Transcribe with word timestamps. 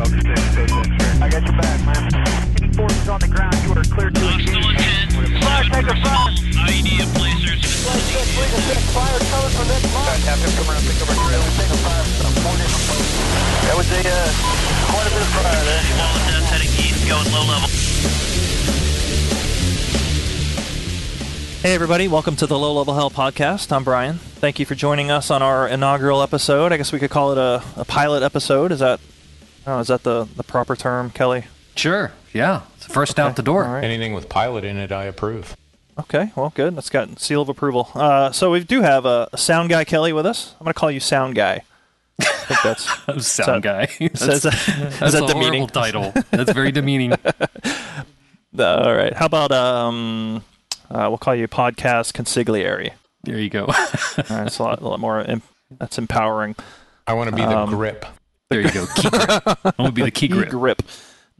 Delta 0.00 0.16
6, 0.16 0.40
stay 0.56 0.64
six. 0.64 1.20
I 1.20 1.28
got 1.28 1.44
your 1.44 1.60
back, 1.60 1.76
man. 1.84 2.08
Forces 2.72 3.08
on 3.12 3.20
the 3.20 3.28
ground, 3.28 3.52
you 3.60 3.76
are 3.76 3.84
clear 3.84 4.08
to 4.08 4.24
engage. 4.32 4.72
Fire, 5.44 5.64
take 5.68 5.92
a 5.92 5.96
fire. 6.00 6.32
IED 6.72 7.04
in 7.04 7.08
place, 7.20 7.36
sir. 7.44 7.52
Flight 7.84 8.00
6, 8.08 8.32
Legal 8.40 8.64
6, 8.64 8.80
fire 8.96 9.20
coming 9.28 9.52
from 9.52 9.68
this 9.68 9.84
line. 9.92 10.20
Have 10.24 10.40
him 10.40 10.52
come 10.56 10.72
around, 10.72 10.88
pick 10.88 10.96
up 11.04 11.08
our 11.12 11.20
trail. 11.20 11.44
Take 11.52 11.68
a 11.68 11.76
fire, 11.84 12.04
four 12.40 12.56
different 12.56 12.84
places. 12.88 13.12
That 13.68 13.76
was 13.76 13.88
a, 13.92 14.00
uh, 14.00 14.24
quite 14.88 15.04
a 15.04 15.12
bit 15.12 15.20
of 15.20 15.32
fire 15.36 15.64
there. 15.68 15.84
Wall 16.00 16.16
of 16.16 16.24
death 16.32 16.48
heading 16.48 16.72
east, 16.80 17.04
going 17.04 17.28
low 17.36 17.44
level. 17.44 17.68
Hey, 21.60 21.74
everybody, 21.74 22.08
welcome 22.08 22.36
to 22.36 22.46
the 22.46 22.58
Low 22.58 22.72
Level 22.72 22.94
Hell 22.94 23.10
podcast. 23.10 23.70
I'm 23.70 23.84
Brian. 23.84 24.16
Thank 24.16 24.58
you 24.58 24.64
for 24.64 24.74
joining 24.74 25.10
us 25.10 25.30
on 25.30 25.42
our 25.42 25.68
inaugural 25.68 26.22
episode. 26.22 26.72
I 26.72 26.78
guess 26.78 26.90
we 26.90 26.98
could 26.98 27.10
call 27.10 27.32
it 27.32 27.38
a, 27.38 27.62
a 27.76 27.84
pilot 27.84 28.22
episode. 28.22 28.72
Is 28.72 28.78
that, 28.78 28.98
oh, 29.66 29.78
is 29.80 29.88
that 29.88 30.02
the, 30.02 30.24
the 30.36 30.42
proper 30.42 30.76
term, 30.76 31.10
Kelly? 31.10 31.44
Sure. 31.76 32.12
Yeah. 32.32 32.62
It's 32.76 32.86
the 32.86 32.92
first 32.92 33.18
out 33.18 33.36
the 33.36 33.42
door. 33.42 33.64
All 33.64 33.74
right. 33.74 33.84
Anything 33.84 34.12
with 34.14 34.28
pilot 34.28 34.64
in 34.64 34.76
it, 34.76 34.92
I 34.92 35.04
approve. 35.04 35.56
Okay, 35.98 36.30
well, 36.34 36.50
good. 36.54 36.76
That's 36.76 36.88
got 36.88 37.18
seal 37.20 37.42
of 37.42 37.48
approval. 37.50 37.90
Uh, 37.94 38.32
so 38.32 38.50
we 38.50 38.64
do 38.64 38.80
have 38.80 39.04
a, 39.04 39.28
a 39.32 39.36
sound 39.38 39.68
guy, 39.68 39.84
Kelly, 39.84 40.12
with 40.14 40.24
us. 40.24 40.54
I'm 40.58 40.64
going 40.64 40.72
to 40.72 40.78
call 40.78 40.90
you 40.90 41.00
sound 41.00 41.34
guy. 41.34 41.62
I 42.20 42.24
think 42.24 42.60
that's 42.62 43.26
Sound 43.26 43.62
guy. 43.62 43.86
Says 44.14 44.42
that's 44.42 44.66
that, 44.66 44.90
that's 45.00 45.02
is 45.02 45.12
that 45.20 45.24
a 45.24 45.26
demeaning? 45.26 45.66
horrible 45.66 45.66
title. 45.68 46.12
That's 46.30 46.52
very 46.52 46.70
demeaning. 46.72 47.12
Uh, 47.12 47.18
all 48.58 48.94
right. 48.94 49.12
How 49.14 49.26
about 49.26 49.52
um, 49.52 50.42
uh, 50.90 51.06
we'll 51.08 51.18
call 51.18 51.34
you 51.34 51.48
podcast 51.48 52.12
consigliere. 52.12 52.90
There 53.24 53.38
you 53.38 53.50
go. 53.50 53.66
All 53.66 53.74
right, 54.30 54.46
it's 54.46 54.58
a 54.58 54.62
lot, 54.62 54.80
a 54.80 54.88
lot 54.88 55.00
more. 55.00 55.20
Em- 55.20 55.42
that's 55.78 55.98
empowering. 55.98 56.56
I 57.06 57.12
want 57.14 57.30
to 57.30 57.36
be 57.36 57.42
the 57.42 57.56
Um, 57.58 57.70
grip. 57.70 58.04
There 58.50 58.60
you 58.62 58.72
go. 58.72 58.86
Key 58.96 59.10
grip. 59.10 59.30
I'm 59.64 59.72
gonna 59.76 59.92
be 59.92 60.02
the 60.02 60.10
key 60.10 60.26
grip. 60.26 60.82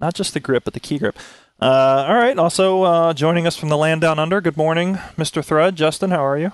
Not 0.00 0.14
just 0.14 0.32
the 0.32 0.38
grip, 0.38 0.62
but 0.62 0.74
the 0.74 0.80
key 0.80 0.96
grip. 0.96 1.18
Uh, 1.60 2.06
all 2.08 2.14
right. 2.14 2.38
Also 2.38 2.84
uh, 2.84 3.12
joining 3.12 3.48
us 3.48 3.56
from 3.56 3.68
the 3.68 3.76
land 3.76 4.00
down 4.00 4.20
under. 4.20 4.40
Good 4.40 4.56
morning, 4.56 4.94
Mr. 5.18 5.44
Thread. 5.44 5.74
Justin, 5.74 6.10
how 6.10 6.24
are 6.24 6.38
you? 6.38 6.52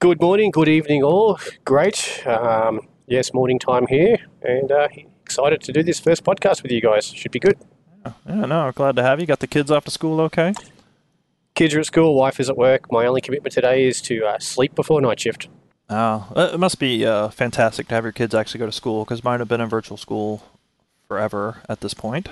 Good 0.00 0.20
morning, 0.20 0.50
good 0.50 0.68
evening, 0.68 1.02
all. 1.02 1.38
Great. 1.66 2.26
Um, 2.26 2.80
yes, 3.06 3.34
morning 3.34 3.58
time 3.58 3.86
here, 3.86 4.16
and 4.40 4.72
uh, 4.72 4.88
excited 5.22 5.60
to 5.62 5.72
do 5.72 5.82
this 5.82 6.00
first 6.00 6.24
podcast 6.24 6.62
with 6.62 6.72
you 6.72 6.80
guys. 6.80 7.08
Should 7.08 7.32
be 7.32 7.40
good. 7.40 7.58
Yeah, 8.26 8.46
no, 8.46 8.72
glad 8.72 8.96
to 8.96 9.02
have 9.02 9.20
you. 9.20 9.26
Got 9.26 9.40
the 9.40 9.46
kids 9.46 9.70
off 9.70 9.84
to 9.84 9.90
school 9.90 10.22
okay? 10.22 10.54
Kids 11.54 11.74
are 11.74 11.80
at 11.80 11.86
school, 11.86 12.14
wife 12.14 12.40
is 12.40 12.48
at 12.48 12.56
work. 12.56 12.90
My 12.90 13.04
only 13.04 13.20
commitment 13.20 13.52
today 13.52 13.84
is 13.84 14.00
to 14.02 14.24
uh, 14.24 14.38
sleep 14.38 14.74
before 14.74 15.02
night 15.02 15.20
shift. 15.20 15.48
Oh, 15.90 16.26
uh, 16.36 16.50
it 16.52 16.60
must 16.60 16.78
be 16.78 17.06
uh, 17.06 17.28
fantastic 17.28 17.88
to 17.88 17.94
have 17.94 18.04
your 18.04 18.12
kids 18.12 18.34
actually 18.34 18.58
go 18.58 18.66
to 18.66 18.72
school 18.72 19.04
because 19.04 19.24
mine 19.24 19.38
have 19.38 19.48
been 19.48 19.60
in 19.60 19.68
virtual 19.68 19.96
school 19.96 20.42
forever 21.06 21.62
at 21.68 21.80
this 21.80 21.94
point. 21.94 22.28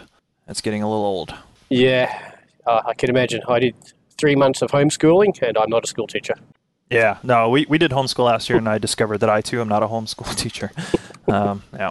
It's 0.46 0.60
getting 0.60 0.82
a 0.82 0.88
little 0.88 1.04
old. 1.04 1.34
Yeah, 1.70 2.32
uh, 2.66 2.82
I 2.86 2.94
can 2.94 3.08
imagine. 3.08 3.40
I 3.48 3.58
did 3.58 3.74
three 4.18 4.36
months 4.36 4.62
of 4.62 4.70
homeschooling, 4.70 5.40
and 5.42 5.56
I'm 5.56 5.70
not 5.70 5.84
a 5.84 5.86
school 5.86 6.06
teacher. 6.06 6.34
Yeah, 6.90 7.18
no, 7.22 7.48
we, 7.48 7.66
we 7.68 7.78
did 7.78 7.90
homeschool 7.90 8.26
last 8.26 8.48
year, 8.48 8.58
and 8.58 8.68
I 8.68 8.78
discovered 8.78 9.18
that 9.18 9.30
I 9.30 9.40
too 9.40 9.60
am 9.60 9.68
not 9.68 9.82
a 9.82 9.88
homeschool 9.88 10.36
teacher. 10.36 10.70
Um, 11.26 11.62
yeah. 11.72 11.90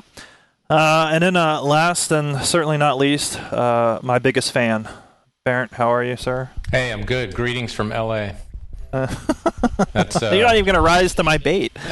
Uh, 0.69 1.09
and 1.11 1.21
then 1.23 1.35
uh, 1.35 1.61
last 1.61 2.11
and 2.11 2.41
certainly 2.41 2.77
not 2.77 2.97
least, 2.97 3.37
uh, 3.37 3.99
my 4.01 4.19
biggest 4.19 4.51
fan, 4.51 4.87
Barrett. 5.43 5.73
How 5.73 5.89
are 5.93 6.03
you, 6.03 6.15
sir? 6.15 6.49
Hey, 6.71 6.91
I'm 6.91 7.05
good. 7.05 7.35
Greetings 7.35 7.73
from 7.73 7.89
LA. 7.89 8.29
Uh, 8.95 9.15
That's 9.93 10.15
uh, 10.23 10.31
You're 10.31 10.45
not 10.45 10.55
even 10.55 10.65
going 10.65 10.75
to 10.75 10.81
rise 10.81 11.15
to 11.15 11.23
my 11.23 11.37
bait. 11.37 11.71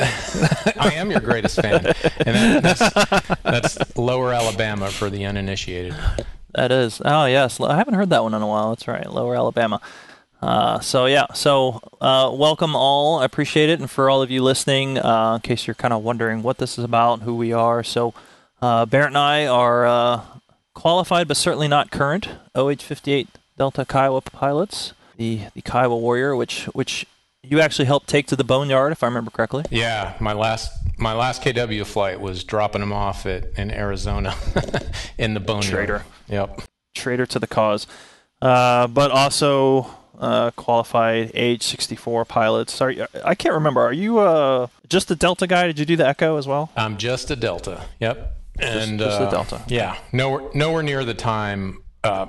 I 0.80 0.94
am 0.96 1.12
your 1.12 1.20
greatest 1.20 1.62
fan, 1.62 1.86
and 2.26 2.64
that, 2.64 2.64
that's, 2.64 3.76
that's 3.76 3.98
Lower 3.98 4.32
Alabama 4.32 4.90
for 4.90 5.09
the 5.09 5.26
uninitiated. 5.26 5.96
That 6.54 6.72
is. 6.72 7.02
Oh, 7.04 7.26
yes. 7.26 7.59
I 7.59 7.76
haven't 7.76 7.96
heard 7.96 8.09
that 8.12 8.24
one 8.24 8.34
in 8.34 8.42
a 8.42 8.48
while. 8.48 8.70
That's 8.70 8.88
right. 8.88 9.12
Lower 9.12 9.36
Alabama. 9.36 9.81
Uh, 10.41 10.80
so, 10.80 11.06
yeah. 11.08 11.25
So, 11.34 11.81
uh, 12.00 12.31
welcome 12.34 12.75
all. 12.75 13.20
I 13.20 13.25
appreciate 13.25 13.70
it. 13.70 13.80
And 13.80 13.90
for 13.90 14.09
all 14.09 14.22
of 14.22 14.30
you 14.30 14.44
listening, 14.44 14.97
uh, 14.97 15.35
in 15.35 15.41
case 15.41 15.68
you're 15.68 15.74
kind 15.74 15.94
of 15.94 16.03
wondering 16.03 16.44
what 16.44 16.59
this 16.59 16.78
is 16.78 16.84
about, 16.84 17.22
who 17.22 17.35
we 17.35 17.53
are. 17.53 17.84
So, 17.84 18.14
uh, 18.62 18.85
Barrett 18.85 19.08
and 19.08 19.18
I 19.18 19.47
are 19.47 19.85
uh, 19.85 20.22
qualified, 20.74 21.28
but 21.28 21.38
certainly 21.38 21.68
not 21.68 21.91
current 21.91 22.30
OH 22.56 22.75
58 22.75 23.28
Delta 23.58 23.84
Kiowa 23.84 24.22
pilots. 24.22 24.94
The, 25.18 25.41
the 25.53 25.62
Kiowa 25.62 25.97
Warrior, 25.97 26.35
which, 26.35 26.66
which 26.66 27.06
you 27.44 27.59
actually 27.59 27.85
helped 27.85 28.07
take 28.07 28.28
to 28.28 28.35
the 28.35 28.44
Boneyard, 28.44 28.91
if 28.91 29.03
I 29.03 29.07
remember 29.07 29.29
correctly. 29.29 29.66
Yeah, 29.69 30.16
my 30.19 30.34
last 30.34 30.72
my 30.97 31.13
last 31.13 31.41
KW 31.44 31.85
flight 31.85 32.22
was 32.22 32.44
dropping 32.44 32.81
them 32.81 32.94
off 32.94 33.25
at 33.25 33.46
in 33.57 33.72
Arizona 33.72 34.35
in 35.18 35.34
the 35.34 35.40
boneyard. 35.40 35.88
Traitor. 35.88 36.06
Yep. 36.29 36.62
traitor 36.96 37.25
to 37.25 37.40
the 37.40 37.47
cause, 37.47 37.85
uh, 38.41 38.88
but 38.88 39.12
also 39.12 39.88
uh, 40.18 40.52
qualified 40.52 41.31
age 41.34 41.63
64 41.63 42.25
pilots. 42.25 42.73
Sorry, 42.73 43.03
I 43.25 43.35
can't 43.35 43.56
remember. 43.56 43.81
Are 43.81 43.94
you 43.94 44.19
uh, 44.19 44.68
just 44.88 45.09
the 45.09 45.16
Delta 45.16 45.47
guy? 45.47 45.68
Did 45.68 45.79
you 45.79 45.85
do 45.85 45.96
the 45.97 46.07
Echo 46.07 46.38
as 46.38 46.47
well? 46.47 46.72
I'm 46.78 46.97
just 46.97 47.29
a 47.29 47.35
Delta. 47.35 47.85
Yep. 48.00 48.40
And 48.59 49.00
just 49.00 49.19
a 49.19 49.25
uh, 49.25 49.31
Delta. 49.31 49.62
Yeah, 49.68 49.97
nowhere 50.13 50.50
nowhere 50.53 50.84
near 50.84 51.03
the 51.03 51.16
time. 51.16 51.84
Uh, 52.03 52.28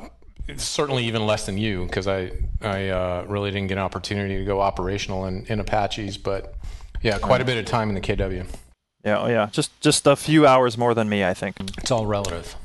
certainly 0.57 1.05
even 1.07 1.27
less 1.27 1.47
than 1.47 1.59
you, 1.59 1.85
because 1.87 2.07
I 2.07 2.33
I 2.61 2.89
uh, 2.89 3.25
really 3.29 3.51
didn't 3.51 3.69
get 3.69 3.79
an 3.79 3.85
opportunity 3.85 4.39
to 4.39 4.45
go 4.45 4.61
operational 4.61 5.27
in, 5.27 5.47
in 5.47 5.61
Apaches, 5.61 6.19
but 6.19 6.55
yeah, 7.03 7.19
quite 7.19 7.41
a 7.41 7.45
bit 7.45 7.59
of 7.59 7.65
time 7.67 7.89
in 7.89 7.95
the 7.95 8.01
KW. 8.01 8.47
Yeah, 9.05 9.19
oh 9.19 9.27
yeah, 9.29 9.49
just 9.53 9.79
just 9.81 10.07
a 10.07 10.17
few 10.17 10.47
hours 10.47 10.79
more 10.79 10.95
than 10.95 11.09
me, 11.09 11.25
I 11.25 11.35
think. 11.35 11.57
It's 11.79 11.91
all 11.91 12.07
relative. 12.07 12.57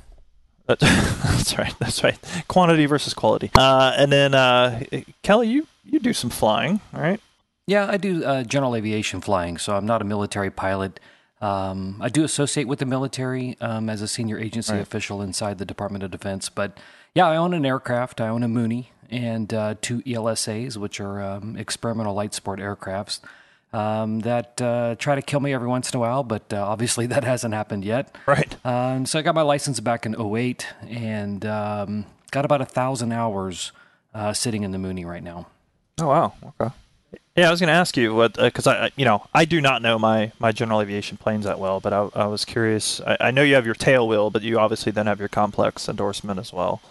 That- 0.67 0.79
That's 0.79 1.57
right. 1.57 1.73
That's 1.79 2.03
right. 2.03 2.17
Quantity 2.47 2.85
versus 2.85 3.13
quality. 3.13 3.49
Uh, 3.57 3.93
and 3.97 4.11
then 4.11 4.33
uh, 4.35 4.81
Kelly, 5.23 5.47
you 5.47 5.67
you 5.83 5.99
do 5.99 6.13
some 6.13 6.29
flying, 6.29 6.79
right? 6.93 7.19
Yeah, 7.67 7.87
I 7.89 7.97
do 7.97 8.23
uh, 8.23 8.43
general 8.43 8.75
aviation 8.75 9.21
flying, 9.21 9.57
so 9.57 9.75
I'm 9.75 9.85
not 9.85 10.01
a 10.01 10.05
military 10.05 10.49
pilot. 10.51 10.99
Um, 11.41 11.97
I 12.01 12.09
do 12.09 12.23
associate 12.23 12.67
with 12.67 12.79
the 12.79 12.85
military 12.85 13.57
um, 13.61 13.89
as 13.89 14.01
a 14.01 14.07
senior 14.07 14.37
agency 14.37 14.73
Right. 14.73 14.81
official 14.81 15.21
inside 15.21 15.57
the 15.57 15.65
Department 15.65 16.03
of 16.03 16.11
Defense. 16.11 16.49
But 16.49 16.77
yeah, 17.15 17.27
I 17.27 17.35
own 17.35 17.53
an 17.53 17.65
aircraft. 17.65 18.21
I 18.21 18.27
own 18.27 18.43
a 18.43 18.47
Mooney 18.47 18.91
and 19.09 19.53
uh, 19.53 19.75
two 19.81 20.01
ELSAs, 20.03 20.77
which 20.77 20.99
are 20.99 21.21
um, 21.21 21.55
experimental 21.57 22.13
light 22.13 22.33
sport 22.33 22.59
aircrafts 22.59 23.19
um, 23.73 24.19
that 24.21 24.61
uh, 24.61 24.95
try 24.99 25.15
to 25.15 25.21
kill 25.21 25.39
me 25.39 25.53
every 25.53 25.67
once 25.67 25.91
in 25.91 25.97
a 25.97 25.99
while. 25.99 26.23
But 26.23 26.51
uh, 26.53 26.63
obviously, 26.63 27.05
that 27.13 27.23
hasn't 27.23 27.53
happened 27.53 27.83
yet. 27.85 28.15
Right. 28.25 28.55
Um, 28.65 29.05
so 29.05 29.19
I 29.19 29.21
got 29.21 29.35
my 29.35 29.41
license 29.41 29.79
back 29.79 30.05
in 30.05 30.15
08 30.19 30.65
and 30.87 31.45
um, 31.45 32.05
got 32.31 32.45
about 32.45 32.61
a 32.61 32.65
thousand 32.65 33.11
hours 33.11 33.71
uh, 34.13 34.33
sitting 34.33 34.63
in 34.63 34.71
the 34.71 34.79
Mooney 34.79 35.05
right 35.05 35.23
now. 35.23 35.47
Oh 35.99 36.07
wow. 36.07 36.33
Okay. 36.59 36.73
Yeah, 37.35 37.47
I 37.47 37.51
was 37.51 37.59
going 37.59 37.67
to 37.69 37.73
ask 37.73 37.95
you 37.95 38.13
what 38.13 38.33
because 38.33 38.67
I, 38.67 38.85
I- 38.85 38.91
you 38.95 39.05
know, 39.05 39.25
I 39.33 39.45
do 39.45 39.61
not 39.61 39.81
know 39.81 39.97
my 39.97 40.31
my 40.39 40.51
general 40.51 40.81
aviation 40.81 41.17
planes 41.17 41.45
that 41.45 41.57
well, 41.59 41.79
but 41.79 41.93
I, 41.93 42.09
I 42.15 42.25
was 42.27 42.43
curious. 42.45 43.01
I, 43.01 43.17
I 43.19 43.31
know 43.31 43.43
you 43.43 43.55
have 43.55 43.65
your 43.65 43.75
tail 43.75 44.07
wheel, 44.07 44.29
but 44.29 44.41
you 44.41 44.59
obviously 44.59 44.91
then 44.91 45.07
have 45.07 45.19
your 45.19 45.29
complex 45.29 45.87
endorsement 45.89 46.39
as 46.39 46.51
well. 46.53 46.81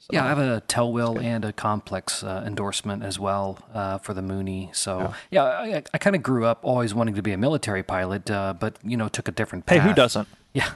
So, 0.00 0.08
Yeah, 0.12 0.24
I 0.24 0.28
have 0.28 0.38
a 0.38 0.60
tail 0.62 0.92
wheel 0.92 1.18
and 1.20 1.44
a 1.44 1.52
complex 1.52 2.22
uh, 2.24 2.42
endorsement 2.46 3.02
as 3.02 3.18
well 3.18 3.58
uh, 3.74 3.98
for 3.98 4.14
the 4.14 4.22
Mooney. 4.22 4.70
So 4.72 5.12
yeah, 5.30 5.44
I, 5.44 5.82
I 5.92 5.98
kind 5.98 6.16
of 6.16 6.22
grew 6.22 6.46
up 6.46 6.60
always 6.62 6.94
wanting 6.94 7.14
to 7.16 7.22
be 7.22 7.32
a 7.32 7.36
military 7.36 7.82
pilot, 7.82 8.30
uh, 8.30 8.54
but 8.58 8.78
you 8.82 8.96
know 8.96 9.08
took 9.08 9.28
a 9.28 9.32
different 9.32 9.68
Hey, 9.68 9.78
path. 9.78 9.88
who 9.88 9.94
doesn't? 9.94 10.28
Yeah, 10.52 10.70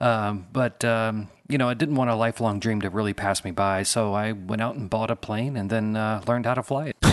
um, 0.00 0.46
but 0.52 0.82
um, 0.84 1.28
you 1.48 1.56
know 1.58 1.68
I 1.68 1.74
didn't 1.74 1.94
want 1.94 2.10
a 2.10 2.14
lifelong 2.16 2.58
dream 2.58 2.80
to 2.80 2.90
really 2.90 3.12
pass 3.14 3.44
me 3.44 3.50
by, 3.52 3.82
so 3.84 4.12
I 4.14 4.32
went 4.32 4.60
out 4.62 4.74
and 4.74 4.88
bought 4.90 5.10
a 5.10 5.14
plane 5.16 5.56
and 5.56 5.68
then 5.70 5.94
uh, 5.94 6.22
learned 6.26 6.46
how 6.46 6.54
to 6.54 6.62
fly 6.62 6.86
it. 6.88 6.96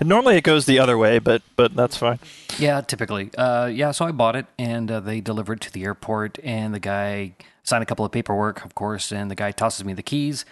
And 0.00 0.08
normally 0.08 0.36
it 0.36 0.42
goes 0.42 0.66
the 0.66 0.80
other 0.80 0.98
way, 0.98 1.18
but 1.20 1.42
but 1.54 1.74
that's 1.76 1.96
fine. 1.96 2.18
Yeah, 2.58 2.80
typically. 2.80 3.30
Uh, 3.38 3.66
yeah, 3.66 3.92
so 3.92 4.04
I 4.04 4.10
bought 4.10 4.34
it 4.34 4.46
and 4.58 4.90
uh, 4.90 4.98
they 5.00 5.20
delivered 5.20 5.58
it 5.58 5.60
to 5.68 5.72
the 5.72 5.84
airport, 5.84 6.38
and 6.42 6.74
the 6.74 6.80
guy 6.80 7.34
signed 7.62 7.82
a 7.82 7.86
couple 7.86 8.04
of 8.04 8.12
paperwork, 8.12 8.64
of 8.64 8.74
course, 8.74 9.12
and 9.12 9.30
the 9.30 9.34
guy 9.34 9.50
tosses 9.52 9.84
me 9.84 9.92
the 9.92 10.02
keys. 10.02 10.44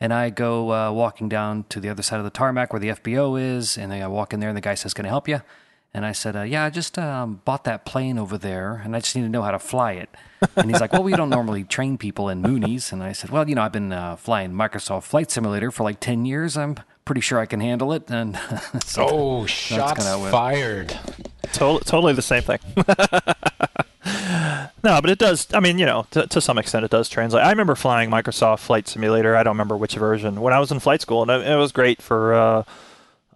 And 0.00 0.12
I 0.14 0.30
go 0.30 0.72
uh, 0.72 0.92
walking 0.92 1.28
down 1.28 1.64
to 1.70 1.80
the 1.80 1.88
other 1.88 2.02
side 2.02 2.18
of 2.18 2.24
the 2.24 2.30
tarmac 2.30 2.72
where 2.72 2.78
the 2.78 2.90
FBO 2.90 3.40
is, 3.40 3.76
and 3.76 3.92
I 3.92 4.06
walk 4.06 4.32
in 4.32 4.38
there, 4.40 4.48
and 4.48 4.56
the 4.56 4.60
guy 4.62 4.74
says, 4.74 4.94
Can 4.94 5.04
I 5.04 5.08
help 5.08 5.26
you? 5.26 5.40
And 5.92 6.06
I 6.06 6.12
said, 6.12 6.36
uh, 6.36 6.42
Yeah, 6.42 6.64
I 6.64 6.70
just 6.70 6.96
um, 6.98 7.40
bought 7.44 7.64
that 7.64 7.84
plane 7.84 8.16
over 8.16 8.38
there, 8.38 8.80
and 8.84 8.94
I 8.94 9.00
just 9.00 9.16
need 9.16 9.22
to 9.22 9.28
know 9.28 9.42
how 9.42 9.50
to 9.50 9.58
fly 9.58 9.92
it. 9.92 10.08
And 10.54 10.70
he's 10.70 10.80
like, 10.80 10.92
Well, 10.92 11.02
we 11.02 11.14
don't 11.16 11.30
normally 11.30 11.64
train 11.64 11.98
people 11.98 12.28
in 12.28 12.42
Moonies. 12.42 12.92
And 12.92 13.02
I 13.02 13.10
said, 13.10 13.30
Well, 13.30 13.48
you 13.48 13.56
know, 13.56 13.62
I've 13.62 13.72
been 13.72 13.92
uh, 13.92 14.14
flying 14.14 14.52
Microsoft 14.52 15.02
Flight 15.02 15.32
Simulator 15.32 15.72
for 15.72 15.82
like 15.82 15.98
10 15.98 16.24
years. 16.26 16.56
I'm 16.56 16.76
pretty 17.04 17.20
sure 17.22 17.40
I 17.40 17.46
can 17.46 17.58
handle 17.58 17.92
it. 17.92 18.08
And 18.08 18.38
so 18.84 19.08
Oh, 19.10 19.46
shots 19.46 20.04
kinda 20.04 20.30
fired. 20.30 20.96
Totally, 21.52 21.80
totally 21.84 22.12
the 22.12 22.22
same 22.22 22.42
thing. 22.42 22.58
no, 24.94 25.00
but 25.00 25.10
it 25.10 25.18
does. 25.18 25.46
I 25.52 25.60
mean, 25.60 25.78
you 25.78 25.86
know, 25.86 26.06
to, 26.12 26.26
to 26.26 26.40
some 26.40 26.58
extent, 26.58 26.84
it 26.84 26.90
does 26.90 27.08
translate. 27.08 27.44
I 27.44 27.50
remember 27.50 27.74
flying 27.74 28.10
Microsoft 28.10 28.60
Flight 28.60 28.88
Simulator. 28.88 29.36
I 29.36 29.42
don't 29.42 29.54
remember 29.54 29.76
which 29.76 29.94
version 29.94 30.40
when 30.40 30.52
I 30.52 30.58
was 30.60 30.70
in 30.72 30.80
flight 30.80 31.00
school, 31.00 31.22
and 31.22 31.30
it, 31.30 31.46
it 31.46 31.56
was 31.56 31.72
great 31.72 32.00
for 32.02 32.34
uh, 32.34 32.62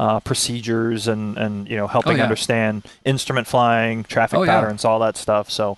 uh, 0.00 0.20
procedures 0.20 1.06
and 1.08 1.36
and 1.36 1.68
you 1.68 1.76
know 1.76 1.86
helping 1.86 2.14
Oh, 2.14 2.16
yeah. 2.16 2.22
understand 2.24 2.84
instrument 3.04 3.46
flying, 3.46 4.04
traffic 4.04 4.38
Oh, 4.38 4.42
yeah. 4.42 4.60
patterns, 4.60 4.84
all 4.84 4.98
that 5.00 5.16
stuff. 5.16 5.50
So. 5.50 5.76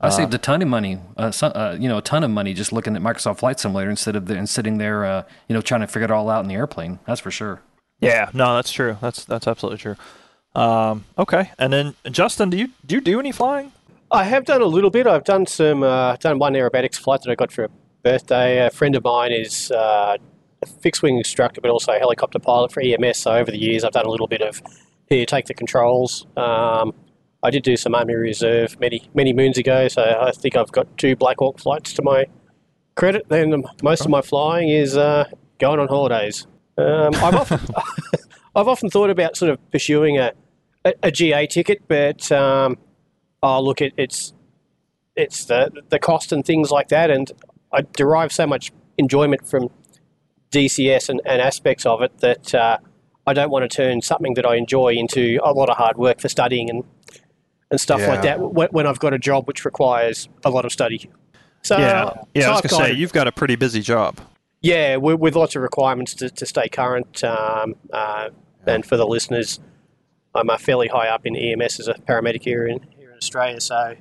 I 0.00 0.10
saved 0.10 0.32
a 0.32 0.38
ton 0.38 0.62
of 0.62 0.68
money, 0.68 1.00
uh, 1.16 1.32
so, 1.32 1.48
uh, 1.48 1.76
you 1.76 1.88
know, 1.88 1.98
a 1.98 2.00
ton 2.00 2.22
of 2.22 2.30
money 2.30 2.54
just 2.54 2.72
looking 2.72 2.94
at 2.94 3.02
Microsoft 3.02 3.38
Flight 3.38 3.58
Simulator 3.58 3.90
instead 3.90 4.14
of 4.14 4.26
the, 4.26 4.36
and 4.38 4.48
sitting 4.48 4.78
there, 4.78 5.04
uh, 5.04 5.24
you 5.48 5.54
know, 5.54 5.60
trying 5.60 5.80
to 5.80 5.88
figure 5.88 6.04
it 6.04 6.12
all 6.12 6.30
out 6.30 6.40
in 6.44 6.48
the 6.48 6.54
airplane. 6.54 7.00
That's 7.04 7.20
for 7.20 7.32
sure. 7.32 7.62
Yeah, 7.98 8.30
no, 8.32 8.54
that's 8.54 8.70
true. 8.70 8.96
That's 9.00 9.24
that's 9.24 9.48
absolutely 9.48 9.78
true. 9.78 9.96
Um, 10.54 11.04
okay, 11.18 11.50
and 11.58 11.72
then 11.72 11.94
Justin, 12.12 12.48
do 12.48 12.56
you 12.56 12.68
do 12.86 12.94
you 12.94 13.00
do 13.00 13.18
any 13.18 13.32
flying? 13.32 13.72
I 14.10 14.24
have 14.24 14.44
done 14.44 14.62
a 14.62 14.66
little 14.66 14.90
bit. 14.90 15.06
I've 15.06 15.24
done 15.24 15.46
some, 15.46 15.82
uh, 15.82 16.16
done 16.16 16.38
one 16.38 16.54
aerobatics 16.54 16.96
flight 16.96 17.20
that 17.22 17.30
I 17.30 17.34
got 17.34 17.52
for 17.52 17.64
a 17.64 17.68
birthday. 18.02 18.66
A 18.66 18.70
friend 18.70 18.96
of 18.96 19.04
mine 19.04 19.32
is 19.32 19.70
uh, 19.70 20.16
a 20.62 20.66
fixed 20.66 21.02
wing 21.02 21.18
instructor, 21.18 21.60
but 21.60 21.70
also 21.70 21.92
a 21.92 21.98
helicopter 21.98 22.38
pilot 22.38 22.72
for 22.72 22.80
EMS. 22.80 23.18
So 23.18 23.32
over 23.32 23.50
the 23.50 23.58
years, 23.58 23.84
I've 23.84 23.92
done 23.92 24.06
a 24.06 24.10
little 24.10 24.26
bit 24.26 24.40
of 24.40 24.62
here, 25.08 25.26
take 25.26 25.46
the 25.46 25.54
controls. 25.54 26.26
Um, 26.36 26.94
I 27.42 27.50
did 27.50 27.62
do 27.62 27.76
some 27.76 27.94
Army 27.94 28.14
Reserve 28.14 28.80
many 28.80 29.08
many 29.14 29.32
moons 29.32 29.58
ago, 29.58 29.88
so 29.88 30.02
I 30.02 30.32
think 30.32 30.56
I've 30.56 30.72
got 30.72 30.98
two 30.98 31.14
Black 31.14 31.36
Hawk 31.38 31.60
flights 31.60 31.92
to 31.94 32.02
my 32.02 32.26
credit. 32.96 33.28
Then 33.28 33.62
most 33.82 34.00
of 34.04 34.10
my 34.10 34.22
flying 34.22 34.70
is 34.70 34.96
uh, 34.96 35.26
going 35.58 35.78
on 35.78 35.86
holidays. 35.86 36.46
Um, 36.76 37.14
I've 37.14 37.34
often 37.34 37.60
I've 38.56 38.66
often 38.68 38.90
thought 38.90 39.10
about 39.10 39.36
sort 39.36 39.52
of 39.52 39.70
pursuing 39.70 40.18
a 40.18 40.32
a, 40.84 40.94
a 41.04 41.10
GA 41.12 41.46
ticket, 41.46 41.82
but 41.86 42.30
um, 42.32 42.76
oh 43.42 43.62
look, 43.62 43.80
it, 43.80 43.92
it's 43.96 44.32
it's 45.16 45.44
the 45.44 45.70
the 45.88 45.98
cost 45.98 46.32
and 46.32 46.44
things 46.44 46.70
like 46.70 46.88
that, 46.88 47.10
and 47.10 47.30
I 47.72 47.82
derive 47.96 48.32
so 48.32 48.46
much 48.46 48.72
enjoyment 48.96 49.46
from 49.46 49.70
DCS 50.50 51.08
and, 51.08 51.20
and 51.24 51.40
aspects 51.40 51.84
of 51.86 52.02
it 52.02 52.18
that 52.18 52.54
uh, 52.54 52.78
I 53.26 53.32
don't 53.32 53.50
want 53.50 53.68
to 53.70 53.74
turn 53.74 54.00
something 54.00 54.34
that 54.34 54.46
I 54.46 54.56
enjoy 54.56 54.94
into 54.94 55.38
a 55.42 55.52
lot 55.52 55.68
of 55.68 55.76
hard 55.76 55.96
work 55.98 56.20
for 56.20 56.28
studying 56.28 56.70
and 56.70 56.84
and 57.70 57.78
stuff 57.78 58.00
like 58.06 58.22
that 58.22 58.40
when, 58.40 58.68
when 58.70 58.86
I've 58.86 58.98
got 58.98 59.12
a 59.12 59.18
job 59.18 59.46
which 59.46 59.64
requires 59.64 60.28
a 60.44 60.50
lot 60.50 60.64
of 60.64 60.72
study. 60.72 61.10
So 61.62 61.76
yeah, 61.76 62.14
yeah. 62.34 62.42
so 62.42 62.48
I 62.48 62.52
was 62.52 62.60
gonna 62.62 62.84
say 62.86 62.92
you've 62.92 63.12
got 63.12 63.28
a 63.28 63.32
pretty 63.32 63.56
busy 63.56 63.82
job. 63.82 64.18
yeah, 64.62 64.96
with, 64.96 65.20
with 65.20 65.36
lots 65.36 65.54
of 65.54 65.62
requirements 65.62 66.14
to, 66.14 66.30
to 66.30 66.46
stay 66.46 66.68
current. 66.68 67.22
Um, 67.22 67.74
uh, 67.92 68.30
and 68.66 68.86
for 68.86 68.96
the 68.96 69.06
listeners, 69.06 69.60
I'm 70.34 70.48
uh, 70.48 70.56
fairly 70.56 70.88
high 70.88 71.08
up 71.08 71.26
in 71.26 71.36
EMS 71.36 71.80
as 71.80 71.88
a 71.88 71.94
paramedic 71.94 72.42
here 72.42 72.66
in 72.66 72.80
Australia. 73.18 73.60
So 73.60 73.94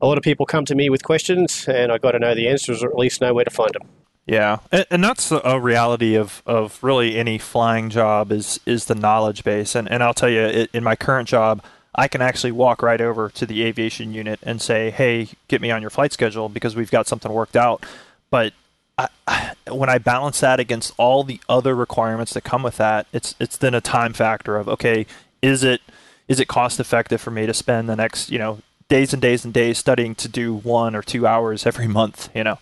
a 0.00 0.06
lot 0.06 0.18
of 0.18 0.24
people 0.24 0.46
come 0.46 0.64
to 0.66 0.74
me 0.74 0.90
with 0.90 1.02
questions, 1.02 1.66
and 1.68 1.90
I've 1.90 2.02
got 2.02 2.12
to 2.12 2.18
know 2.18 2.34
the 2.34 2.48
answers 2.48 2.82
or 2.82 2.88
at 2.88 2.96
least 2.96 3.20
know 3.20 3.34
where 3.34 3.44
to 3.44 3.50
find 3.50 3.72
them. 3.74 3.88
Yeah, 4.26 4.58
and, 4.70 4.86
and 4.90 5.04
that's 5.04 5.32
a- 5.32 5.40
a 5.42 5.58
reality 5.58 6.14
of, 6.14 6.42
of 6.44 6.78
really 6.82 7.16
any 7.16 7.38
flying 7.38 7.88
job 7.88 8.30
is 8.30 8.60
is 8.66 8.84
the 8.84 8.94
knowledge 8.94 9.42
base. 9.42 9.74
And 9.74 9.90
and 9.90 10.02
I'll 10.02 10.14
tell 10.14 10.28
you, 10.28 10.44
i 10.44 10.68
in 10.72 10.84
my 10.84 10.96
current 10.96 11.28
job, 11.28 11.62
I 11.94 12.08
can 12.08 12.20
actually 12.20 12.52
walk 12.52 12.82
right 12.82 13.00
over 13.00 13.30
to 13.30 13.46
the 13.46 13.62
aviation 13.64 14.12
unit 14.12 14.38
and 14.42 14.60
say, 14.60 14.90
"Hey, 14.90 15.30
get 15.48 15.62
me 15.62 15.70
on 15.70 15.80
your 15.80 15.90
flight 15.90 16.12
schedule 16.12 16.50
because 16.50 16.76
we've 16.76 16.90
got 16.90 17.06
something 17.06 17.32
worked 17.32 17.56
out." 17.56 17.84
But 18.30 18.52
I, 18.98 19.08
when 19.70 19.88
I 19.88 19.96
balance 19.96 20.40
that 20.40 20.60
against 20.60 20.92
all 20.98 21.24
the 21.24 21.40
other 21.48 21.74
requirements 21.74 22.34
that 22.34 22.42
come 22.44 22.62
with 22.62 22.76
that, 22.76 23.06
it's 23.14 23.34
it's 23.40 23.56
then 23.56 23.74
a 23.74 23.80
time 23.80 24.12
factor 24.12 24.56
of 24.58 24.68
okay, 24.68 25.06
is 25.40 25.64
it 25.64 25.80
is 26.28 26.38
it 26.40 26.46
cost 26.48 26.78
effective 26.78 27.20
for 27.20 27.30
me 27.30 27.46
to 27.46 27.54
spend 27.54 27.88
the 27.88 27.96
next 27.96 28.30
you 28.30 28.38
know 28.38 28.58
days 28.88 29.12
and 29.12 29.20
days 29.20 29.44
and 29.44 29.52
days 29.52 29.76
studying 29.76 30.14
to 30.14 30.28
do 30.28 30.54
one 30.54 30.94
or 30.96 31.02
two 31.02 31.26
hours 31.26 31.66
every 31.66 31.86
month 31.88 32.30
you 32.34 32.44
know 32.44 32.58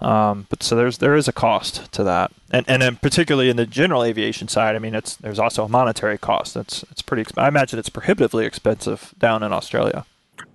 um, 0.00 0.46
but 0.50 0.62
so 0.62 0.76
there's 0.76 0.98
there 0.98 1.14
is 1.14 1.26
a 1.28 1.32
cost 1.32 1.90
to 1.92 2.04
that 2.04 2.30
and 2.50 2.66
and 2.68 2.82
then 2.82 2.96
particularly 2.96 3.48
in 3.48 3.56
the 3.56 3.66
general 3.66 4.02
aviation 4.04 4.46
side 4.48 4.76
i 4.76 4.78
mean 4.78 4.94
it's 4.94 5.16
there's 5.16 5.38
also 5.38 5.64
a 5.64 5.68
monetary 5.68 6.18
cost 6.18 6.56
it's 6.56 6.82
it's 6.90 7.00
pretty 7.02 7.22
exp- 7.24 7.40
i 7.42 7.48
imagine 7.48 7.78
it's 7.78 7.88
prohibitively 7.88 8.44
expensive 8.44 9.14
down 9.18 9.42
in 9.42 9.52
australia 9.52 10.04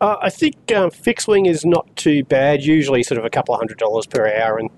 Uh, 0.02 0.18
I 0.22 0.30
think 0.30 0.56
um, 0.74 0.90
fixed 0.92 1.28
wing 1.28 1.46
is 1.46 1.64
not 1.64 1.86
too 1.96 2.24
bad. 2.24 2.64
Usually, 2.64 3.02
sort 3.04 3.20
of 3.20 3.26
a 3.26 3.30
couple 3.30 3.54
of 3.54 3.60
hundred 3.62 3.78
dollars 3.78 4.06
per 4.08 4.28
hour 4.28 4.58
and 4.58 4.70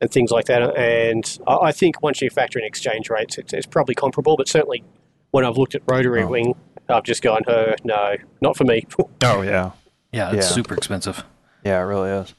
and 0.00 0.10
things 0.10 0.30
like 0.30 0.44
that. 0.46 0.62
And 0.76 1.24
I 1.48 1.54
I 1.68 1.72
think 1.72 2.02
once 2.02 2.20
you 2.22 2.30
factor 2.30 2.58
in 2.58 2.64
exchange 2.64 3.08
rates, 3.10 3.38
it's, 3.38 3.52
it's 3.52 3.66
probably 3.66 3.94
comparable. 3.94 4.36
But 4.36 4.48
certainly, 4.48 4.84
when 5.32 5.44
I've 5.46 5.56
looked 5.56 5.74
at 5.74 5.82
rotary 5.86 6.24
wing, 6.24 6.54
I've 6.88 7.04
just 7.04 7.22
gone, 7.22 7.42
"Uh, 7.46 7.72
no, 7.84 8.16
not 8.40 8.56
for 8.56 8.64
me." 8.64 8.86
oh 9.24 9.42
yeah 9.42 9.70
Yeah, 10.12 10.32
it's 10.32 10.48
Yeah. 10.48 10.54
super 10.54 10.74
expensive. 10.74 11.24
yeah 11.64 11.78
it 11.78 11.84
really 11.84 12.10
is 12.10 12.34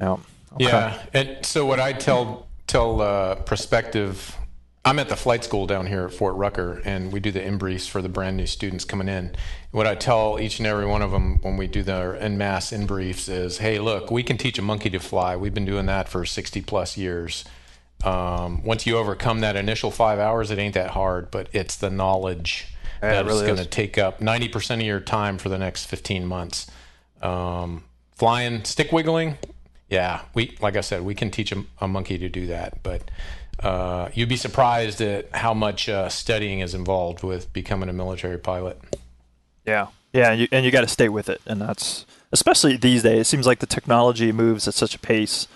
yeah 0.00 0.16
Okay. 0.54 0.64
Yeah, 0.66 0.98
and 1.14 1.38
so 1.46 1.64
what 1.64 1.80
I 1.80 1.94
tell 1.94 2.46
tell 2.66 3.00
uh, 3.00 3.36
prospective, 3.36 4.36
I'm 4.84 4.98
at 4.98 5.08
the 5.08 5.16
flight 5.16 5.44
school 5.44 5.66
down 5.66 5.86
here 5.86 6.04
at 6.04 6.12
Fort 6.12 6.34
Rucker, 6.36 6.82
and 6.84 7.10
we 7.10 7.20
do 7.20 7.30
the 7.30 7.42
in 7.42 7.56
briefs 7.56 7.86
for 7.86 8.02
the 8.02 8.08
brand 8.10 8.36
new 8.36 8.44
students 8.46 8.84
coming 8.84 9.08
in. 9.08 9.34
What 9.70 9.86
I 9.86 9.94
tell 9.94 10.38
each 10.38 10.58
and 10.58 10.66
every 10.66 10.84
one 10.84 11.00
of 11.00 11.10
them 11.10 11.38
when 11.40 11.56
we 11.56 11.66
do 11.68 11.82
their 11.82 12.16
en 12.16 12.36
masse 12.36 12.70
in 12.70 12.84
briefs 12.84 13.28
is, 13.28 13.58
"Hey, 13.58 13.78
look, 13.78 14.10
we 14.10 14.22
can 14.22 14.36
teach 14.36 14.58
a 14.58 14.62
monkey 14.62 14.90
to 14.90 14.98
fly. 15.00 15.36
We've 15.36 15.54
been 15.54 15.64
doing 15.64 15.86
that 15.86 16.06
for 16.10 16.26
60 16.26 16.60
plus 16.60 16.98
years. 16.98 17.46
Um, 18.04 18.62
once 18.62 18.84
you 18.86 18.98
overcome 18.98 19.40
that 19.40 19.56
initial 19.56 19.90
five 19.90 20.18
hours, 20.18 20.50
it 20.50 20.58
ain't 20.58 20.74
that 20.74 20.90
hard, 20.90 21.30
but 21.30 21.48
it's 21.54 21.76
the 21.76 21.88
knowledge 21.88 22.66
Yeah, 23.02 23.08
it 23.08 23.12
that 23.14 23.26
is 23.26 23.32
really 23.32 23.46
going 23.46 23.58
to 23.58 23.64
take 23.64 23.98
up 23.98 24.20
90% 24.20 24.74
of 24.76 24.82
your 24.82 25.00
time 25.00 25.38
for 25.38 25.48
the 25.48 25.58
next 25.58 25.86
15 25.86 26.24
months. 26.26 26.70
Um, 27.20 27.84
flying, 28.14 28.64
stick 28.64 28.92
wiggling, 28.92 29.38
yeah, 29.92 30.22
we 30.32 30.56
like 30.62 30.78
I 30.78 30.80
said, 30.80 31.02
we 31.02 31.14
can 31.14 31.30
teach 31.30 31.52
a, 31.52 31.64
a 31.78 31.86
monkey 31.86 32.16
to 32.16 32.30
do 32.30 32.46
that, 32.46 32.82
but 32.82 33.02
uh, 33.62 34.08
you'd 34.14 34.30
be 34.30 34.38
surprised 34.38 35.02
at 35.02 35.28
how 35.36 35.52
much 35.52 35.86
uh, 35.86 36.08
studying 36.08 36.60
is 36.60 36.72
involved 36.72 37.22
with 37.22 37.52
becoming 37.52 37.90
a 37.90 37.92
military 37.92 38.38
pilot. 38.38 38.80
Yeah, 39.66 39.88
yeah, 40.14 40.30
and 40.30 40.40
you, 40.40 40.48
and 40.50 40.64
you 40.64 40.70
got 40.70 40.80
to 40.80 40.88
stay 40.88 41.10
with 41.10 41.28
it, 41.28 41.42
and 41.44 41.60
that's 41.60 42.06
especially 42.32 42.78
these 42.78 43.02
days. 43.02 43.20
It 43.20 43.24
seems 43.26 43.46
like 43.46 43.58
the 43.58 43.66
technology 43.66 44.32
moves 44.32 44.66
at 44.66 44.72
such 44.72 44.94
a 44.94 44.98
pace 44.98 45.46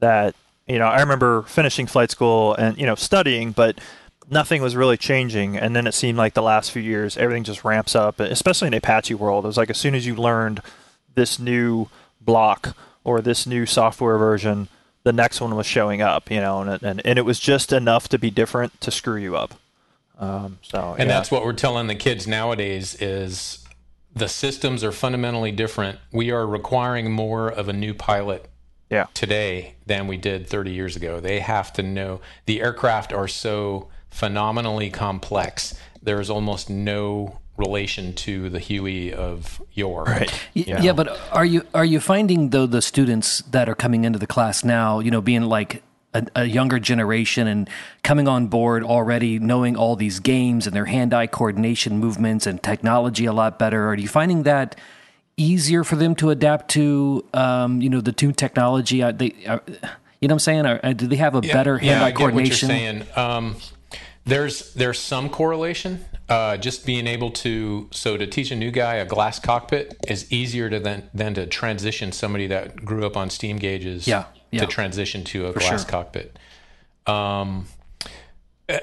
that 0.00 0.34
you 0.66 0.78
know. 0.78 0.86
I 0.86 1.00
remember 1.00 1.42
finishing 1.42 1.86
flight 1.86 2.10
school 2.10 2.54
and 2.54 2.78
you 2.78 2.86
know 2.86 2.94
studying, 2.94 3.52
but 3.52 3.78
nothing 4.30 4.62
was 4.62 4.74
really 4.76 4.96
changing. 4.96 5.56
And 5.56 5.74
then 5.76 5.86
it 5.86 5.92
seemed 5.94 6.18
like 6.18 6.34
the 6.34 6.42
last 6.42 6.70
few 6.70 6.82
years, 6.82 7.16
everything 7.16 7.44
just 7.44 7.64
ramps 7.64 7.94
up, 7.94 8.20
especially 8.20 8.68
in 8.68 8.74
Apache 8.74 9.14
world. 9.14 9.44
It 9.44 9.48
was 9.48 9.56
like 9.56 9.70
as 9.70 9.78
soon 9.78 9.94
as 9.94 10.06
you 10.06 10.14
learned 10.14 10.60
this 11.14 11.38
new 11.38 11.88
block 12.20 12.76
or 13.04 13.20
this 13.20 13.46
new 13.46 13.66
software 13.66 14.18
version, 14.18 14.68
the 15.04 15.12
next 15.12 15.40
one 15.40 15.54
was 15.54 15.66
showing 15.66 16.02
up. 16.02 16.30
You 16.30 16.40
know, 16.40 16.60
and 16.60 16.70
it- 16.70 16.82
and, 16.82 17.02
and 17.06 17.18
it 17.18 17.22
was 17.22 17.38
just 17.38 17.72
enough 17.72 18.08
to 18.08 18.18
be 18.18 18.30
different 18.30 18.80
to 18.80 18.90
screw 18.90 19.16
you 19.16 19.36
up. 19.36 19.54
Um, 20.18 20.58
so 20.62 20.94
And 20.98 21.08
yeah. 21.08 21.16
that's 21.16 21.30
what 21.30 21.44
we're 21.44 21.52
telling 21.52 21.86
the 21.88 21.94
kids 21.94 22.26
nowadays 22.26 22.94
is 23.00 23.64
the 24.14 24.28
systems 24.28 24.82
are 24.82 24.92
fundamentally 24.92 25.52
different. 25.52 25.98
We 26.10 26.30
are 26.30 26.46
requiring 26.46 27.12
more 27.12 27.48
of 27.48 27.68
a 27.68 27.74
new 27.74 27.92
pilot 27.92 28.48
yeah. 28.88 29.06
today 29.12 29.74
than 29.84 30.06
we 30.06 30.16
did 30.16 30.46
30 30.46 30.70
years 30.72 30.96
ago. 30.96 31.20
They 31.20 31.40
have 31.40 31.70
to 31.74 31.82
know 31.82 32.22
the 32.46 32.62
aircraft 32.62 33.12
are 33.12 33.28
so 33.28 33.88
phenomenally 34.16 34.88
complex. 34.90 35.74
There 36.02 36.20
is 36.20 36.30
almost 36.30 36.70
no 36.70 37.38
relation 37.58 38.14
to 38.14 38.48
the 38.48 38.58
Huey 38.58 39.12
of 39.12 39.60
yore. 39.72 40.04
Right. 40.04 40.30
Y- 40.54 40.64
Yeah. 40.66 40.92
but 40.94 41.08
are 41.32 41.44
you 41.44 41.62
are 41.74 41.84
you 41.84 42.00
finding 42.00 42.50
though 42.50 42.66
the 42.66 42.80
students 42.80 43.42
that 43.50 43.68
are 43.68 43.74
coming 43.74 44.04
into 44.04 44.18
the 44.18 44.26
class 44.26 44.64
now, 44.64 45.00
you 45.00 45.10
know, 45.10 45.20
being 45.20 45.42
like 45.42 45.82
a, 46.14 46.22
a 46.34 46.44
younger 46.44 46.78
generation 46.78 47.46
and 47.46 47.68
coming 48.02 48.26
on 48.28 48.46
board 48.46 48.82
already 48.84 49.38
knowing 49.38 49.76
all 49.76 49.96
these 49.96 50.18
games 50.20 50.66
and 50.66 50.74
their 50.74 50.86
hand-eye 50.86 51.26
coordination 51.26 51.98
movements 51.98 52.46
and 52.46 52.62
technology 52.62 53.26
a 53.26 53.32
lot 53.34 53.58
better? 53.58 53.88
Are 53.88 53.96
you 53.98 54.08
finding 54.08 54.44
that 54.44 54.76
easier 55.36 55.84
for 55.84 55.96
them 55.96 56.14
to 56.14 56.30
adapt 56.30 56.70
to, 56.70 57.22
um, 57.34 57.82
you 57.82 57.90
know, 57.90 58.00
the 58.00 58.14
new 58.22 58.32
technology? 58.32 59.02
Are 59.02 59.12
they, 59.12 59.34
are, 59.46 59.60
you 59.66 60.28
know, 60.28 60.32
what 60.32 60.32
I'm 60.32 60.38
saying? 60.38 60.64
Are, 60.66 60.94
do 60.94 61.06
they 61.06 61.16
have 61.16 61.34
a 61.34 61.42
better 61.42 61.76
hand-eye 61.78 62.06
I 62.06 62.10
get 62.12 62.32
what 62.32 62.46
you're 62.46 62.56
coordination? 62.56 63.06
There's 64.26 64.74
there's 64.74 64.98
some 64.98 65.30
correlation. 65.30 66.04
Uh, 66.28 66.56
just 66.56 66.84
being 66.84 67.06
able 67.06 67.30
to 67.30 67.88
so 67.92 68.16
to 68.16 68.26
teach 68.26 68.50
a 68.50 68.56
new 68.56 68.72
guy 68.72 68.96
a 68.96 69.06
glass 69.06 69.38
cockpit 69.38 69.96
is 70.08 70.30
easier 70.32 70.68
to 70.68 70.80
than 70.80 71.08
than 71.14 71.34
to 71.34 71.46
transition 71.46 72.10
somebody 72.10 72.48
that 72.48 72.76
grew 72.84 73.06
up 73.06 73.16
on 73.16 73.30
steam 73.30 73.56
gauges. 73.56 74.06
Yeah, 74.06 74.24
yeah. 74.50 74.60
To 74.60 74.66
transition 74.66 75.22
to 75.24 75.46
a 75.46 75.52
glass 75.52 75.82
sure. 75.82 75.90
cockpit. 75.90 76.38
Um, 77.06 77.66
eh, 78.68 78.80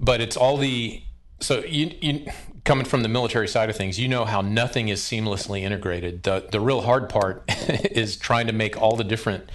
but 0.00 0.20
it's 0.20 0.36
all 0.36 0.56
the 0.56 1.02
so 1.38 1.64
you 1.64 1.94
you 2.00 2.26
coming 2.64 2.84
from 2.84 3.02
the 3.02 3.08
military 3.08 3.46
side 3.46 3.70
of 3.70 3.76
things, 3.76 3.98
you 3.98 4.08
know 4.08 4.24
how 4.24 4.40
nothing 4.40 4.88
is 4.88 5.00
seamlessly 5.00 5.62
integrated. 5.62 6.24
The 6.24 6.48
the 6.50 6.58
real 6.58 6.80
hard 6.80 7.08
part 7.08 7.44
is 7.48 8.16
trying 8.16 8.48
to 8.48 8.52
make 8.52 8.80
all 8.82 8.96
the 8.96 9.04
different 9.04 9.48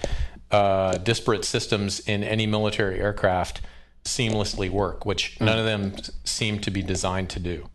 uh, 0.50 0.96
disparate 0.96 1.44
systems 1.44 2.00
in 2.00 2.24
any 2.24 2.46
military 2.46 2.98
aircraft 2.98 3.60
seamlessly 4.06 4.70
work, 4.70 5.04
which 5.04 5.40
none 5.40 5.58
of 5.58 5.64
them 5.64 5.94
seem 6.24 6.60
to 6.60 6.70
be 6.70 6.82
designed 6.82 7.30
to 7.30 7.40
do. 7.40 7.68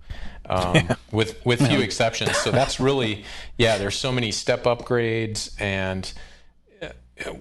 Um, 0.48 0.90
with 1.12 1.44
with 1.46 1.66
few 1.66 1.80
exceptions, 1.80 2.36
so 2.38 2.52
that's 2.52 2.80
really 2.80 3.24
yeah. 3.58 3.78
There's 3.78 3.98
so 3.98 4.12
many 4.12 4.32
step 4.32 4.64
upgrades, 4.64 5.60
and 5.62 6.12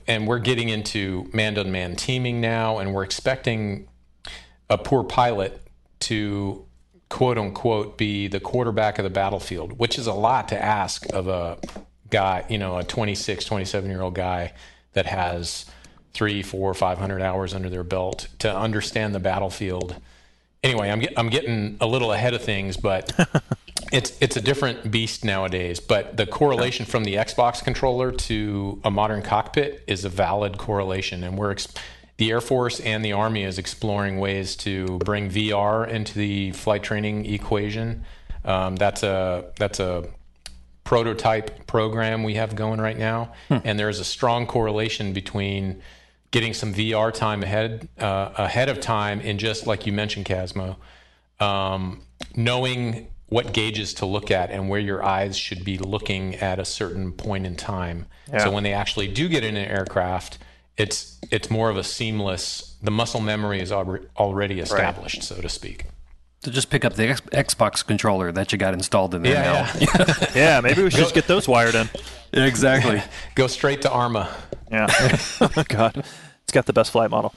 and 0.07 0.27
we're 0.27 0.39
getting 0.39 0.69
into 0.69 1.29
man 1.33 1.55
to 1.55 1.65
man 1.65 1.97
teaming 1.97 2.41
now, 2.41 2.79
and 2.79 2.95
we're 2.95 3.05
expecting 3.05 3.89
a 4.69 4.79
poor 4.79 5.03
pilot 5.05 5.61
to 6.01 6.65
quote 7.09 7.39
unquote 7.39 7.99
be 7.99 8.29
the 8.29 8.41
quarterback 8.41 8.99
of 8.99 9.05
the 9.05 9.11
battlefield, 9.11 9.79
which 9.79 9.99
is 9.99 10.07
a 10.07 10.15
lot 10.15 10.49
to 10.49 10.63
ask 10.63 11.13
of 11.13 11.29
a 11.29 11.59
guy, 12.09 12.45
you 12.49 12.59
know, 12.59 12.79
a 12.79 12.85
26, 12.85 13.45
27 13.45 13.91
year 13.91 14.01
old 14.01 14.15
guy 14.15 14.53
that 14.93 15.07
has 15.07 15.67
three, 16.13 16.43
four, 16.43 16.75
500 16.75 17.23
hours 17.23 17.55
under 17.55 17.71
their 17.71 17.85
belt 17.85 18.29
to 18.41 18.55
understand 18.55 19.15
the 19.15 19.21
battlefield. 19.21 19.97
Anyway, 20.63 20.91
I'm, 20.91 21.01
get, 21.01 21.13
I'm 21.17 21.31
getting 21.31 21.77
a 21.81 21.87
little 21.87 22.13
ahead 22.13 22.35
of 22.35 22.43
things, 22.43 22.77
but 22.77 23.13
it's 23.93 24.17
it's 24.21 24.37
a 24.37 24.41
different 24.41 24.91
beast 24.91 25.25
nowadays. 25.25 25.81
But 25.81 26.17
the 26.17 26.27
correlation 26.27 26.87
from 26.87 27.05
the 27.05 27.15
Xbox 27.15 27.63
controller 27.63 28.13
to 28.13 28.81
a 28.85 28.91
modern 28.91 29.23
cockpit 29.23 29.83
is 29.87 30.05
a 30.05 30.09
valid 30.09 30.59
correlation, 30.59 31.25
and 31.25 31.39
we're 31.39 31.53
ex- 31.53 31.69
the 32.19 32.31
Air 32.31 32.43
Force 32.43 32.81
and 32.81 33.03
the 33.05 33.13
Army 33.13 33.45
is 33.45 33.59
exploring 33.59 34.19
ways 34.19 34.55
to 34.57 34.99
bring 34.99 35.31
VR 35.31 35.89
into 35.89 36.19
the 36.19 36.53
flight 36.53 36.83
training 36.83 37.25
equation. 37.25 38.05
Um, 38.45 38.77
that's 38.77 39.03
a 39.03 39.53
that's 39.59 39.81
a 39.81 40.07
prototype 40.85 41.67
program 41.67 42.23
we 42.23 42.35
have 42.35 42.55
going 42.55 42.81
right 42.81 42.99
now, 42.99 43.33
and 43.49 43.79
there's 43.79 44.01
a 44.01 44.05
strong 44.05 44.47
correlation 44.47 45.13
between 45.13 45.81
getting 46.31 46.55
some 46.55 46.73
VR 46.75 47.13
time 47.13 47.43
ahead 47.43 47.89
uh, 47.99 48.31
ahead 48.37 48.69
of 48.69 48.81
time, 48.81 49.21
and 49.23 49.39
just 49.39 49.67
like 49.67 49.87
you 49.87 49.93
mentioned, 49.93 50.27
Casmo, 50.27 50.77
um, 51.39 52.03
knowing 52.37 53.09
what 53.29 53.53
gauges 53.53 53.95
to 53.95 54.07
look 54.07 54.31
at 54.31 54.51
and 54.51 54.69
where 54.69 54.81
your 54.81 55.05
eyes 55.05 55.37
should 55.39 55.65
be 55.65 55.79
looking 55.79 56.35
at 56.37 56.59
a 56.59 56.65
certain 56.65 57.13
point 57.13 57.47
in 57.47 57.55
time. 57.55 58.07
Yeah. 58.33 58.39
So 58.45 58.51
when 58.51 58.65
they 58.65 58.73
actually 58.73 59.07
do 59.09 59.29
get 59.29 59.45
in 59.45 59.57
an 59.57 59.69
aircraft, 59.69 60.39
it's 60.77 61.19
it's 61.31 61.51
more 61.51 61.71
of 61.71 61.77
a 61.77 61.85
seamless. 61.85 62.77
The 62.83 62.91
muscle 62.91 63.21
memory 63.21 63.61
is 63.61 63.71
alre- 63.71 64.07
already 64.17 64.61
established, 64.61 65.23
so 65.23 65.41
to 65.41 65.49
speak. 65.49 65.87
So 66.43 66.51
just 66.51 66.71
pick 66.71 66.87
up 66.87 66.95
the 66.95 67.09
X- 67.09 67.21
Xbox 67.21 67.87
controller 67.87 68.33
that 68.33 68.51
you 68.51 68.57
got 68.57 68.73
installed 68.73 69.15
in 69.15 69.23
there 69.23 69.35
now. 69.43 69.71
yeah. 69.79 70.27
Yeah, 70.35 70.61
maybe 70.63 70.83
we 70.83 70.91
should 70.91 71.01
just 71.01 71.15
get 71.15 71.27
those 71.27 71.47
wired 71.47 71.75
in. 71.75 71.89
exactly. 72.33 73.03
Go 73.35 73.47
straight 73.47 73.83
to 73.83 73.91
Arma. 73.91 74.35
Yeah. 74.71 74.87
oh 75.41 75.65
God, 75.69 76.05
it's 76.43 76.53
got 76.53 76.67
the 76.67 76.73
best 76.73 76.93
flight 76.93 77.11
model. 77.11 77.35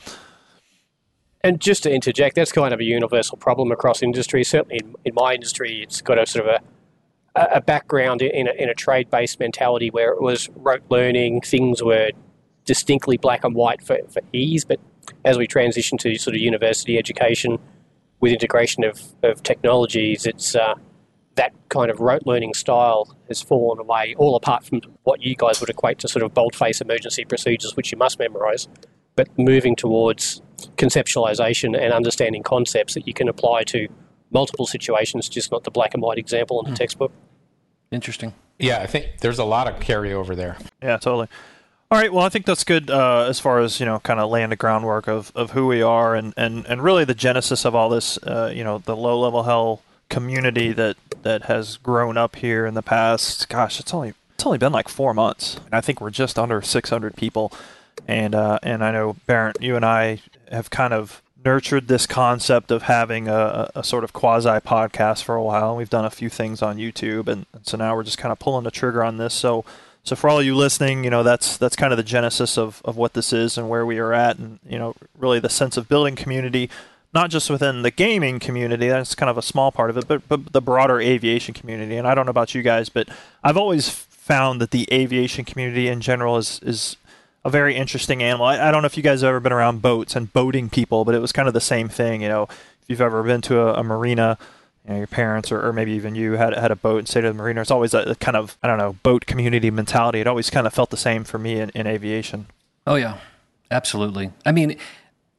And 1.42 1.60
just 1.60 1.84
to 1.84 1.94
interject, 1.94 2.36
that's 2.36 2.54
kind 2.54 2.74
of 2.74 2.80
a 2.80 2.84
universal 2.86 3.38
problem 3.38 3.72
across 3.72 4.02
industry. 4.02 4.44
Certainly 4.44 4.80
in, 4.82 4.96
in 5.04 5.14
my 5.14 5.34
industry, 5.34 5.82
it's 5.82 6.02
got 6.02 6.18
a 6.18 6.26
sort 6.26 6.48
of 6.48 6.62
a, 7.36 7.56
a 7.56 7.62
background 7.62 8.22
in 8.22 8.48
a, 8.48 8.52
in 8.52 8.70
a 8.70 8.74
trade 8.74 9.10
based 9.10 9.40
mentality 9.40 9.90
where 9.90 10.14
it 10.14 10.22
was 10.22 10.50
rote 10.56 10.84
learning, 10.90 11.42
things 11.42 11.84
were 11.84 12.12
distinctly 12.66 13.18
black 13.18 13.44
and 13.44 13.56
white 13.56 13.84
for, 13.84 13.98
for 14.10 14.22
ease. 14.32 14.64
But 14.64 14.80
as 15.26 15.38
we 15.38 15.48
transition 15.48 15.98
to 16.00 16.16
sort 16.16 16.36
of 16.36 16.42
university 16.42 16.98
education 16.98 17.60
with 18.22 18.32
integration 18.32 18.86
of, 18.86 19.02
of 19.22 19.44
technologies, 19.44 20.26
it's 20.26 20.56
uh, 20.56 20.76
that 21.36 21.54
kind 21.70 21.90
of 21.90 22.00
rote 22.00 22.26
learning 22.26 22.54
style 22.54 23.16
has 23.28 23.42
fallen 23.42 23.80
away, 23.80 24.14
all 24.18 24.36
apart 24.36 24.64
from 24.64 24.82
what 25.04 25.22
you 25.22 25.36
guys 25.36 25.60
would 25.60 25.70
equate 25.70 26.00
to 26.00 26.08
sort 26.08 26.24
of 26.24 26.34
bold-face 26.34 26.80
emergency 26.82 27.26
procedures, 27.26 27.76
which 27.76 27.92
you 27.92 27.98
must 27.98 28.20
memorise. 28.20 28.68
But 29.16 29.30
moving 29.38 29.76
towards 29.76 30.42
conceptualization 30.78 31.78
and 31.80 31.94
understanding 31.94 32.44
concepts 32.44 32.94
that 32.94 33.08
you 33.08 33.14
can 33.14 33.28
apply 33.28 33.64
to 33.66 33.88
multiple 34.32 34.66
situations, 34.66 35.30
just 35.30 35.52
not 35.52 35.64
the 35.64 35.72
black 35.72 35.94
and 35.94 36.02
white 36.02 36.18
example 36.18 36.64
in 36.64 36.72
the 36.72 36.78
textbook. 36.78 37.12
Interesting. 37.92 38.34
Yeah, 38.60 38.80
I 38.80 38.88
think 38.88 39.20
there's 39.22 39.40
a 39.40 39.44
lot 39.44 39.68
of 39.68 39.80
carryover 39.80 40.36
there. 40.36 40.58
Yeah, 40.82 40.98
totally. 40.98 41.28
All 41.92 42.00
right, 42.00 42.12
well, 42.12 42.26
I 42.26 42.30
think 42.30 42.48
that's 42.48 42.64
good 42.64 42.90
uh, 42.90 43.28
as 43.30 43.40
far 43.40 43.60
as 43.60 43.80
you 43.80 43.86
know, 43.86 44.00
kind 44.00 44.20
of 44.20 44.32
laying 44.32 44.50
the 44.50 44.56
groundwork 44.56 45.08
of, 45.08 45.32
of 45.36 45.52
who 45.52 45.68
we 45.68 45.84
are 45.84 46.16
and, 46.16 46.34
and, 46.38 46.66
and 46.66 46.84
really 46.84 47.06
the 47.06 47.14
genesis 47.14 47.66
of 47.66 47.76
all 47.76 47.90
this. 47.90 48.18
Uh, 48.18 48.52
you 48.54 48.64
know, 48.64 48.80
the 48.80 48.96
low 48.96 49.20
level 49.20 49.44
hell 49.44 49.82
community 50.10 50.74
that 50.74 50.98
that 51.24 51.44
has 51.44 51.78
grown 51.78 52.18
up 52.18 52.36
here 52.38 52.66
in 52.66 52.74
the 52.74 52.82
past. 52.82 53.50
Gosh, 53.50 53.80
it's 53.80 53.94
only 53.94 54.14
it's 54.34 54.46
only 54.46 54.58
been 54.58 54.74
like 54.74 54.90
four 54.90 55.14
months, 55.14 55.58
and 55.66 55.74
I 55.74 55.82
think 55.82 56.02
we're 56.02 56.10
just 56.10 56.38
under 56.38 56.62
600 56.62 57.16
people. 57.16 57.52
And 58.08 58.36
uh, 58.36 58.60
and 58.64 58.84
I 58.84 58.92
know 58.92 59.16
Barrett, 59.26 59.62
you 59.62 59.76
and 59.76 59.86
I 59.86 60.20
have 60.52 60.70
kind 60.70 60.94
of 60.94 61.22
nurtured 61.46 61.88
this 61.88 62.08
concept 62.08 62.72
of 62.72 62.84
having 62.84 63.28
a, 63.28 63.70
a 63.76 63.84
sort 63.84 64.04
of 64.04 64.14
quasi 64.14 64.50
podcast 64.50 65.24
for 65.24 65.36
a 65.36 65.44
while. 65.44 65.70
And 65.70 65.78
We've 65.78 65.90
done 65.90 66.06
a 66.06 66.10
few 66.10 66.30
things 66.30 66.62
on 66.62 66.78
YouTube, 66.78 67.28
and, 67.28 67.46
and 67.54 67.66
so 67.66 67.78
now 67.78 67.96
we're 67.96 68.04
just 68.04 68.18
kind 68.18 68.32
of 68.32 68.40
pulling 68.40 68.64
the 68.64 68.72
trigger 68.72 69.04
on 69.04 69.18
this. 69.18 69.34
So 69.34 69.66
so 70.04 70.18
for 70.18 70.30
all 70.30 70.44
you 70.44 70.56
listening, 70.56 71.04
you 71.06 71.10
know 71.10 71.24
that's 71.24 71.58
that's 71.58 71.78
kind 71.78 71.94
of 71.94 71.98
the 71.98 72.04
genesis 72.04 72.58
of, 72.58 72.82
of 72.84 72.98
what 72.98 73.14
this 73.14 73.32
is 73.32 73.58
and 73.58 73.70
where 73.70 73.86
we 73.86 74.00
are 74.00 74.14
at, 74.14 74.38
and 74.38 74.60
you 74.68 74.78
know 74.78 74.96
really 75.18 75.40
the 75.40 75.50
sense 75.50 75.78
of 75.78 75.88
building 75.88 76.16
community, 76.16 76.70
not 77.14 77.30
just 77.30 77.50
within 77.50 77.82
the 77.82 77.92
gaming 77.92 78.40
community. 78.40 78.88
That's 78.88 79.16
kind 79.16 79.30
of 79.30 79.38
a 79.38 79.42
small 79.42 79.72
part 79.72 79.90
of 79.90 79.98
it, 79.98 80.08
but 80.08 80.28
but 80.28 80.52
the 80.52 80.62
broader 80.62 81.00
aviation 81.00 81.54
community. 81.54 81.96
And 81.98 82.08
I 82.08 82.16
don't 82.16 82.26
know 82.26 82.32
about 82.32 82.56
you 82.56 82.62
guys, 82.62 82.90
but 82.90 83.08
I've 83.44 83.58
always 83.58 83.90
found 83.90 84.62
that 84.62 84.72
the 84.72 84.88
aviation 84.92 85.46
community 85.46 85.88
in 85.88 86.02
general 86.02 86.38
is 86.38 86.60
is 86.64 86.98
a 87.46 87.50
very 87.50 87.76
interesting 87.76 88.24
animal. 88.24 88.46
I, 88.46 88.70
I 88.70 88.72
don't 88.72 88.82
know 88.82 88.86
if 88.86 88.96
you 88.96 89.04
guys 89.04 89.22
have 89.22 89.30
ever 89.30 89.40
been 89.40 89.52
around 89.52 89.82
boats 89.82 90.16
and 90.16 90.32
boating 90.32 90.70
people, 90.70 91.04
but 91.04 91.14
it 91.14 91.20
was 91.20 91.32
kind 91.32 91.48
of 91.48 91.54
the 91.54 91.62
same 91.62 91.90
thing. 91.90 92.22
You 92.22 92.30
know, 92.30 92.44
if 92.44 92.86
you've 92.88 93.02
ever 93.02 93.22
been 93.24 93.42
to 93.42 93.60
a, 93.60 93.74
a 93.76 93.84
marina 93.84 94.38
you 94.86 94.92
know, 94.92 94.98
your 94.98 95.08
parents 95.08 95.52
or, 95.52 95.66
or 95.66 95.74
maybe 95.74 95.92
even 95.92 96.16
you 96.16 96.34
had 96.34 96.54
had 96.54 96.72
a 96.72 96.76
boat 96.76 97.00
and 97.00 97.08
stayed 97.08 97.26
at 97.26 97.30
the 97.30 97.34
marina. 97.34 97.62
It's 97.62 97.72
always 97.72 97.94
a, 97.94 98.16
kind 98.16 98.36
of 98.36 98.58
I 98.64 98.68
don't 98.68 98.78
know 98.78 98.94
boat 99.04 99.26
community 99.26 99.72
mentality. 99.72 100.20
It 100.20 100.28
always 100.28 100.50
kind 100.50 100.68
of 100.68 100.74
felt 100.74 100.90
the 100.90 100.98
same 100.98 101.24
for 101.24 101.38
me 101.38 101.60
in, 101.60 101.70
in 101.70 101.88
aviation. 101.88 102.48
Oh 102.86 102.96
yeah, 102.96 103.20
absolutely. 103.72 104.32
I 104.46 104.52
mean, 104.52 104.78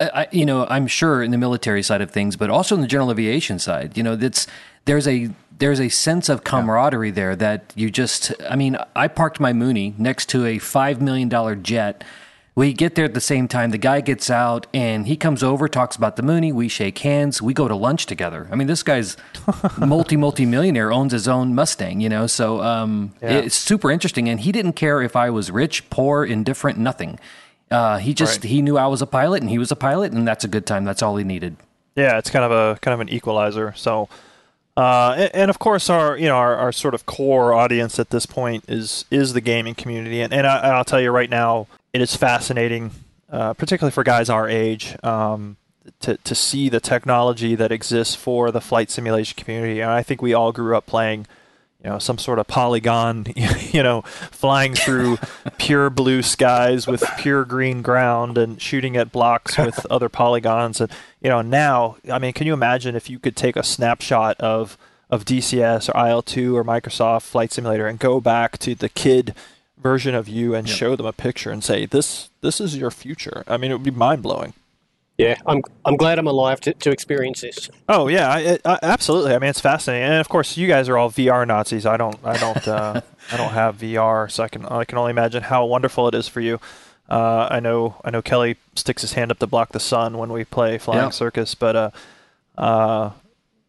I, 0.01 0.27
you 0.33 0.45
know, 0.45 0.67
I'm 0.67 0.87
sure 0.87 1.23
in 1.23 1.31
the 1.31 1.39
military 1.39 1.83
side 1.83 2.01
of 2.01 2.11
things, 2.11 2.37
but 2.37 2.51
also 2.51 2.75
in 2.75 2.81
the 2.81 2.87
general 2.87 3.11
aviation 3.11 3.59
side, 3.59 3.97
you 3.97 4.03
know, 4.03 4.17
that's 4.17 4.47
there's 4.87 5.07
a 5.07 5.31
there's 5.59 5.81
a 5.81 5.89
sense 5.89 6.29
of 6.29 6.45
camaraderie 6.45 7.13
there 7.13 7.37
that 7.37 7.73
you 7.77 7.91
just. 7.91 8.33
I 8.49 8.57
mean, 8.57 8.77
I 8.97 9.09
parked 9.09 9.39
my 9.39 9.53
Mooney 9.53 9.95
next 9.97 10.29
to 10.31 10.47
a 10.47 10.59
five 10.59 11.01
million 11.01 11.29
dollar 11.29 11.55
jet. 11.55 12.03
We 12.57 12.73
get 12.73 12.95
there 12.95 13.05
at 13.05 13.15
the 13.15 13.21
same 13.21 13.49
time. 13.49 13.73
The 13.73 13.79
guy 13.79 14.01
gets 14.01 14.31
out 14.31 14.69
and 14.73 15.09
he 15.09 15.17
comes 15.17 15.43
over, 15.43 15.67
talks 15.67 15.97
about 15.97 16.15
the 16.15 16.23
Mooney. 16.23 16.53
We 16.53 16.69
shake 16.69 16.99
hands. 16.99 17.43
We 17.43 17.53
go 17.53 17.67
to 17.67 17.75
lunch 17.75 18.07
together. 18.07 18.47
I 18.51 18.55
mean, 18.55 18.69
this 18.69 18.85
guy's 18.85 19.17
multi 19.79 20.17
multi 20.17 20.47
millionaire, 20.47 20.93
owns 20.93 21.13
his 21.13 21.27
own 21.27 21.55
Mustang. 21.55 22.01
You 22.01 22.09
know, 22.09 22.27
so 22.27 22.63
um, 22.63 23.13
yeah. 23.21 23.39
it's 23.39 23.57
super 23.57 23.91
interesting. 23.91 24.29
And 24.29 24.41
he 24.41 24.53
didn't 24.53 24.75
care 24.75 25.03
if 25.03 25.17
I 25.17 25.31
was 25.31 25.51
rich, 25.51 25.89
poor, 25.91 26.25
indifferent, 26.25 26.79
nothing. 26.79 27.19
Uh, 27.75 27.99
he 27.99 28.15
just 28.15 28.45
right. 28.45 28.51
he 28.51 28.63
knew 28.63 28.79
I 28.79 28.87
was 28.87 29.03
a 29.03 29.07
pilot 29.07 29.43
and 29.43 29.51
he 29.51 29.59
was 29.59 29.73
a 29.73 29.77
pilot, 29.77 30.13
and 30.13 30.27
that's 30.27 30.45
a 30.45 30.49
good 30.49 30.65
time. 30.65 30.85
That's 30.85 31.03
all 31.03 31.17
he 31.17 31.25
needed. 31.25 31.57
Yeah, 31.97 32.19
it's 32.19 32.31
kind 32.31 32.45
of 32.45 32.53
a 32.53 32.79
kind 32.81 32.95
of 32.95 33.01
an 33.01 33.09
equalizer. 33.09 33.73
So. 33.77 34.09
Uh, 34.77 35.15
and, 35.17 35.35
and, 35.37 35.51
of 35.51 35.61
course, 35.61 35.89
our 35.89 36.17
you 36.17 36.27
know 36.27 36.35
our, 36.35 36.57
our 36.57 36.73
sort 36.73 36.95
of 36.95 37.07
core 37.07 37.55
audience 37.55 38.01
at 38.01 38.11
this 38.11 38.27
point 38.27 38.65
is 38.67 39.05
is 39.09 39.33
the 39.33 39.41
gaming 39.41 39.73
community, 39.73 40.21
and, 40.21 40.35
and 40.35 40.49
I, 40.49 40.77
will 40.77 40.85
tell 40.85 41.01
you 41.01 41.13
right 41.13 41.31
now, 41.31 41.69
it 41.93 42.01
is 42.01 42.17
fascinating, 42.17 42.91
uh, 43.31 43.55
particularly 43.55 43.93
for 43.93 44.03
guys 44.03 44.29
our 44.29 44.49
age, 44.49 44.97
um, 45.05 45.59
to 46.01 46.17
to 46.17 46.35
see 46.35 46.69
the 46.69 46.81
technology 46.81 47.55
that 47.55 47.71
exists 47.71 48.17
for 48.17 48.51
the 48.51 48.61
flight 48.61 48.91
simulation 48.91 49.37
community. 49.37 49.81
And 49.81 49.93
I 49.93 50.03
think 50.03 50.21
we 50.21 50.35
all 50.35 50.51
grew 50.51 50.77
up 50.77 50.87
playing, 50.87 51.29
you 51.85 51.91
know, 51.91 51.99
some 51.99 52.17
sort 52.17 52.39
of 52.39 52.47
polygon, 52.47 53.27
you 53.37 53.83
know, 53.83 54.03
flying 54.31 54.75
through 54.75 55.19
pure 55.59 55.91
blue 55.91 56.23
skies 56.23 56.87
with 56.87 57.05
pure 57.19 57.45
green 57.45 57.83
ground 57.83 58.39
and 58.39 58.61
shooting 58.61 58.97
at 58.97 59.13
blocks 59.13 59.59
with 59.59 59.85
other 59.91 60.09
polygons. 60.09 60.81
And 60.81 60.91
you 61.21 61.29
know, 61.29 61.43
now, 61.43 61.97
I 62.11 62.19
mean, 62.19 62.33
can 62.33 62.47
you 62.47 62.55
imagine 62.55 62.97
if 62.97 63.11
you 63.11 63.19
could 63.19 63.37
take 63.37 63.57
a 63.57 63.63
snapshot 63.63 64.41
of 64.41 64.79
of 65.11 65.27
DCS 65.27 65.91
or 65.91 65.93
IL2 65.93 66.55
or 66.55 66.65
Microsoft 66.65 67.23
Flight 67.23 67.53
Simulator 67.53 67.87
and 67.87 67.99
go 67.99 68.21
back 68.21 68.59
to 68.59 68.75
the 68.75 68.89
kid 68.89 69.35
version 69.77 70.15
of 70.15 70.27
you 70.27 70.55
and 70.55 70.67
yep. 70.67 70.77
show 70.77 70.97
them 70.97 71.05
a 71.05 71.13
picture 71.13 71.51
and 71.51 71.63
say 71.63 71.85
this 71.85 72.31
this 72.41 72.61
is 72.61 72.77
your 72.79 72.91
future. 72.91 73.45
I 73.47 73.59
mean, 73.59 73.71
it 73.71 73.75
would 73.75 73.85
be 73.85 73.91
mind 73.91 74.23
blowing. 74.23 74.55
Yeah, 75.17 75.37
I'm 75.47 75.63
I'm 75.85 75.97
glad 75.97 76.19
I'm 76.19 76.27
alive 76.27 76.61
to, 76.63 76.75
to 76.75 76.91
experience 76.91 77.43
this. 77.43 77.71
Oh 77.89 78.09
yeah, 78.09 78.29
I, 78.29 78.59
I, 78.65 78.79
absolutely. 78.83 79.33
I 79.33 79.39
mean, 79.39 79.51
it's 79.51 79.61
fascinating, 79.61 80.09
and 80.09 80.21
of 80.21 80.29
course, 80.29 80.57
you 80.57 80.67
guys 80.67 80.89
are 80.89 80.99
all 80.99 81.09
VR 81.09 81.47
Nazis. 81.47 81.87
I 81.87 81.97
don't 81.97 82.17
I 82.25 82.37
don't 82.37 82.67
uh, 82.67 83.01
I 83.33 83.37
don't 83.37 83.53
have 83.53 83.79
VR, 83.79 84.29
so 84.31 84.43
I 84.43 84.49
can 84.49 84.67
I 84.67 84.85
can 84.85 84.99
only 84.99 85.11
imagine 85.11 85.45
how 85.45 85.67
wonderful 85.67 86.09
it 86.09 86.17
is 86.17 86.27
for 86.27 86.41
you. 86.41 86.59
Uh, 87.09 87.47
I 87.49 87.61
know 87.61 87.95
I 88.05 88.11
know 88.11 88.23
Kelly 88.23 88.57
sticks 88.75 89.03
his 89.03 89.13
hand 89.13 89.31
up 89.31 89.39
to 89.39 89.47
block 89.47 89.71
the 89.71 89.81
sun 89.81 90.19
when 90.19 90.33
we 90.33 90.45
play 90.45 90.79
Flying 90.79 91.01
yeah. 91.01 91.11
Circus, 91.11 91.55
but 91.55 91.77
uh, 91.77 91.91
uh, 92.59 93.11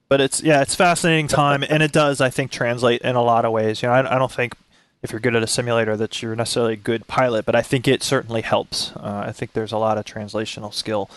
but 0.10 0.22
it's 0.22 0.42
yeah, 0.42 0.62
it's 0.62 0.74
fascinating 0.74 1.28
time, 1.28 1.64
and 1.70 1.84
it 1.84 1.92
does 1.92 2.22
I 2.22 2.32
think 2.32 2.50
translate 2.50 3.02
in 3.02 3.16
a 3.16 3.22
lot 3.22 3.46
of 3.46 3.52
ways. 3.52 3.84
You 3.84 3.90
know, 3.90 3.94
I, 3.94 4.16
I 4.16 4.18
don't 4.18 4.32
think 4.32 4.56
if 5.04 5.12
you're 5.12 5.20
good 5.20 5.36
at 5.36 5.44
a 5.44 5.48
simulator 5.48 5.96
that 5.96 6.24
you're 6.24 6.36
necessarily 6.36 6.74
a 6.74 6.78
good 6.78 7.06
pilot, 7.06 7.46
but 7.46 7.56
I 7.56 7.62
think 7.62 7.88
it 7.88 8.02
certainly 8.02 8.42
helps. 8.42 8.92
Uh, 8.96 9.25
I 9.28 9.32
think 9.32 9.54
there's 9.54 9.72
a 9.72 9.78
lot 9.78 10.00
of 10.00 10.06
translational 10.06 10.74
skill. 10.74 11.12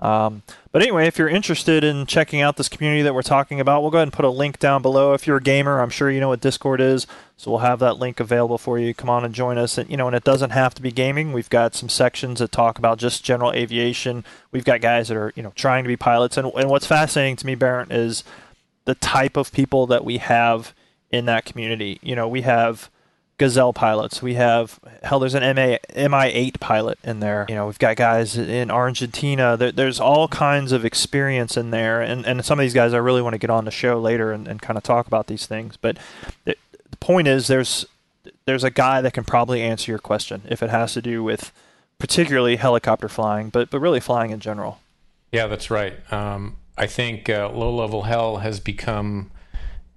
Um, 0.00 0.42
but 0.70 0.80
anyway, 0.80 1.06
if 1.08 1.18
you're 1.18 1.28
interested 1.28 1.82
in 1.82 2.06
checking 2.06 2.40
out 2.40 2.56
this 2.56 2.68
community 2.68 3.02
that 3.02 3.14
we're 3.14 3.22
talking 3.22 3.58
about, 3.58 3.82
we'll 3.82 3.90
go 3.90 3.98
ahead 3.98 4.06
and 4.06 4.12
put 4.12 4.24
a 4.24 4.30
link 4.30 4.58
down 4.58 4.80
below. 4.80 5.12
If 5.12 5.26
you're 5.26 5.38
a 5.38 5.42
gamer, 5.42 5.80
I'm 5.80 5.90
sure 5.90 6.10
you 6.10 6.20
know 6.20 6.28
what 6.28 6.40
Discord 6.40 6.80
is, 6.80 7.06
so 7.36 7.50
we'll 7.50 7.60
have 7.60 7.80
that 7.80 7.98
link 7.98 8.20
available 8.20 8.58
for 8.58 8.78
you. 8.78 8.94
Come 8.94 9.10
on 9.10 9.24
and 9.24 9.34
join 9.34 9.58
us. 9.58 9.76
And 9.76 9.90
you 9.90 9.96
know, 9.96 10.06
and 10.06 10.14
it 10.14 10.24
doesn't 10.24 10.50
have 10.50 10.74
to 10.74 10.82
be 10.82 10.92
gaming. 10.92 11.32
We've 11.32 11.50
got 11.50 11.74
some 11.74 11.88
sections 11.88 12.38
that 12.38 12.52
talk 12.52 12.78
about 12.78 12.98
just 12.98 13.24
general 13.24 13.52
aviation. 13.52 14.24
We've 14.52 14.64
got 14.64 14.80
guys 14.80 15.08
that 15.08 15.16
are 15.16 15.32
you 15.34 15.42
know 15.42 15.52
trying 15.56 15.82
to 15.82 15.88
be 15.88 15.96
pilots. 15.96 16.36
And 16.36 16.52
and 16.54 16.70
what's 16.70 16.86
fascinating 16.86 17.36
to 17.36 17.46
me, 17.46 17.56
Barrett, 17.56 17.90
is 17.90 18.22
the 18.84 18.94
type 18.94 19.36
of 19.36 19.52
people 19.52 19.86
that 19.88 20.04
we 20.04 20.18
have 20.18 20.74
in 21.10 21.24
that 21.24 21.44
community. 21.44 21.98
You 22.02 22.14
know, 22.14 22.28
we 22.28 22.42
have 22.42 22.88
Gazelle 23.38 23.72
pilots. 23.72 24.20
We 24.20 24.34
have 24.34 24.80
hell. 25.02 25.20
There's 25.20 25.34
an 25.34 25.42
MA, 25.54 25.76
Mi8 25.94 26.58
pilot 26.58 26.98
in 27.04 27.20
there. 27.20 27.46
You 27.48 27.54
know, 27.54 27.66
we've 27.66 27.78
got 27.78 27.96
guys 27.96 28.36
in 28.36 28.70
Argentina. 28.70 29.56
There, 29.56 29.70
there's 29.70 30.00
all 30.00 30.26
kinds 30.26 30.72
of 30.72 30.84
experience 30.84 31.56
in 31.56 31.70
there, 31.70 32.02
and 32.02 32.26
and 32.26 32.44
some 32.44 32.58
of 32.58 32.64
these 32.64 32.74
guys 32.74 32.92
I 32.92 32.98
really 32.98 33.22
want 33.22 33.34
to 33.34 33.38
get 33.38 33.50
on 33.50 33.64
the 33.64 33.70
show 33.70 33.98
later 34.00 34.32
and, 34.32 34.48
and 34.48 34.60
kind 34.60 34.76
of 34.76 34.82
talk 34.82 35.06
about 35.06 35.28
these 35.28 35.46
things. 35.46 35.76
But 35.76 35.98
the, 36.44 36.56
the 36.90 36.96
point 36.96 37.28
is, 37.28 37.46
there's 37.46 37.86
there's 38.44 38.64
a 38.64 38.70
guy 38.70 39.00
that 39.00 39.12
can 39.12 39.24
probably 39.24 39.62
answer 39.62 39.92
your 39.92 40.00
question 40.00 40.42
if 40.48 40.62
it 40.62 40.70
has 40.70 40.92
to 40.94 41.02
do 41.02 41.22
with 41.22 41.52
particularly 41.98 42.56
helicopter 42.56 43.08
flying, 43.08 43.50
but 43.50 43.70
but 43.70 43.78
really 43.78 44.00
flying 44.00 44.32
in 44.32 44.40
general. 44.40 44.80
Yeah, 45.30 45.46
that's 45.46 45.70
right. 45.70 45.94
Um, 46.12 46.56
I 46.76 46.86
think 46.86 47.28
uh, 47.28 47.50
low 47.50 47.74
level 47.74 48.02
hell 48.02 48.38
has 48.38 48.58
become 48.58 49.30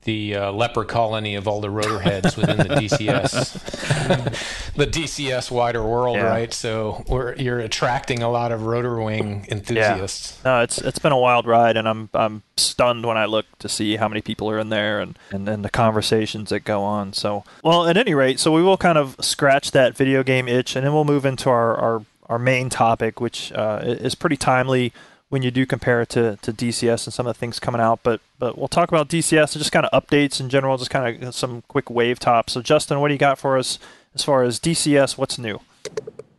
the 0.03 0.35
uh, 0.35 0.51
leper 0.51 0.83
colony 0.83 1.35
of 1.35 1.47
all 1.47 1.61
the 1.61 1.69
rotor 1.69 1.99
heads 1.99 2.35
within 2.35 2.57
the 2.57 2.63
DCS, 2.75 4.73
the 4.75 4.87
DCS 4.87 5.51
wider 5.51 5.83
world, 5.83 6.17
Yeah. 6.17 6.23
right? 6.23 6.53
So 6.53 7.03
we're 7.07 7.35
you're 7.35 7.59
attracting 7.59 8.23
a 8.23 8.29
lot 8.29 8.51
of 8.51 8.63
rotor 8.63 8.99
wing 9.01 9.45
enthusiasts. 9.49 10.43
No, 10.43 10.61
it's 10.61 10.77
it's 10.79 10.99
been 10.99 11.11
a 11.11 11.17
wild 11.19 11.45
ride, 11.45 11.77
and 11.77 11.87
I'm 11.87 12.09
I'm 12.13 12.41
stunned 12.57 13.05
when 13.05 13.17
I 13.17 13.25
look 13.25 13.45
to 13.59 13.69
see 13.69 13.95
how 13.97 14.07
many 14.07 14.21
people 14.21 14.49
are 14.49 14.59
in 14.59 14.69
there 14.69 14.99
and 14.99 15.17
and 15.31 15.47
then 15.47 15.61
the 15.61 15.69
conversations 15.69 16.49
that 16.49 16.61
go 16.61 16.81
on. 16.83 17.13
So, 17.13 17.43
well, 17.63 17.87
at 17.87 17.97
any 17.97 18.13
rate, 18.13 18.39
so 18.39 18.51
we 18.51 18.63
will 18.63 18.77
kind 18.77 18.97
of 18.97 19.15
scratch 19.19 19.71
that 19.71 19.95
video 19.95 20.23
game 20.23 20.47
itch, 20.47 20.75
and 20.75 20.85
then 20.85 20.93
we'll 20.93 21.05
move 21.05 21.25
into 21.25 21.49
our 21.49 21.75
our, 21.77 22.01
our 22.27 22.39
main 22.39 22.69
topic, 22.69 23.21
which 23.21 23.51
uh, 23.53 23.81
is 23.83 24.15
pretty 24.15 24.37
timely 24.37 24.93
when 25.31 25.41
you 25.43 25.49
do 25.49 25.65
compare 25.65 26.01
it 26.01 26.09
to, 26.09 26.37
to 26.41 26.51
DCS 26.51 27.07
and 27.07 27.13
some 27.13 27.25
of 27.25 27.33
the 27.33 27.39
things 27.39 27.57
coming 27.57 27.79
out. 27.79 28.01
But 28.03 28.19
but 28.37 28.57
we'll 28.57 28.67
talk 28.67 28.89
about 28.89 29.07
DCS 29.07 29.55
and 29.55 29.61
just 29.61 29.71
kind 29.71 29.85
of 29.85 30.03
updates 30.03 30.41
in 30.41 30.49
general, 30.49 30.77
just 30.77 30.91
kind 30.91 31.23
of 31.23 31.33
some 31.33 31.63
quick 31.69 31.89
wave 31.89 32.19
tops. 32.19 32.53
So, 32.53 32.61
Justin, 32.61 32.99
what 32.99 33.07
do 33.07 33.13
you 33.13 33.17
got 33.17 33.39
for 33.39 33.57
us 33.57 33.79
as 34.13 34.25
far 34.25 34.43
as 34.43 34.59
DCS? 34.59 35.17
What's 35.17 35.39
new? 35.39 35.61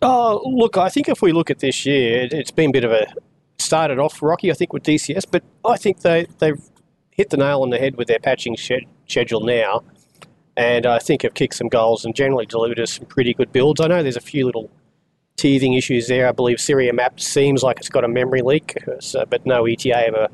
Oh, 0.03 0.43
look, 0.45 0.77
I 0.77 0.91
think 0.91 1.09
if 1.09 1.23
we 1.23 1.33
look 1.33 1.51
at 1.51 1.61
this 1.61 1.87
year, 1.87 2.25
it, 2.25 2.35
it's 2.35 2.51
been 2.51 2.69
a 2.69 2.73
bit 2.73 2.85
of 2.85 2.93
a 2.93 3.07
started 3.59 3.99
off 3.99 4.21
rocky, 4.21 4.51
I 4.51 4.55
think, 4.55 4.75
with 4.75 4.83
DCS, 4.83 5.25
but 5.31 5.43
I 5.65 5.79
think 5.79 6.03
they 6.03 6.27
they've 6.39 6.63
hit 7.13 7.31
the 7.31 7.39
nail 7.39 7.63
on 7.63 7.71
the 7.71 7.79
head 7.79 7.97
with 7.97 8.09
their 8.09 8.19
patching 8.19 8.57
shed, 8.57 8.83
schedule 9.07 9.41
now, 9.41 9.85
and 10.55 10.85
I 10.85 10.99
think 10.99 11.23
have 11.23 11.33
kicked 11.33 11.55
some 11.55 11.69
goals 11.69 12.05
and 12.05 12.15
generally 12.15 12.45
delivered 12.45 12.79
us 12.79 12.93
some 12.93 13.07
pretty 13.07 13.33
good 13.33 13.53
builds. 13.53 13.81
I 13.81 13.87
know 13.87 14.03
there's 14.03 14.19
a 14.19 14.21
few 14.21 14.45
little 14.45 14.71
teething 15.37 15.75
issues 15.75 16.09
there. 16.09 16.29
I 16.29 16.33
believe 16.33 16.61
Syria 16.61 16.93
Map 16.93 17.21
seems 17.21 17.62
like 17.62 17.79
it's 17.79 17.89
got 17.89 18.05
a 18.05 18.09
memory 18.09 18.43
leak, 18.43 18.77
so, 19.01 19.25
but 19.29 19.45
no 19.47 19.67
ETA 19.67 20.12
a, 20.15 20.29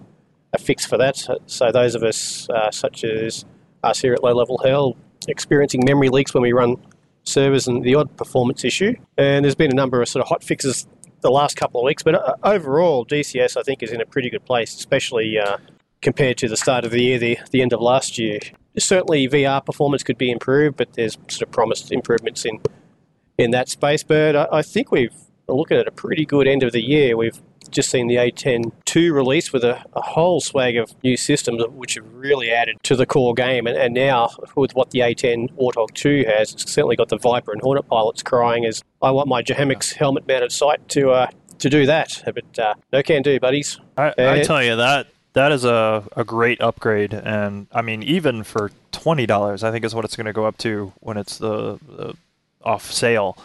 a 0.52 0.59
fix 0.59 0.85
for 0.85 0.99
that. 0.99 1.17
So, 1.17 1.38
so 1.47 1.73
those 1.73 1.95
of 1.95 2.02
us, 2.02 2.49
uh, 2.50 2.71
such 2.71 3.05
as 3.05 3.45
us 3.83 4.00
here 4.00 4.14
at 4.14 4.23
Low 4.23 4.33
Level 4.33 4.59
Hell, 4.59 4.97
experiencing 5.28 5.83
memory 5.85 6.09
leaks 6.09 6.35
when 6.35 6.43
we 6.43 6.52
run 6.52 6.76
servers 7.25 7.69
and 7.69 7.85
the 7.85 7.95
odd 7.95 8.17
performance 8.17 8.64
issue. 8.64 8.95
And 9.17 9.45
there's 9.45 9.55
been 9.55 9.71
a 9.71 9.75
number 9.75 10.00
of 10.00 10.09
sort 10.09 10.23
of 10.23 10.28
hot 10.28 10.43
fixes 10.43 10.87
the 11.21 11.31
last 11.31 11.57
couple 11.57 11.81
of 11.81 11.85
weeks, 11.85 12.02
but 12.02 12.14
uh, 12.14 12.35
overall, 12.45 13.05
DCS 13.05 13.57
I 13.57 13.62
think 13.62 13.83
is 13.83 13.90
in 13.90 14.00
a 14.00 14.07
pretty 14.07 14.31
good 14.31 14.45
place, 14.45 14.75
especially 14.76 15.37
uh, 15.38 15.59
compared 16.00 16.38
to 16.38 16.49
the 16.49 16.57
start 16.57 16.85
of 16.85 16.93
the 16.93 17.02
year, 17.02 17.19
the, 17.19 17.38
the 17.50 17.61
end 17.61 17.73
of 17.73 17.81
last 17.81 18.19
year. 18.19 18.38
Certainly, 18.78 19.28
VR 19.28 19.64
performance 19.64 20.05
could 20.05 20.19
be 20.19 20.31
improved, 20.31 20.76
but 20.76 20.93
there's 20.93 21.14
sort 21.28 21.43
of 21.43 21.50
promised 21.50 21.90
improvements 21.90 22.45
in 22.45 22.61
in 23.38 23.52
that 23.52 23.68
space. 23.68 24.02
But 24.02 24.37
I, 24.37 24.49
I 24.59 24.62
think 24.62 24.90
we've 24.90 25.14
looking 25.49 25.78
at 25.78 25.88
a 25.88 25.90
pretty 25.90 26.26
good 26.26 26.47
end 26.47 26.62
of 26.62 26.73
the 26.73 26.83
year. 26.83 27.16
We've 27.16 27.40
just 27.71 27.90
seen 27.90 28.07
the 28.07 28.16
A10 28.16 28.73
2 28.85 29.12
release 29.12 29.52
with 29.52 29.64
a, 29.64 29.85
a 29.95 30.00
whole 30.00 30.40
swag 30.40 30.76
of 30.76 30.92
new 31.02 31.16
systems 31.16 31.62
which 31.71 31.95
have 31.95 32.04
really 32.12 32.50
added 32.50 32.76
to 32.85 32.97
the 32.97 33.07
core 33.07 33.35
game. 33.35 33.66
And, 33.66 33.76
and 33.76 33.95
now, 33.95 34.30
with 34.57 34.75
what 34.75 34.90
the 34.90 35.00
A10 35.00 35.52
Warthog 35.54 35.92
2 35.95 36.25
has, 36.26 36.52
it's 36.52 36.71
certainly 36.71 36.97
got 36.97 37.09
the 37.09 37.18
Viper 37.18 37.52
and 37.52 37.61
Hornet 37.61 37.87
pilots 37.88 38.23
crying 38.23 38.64
as 38.64 38.83
I 39.02 39.11
want 39.11 39.28
my 39.28 39.42
JHMCS 39.42 39.95
helmet 39.95 40.26
mounted 40.26 40.52
sight 40.52 40.87
to 40.90 41.11
uh, 41.11 41.31
to 41.59 41.68
do 41.68 41.87
that. 41.87 42.22
But 42.24 42.59
uh, 42.59 42.74
no 42.92 43.03
can 43.03 43.22
do, 43.22 43.38
buddies. 43.40 43.81
I, 43.96 44.14
I 44.16 44.42
tell 44.42 44.62
you 44.62 44.77
that 44.77 45.09
that 45.33 45.53
is 45.53 45.64
a, 45.64 46.05
a 46.16 46.24
great 46.24 46.61
upgrade, 46.61 47.12
and 47.12 47.66
I 47.72 47.83
mean 47.83 48.03
even 48.03 48.44
for 48.44 48.70
twenty 48.92 49.27
dollars, 49.27 49.62
I 49.64 49.70
think 49.70 49.85
is 49.85 49.94
what 49.94 50.05
it's 50.05 50.16
going 50.16 50.27
to 50.27 50.33
go 50.33 50.46
up 50.46 50.59
to 50.59 50.92
when 51.01 51.16
it's 51.16 51.38
the, 51.38 51.79
the 51.87 52.14
off 52.62 52.90
sale. 52.90 53.37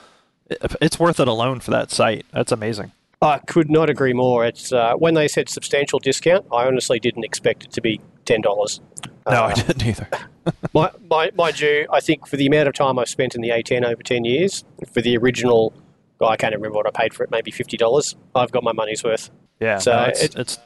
It's 0.81 0.99
worth 0.99 1.19
it 1.19 1.27
alone 1.27 1.59
for 1.59 1.71
that 1.71 1.89
sight. 1.91 2.25
That's 2.33 2.51
amazing. 2.51 2.91
I 3.21 3.37
could 3.39 3.69
not 3.71 3.89
agree 3.89 4.13
more. 4.13 4.45
It's 4.45 4.73
uh, 4.73 4.93
when 4.95 5.13
they 5.13 5.27
said 5.29 5.47
substantial 5.49 5.97
discount, 5.99 6.45
I 6.51 6.65
honestly 6.65 6.99
didn't 6.99 7.23
expect 7.23 7.63
it 7.63 7.71
to 7.71 7.81
be 7.81 8.01
ten 8.25 8.41
dollars. 8.41 8.81
No, 9.29 9.43
I 9.43 9.53
didn't 9.53 9.85
either. 9.85 10.07
My, 10.73 10.91
my, 11.09 11.31
mind 11.35 11.61
you, 11.61 11.87
I 11.89 12.01
think 12.01 12.27
for 12.27 12.35
the 12.35 12.45
amount 12.47 12.67
of 12.67 12.73
time 12.73 12.99
I've 12.99 13.07
spent 13.07 13.33
in 13.33 13.39
the 13.39 13.47
A10 13.49 13.85
over 13.85 14.03
10 14.03 14.25
years, 14.25 14.65
for 14.91 14.99
the 15.01 15.15
original, 15.15 15.71
well, 16.19 16.29
I 16.29 16.35
can't 16.35 16.53
remember 16.53 16.75
what 16.75 16.85
I 16.85 16.89
paid 16.91 17.13
for 17.13 17.23
it, 17.23 17.31
maybe 17.31 17.49
$50, 17.49 18.15
I've 18.35 18.51
got 18.51 18.61
my 18.61 18.73
money's 18.73 19.05
worth. 19.05 19.29
Yeah, 19.61 19.77
So 19.77 19.93
no, 19.95 20.03
it's, 20.03 20.21
it- 20.23 20.35
it's 20.35 20.59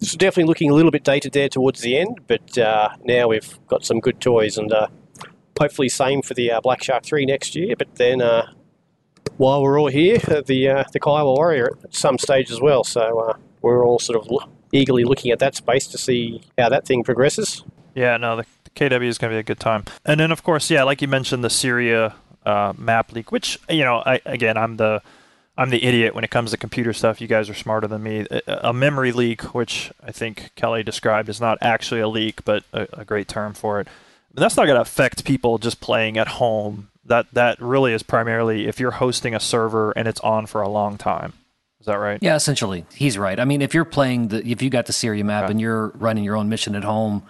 It's 0.00 0.16
definitely 0.16 0.44
looking 0.48 0.70
a 0.70 0.74
little 0.74 0.90
bit 0.90 1.04
dated 1.04 1.32
there 1.34 1.50
towards 1.50 1.82
the 1.82 1.98
end, 1.98 2.20
but 2.26 2.56
uh, 2.56 2.88
now 3.04 3.28
we've 3.28 3.58
got 3.66 3.84
some 3.84 4.00
good 4.00 4.18
toys 4.18 4.56
and 4.56 4.72
uh, 4.72 4.86
hopefully 5.58 5.88
same 5.88 6.22
for 6.22 6.34
the 6.34 6.52
uh, 6.52 6.60
Black 6.60 6.82
Shark 6.82 7.04
3 7.04 7.26
next 7.26 7.54
year. 7.54 7.74
But 7.76 7.96
then 7.96 8.22
uh, 8.22 8.52
while 9.36 9.62
we're 9.62 9.80
all 9.80 9.88
here, 9.88 10.18
uh, 10.28 10.42
the, 10.46 10.86
the 10.92 11.00
Kiowa 11.00 11.34
Warrior 11.34 11.78
at 11.84 11.94
some 11.94 12.18
stage 12.18 12.50
as 12.50 12.60
well. 12.60 12.84
So 12.84 13.36
we're 13.62 13.84
all 13.84 13.98
sort 13.98 14.20
of 14.20 14.30
lo- 14.30 14.48
eagerly 14.72 15.04
looking 15.04 15.30
at 15.30 15.38
that 15.40 15.54
space 15.54 15.86
to 15.88 15.98
see 15.98 16.42
how 16.56 16.68
that 16.68 16.86
thing 16.86 17.04
progresses. 17.04 17.64
Yeah, 17.94 18.16
no, 18.16 18.36
the, 18.36 18.46
the 18.64 18.70
KW 18.70 19.04
is 19.04 19.18
going 19.18 19.30
to 19.30 19.36
be 19.36 19.40
a 19.40 19.44
good 19.44 19.60
time. 19.60 19.84
And 20.04 20.20
then, 20.20 20.30
of 20.30 20.42
course, 20.42 20.70
yeah, 20.70 20.82
like 20.84 21.02
you 21.02 21.08
mentioned, 21.08 21.42
the 21.42 21.50
Syria 21.50 22.14
uh, 22.46 22.72
map 22.76 23.12
leak, 23.12 23.32
which 23.32 23.58
you 23.68 23.84
know, 23.84 24.02
I 24.04 24.20
again, 24.24 24.56
I'm 24.56 24.76
the 24.76 25.02
I'm 25.56 25.70
the 25.70 25.84
idiot 25.84 26.14
when 26.14 26.24
it 26.24 26.30
comes 26.30 26.52
to 26.52 26.56
computer 26.56 26.92
stuff. 26.92 27.20
You 27.20 27.26
guys 27.26 27.50
are 27.50 27.54
smarter 27.54 27.86
than 27.86 28.02
me. 28.02 28.26
A, 28.30 28.68
a 28.68 28.72
memory 28.72 29.12
leak, 29.12 29.54
which 29.54 29.90
I 30.02 30.12
think 30.12 30.50
Kelly 30.54 30.82
described, 30.82 31.28
is 31.28 31.40
not 31.40 31.58
actually 31.60 32.00
a 32.00 32.08
leak, 32.08 32.44
but 32.44 32.62
a, 32.72 32.86
a 33.00 33.04
great 33.04 33.28
term 33.28 33.54
for 33.54 33.80
it. 33.80 33.88
But 34.32 34.40
that's 34.40 34.56
not 34.56 34.66
going 34.66 34.76
to 34.76 34.82
affect 34.82 35.24
people 35.24 35.58
just 35.58 35.80
playing 35.80 36.18
at 36.18 36.28
home. 36.28 36.88
That 37.04 37.26
that 37.32 37.60
really 37.60 37.92
is 37.92 38.02
primarily 38.02 38.66
if 38.66 38.78
you're 38.78 38.90
hosting 38.90 39.34
a 39.34 39.40
server 39.40 39.92
and 39.92 40.06
it's 40.06 40.20
on 40.20 40.46
for 40.46 40.60
a 40.60 40.68
long 40.68 40.98
time. 40.98 41.32
Is 41.80 41.86
that 41.86 41.96
right? 41.96 42.18
Yeah, 42.20 42.34
essentially, 42.36 42.84
he's 42.94 43.16
right. 43.16 43.38
I 43.38 43.44
mean, 43.44 43.62
if 43.62 43.72
you're 43.72 43.84
playing 43.84 44.28
the, 44.28 44.46
if 44.46 44.60
you 44.62 44.68
got 44.68 44.86
the 44.86 44.92
Syria 44.92 45.24
map 45.24 45.48
and 45.48 45.60
you're 45.60 45.88
running 45.90 46.24
your 46.24 46.36
own 46.36 46.48
mission 46.48 46.74
at 46.74 46.84
home, 46.84 47.22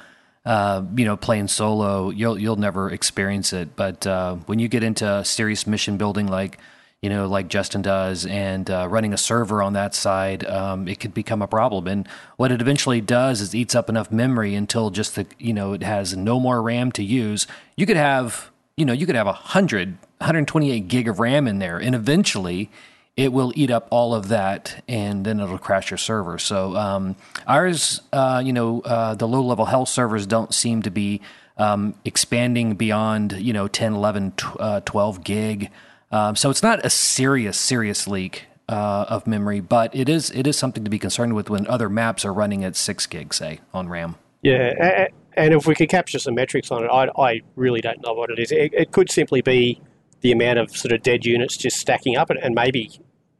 uh, 0.44 0.82
you 0.96 1.04
know, 1.04 1.16
playing 1.16 1.48
solo, 1.48 2.10
you'll 2.10 2.38
you'll 2.38 2.56
never 2.56 2.90
experience 2.90 3.52
it. 3.52 3.76
But 3.76 4.06
uh, 4.06 4.36
when 4.46 4.58
you 4.58 4.68
get 4.68 4.82
into 4.82 5.22
serious 5.24 5.66
mission 5.66 5.98
building, 5.98 6.26
like 6.26 6.58
you 7.02 7.08
know, 7.08 7.28
like 7.28 7.48
Justin 7.48 7.82
does, 7.82 8.26
and 8.26 8.68
uh, 8.70 8.88
running 8.88 9.12
a 9.12 9.18
server 9.18 9.62
on 9.62 9.74
that 9.74 9.94
side, 9.94 10.44
um, 10.46 10.88
it 10.88 10.98
could 10.98 11.14
become 11.14 11.42
a 11.42 11.46
problem. 11.46 11.86
And 11.86 12.08
what 12.36 12.50
it 12.50 12.60
eventually 12.60 13.00
does 13.00 13.40
is 13.40 13.54
eats 13.54 13.74
up 13.74 13.88
enough 13.88 14.10
memory 14.10 14.54
until 14.54 14.90
just 14.90 15.14
the 15.14 15.26
you 15.38 15.52
know 15.52 15.72
it 15.72 15.82
has 15.82 16.16
no 16.16 16.40
more 16.40 16.60
RAM 16.60 16.90
to 16.92 17.04
use. 17.04 17.46
You 17.76 17.86
could 17.86 17.96
have 17.96 18.50
you 18.78 18.84
know 18.84 18.92
you 18.92 19.04
could 19.04 19.16
have 19.16 19.26
a 19.26 19.32
100 19.32 19.98
128 20.18 20.88
gig 20.88 21.08
of 21.08 21.18
ram 21.20 21.46
in 21.46 21.58
there 21.58 21.78
and 21.78 21.94
eventually 21.94 22.70
it 23.16 23.32
will 23.32 23.52
eat 23.56 23.70
up 23.70 23.88
all 23.90 24.14
of 24.14 24.28
that 24.28 24.82
and 24.86 25.24
then 25.24 25.40
it'll 25.40 25.58
crash 25.58 25.90
your 25.90 25.98
server 25.98 26.38
so 26.38 26.76
um, 26.76 27.16
ours 27.46 28.00
uh, 28.12 28.40
you 28.44 28.52
know 28.52 28.80
uh, 28.82 29.14
the 29.16 29.26
low 29.26 29.42
level 29.42 29.66
hell 29.66 29.84
servers 29.84 30.26
don't 30.26 30.54
seem 30.54 30.80
to 30.80 30.90
be 30.90 31.20
um, 31.56 31.94
expanding 32.04 32.74
beyond 32.74 33.32
you 33.32 33.52
know 33.52 33.66
10 33.66 33.94
11 33.94 34.32
tw- 34.32 34.60
uh, 34.60 34.80
12 34.80 35.24
gig 35.24 35.70
um, 36.10 36.36
so 36.36 36.50
it's 36.50 36.62
not 36.62 36.84
a 36.84 36.90
serious 36.90 37.58
serious 37.58 38.06
leak 38.06 38.44
uh, 38.68 39.06
of 39.08 39.26
memory 39.26 39.60
but 39.60 39.94
it 39.94 40.08
is 40.08 40.30
it 40.30 40.46
is 40.46 40.56
something 40.56 40.84
to 40.84 40.90
be 40.90 40.98
concerned 40.98 41.34
with 41.34 41.48
when 41.50 41.66
other 41.68 41.88
maps 41.88 42.24
are 42.24 42.32
running 42.32 42.64
at 42.64 42.76
6 42.76 43.06
gig 43.06 43.32
say 43.34 43.60
on 43.72 43.88
ram 43.88 44.16
Yeah, 44.42 44.72
a- 44.80 45.02
a- 45.04 45.08
and 45.36 45.54
if 45.54 45.66
we 45.66 45.74
could 45.76 45.88
capture 45.88 46.18
some 46.18 46.34
metrics 46.34 46.70
on 46.72 46.82
it, 46.84 46.88
I, 46.92 47.08
I 47.16 47.40
really 47.54 47.80
don't 47.80 48.02
know 48.04 48.12
what 48.12 48.28
it 48.28 48.40
is. 48.40 48.50
It, 48.50 48.74
it 48.74 48.90
could 48.90 49.08
simply 49.08 49.40
be 49.40 49.80
the 50.20 50.32
amount 50.32 50.58
of 50.58 50.76
sort 50.76 50.90
of 50.90 51.00
dead 51.04 51.24
units 51.24 51.56
just 51.56 51.76
stacking 51.76 52.16
up, 52.16 52.28
and, 52.28 52.40
and 52.40 52.56
maybe 52.56 52.90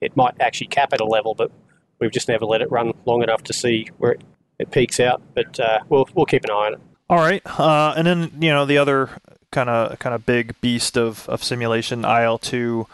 it 0.01 0.17
might 0.17 0.35
actually 0.41 0.69
cap 0.69 0.93
at 0.93 1.01
a 1.01 1.05
level, 1.05 1.35
but 1.35 1.51
we've 1.99 2.13
just 2.13 2.29
never 2.29 2.45
let 2.45 2.63
it 2.63 2.71
run 2.71 2.93
long 3.05 3.25
enough 3.25 3.43
to 3.45 3.53
see 3.53 3.89
where 3.99 4.13
it, 4.13 4.23
it 4.61 4.71
peaks 4.71 5.01
out. 5.01 5.21
But 5.35 5.59
uh, 5.59 5.81
we'll 5.89 6.09
we'll 6.15 6.27
keep 6.27 6.45
an 6.45 6.51
eye 6.53 6.67
on 6.69 6.75
it. 6.75 6.81
All 7.11 7.17
right, 7.19 7.43
uh, 7.59 7.95
and 7.97 8.07
then 8.07 8.31
you 8.41 8.51
know 8.51 8.65
the 8.65 8.79
other 8.79 9.11
kind 9.51 9.69
of 9.69 9.99
kind 9.99 10.15
of 10.15 10.27
big 10.27 10.61
beast 10.61 10.97
of, 10.97 11.29
of 11.29 11.43
simulation, 11.43 12.05
IL 12.05 12.39
two. 12.39 12.87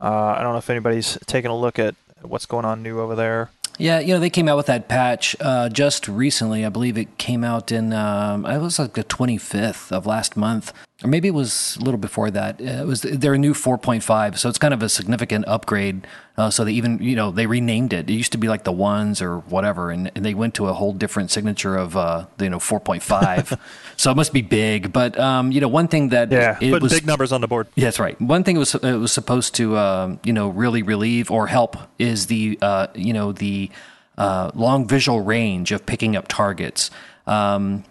Uh, 0.00 0.34
I 0.36 0.42
don't 0.42 0.52
know 0.52 0.58
if 0.58 0.70
anybody's 0.70 1.18
taken 1.26 1.50
a 1.50 1.56
look 1.56 1.78
at 1.78 1.94
what's 2.22 2.46
going 2.46 2.64
on 2.64 2.82
new 2.82 3.00
over 3.00 3.14
there. 3.14 3.50
Yeah, 3.78 4.00
you 4.00 4.14
know 4.14 4.20
they 4.20 4.30
came 4.30 4.48
out 4.48 4.56
with 4.56 4.66
that 4.66 4.88
patch 4.88 5.34
uh, 5.40 5.68
just 5.68 6.06
recently. 6.06 6.64
I 6.64 6.68
believe 6.68 6.98
it 6.98 7.18
came 7.18 7.42
out 7.42 7.72
in 7.72 7.92
um, 7.92 8.44
it 8.44 8.58
was 8.58 8.78
like 8.78 8.94
the 8.94 9.04
25th 9.04 9.90
of 9.90 10.06
last 10.06 10.36
month, 10.36 10.72
or 11.04 11.08
maybe 11.08 11.28
it 11.28 11.34
was 11.34 11.76
a 11.80 11.84
little 11.84 11.98
before 11.98 12.30
that. 12.30 12.60
Uh, 12.60 12.64
It 12.82 12.86
was 12.86 13.00
their 13.02 13.36
new 13.38 13.54
4.5, 13.54 14.38
so 14.38 14.48
it's 14.48 14.58
kind 14.58 14.72
of 14.74 14.82
a 14.82 14.88
significant 14.88 15.46
upgrade. 15.48 16.06
Uh, 16.36 16.48
so 16.48 16.64
they 16.64 16.72
even 16.72 16.98
you 17.02 17.14
know 17.14 17.30
they 17.30 17.46
renamed 17.46 17.92
it. 17.92 18.08
It 18.08 18.14
used 18.14 18.32
to 18.32 18.38
be 18.38 18.48
like 18.48 18.64
the 18.64 18.72
ones 18.72 19.20
or 19.20 19.40
whatever, 19.40 19.90
and, 19.90 20.10
and 20.14 20.24
they 20.24 20.32
went 20.34 20.54
to 20.54 20.66
a 20.68 20.72
whole 20.72 20.92
different 20.94 21.30
signature 21.30 21.76
of 21.76 21.96
uh, 21.96 22.24
you 22.40 22.48
know 22.48 22.58
4.5. 22.58 23.58
so 23.96 24.10
it 24.10 24.16
must 24.16 24.32
be 24.32 24.40
big. 24.42 24.92
But 24.92 25.18
um, 25.18 25.52
you 25.52 25.60
know 25.60 25.68
one 25.68 25.88
thing 25.88 26.08
that 26.10 26.30
Yeah, 26.32 26.56
it 26.60 26.80
was 26.80 26.92
big 26.92 27.06
numbers 27.06 27.32
on 27.32 27.40
the 27.42 27.48
board. 27.48 27.66
yeah, 27.74 27.84
that's 27.84 27.98
right. 28.00 28.18
One 28.20 28.44
thing 28.44 28.56
it 28.56 28.60
was 28.60 28.74
it 28.74 28.96
was 28.96 29.12
supposed 29.12 29.54
to 29.56 29.76
um, 29.76 30.20
you 30.24 30.32
know 30.32 30.48
really 30.48 30.82
relieve 30.82 31.30
or 31.30 31.46
help 31.48 31.76
is 31.98 32.26
the 32.26 32.58
uh, 32.62 32.86
you 32.94 33.12
know 33.12 33.32
the 33.32 33.70
uh, 34.16 34.50
long 34.54 34.86
visual 34.88 35.20
range 35.20 35.72
of 35.72 35.84
picking 35.84 36.16
up 36.16 36.28
targets. 36.28 36.90
Um, 37.26 37.84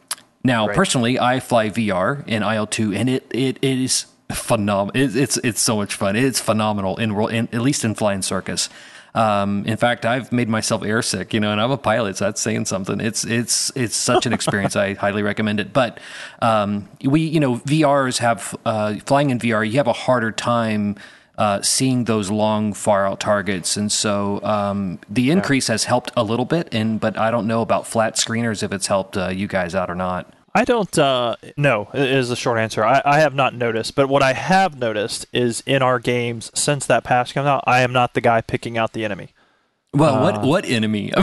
now, 0.44 0.68
personally, 0.68 1.20
I 1.20 1.40
fly 1.40 1.70
VR 1.70 2.28
in 2.28 2.42
IL2, 2.42 2.96
and 2.96 3.10
it 3.10 3.28
it, 3.32 3.58
it 3.62 3.78
is 3.80 4.06
phenomenal. 4.32 5.02
It, 5.02 5.16
it's 5.16 5.38
it's 5.38 5.62
so 5.62 5.76
much 5.76 5.94
fun. 5.94 6.16
It's 6.16 6.40
phenomenal 6.40 6.98
in, 6.98 7.12
in 7.30 7.50
at 7.52 7.62
least 7.62 7.84
in 7.84 7.96
flying 7.96 8.22
circus. 8.22 8.70
Um, 9.14 9.66
in 9.66 9.76
fact, 9.76 10.06
I've 10.06 10.32
made 10.32 10.48
myself 10.48 10.84
airsick, 10.84 11.34
you 11.34 11.42
know, 11.42 11.52
and 11.52 11.60
I'm 11.60 11.72
a 11.72 11.78
pilot, 11.78 12.18
so 12.18 12.26
that's 12.26 12.40
saying 12.40 12.66
something. 12.66 13.02
It's 13.02 13.26
it's 13.26 13.72
it's 13.76 13.96
such 13.96 14.26
an 14.26 14.34
experience. 14.34 14.76
I 14.76 14.94
highly 14.94 15.22
recommend 15.22 15.60
it. 15.60 15.74
But 15.74 16.00
um, 16.42 16.90
we, 17.04 17.22
you 17.22 17.40
know, 17.40 17.58
VRs 17.58 18.20
have 18.20 18.56
uh, 18.66 18.96
flying 19.06 19.30
in 19.30 19.40
VR. 19.40 19.70
You 19.70 19.78
have 19.78 19.88
a 19.88 19.94
harder 19.94 20.32
time 20.32 20.96
uh, 21.38 21.62
seeing 21.62 22.06
those 22.06 22.30
long, 22.30 22.74
far 22.74 23.08
out 23.08 23.20
targets, 23.20 23.78
and 23.78 23.92
so 23.92 24.42
um, 24.44 25.00
the 25.10 25.32
increase 25.32 25.68
has 25.68 25.86
helped 25.86 26.12
a 26.16 26.24
little 26.24 26.46
bit. 26.46 26.70
And 26.72 27.00
but 27.00 27.18
I 27.18 27.32
don't 27.32 27.48
know 27.48 27.62
about 27.62 27.88
flat 27.88 28.16
screeners 28.16 28.64
if 28.64 28.72
it's 28.72 28.88
helped 28.88 29.18
uh, 29.18 29.30
you 29.30 29.48
guys 29.48 29.74
out 29.76 29.90
or 29.90 29.96
not. 29.96 30.32
I 30.54 30.66
don't 30.66 31.00
uh 31.00 31.38
no 31.56 31.88
is 31.94 32.28
the 32.28 32.36
short 32.36 32.60
answer. 32.60 32.84
I, 32.84 33.02
I 33.06 33.20
have 33.22 33.34
not 33.34 33.56
noticed, 33.56 33.96
but 33.96 34.10
what 34.10 34.22
I 34.22 34.34
have 34.34 34.78
noticed 34.78 35.26
is 35.32 35.64
in 35.66 35.82
our 35.82 35.98
games 35.98 36.52
since 36.54 36.86
that 36.88 37.06
patch 37.06 37.34
comes 37.34 37.48
out, 37.48 37.64
I 37.66 37.82
am 37.82 37.94
not 37.94 38.16
the 38.16 38.22
guy 38.22 38.42
picking 38.42 38.78
out 38.78 38.92
the 38.92 39.06
enemy. 39.06 39.30
Well, 39.94 40.16
Uh, 40.16 40.22
what 40.24 40.42
what 40.42 40.66
enemy? 40.66 41.14
I 41.18 41.22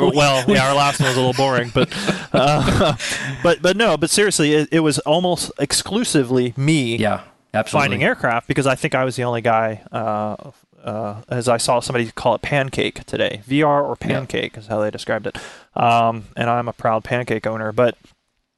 mean, 0.00 0.12
well, 0.14 0.44
yeah, 0.48 0.68
our 0.68 0.74
last 0.74 0.98
one 0.98 1.08
was 1.10 1.16
a 1.16 1.20
little 1.20 1.32
boring, 1.32 1.70
but 1.72 1.88
uh, 2.32 2.96
but 3.44 3.62
but 3.62 3.76
no, 3.76 3.96
but 3.96 4.10
seriously, 4.10 4.52
it, 4.54 4.68
it 4.72 4.80
was 4.80 4.98
almost 5.00 5.52
exclusively 5.60 6.54
me 6.56 6.96
yeah, 6.96 7.22
absolutely. 7.54 7.88
finding 7.88 8.04
aircraft 8.04 8.48
because 8.48 8.66
I 8.66 8.74
think 8.74 8.94
I 8.94 9.04
was 9.04 9.16
the 9.16 9.24
only 9.24 9.40
guy. 9.40 9.82
Uh, 9.90 10.50
uh, 10.82 11.22
as 11.30 11.48
I 11.48 11.56
saw 11.56 11.80
somebody 11.80 12.10
call 12.12 12.34
it 12.34 12.42
pancake 12.42 13.04
today, 13.04 13.40
VR 13.48 13.82
or 13.82 13.96
pancake 13.96 14.58
is 14.58 14.66
how 14.66 14.80
they 14.80 14.90
described 14.90 15.26
it. 15.26 15.38
Um, 15.74 16.24
and 16.36 16.50
I'm 16.50 16.68
a 16.68 16.74
proud 16.74 17.04
pancake 17.04 17.46
owner, 17.46 17.72
but 17.72 17.96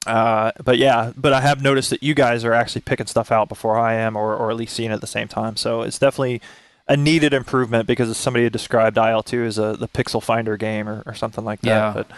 uh, 0.06 0.52
but 0.62 0.78
yeah, 0.78 1.12
but 1.16 1.32
I 1.32 1.40
have 1.40 1.62
noticed 1.62 1.90
that 1.90 2.02
you 2.02 2.14
guys 2.14 2.44
are 2.44 2.52
actually 2.52 2.82
picking 2.82 3.06
stuff 3.06 3.32
out 3.32 3.48
before 3.48 3.78
I 3.78 3.94
am, 3.94 4.16
or, 4.16 4.34
or 4.36 4.50
at 4.50 4.56
least 4.56 4.74
seeing 4.74 4.90
it 4.90 4.94
at 4.94 5.00
the 5.00 5.06
same 5.06 5.28
time. 5.28 5.56
So 5.56 5.82
it's 5.82 5.98
definitely 5.98 6.40
a 6.88 6.96
needed 6.96 7.34
improvement 7.34 7.86
because 7.86 8.08
as 8.08 8.16
somebody 8.16 8.44
had 8.44 8.52
described 8.52 8.96
IL2 8.96 9.46
as 9.46 9.58
a 9.58 9.76
the 9.76 9.88
pixel 9.88 10.22
finder 10.22 10.56
game 10.56 10.88
or, 10.88 11.02
or 11.06 11.14
something 11.14 11.44
like 11.44 11.60
that. 11.62 11.68
Yeah. 11.68 11.92
But 11.92 12.08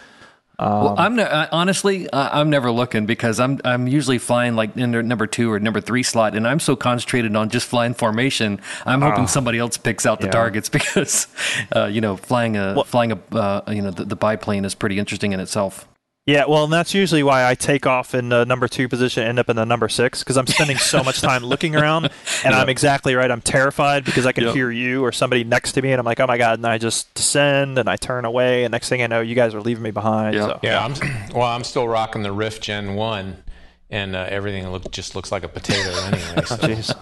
well, 0.58 0.94
I'm 0.98 1.14
ne- 1.16 1.22
I, 1.22 1.48
honestly, 1.52 2.12
I, 2.12 2.40
I'm 2.40 2.50
never 2.50 2.70
looking 2.70 3.06
because 3.06 3.38
I'm 3.38 3.60
I'm 3.64 3.86
usually 3.86 4.18
flying 4.18 4.56
like 4.56 4.76
in 4.76 4.90
number 4.90 5.26
two 5.26 5.52
or 5.52 5.60
number 5.60 5.80
three 5.80 6.02
slot, 6.02 6.34
and 6.34 6.48
I'm 6.48 6.58
so 6.58 6.74
concentrated 6.74 7.36
on 7.36 7.48
just 7.48 7.66
flying 7.66 7.94
formation. 7.94 8.60
I'm 8.84 9.00
hoping 9.02 9.28
somebody 9.28 9.58
else 9.58 9.76
picks 9.76 10.04
out 10.04 10.20
the 10.20 10.26
yeah. 10.26 10.32
targets 10.32 10.68
because, 10.78 11.28
uh, 11.74 11.86
you 11.86 12.00
know, 12.00 12.16
flying 12.16 12.56
a 12.56 12.82
flying 12.84 13.12
a 13.12 13.36
uh, 13.36 13.62
you 13.68 13.82
know 13.82 13.90
the, 13.90 14.04
the 14.04 14.16
biplane 14.16 14.64
is 14.64 14.74
pretty 14.74 14.98
interesting 14.98 15.32
in 15.32 15.40
itself. 15.40 15.86
Yeah, 16.28 16.44
well, 16.46 16.64
and 16.64 16.72
that's 16.72 16.92
usually 16.92 17.22
why 17.22 17.48
I 17.48 17.54
take 17.54 17.86
off 17.86 18.14
in 18.14 18.28
the 18.28 18.44
number 18.44 18.68
two 18.68 18.86
position, 18.86 19.22
end 19.22 19.38
up 19.38 19.48
in 19.48 19.56
the 19.56 19.64
number 19.64 19.88
six, 19.88 20.18
because 20.22 20.36
I'm 20.36 20.46
spending 20.46 20.76
so 20.76 21.02
much 21.02 21.22
time 21.22 21.42
looking 21.42 21.74
around, 21.74 22.10
and 22.44 22.54
I'm 22.54 22.68
exactly 22.68 23.14
right. 23.14 23.30
I'm 23.30 23.40
terrified 23.40 24.04
because 24.04 24.26
I 24.26 24.32
can 24.32 24.44
Yep. 24.44 24.54
hear 24.54 24.70
you 24.70 25.02
or 25.02 25.10
somebody 25.10 25.42
next 25.42 25.72
to 25.72 25.80
me, 25.82 25.90
and 25.90 25.98
I'm 25.98 26.04
like, 26.04 26.20
oh 26.20 26.26
my 26.26 26.36
god, 26.36 26.58
and 26.58 26.66
I 26.66 26.76
just 26.76 27.14
descend 27.14 27.78
and 27.78 27.88
I 27.88 27.96
turn 27.96 28.26
away, 28.26 28.64
and 28.64 28.72
next 28.72 28.90
thing 28.90 29.00
I 29.00 29.06
know, 29.06 29.22
you 29.22 29.34
guys 29.34 29.54
are 29.54 29.62
leaving 29.62 29.82
me 29.82 29.90
behind. 29.90 30.34
Yep. 30.34 30.44
So. 30.50 30.60
Yeah, 30.62 30.84
I'm, 30.84 30.94
well, 31.34 31.46
I'm 31.48 31.64
still 31.64 31.88
rocking 31.88 32.22
the 32.22 32.32
Rift 32.32 32.62
Gen 32.62 32.94
1, 32.94 33.42
and 33.88 34.14
uh, 34.14 34.26
everything 34.28 34.68
look, 34.70 34.90
just 34.90 35.16
looks 35.16 35.32
like 35.32 35.44
a 35.44 35.48
potato 35.48 35.88
anyway. 36.04 36.44
So. 36.44 36.56
Jeez. 36.56 36.94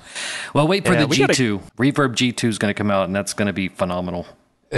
Well, 0.54 0.68
wait 0.68 0.86
for 0.86 0.92
Yeah, 0.92 1.00
the 1.00 1.06
we 1.08 1.16
gotta- 1.18 1.32
G2 1.32 1.60
Reverb 1.78 2.14
G2 2.14 2.44
is 2.48 2.58
going 2.58 2.72
to 2.72 2.78
come 2.78 2.92
out, 2.92 3.06
and 3.06 3.16
that's 3.16 3.32
going 3.32 3.46
to 3.48 3.52
be 3.52 3.66
phenomenal. 3.70 4.24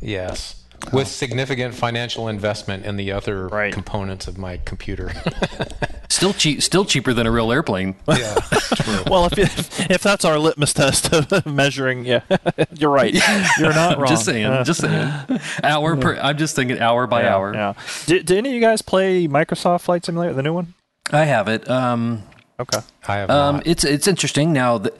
Yes. 0.00 0.62
With 0.92 1.08
significant 1.08 1.74
financial 1.74 2.28
investment 2.28 2.86
in 2.86 2.96
the 2.96 3.12
other 3.12 3.48
Right. 3.48 3.72
components 3.72 4.26
of 4.28 4.38
my 4.38 4.58
computer. 4.64 5.12
Still 6.10 6.32
cheap, 6.32 6.62
still 6.62 6.86
cheaper 6.86 7.12
than 7.12 7.26
a 7.26 7.30
real 7.30 7.52
airplane. 7.52 7.94
yeah. 8.08 8.34
Well, 9.10 9.26
if, 9.26 9.38
if 9.38 9.90
if 9.90 10.02
that's 10.02 10.24
our 10.24 10.38
litmus 10.38 10.72
test 10.72 11.12
of 11.12 11.44
measuring, 11.46 12.06
yeah, 12.06 12.22
you're 12.74 12.90
right. 12.90 13.12
You're 13.58 13.74
not 13.74 13.98
wrong. 13.98 14.08
just 14.08 14.24
saying, 14.24 14.46
Uh, 14.46 14.64
just 14.64 14.80
saying. 14.80 15.12
Hour 15.62 15.94
per. 15.96 16.16
I'm 16.16 16.38
just 16.38 16.56
thinking 16.56 16.80
hour 16.80 17.06
by 17.06 17.22
yeah, 17.22 17.34
hour. 17.34 17.52
Yeah. 17.54 17.74
Did, 18.06 18.24
did 18.24 18.38
any 18.38 18.48
of 18.48 18.54
you 18.54 18.60
guys 18.62 18.80
play 18.80 19.28
Microsoft 19.28 19.82
Flight 19.82 20.06
Simulator, 20.06 20.32
the 20.32 20.42
new 20.42 20.54
one? 20.54 20.72
I 21.12 21.24
have 21.24 21.48
it. 21.48 21.68
Um, 21.68 22.22
Okay. 22.58 22.78
I 23.06 23.16
have 23.16 23.30
Um, 23.30 23.56
not. 23.56 23.66
it's 23.66 23.84
it's 23.84 24.08
interesting 24.08 24.52
now 24.54 24.78
that 24.78 24.96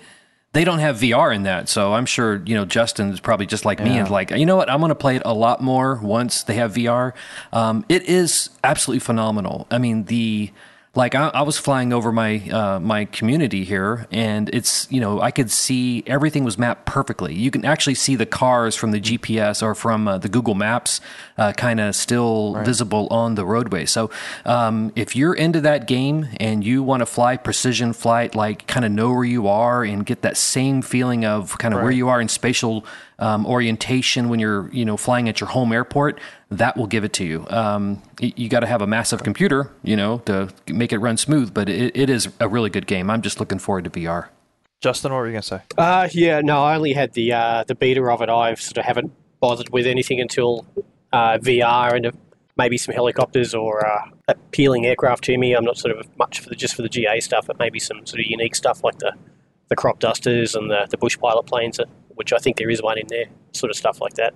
they 0.55 0.65
don't 0.65 0.79
have 0.79 0.97
VR 0.97 1.35
in 1.35 1.43
that, 1.43 1.69
so 1.69 1.93
I'm 1.93 2.07
sure 2.07 2.43
you 2.47 2.55
know 2.55 2.65
Justin 2.65 3.11
is 3.11 3.21
probably 3.21 3.47
just 3.47 3.65
like 3.65 3.81
me 3.81 3.99
and 3.99 4.11
like 4.11 4.31
you 4.31 4.47
know 4.47 4.57
what 4.57 4.71
I'm 4.71 4.81
going 4.81 4.89
to 4.89 4.95
play 4.95 5.17
it 5.17 5.23
a 5.25 5.35
lot 5.35 5.63
more 5.63 5.97
once 5.97 6.43
they 6.43 6.55
have 6.55 6.75
VR. 6.75 7.13
Um, 7.53 7.85
it 7.89 8.05
is 8.05 8.51
absolutely 8.65 9.01
phenomenal. 9.01 9.67
I 9.71 9.79
mean 9.79 10.05
the 10.05 10.51
like 10.99 11.15
I, 11.15 11.29
I 11.29 11.43
was 11.43 11.57
flying 11.57 11.93
over 11.93 12.11
my 12.11 12.41
uh, 12.51 12.81
my 12.81 13.05
community 13.05 13.63
here, 13.63 14.09
and 14.11 14.51
it's 14.53 14.91
you 14.91 15.01
know 15.01 15.21
I 15.21 15.31
could 15.31 15.49
see 15.49 16.03
everything 16.09 16.43
was 16.43 16.59
mapped 16.59 16.87
perfectly. 16.87 17.35
You 17.35 17.53
can 17.53 17.65
actually 17.65 17.95
see 17.95 18.17
the 18.17 18.27
cars 18.27 18.75
from 18.75 18.91
the 18.91 19.01
GPS 19.01 19.63
or 19.63 19.77
from 19.77 20.09
uh, 20.09 20.19
the 20.19 20.29
Google 20.29 20.57
Maps, 20.57 21.01
uh, 21.39 21.53
kind 21.53 21.79
of 21.79 21.95
still 21.95 22.61
visible 22.65 23.07
on 23.13 23.37
the 23.37 23.47
roadway. 23.47 23.87
So 23.87 24.11
um, 24.45 24.93
if 24.97 25.15
you're 25.15 25.35
into 25.35 25.61
that 25.61 25.87
game 25.87 26.27
and 26.41 26.65
you 26.65 26.83
want 26.83 27.01
to 27.01 27.07
fly 27.07 27.37
precision 27.37 27.93
flight, 27.93 28.35
like 28.35 28.67
kind 28.67 28.85
of 28.85 28.91
know 28.91 29.13
where 29.13 29.25
you 29.25 29.47
are 29.47 29.85
and 29.85 30.05
get 30.05 30.23
that 30.23 30.37
same 30.37 30.83
feeling 30.83 31.25
of 31.25 31.57
kind 31.59 31.75
of 31.75 31.81
where 31.81 31.93
you 31.93 32.09
are 32.09 32.21
in 32.21 32.29
spatial 32.29 32.85
um, 33.19 33.47
orientation 33.47 34.29
when 34.29 34.39
you're 34.39 34.69
you 34.73 34.85
know 34.85 34.97
flying 34.97 35.29
at 35.29 35.41
your 35.41 35.49
home 35.49 35.73
airport, 35.73 36.21
that 36.51 36.77
will 36.77 36.87
give 36.87 37.05
it 37.05 37.13
to 37.15 37.25
you. 37.25 37.47
Um, 37.51 38.03
you 38.21 38.49
got 38.49 38.61
to 38.61 38.67
have 38.67 38.83
a 38.83 38.87
massive 38.87 39.23
computer, 39.23 39.71
you 39.83 39.97
know, 39.97 40.19
to 40.27 40.49
make 40.69 40.93
it 40.93 40.99
run 40.99 41.17
smooth. 41.17 41.53
But 41.53 41.69
it, 41.69 41.97
it 41.97 42.11
is 42.11 42.29
a 42.41 42.49
really 42.49 42.71
good 42.71 42.87
game. 42.87 43.11
I'm 43.11 43.23
just 43.23 43.41
looking 43.41 43.59
forward 43.59 43.85
to 43.85 43.91
VR. 43.91 44.29
Justin, 44.81 45.13
what 45.13 45.19
were 45.19 45.27
you 45.27 45.33
gonna 45.33 45.43
say? 45.43 45.61
Uh, 45.77 46.09
yeah, 46.13 46.41
no, 46.41 46.63
I 46.63 46.77
only 46.77 46.93
had 46.93 47.13
the 47.15 47.33
uh, 47.33 47.65
the 47.65 47.75
beta 47.75 48.03
of 48.03 48.23
it. 48.23 48.29
I 48.29 48.55
sort 48.55 48.79
of 48.79 48.85
haven't 48.85 49.13
bothered 49.41 49.71
with 49.71 49.87
anything 49.87 50.21
until 50.21 50.67
uh, 51.13 51.39
VR 51.39 51.95
and 51.95 52.17
maybe 52.57 52.77
some 52.77 52.95
helicopters 52.95 53.55
or 53.55 53.87
uh, 53.87 54.11
appealing 54.29 54.87
aircraft 54.87 55.25
to 55.25 55.39
me. 55.39 55.55
I'm 55.55 55.65
not 55.65 55.79
sort 55.79 55.97
of 55.97 56.07
much 56.19 56.41
for 56.41 56.51
the, 56.51 56.57
just 56.57 56.75
for 56.75 56.83
the 56.83 56.89
GA 56.89 57.21
stuff, 57.21 57.47
but 57.47 57.59
maybe 57.59 57.79
some 57.79 58.05
sort 58.07 58.21
of 58.21 58.27
unique 58.27 58.55
stuff 58.55 58.85
like 58.85 58.99
the 58.99 59.13
the 59.69 59.77
crop 59.77 59.99
dusters 59.99 60.55
and 60.55 60.71
the, 60.71 60.87
the 60.91 60.97
bush 60.97 61.19
pilot 61.19 61.45
planes, 61.45 61.79
uh, 61.79 61.85
which 62.19 62.33
I 62.33 62.39
think 62.39 62.57
there 62.57 62.69
is 62.69 62.83
one 62.83 62.99
in 62.99 63.07
there, 63.09 63.27
sort 63.53 63.71
of 63.71 63.77
stuff 63.77 64.01
like 64.01 64.15
that, 64.15 64.35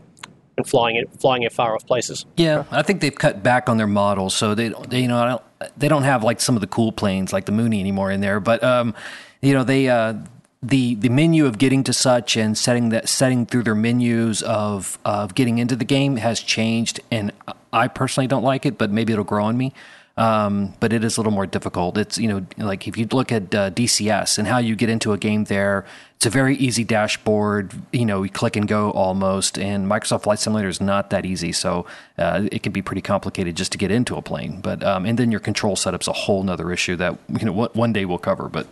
and 0.56 0.66
flying 0.66 0.96
it 0.96 1.08
flying 1.20 1.42
it 1.42 1.52
far 1.52 1.74
off 1.74 1.86
places. 1.86 2.24
Yeah, 2.36 2.64
I 2.70 2.82
think 2.82 3.00
they've 3.00 3.14
cut 3.14 3.42
back 3.42 3.68
on 3.68 3.76
their 3.76 3.86
models, 3.86 4.34
so 4.34 4.54
they, 4.54 4.72
they 4.88 5.00
you 5.00 5.08
know 5.08 5.40
don't, 5.60 5.78
they 5.78 5.88
don't 5.88 6.04
have 6.04 6.22
like 6.22 6.40
some 6.40 6.54
of 6.54 6.60
the 6.60 6.66
cool 6.66 6.92
planes 6.92 7.32
like 7.32 7.46
the 7.46 7.52
Mooney 7.52 7.80
anymore 7.80 8.10
in 8.10 8.20
there. 8.20 8.40
But 8.40 8.62
um, 8.62 8.94
you 9.40 9.52
know 9.52 9.64
they 9.64 9.88
uh, 9.88 10.14
the 10.62 10.94
the 10.94 11.08
menu 11.08 11.46
of 11.46 11.58
getting 11.58 11.82
to 11.84 11.92
such 11.92 12.36
and 12.36 12.56
setting 12.56 12.90
that 12.90 13.08
setting 13.08 13.46
through 13.46 13.64
their 13.64 13.74
menus 13.74 14.42
of 14.42 14.98
of 15.04 15.34
getting 15.34 15.58
into 15.58 15.74
the 15.74 15.84
game 15.84 16.16
has 16.16 16.40
changed, 16.40 17.00
and 17.10 17.32
I 17.72 17.88
personally 17.88 18.28
don't 18.28 18.44
like 18.44 18.64
it, 18.64 18.78
but 18.78 18.90
maybe 18.90 19.12
it'll 19.12 19.24
grow 19.24 19.44
on 19.44 19.56
me. 19.56 19.72
Um, 20.16 20.74
but 20.78 20.92
it 20.92 21.04
is 21.04 21.16
a 21.16 21.20
little 21.20 21.32
more 21.32 21.46
difficult. 21.46 21.96
It's 21.96 22.18
you 22.18 22.28
know 22.28 22.46
like 22.58 22.86
if 22.86 22.96
you 22.96 23.08
look 23.10 23.32
at 23.32 23.54
uh, 23.54 23.70
DCS 23.70 24.38
and 24.38 24.46
how 24.46 24.58
you 24.58 24.76
get 24.76 24.90
into 24.90 25.12
a 25.12 25.18
game 25.18 25.44
there, 25.44 25.84
it's 26.22 26.26
a 26.28 26.30
very 26.30 26.54
easy 26.58 26.84
dashboard. 26.84 27.72
You 27.92 28.06
know, 28.06 28.22
you 28.22 28.30
click 28.30 28.54
and 28.54 28.68
go 28.68 28.92
almost. 28.92 29.58
And 29.58 29.88
Microsoft 29.88 30.22
Flight 30.22 30.38
Simulator 30.38 30.68
is 30.68 30.80
not 30.80 31.10
that 31.10 31.26
easy, 31.26 31.50
so 31.50 31.84
uh, 32.16 32.46
it 32.52 32.62
can 32.62 32.70
be 32.70 32.80
pretty 32.80 33.00
complicated 33.02 33.56
just 33.56 33.72
to 33.72 33.78
get 33.78 33.90
into 33.90 34.14
a 34.14 34.22
plane. 34.22 34.60
But 34.60 34.84
um, 34.84 35.04
and 35.04 35.18
then 35.18 35.32
your 35.32 35.40
control 35.40 35.74
setup's 35.74 36.06
a 36.06 36.12
whole 36.12 36.44
nother 36.44 36.70
issue 36.70 36.94
that 36.94 37.18
you 37.28 37.44
know 37.44 37.50
one- 37.50 37.70
one 37.72 37.92
day 37.92 38.04
we'll 38.04 38.18
cover. 38.18 38.48
But 38.48 38.66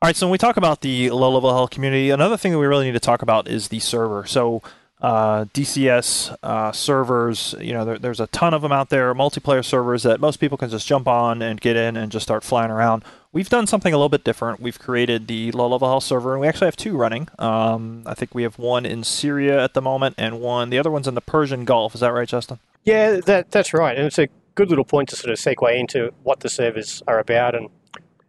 All 0.00 0.06
right, 0.08 0.16
so 0.16 0.26
when 0.26 0.32
we 0.32 0.38
talk 0.38 0.56
about 0.56 0.80
the 0.80 1.10
low-level 1.10 1.52
hell 1.52 1.68
community, 1.68 2.08
another 2.08 2.38
thing 2.38 2.52
that 2.52 2.58
we 2.58 2.66
really 2.66 2.86
need 2.86 2.92
to 2.92 3.00
talk 3.00 3.20
about 3.20 3.48
is 3.48 3.68
the 3.68 3.80
server. 3.80 4.24
So 4.24 4.62
uh, 5.02 5.44
DCS 5.52 6.34
uh, 6.42 6.72
servers, 6.72 7.54
you 7.60 7.74
know, 7.74 7.84
there, 7.84 7.98
there's 7.98 8.20
a 8.20 8.28
ton 8.28 8.54
of 8.54 8.62
them 8.62 8.72
out 8.72 8.88
there, 8.88 9.14
multiplayer 9.14 9.62
servers 9.62 10.04
that 10.04 10.20
most 10.20 10.38
people 10.38 10.56
can 10.56 10.70
just 10.70 10.86
jump 10.86 11.06
on 11.06 11.42
and 11.42 11.60
get 11.60 11.76
in 11.76 11.98
and 11.98 12.10
just 12.10 12.22
start 12.22 12.42
flying 12.42 12.70
around. 12.70 13.04
We've 13.34 13.50
done 13.50 13.66
something 13.66 13.92
a 13.92 13.96
little 13.96 14.08
bit 14.08 14.24
different. 14.24 14.60
We've 14.60 14.78
created 14.78 15.26
the 15.26 15.52
low-level 15.52 15.86
hell 15.86 16.00
server, 16.00 16.32
and 16.32 16.40
we 16.40 16.46
actually 16.46 16.68
have 16.68 16.76
two 16.76 16.96
running. 16.96 17.28
Um, 17.38 18.04
I 18.06 18.14
think 18.14 18.34
we 18.34 18.44
have 18.44 18.58
one 18.58 18.86
in 18.86 19.04
Syria 19.04 19.62
at 19.62 19.74
the 19.74 19.82
moment, 19.82 20.14
and 20.16 20.40
one 20.40 20.70
the 20.70 20.78
other 20.78 20.90
one's 20.90 21.06
in 21.06 21.14
the 21.14 21.20
Persian 21.20 21.66
Gulf. 21.66 21.94
Is 21.94 22.00
that 22.00 22.12
right, 22.12 22.28
Justin? 22.28 22.60
Yeah, 22.84 23.20
that 23.26 23.50
that's 23.50 23.74
right, 23.74 23.96
and 23.96 24.06
it's 24.06 24.18
a 24.18 24.28
good 24.54 24.70
little 24.70 24.84
point 24.86 25.10
to 25.10 25.16
sort 25.16 25.32
of 25.32 25.38
segue 25.38 25.78
into 25.78 26.14
what 26.22 26.40
the 26.40 26.48
servers 26.48 27.02
are 27.06 27.18
about. 27.18 27.54
And 27.54 27.68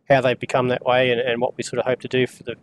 how 0.10 0.22
they've 0.22 0.40
become 0.40 0.68
that 0.70 0.86
way 0.86 1.12
and, 1.12 1.20
and 1.20 1.42
what 1.42 1.58
we 1.58 1.64
sort 1.64 1.80
of 1.80 1.86
hope 1.86 2.00
to 2.02 2.08
do 2.08 2.28
for 2.28 2.44
the 2.44 2.56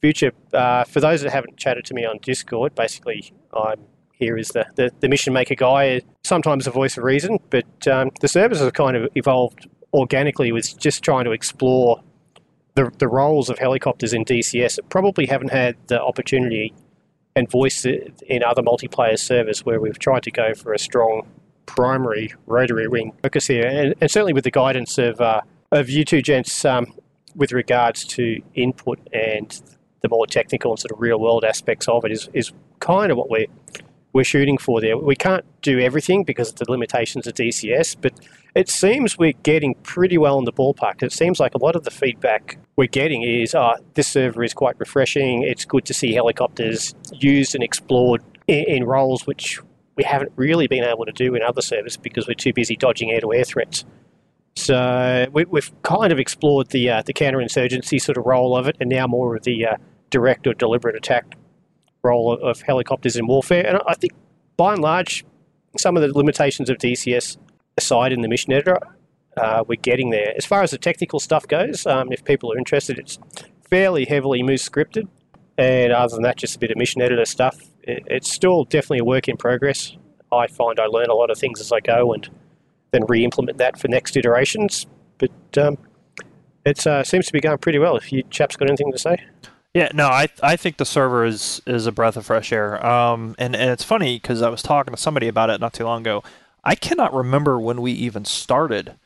future. 0.00 0.32
Uh, 0.52 0.84
for 0.84 1.00
those 1.00 1.22
that 1.22 1.32
haven't 1.32 1.56
chatted 1.56 1.84
to 1.86 1.94
me 1.94 2.04
on 2.04 2.18
Discord, 2.22 2.74
basically 2.74 3.32
I'm 3.52 3.80
here 4.12 4.36
as 4.36 4.48
the, 4.48 4.66
the, 4.74 4.90
the 5.00 5.08
mission 5.08 5.32
maker 5.32 5.54
guy, 5.54 6.00
sometimes 6.24 6.66
a 6.66 6.70
voice 6.70 6.96
of 6.96 7.04
reason, 7.04 7.38
but 7.50 7.86
um, 7.86 8.10
the 8.20 8.28
servers 8.28 8.60
have 8.60 8.72
kind 8.72 8.96
of 8.96 9.08
evolved 9.14 9.68
organically 9.92 10.52
was 10.52 10.72
just 10.72 11.02
trying 11.02 11.24
to 11.24 11.32
explore 11.32 12.02
the, 12.74 12.92
the 12.98 13.08
roles 13.08 13.50
of 13.50 13.58
helicopters 13.58 14.12
in 14.12 14.24
DCS 14.24 14.76
that 14.76 14.88
probably 14.88 15.26
haven't 15.26 15.50
had 15.50 15.76
the 15.88 16.00
opportunity 16.00 16.72
and 17.34 17.50
voice 17.50 17.84
in 17.84 18.42
other 18.42 18.62
multiplayer 18.62 19.18
servers 19.18 19.64
where 19.64 19.80
we've 19.80 19.98
tried 19.98 20.22
to 20.24 20.30
go 20.30 20.54
for 20.54 20.72
a 20.72 20.78
strong 20.78 21.26
primary 21.66 22.32
rotary 22.46 22.88
wing 22.88 23.12
focus 23.22 23.46
here. 23.46 23.66
And, 23.66 23.94
and 24.00 24.10
certainly 24.10 24.32
with 24.32 24.44
the 24.44 24.50
guidance 24.50 24.98
of, 24.98 25.20
uh, 25.20 25.42
of 25.70 25.88
you 25.88 26.04
two 26.04 26.22
gents 26.22 26.64
um, 26.64 26.92
with 27.34 27.52
regards 27.52 28.04
to 28.06 28.40
input 28.54 28.98
and 29.12 29.60
the 30.00 30.08
more 30.08 30.26
technical 30.26 30.72
and 30.72 30.78
sort 30.78 30.92
of 30.92 31.00
real 31.00 31.20
world 31.20 31.44
aspects 31.44 31.88
of 31.88 32.04
it 32.04 32.12
is, 32.12 32.28
is 32.32 32.52
kind 32.80 33.10
of 33.10 33.18
what 33.18 33.28
we're 33.30 33.46
we're 34.12 34.24
shooting 34.24 34.58
for 34.58 34.80
there. 34.80 34.96
We 34.96 35.16
can't 35.16 35.44
do 35.62 35.78
everything 35.78 36.24
because 36.24 36.50
of 36.50 36.56
the 36.56 36.70
limitations 36.70 37.26
of 37.26 37.34
DCS, 37.34 37.96
but 38.00 38.12
it 38.54 38.68
seems 38.68 39.18
we're 39.18 39.32
getting 39.42 39.74
pretty 39.82 40.18
well 40.18 40.38
in 40.38 40.44
the 40.44 40.52
ballpark. 40.52 41.02
It 41.02 41.12
seems 41.12 41.38
like 41.38 41.54
a 41.54 41.58
lot 41.58 41.76
of 41.76 41.84
the 41.84 41.90
feedback 41.90 42.58
we're 42.76 42.88
getting 42.88 43.22
is, 43.22 43.54
oh, 43.54 43.74
this 43.94 44.08
server 44.08 44.42
is 44.42 44.54
quite 44.54 44.78
refreshing. 44.78 45.42
It's 45.42 45.64
good 45.64 45.84
to 45.86 45.94
see 45.94 46.12
helicopters 46.12 46.94
used 47.12 47.54
and 47.54 47.62
explored 47.62 48.22
in, 48.46 48.64
in 48.64 48.84
roles 48.84 49.26
which 49.26 49.60
we 49.96 50.04
haven't 50.04 50.32
really 50.36 50.68
been 50.68 50.84
able 50.84 51.04
to 51.04 51.12
do 51.12 51.34
in 51.34 51.42
other 51.42 51.60
servers 51.60 51.96
because 51.96 52.26
we're 52.26 52.34
too 52.34 52.52
busy 52.52 52.76
dodging 52.76 53.10
air-to-air 53.10 53.44
threats. 53.44 53.84
So 54.56 55.26
we, 55.32 55.44
have 55.54 55.82
kind 55.82 56.12
of 56.12 56.18
explored 56.18 56.70
the 56.70 56.90
uh, 56.90 57.02
the 57.02 57.12
counterinsurgency 57.12 58.00
sort 58.00 58.18
of 58.18 58.26
role 58.26 58.56
of 58.56 58.66
it, 58.66 58.76
and 58.80 58.90
now 58.90 59.06
more 59.06 59.36
of 59.36 59.44
the 59.44 59.66
uh, 59.66 59.76
direct 60.10 60.48
or 60.48 60.54
deliberate 60.54 60.96
attack 60.96 61.36
role 62.02 62.32
of 62.32 62.60
helicopters 62.62 63.16
in 63.16 63.26
warfare. 63.26 63.66
And 63.66 63.78
I 63.86 63.94
think, 63.94 64.12
by 64.56 64.72
and 64.74 64.82
large, 64.82 65.24
some 65.76 65.96
of 65.96 66.02
the 66.02 66.16
limitations 66.16 66.70
of 66.70 66.78
DCS 66.78 67.36
aside 67.76 68.12
in 68.12 68.22
the 68.22 68.28
mission 68.28 68.52
editor, 68.52 68.78
uh, 69.36 69.64
we're 69.66 69.80
getting 69.80 70.10
there. 70.10 70.32
As 70.36 70.44
far 70.44 70.62
as 70.62 70.70
the 70.72 70.78
technical 70.78 71.20
stuff 71.20 71.46
goes, 71.46 71.86
um, 71.86 72.12
if 72.12 72.24
people 72.24 72.52
are 72.52 72.58
interested, 72.58 72.98
it's 72.98 73.18
fairly 73.68 74.04
heavily 74.04 74.42
MOOSE 74.42 74.68
scripted. 74.68 75.08
And 75.56 75.92
other 75.92 76.14
than 76.14 76.22
that, 76.22 76.36
just 76.36 76.56
a 76.56 76.58
bit 76.58 76.70
of 76.70 76.76
mission 76.76 77.02
editor 77.02 77.24
stuff. 77.24 77.58
it's 77.82 78.30
still 78.30 78.64
definitely 78.64 78.98
a 78.98 79.04
work 79.04 79.28
in 79.28 79.36
progress. 79.36 79.96
I 80.30 80.46
find 80.46 80.78
I 80.78 80.86
learn 80.86 81.08
a 81.08 81.14
lot 81.14 81.30
of 81.30 81.38
things 81.38 81.60
as 81.60 81.72
I 81.72 81.80
go 81.80 82.12
and 82.12 82.28
then 82.90 83.04
re 83.08 83.24
implement 83.24 83.58
that 83.58 83.78
for 83.78 83.88
next 83.88 84.16
iterations. 84.16 84.86
But 85.16 85.58
um, 85.58 85.78
it 86.64 86.86
uh, 86.86 87.02
seems 87.02 87.26
to 87.26 87.32
be 87.32 87.40
going 87.40 87.58
pretty 87.58 87.78
well. 87.78 87.96
If 87.96 88.12
you 88.12 88.22
chaps 88.30 88.56
got 88.56 88.68
anything 88.68 88.92
to 88.92 88.98
say? 88.98 89.16
Yeah, 89.78 89.90
no, 89.94 90.08
I 90.08 90.28
I 90.42 90.56
think 90.56 90.76
the 90.76 90.84
server 90.84 91.24
is 91.24 91.62
is 91.66 91.86
a 91.86 91.92
breath 91.92 92.16
of 92.16 92.26
fresh 92.26 92.52
air. 92.52 92.84
Um, 92.84 93.36
and 93.38 93.54
and 93.54 93.70
it's 93.70 93.84
funny 93.84 94.18
because 94.18 94.42
I 94.42 94.48
was 94.48 94.60
talking 94.60 94.92
to 94.92 95.00
somebody 95.00 95.28
about 95.28 95.50
it 95.50 95.60
not 95.60 95.72
too 95.72 95.84
long 95.84 96.00
ago. 96.02 96.24
I 96.64 96.74
cannot 96.74 97.14
remember 97.14 97.60
when 97.60 97.80
we 97.80 97.92
even 97.92 98.24
started 98.24 98.96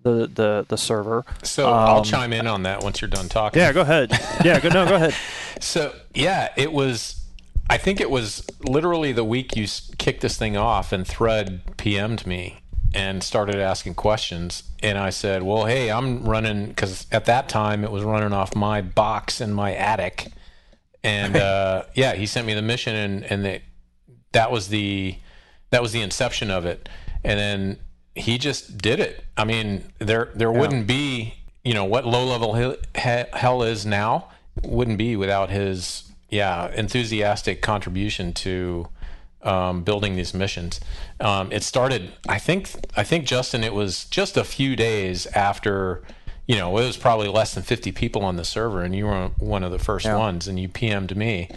the 0.00 0.28
the 0.32 0.64
the 0.68 0.78
server. 0.78 1.24
So 1.42 1.68
um, 1.68 1.74
I'll 1.74 2.04
chime 2.04 2.32
in 2.32 2.46
on 2.46 2.62
that 2.62 2.84
once 2.84 3.00
you're 3.00 3.10
done 3.10 3.28
talking. 3.28 3.60
Yeah, 3.60 3.72
go 3.72 3.80
ahead. 3.80 4.12
Yeah, 4.44 4.60
go 4.60 4.68
no, 4.68 4.86
go 4.86 4.94
ahead. 4.94 5.14
so 5.60 5.92
yeah, 6.14 6.52
it 6.56 6.72
was. 6.72 7.18
I 7.68 7.78
think 7.78 8.00
it 8.00 8.10
was 8.10 8.46
literally 8.60 9.12
the 9.12 9.24
week 9.24 9.56
you 9.56 9.66
kicked 9.98 10.20
this 10.20 10.36
thing 10.36 10.56
off, 10.56 10.92
and 10.92 11.06
Thread 11.06 11.62
PM'd 11.78 12.26
me 12.26 12.61
and 12.94 13.22
started 13.22 13.56
asking 13.56 13.94
questions. 13.94 14.64
And 14.82 14.98
I 14.98 15.10
said, 15.10 15.42
"Well, 15.42 15.66
hey, 15.66 15.90
I'm 15.90 16.24
running 16.24 16.66
because 16.66 17.06
at 17.12 17.24
that 17.26 17.48
time 17.48 17.84
it 17.84 17.90
was 17.90 18.04
running 18.04 18.32
off 18.32 18.54
my 18.54 18.80
box 18.80 19.40
in 19.40 19.52
my 19.52 19.74
attic." 19.74 20.28
And 21.04 21.36
uh, 21.48 21.84
yeah, 21.94 22.14
he 22.14 22.26
sent 22.26 22.46
me 22.46 22.54
the 22.54 22.62
mission, 22.62 22.94
and 22.94 23.24
and 23.24 23.44
the, 23.44 23.60
that 24.32 24.50
was 24.50 24.68
the 24.68 25.16
that 25.70 25.82
was 25.82 25.92
the 25.92 26.02
inception 26.02 26.50
of 26.50 26.66
it. 26.66 26.88
And 27.24 27.38
then 27.38 27.78
he 28.14 28.38
just 28.38 28.78
did 28.78 29.00
it. 29.00 29.24
I 29.36 29.44
mean, 29.44 29.84
there 29.98 30.30
there 30.34 30.52
yeah. 30.52 30.60
wouldn't 30.60 30.86
be 30.86 31.34
you 31.64 31.74
know 31.74 31.84
what 31.84 32.06
low 32.06 32.24
level 32.24 32.76
hell 32.94 33.62
is 33.62 33.86
now 33.86 34.28
wouldn't 34.62 34.98
be 34.98 35.16
without 35.16 35.50
his 35.50 36.10
yeah 36.28 36.70
enthusiastic 36.74 37.62
contribution 37.62 38.32
to 38.32 38.88
um, 39.42 39.82
building 39.82 40.16
these 40.16 40.34
missions. 40.34 40.80
Um, 41.20 41.50
it 41.52 41.62
started, 41.62 42.12
I 42.28 42.38
think, 42.38 42.70
I 42.96 43.04
think 43.04 43.26
Justin, 43.26 43.64
it 43.64 43.74
was 43.74 44.04
just 44.06 44.36
a 44.36 44.44
few 44.44 44.76
days 44.76 45.26
after, 45.28 46.02
you 46.46 46.56
know, 46.56 46.70
it 46.78 46.84
was 46.84 46.96
probably 46.96 47.28
less 47.28 47.54
than 47.54 47.62
50 47.62 47.92
people 47.92 48.22
on 48.24 48.36
the 48.36 48.44
server, 48.44 48.82
and 48.82 48.94
you 48.94 49.06
were 49.06 49.30
one 49.38 49.64
of 49.64 49.72
the 49.72 49.78
first 49.78 50.06
yeah. 50.06 50.16
ones, 50.16 50.48
and 50.48 50.58
you 50.58 50.68
PM'd 50.68 51.16
me 51.16 51.48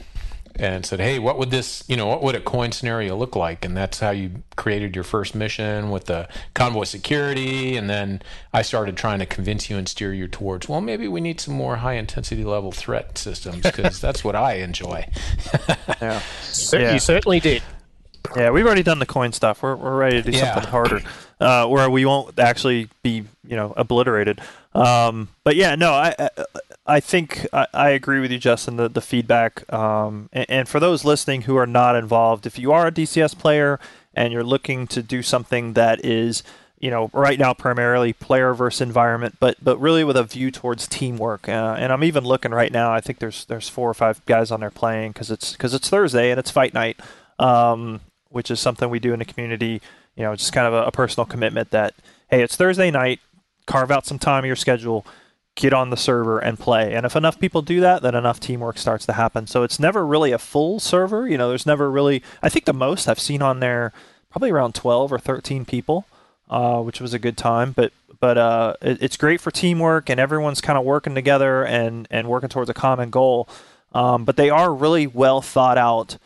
and 0.57 0.85
said, 0.85 0.99
"Hey, 0.99 1.19
what 1.19 1.37
would 1.37 1.51
this, 1.51 1.83
you 1.87 1.97
know, 1.97 2.07
what 2.07 2.23
would 2.23 2.35
a 2.35 2.39
COIN 2.39 2.71
scenario 2.71 3.15
look 3.15 3.35
like?" 3.35 3.65
And 3.65 3.75
that's 3.75 3.99
how 3.99 4.11
you 4.11 4.43
created 4.55 4.95
your 4.95 5.03
first 5.03 5.35
mission 5.35 5.91
with 5.91 6.05
the 6.05 6.27
convoy 6.53 6.83
security. 6.83 7.77
And 7.77 7.89
then 7.89 8.21
I 8.53 8.61
started 8.61 8.97
trying 8.97 9.19
to 9.19 9.25
convince 9.25 9.69
you 9.69 9.77
and 9.77 9.87
steer 9.87 10.13
you 10.13 10.27
towards, 10.27 10.67
well, 10.69 10.81
maybe 10.81 11.07
we 11.07 11.21
need 11.21 11.39
some 11.39 11.53
more 11.53 11.77
high 11.77 11.93
intensity 11.93 12.43
level 12.43 12.71
threat 12.71 13.17
systems 13.17 13.61
because 13.61 13.99
that's 14.01 14.23
what 14.23 14.35
I 14.35 14.55
enjoy. 14.55 15.07
yeah. 16.01 16.21
yeah, 16.73 16.93
you 16.93 16.99
certainly 16.99 17.39
did. 17.39 17.61
Yeah, 18.35 18.49
we've 18.51 18.65
already 18.65 18.83
done 18.83 18.99
the 18.99 19.05
COIN 19.05 19.33
stuff. 19.33 19.61
We're, 19.61 19.75
we're 19.75 19.97
ready 19.97 20.21
to 20.21 20.31
do 20.31 20.37
yeah. 20.37 20.53
something 20.53 20.71
harder, 20.71 21.01
uh, 21.39 21.67
where 21.67 21.89
we 21.89 22.05
won't 22.05 22.39
actually 22.39 22.89
be, 23.03 23.23
you 23.47 23.55
know, 23.55 23.73
obliterated. 23.77 24.41
Um, 24.73 25.29
but 25.43 25.55
yeah, 25.55 25.75
no, 25.75 25.91
I, 25.91 26.15
I, 26.19 26.29
I 26.87 26.99
think 26.99 27.47
I, 27.51 27.67
I, 27.73 27.89
agree 27.89 28.19
with 28.19 28.31
you, 28.31 28.37
Justin. 28.37 28.77
The 28.77 28.87
the 28.87 29.01
feedback, 29.01 29.71
um, 29.73 30.29
and, 30.31 30.45
and, 30.49 30.69
for 30.69 30.79
those 30.79 31.03
listening 31.03 31.43
who 31.43 31.55
are 31.55 31.65
not 31.65 31.95
involved, 31.95 32.45
if 32.45 32.59
you 32.59 32.71
are 32.71 32.87
a 32.87 32.91
DCS 32.91 33.37
player 33.37 33.79
and 34.13 34.31
you're 34.31 34.43
looking 34.43 34.85
to 34.87 35.01
do 35.01 35.23
something 35.23 35.73
that 35.73 36.05
is, 36.05 36.43
you 36.79 36.91
know, 36.91 37.09
right 37.11 37.39
now 37.39 37.53
primarily 37.53 38.13
player 38.13 38.53
versus 38.53 38.81
environment, 38.81 39.37
but 39.39 39.57
but 39.63 39.79
really 39.79 40.03
with 40.03 40.15
a 40.15 40.23
view 40.23 40.51
towards 40.51 40.87
teamwork. 40.87 41.49
Uh, 41.49 41.75
and 41.79 41.91
I'm 41.91 42.03
even 42.03 42.23
looking 42.23 42.51
right 42.51 42.71
now. 42.71 42.93
I 42.93 43.01
think 43.01 43.17
there's 43.17 43.45
there's 43.45 43.67
four 43.67 43.89
or 43.89 43.95
five 43.95 44.23
guys 44.27 44.51
on 44.51 44.59
there 44.59 44.69
playing 44.69 45.13
because 45.13 45.31
it's 45.31 45.53
because 45.53 45.73
it's 45.73 45.89
Thursday 45.89 46.29
and 46.29 46.39
it's 46.39 46.51
fight 46.51 46.73
night. 46.73 46.99
Um, 47.39 48.01
which 48.29 48.51
is 48.51 48.59
something 48.59 48.89
we 48.89 48.99
do 48.99 49.13
in 49.13 49.19
the 49.19 49.25
community. 49.25 49.81
You 50.15 50.23
know, 50.23 50.35
just 50.35 50.53
kind 50.53 50.67
of 50.67 50.73
a, 50.73 50.83
a 50.87 50.91
personal 50.91 51.25
commitment 51.25 51.71
that 51.71 51.95
hey, 52.29 52.43
it's 52.43 52.55
Thursday 52.55 52.91
night. 52.91 53.21
Carve 53.65 53.89
out 53.89 54.05
some 54.05 54.19
time 54.19 54.43
in 54.43 54.47
your 54.47 54.55
schedule 54.55 55.03
get 55.55 55.73
on 55.73 55.89
the 55.89 55.97
server 55.97 56.39
and 56.39 56.59
play. 56.59 56.93
And 56.93 57.05
if 57.05 57.15
enough 57.15 57.39
people 57.39 57.61
do 57.61 57.79
that, 57.79 58.01
then 58.01 58.13
enough 58.13 58.39
teamwork 58.39 58.77
starts 58.77 59.05
to 59.05 59.13
happen. 59.13 59.47
So 59.47 59.63
it's 59.63 59.79
never 59.79 60.05
really 60.05 60.31
a 60.31 60.37
full 60.37 60.79
server. 60.79 61.27
You 61.27 61.37
know, 61.37 61.49
there's 61.49 61.65
never 61.65 61.89
really, 61.89 62.21
I 62.43 62.49
think 62.49 62.65
the 62.65 62.73
most 62.73 63.07
I've 63.07 63.19
seen 63.19 63.41
on 63.41 63.61
there 63.61 63.93
probably 64.29 64.51
around 64.51 64.75
12 64.75 65.13
or 65.13 65.19
13 65.19 65.63
people, 65.63 66.05
uh, 66.49 66.81
which 66.81 66.99
was 66.99 67.13
a 67.13 67.19
good 67.19 67.37
time. 67.37 67.71
But 67.71 67.93
but 68.19 68.37
uh, 68.37 68.73
it, 68.81 69.01
it's 69.01 69.17
great 69.17 69.41
for 69.41 69.51
teamwork 69.51 70.09
and 70.09 70.19
everyone's 70.19 70.61
kind 70.61 70.77
of 70.77 70.85
working 70.85 71.15
together 71.15 71.65
and, 71.65 72.07
and 72.09 72.27
working 72.27 72.49
towards 72.49 72.69
a 72.69 72.73
common 72.73 73.09
goal. 73.09 73.47
Um, 73.93 74.25
but 74.25 74.35
they 74.35 74.49
are 74.49 74.73
really 74.73 75.07
well 75.07 75.41
thought 75.41 75.77
out 75.77 76.17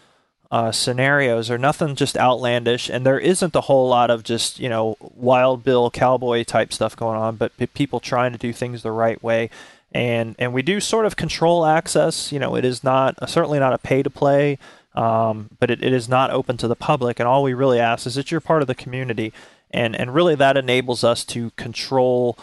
uh, 0.52 0.72
scenarios 0.72 1.52
are 1.52 1.58
nothing 1.58 1.96
just 1.96 2.18
outlandish, 2.18 2.90
and 2.90 3.06
there 3.06 3.20
isn't 3.20 3.56
a 3.56 3.62
whole 3.62 3.88
lot 3.88 4.10
of 4.10 4.24
just 4.24 4.60
you 4.60 4.68
know 4.68 4.98
wild 5.00 5.64
bill 5.64 5.92
cowboy 5.92 6.44
type 6.44 6.74
stuff 6.74 6.96
going 6.96 7.18
on, 7.18 7.36
but 7.36 7.52
people 7.74 8.00
trying 8.00 8.32
to 8.32 8.38
do 8.38 8.52
things 8.52 8.82
the 8.82 8.92
right 8.92 9.22
way, 9.24 9.50
and 9.92 10.36
and 10.40 10.54
we 10.54 10.62
do 10.64 10.80
sort 10.80 11.06
of 11.06 11.16
control 11.16 11.66
access. 11.66 12.32
You 12.32 12.40
know, 12.40 12.56
it 12.56 12.66
is 12.66 12.84
not 12.84 13.30
certainly 13.30 13.60
not 13.60 13.74
a 13.74 13.78
pay 13.78 14.02
to 14.02 14.10
play, 14.10 14.58
um, 14.96 15.50
but 15.60 15.70
it, 15.70 15.84
it 15.84 15.94
is 15.94 16.10
not 16.10 16.32
open 16.32 16.58
to 16.58 16.68
the 16.68 16.76
public, 16.76 17.20
and 17.20 17.28
all 17.28 17.44
we 17.44 17.54
really 17.54 17.80
ask 17.80 18.08
is 18.08 18.16
that 18.16 18.32
you're 18.32 18.42
part 18.42 18.64
of 18.64 18.68
the 18.68 18.76
community, 18.76 19.32
and 19.70 19.96
and 19.96 20.16
really 20.16 20.34
that 20.34 20.58
enables 20.58 21.04
us 21.04 21.24
to 21.26 21.52
control 21.58 22.38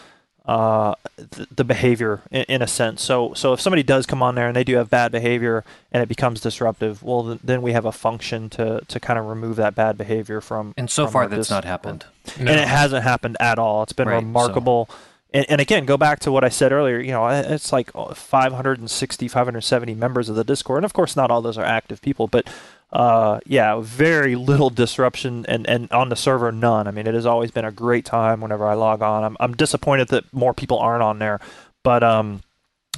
uh, 0.47 0.95
the, 1.17 1.47
the, 1.53 1.63
behavior 1.65 2.21
in, 2.31 2.43
in, 2.43 2.61
a 2.61 2.67
sense. 2.67 3.01
So, 3.01 3.33
so 3.33 3.51
if 3.51 3.59
somebody 3.59 3.83
does 3.83 4.05
come 4.05 4.23
on 4.23 4.35
there 4.35 4.47
and 4.47 4.55
they 4.55 4.63
do 4.63 4.77
have 4.77 4.89
bad 4.89 5.11
behavior 5.11 5.65
and 5.91 6.01
it 6.01 6.07
becomes 6.07 6.39
disruptive, 6.39 7.03
well, 7.03 7.23
th- 7.25 7.39
then 7.43 7.61
we 7.61 7.73
have 7.73 7.83
a 7.83 7.91
function 7.91 8.49
to, 8.51 8.81
to 8.87 8.99
kind 8.99 9.19
of 9.19 9.25
remove 9.25 9.57
that 9.57 9.75
bad 9.75 9.97
behavior 9.97 10.39
from. 10.39 10.73
And 10.77 10.89
so 10.89 11.05
from 11.05 11.13
far, 11.13 11.27
that's 11.27 11.47
dis- 11.47 11.49
not 11.49 11.65
happened. 11.65 12.05
No. 12.39 12.51
And 12.51 12.61
it 12.61 12.67
hasn't 12.67 13.03
happened 13.03 13.35
at 13.41 13.59
all. 13.59 13.83
It's 13.83 13.91
been 13.91 14.07
right, 14.07 14.15
remarkable. 14.15 14.87
So. 14.89 14.95
And, 15.33 15.45
and, 15.49 15.61
again, 15.61 15.85
go 15.85 15.97
back 15.97 16.19
to 16.21 16.31
what 16.31 16.45
I 16.45 16.49
said 16.49 16.71
earlier. 16.71 16.99
You 16.99 17.11
know, 17.11 17.27
it's 17.27 17.73
like 17.73 17.91
560, 17.91 19.27
570 19.27 19.93
members 19.95 20.29
of 20.29 20.37
the 20.37 20.45
Discord, 20.45 20.77
and 20.77 20.85
of 20.85 20.93
course, 20.93 21.17
not 21.17 21.29
all 21.29 21.41
those 21.41 21.57
are 21.57 21.65
active 21.65 22.01
people, 22.01 22.27
but 22.27 22.47
uh, 22.91 23.39
yeah, 23.45 23.79
very 23.81 24.35
little 24.35 24.69
disruption, 24.69 25.45
and, 25.47 25.67
and 25.67 25.91
on 25.91 26.09
the 26.09 26.15
server, 26.15 26.51
none. 26.51 26.87
I 26.87 26.91
mean, 26.91 27.05
it 27.05 27.13
has 27.13 27.25
always 27.25 27.51
been 27.51 27.65
a 27.65 27.71
great 27.71 28.05
time 28.05 28.39
whenever 28.39 28.65
I 28.65 28.75
log 28.75 29.01
on. 29.01 29.23
I'm, 29.23 29.37
I'm 29.39 29.53
disappointed 29.53 30.07
that 30.09 30.31
more 30.33 30.53
people 30.53 30.79
aren't 30.79 31.03
on 31.03 31.19
there, 31.19 31.39
but 31.83 32.01
um, 32.03 32.43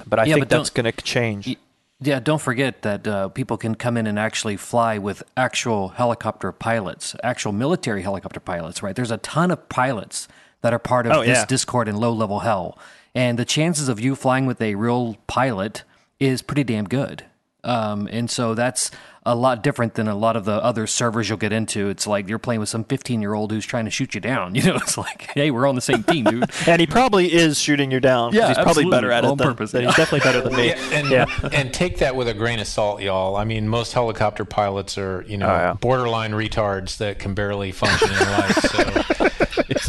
but 0.06 0.20
I 0.20 0.26
yeah, 0.26 0.36
think 0.36 0.50
but 0.50 0.58
that's 0.58 0.70
going 0.70 0.92
to 0.92 1.02
change. 1.02 1.58
Yeah, 2.02 2.20
don't 2.20 2.42
forget 2.42 2.84
that 2.84 3.08
uh, 3.08 3.30
people 3.30 3.58
can 3.58 3.76
come 3.76 3.98
in 3.98 4.08
and 4.08 4.18
actually 4.18 4.58
fly 4.58 4.98
with 4.98 5.24
actual 5.36 5.90
helicopter 5.90 6.52
pilots, 6.52 7.16
actual 7.24 7.52
military 7.52 8.04
helicopter 8.04 8.40
pilots. 8.40 8.84
Right? 8.84 8.96
There's 8.96 9.12
a 9.12 9.18
ton 9.18 9.50
of 9.50 9.68
pilots 9.70 10.28
that 10.62 10.72
are 10.72 10.80
part 10.80 11.08
of 11.08 11.14
oh, 11.14 11.20
this 11.22 11.40
yeah. 11.40 11.46
Discord 11.46 11.88
and 11.88 11.98
low 11.98 12.14
level 12.14 12.40
hell. 12.40 12.78
and 13.16 13.40
the 13.40 13.46
chances 13.46 13.90
of 13.90 14.00
you 14.00 14.16
flying 14.16 14.46
with 14.46 14.62
a 14.62 14.76
real 14.76 15.18
pilot 15.26 15.84
is 16.20 16.42
pretty 16.42 16.64
damn 16.64 16.86
good. 16.86 17.26
Um, 17.64 18.08
and 18.12 18.30
so 18.30 18.54
that's 18.56 18.90
a 19.26 19.36
lot 19.36 19.62
different 19.62 19.96
than 19.96 20.08
a 20.08 20.16
lot 20.16 20.38
of 20.38 20.46
the 20.46 20.54
other 20.64 20.88
servers 20.88 21.28
you'll 21.28 21.38
get 21.38 21.52
into. 21.52 21.90
It's 21.90 22.08
like 22.08 22.30
you're 22.30 22.40
playing 22.40 22.62
with 22.62 22.70
some 22.70 22.86
15 22.86 23.22
year 23.22 23.34
old 23.34 23.52
who's 23.52 23.66
trying 23.66 23.84
to 23.86 23.92
shoot 23.92 24.16
you 24.16 24.22
down. 24.22 24.56
You 24.60 24.64
know, 24.64 24.76
it's 24.78 24.98
like, 24.98 25.24
hey, 25.34 25.52
we're 25.52 25.68
on 25.68 25.76
the 25.76 25.82
same 25.82 26.04
team, 26.04 26.24
dude. 26.26 26.50
And 26.68 26.80
he 26.80 26.88
probably 26.88 27.32
is 27.32 27.60
shooting 27.60 27.92
you 27.92 28.00
down. 28.00 28.34
Yeah, 28.34 28.48
he's 28.48 28.56
probably 28.56 28.70
absolutely. 28.86 28.92
better 28.92 29.12
at 29.12 29.26
it 29.26 29.30
On 29.30 29.38
than, 29.38 29.48
purpose. 29.48 29.72
than- 29.72 29.86
he's 29.86 29.96
definitely 29.96 30.22
better 30.32 30.42
than 30.42 30.56
me. 30.56 30.68
Yeah, 30.70 30.80
and 30.94 31.10
Yeah. 31.10 31.50
and 31.54 31.74
take 31.74 31.98
that 32.00 32.16
with 32.16 32.30
a 32.30 32.34
grain 32.34 32.60
of 32.60 32.68
salt, 32.68 33.02
y'all. 33.02 33.36
I 33.36 33.44
mean, 33.44 33.68
most 33.68 33.92
helicopter 33.94 34.46
pilots 34.46 34.98
are 34.98 35.24
you 35.28 35.38
know 35.38 35.48
Oh, 35.48 35.50
yeah. 35.56 35.74
borderline 35.74 36.32
retards 36.32 36.98
that 36.98 37.20
can 37.20 37.34
barely 37.34 37.72
function 37.74 38.10
in 38.10 38.20
life. 38.20 38.56
So, 38.56 39.19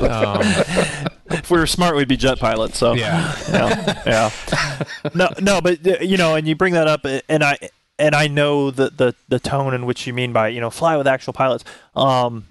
um, 0.00 0.42
If 1.30 1.48
we 1.50 1.59
were 1.59 1.66
smart, 1.66 1.94
we'd 1.94 2.09
be 2.09 2.16
jet 2.16 2.40
pilots. 2.40 2.76
So 2.78 2.92
yeah, 2.94 3.37
yeah, 3.48 4.02
yeah. 4.04 4.85
No, 5.14 5.28
no, 5.40 5.61
but 5.61 5.87
uh, 5.87 5.98
you 6.00 6.16
know, 6.16 6.35
and 6.35 6.48
you 6.48 6.56
bring 6.56 6.74
that 6.74 6.88
up, 6.88 7.04
uh, 7.04 7.20
and 7.28 7.44
I 7.44 7.56
and 7.98 8.14
I 8.14 8.26
know 8.26 8.70
the 8.72 8.90
the 8.90 9.14
the 9.28 9.38
tone 9.38 9.72
in 9.72 9.87
which 9.87 10.06
you 10.06 10.12
mean 10.12 10.33
by 10.33 10.48
you 10.48 10.61
know 10.61 10.70
fly 10.70 10.96
with 10.96 11.06
actual 11.06 11.33
pilots. 11.33 11.64
Um, 11.94 12.48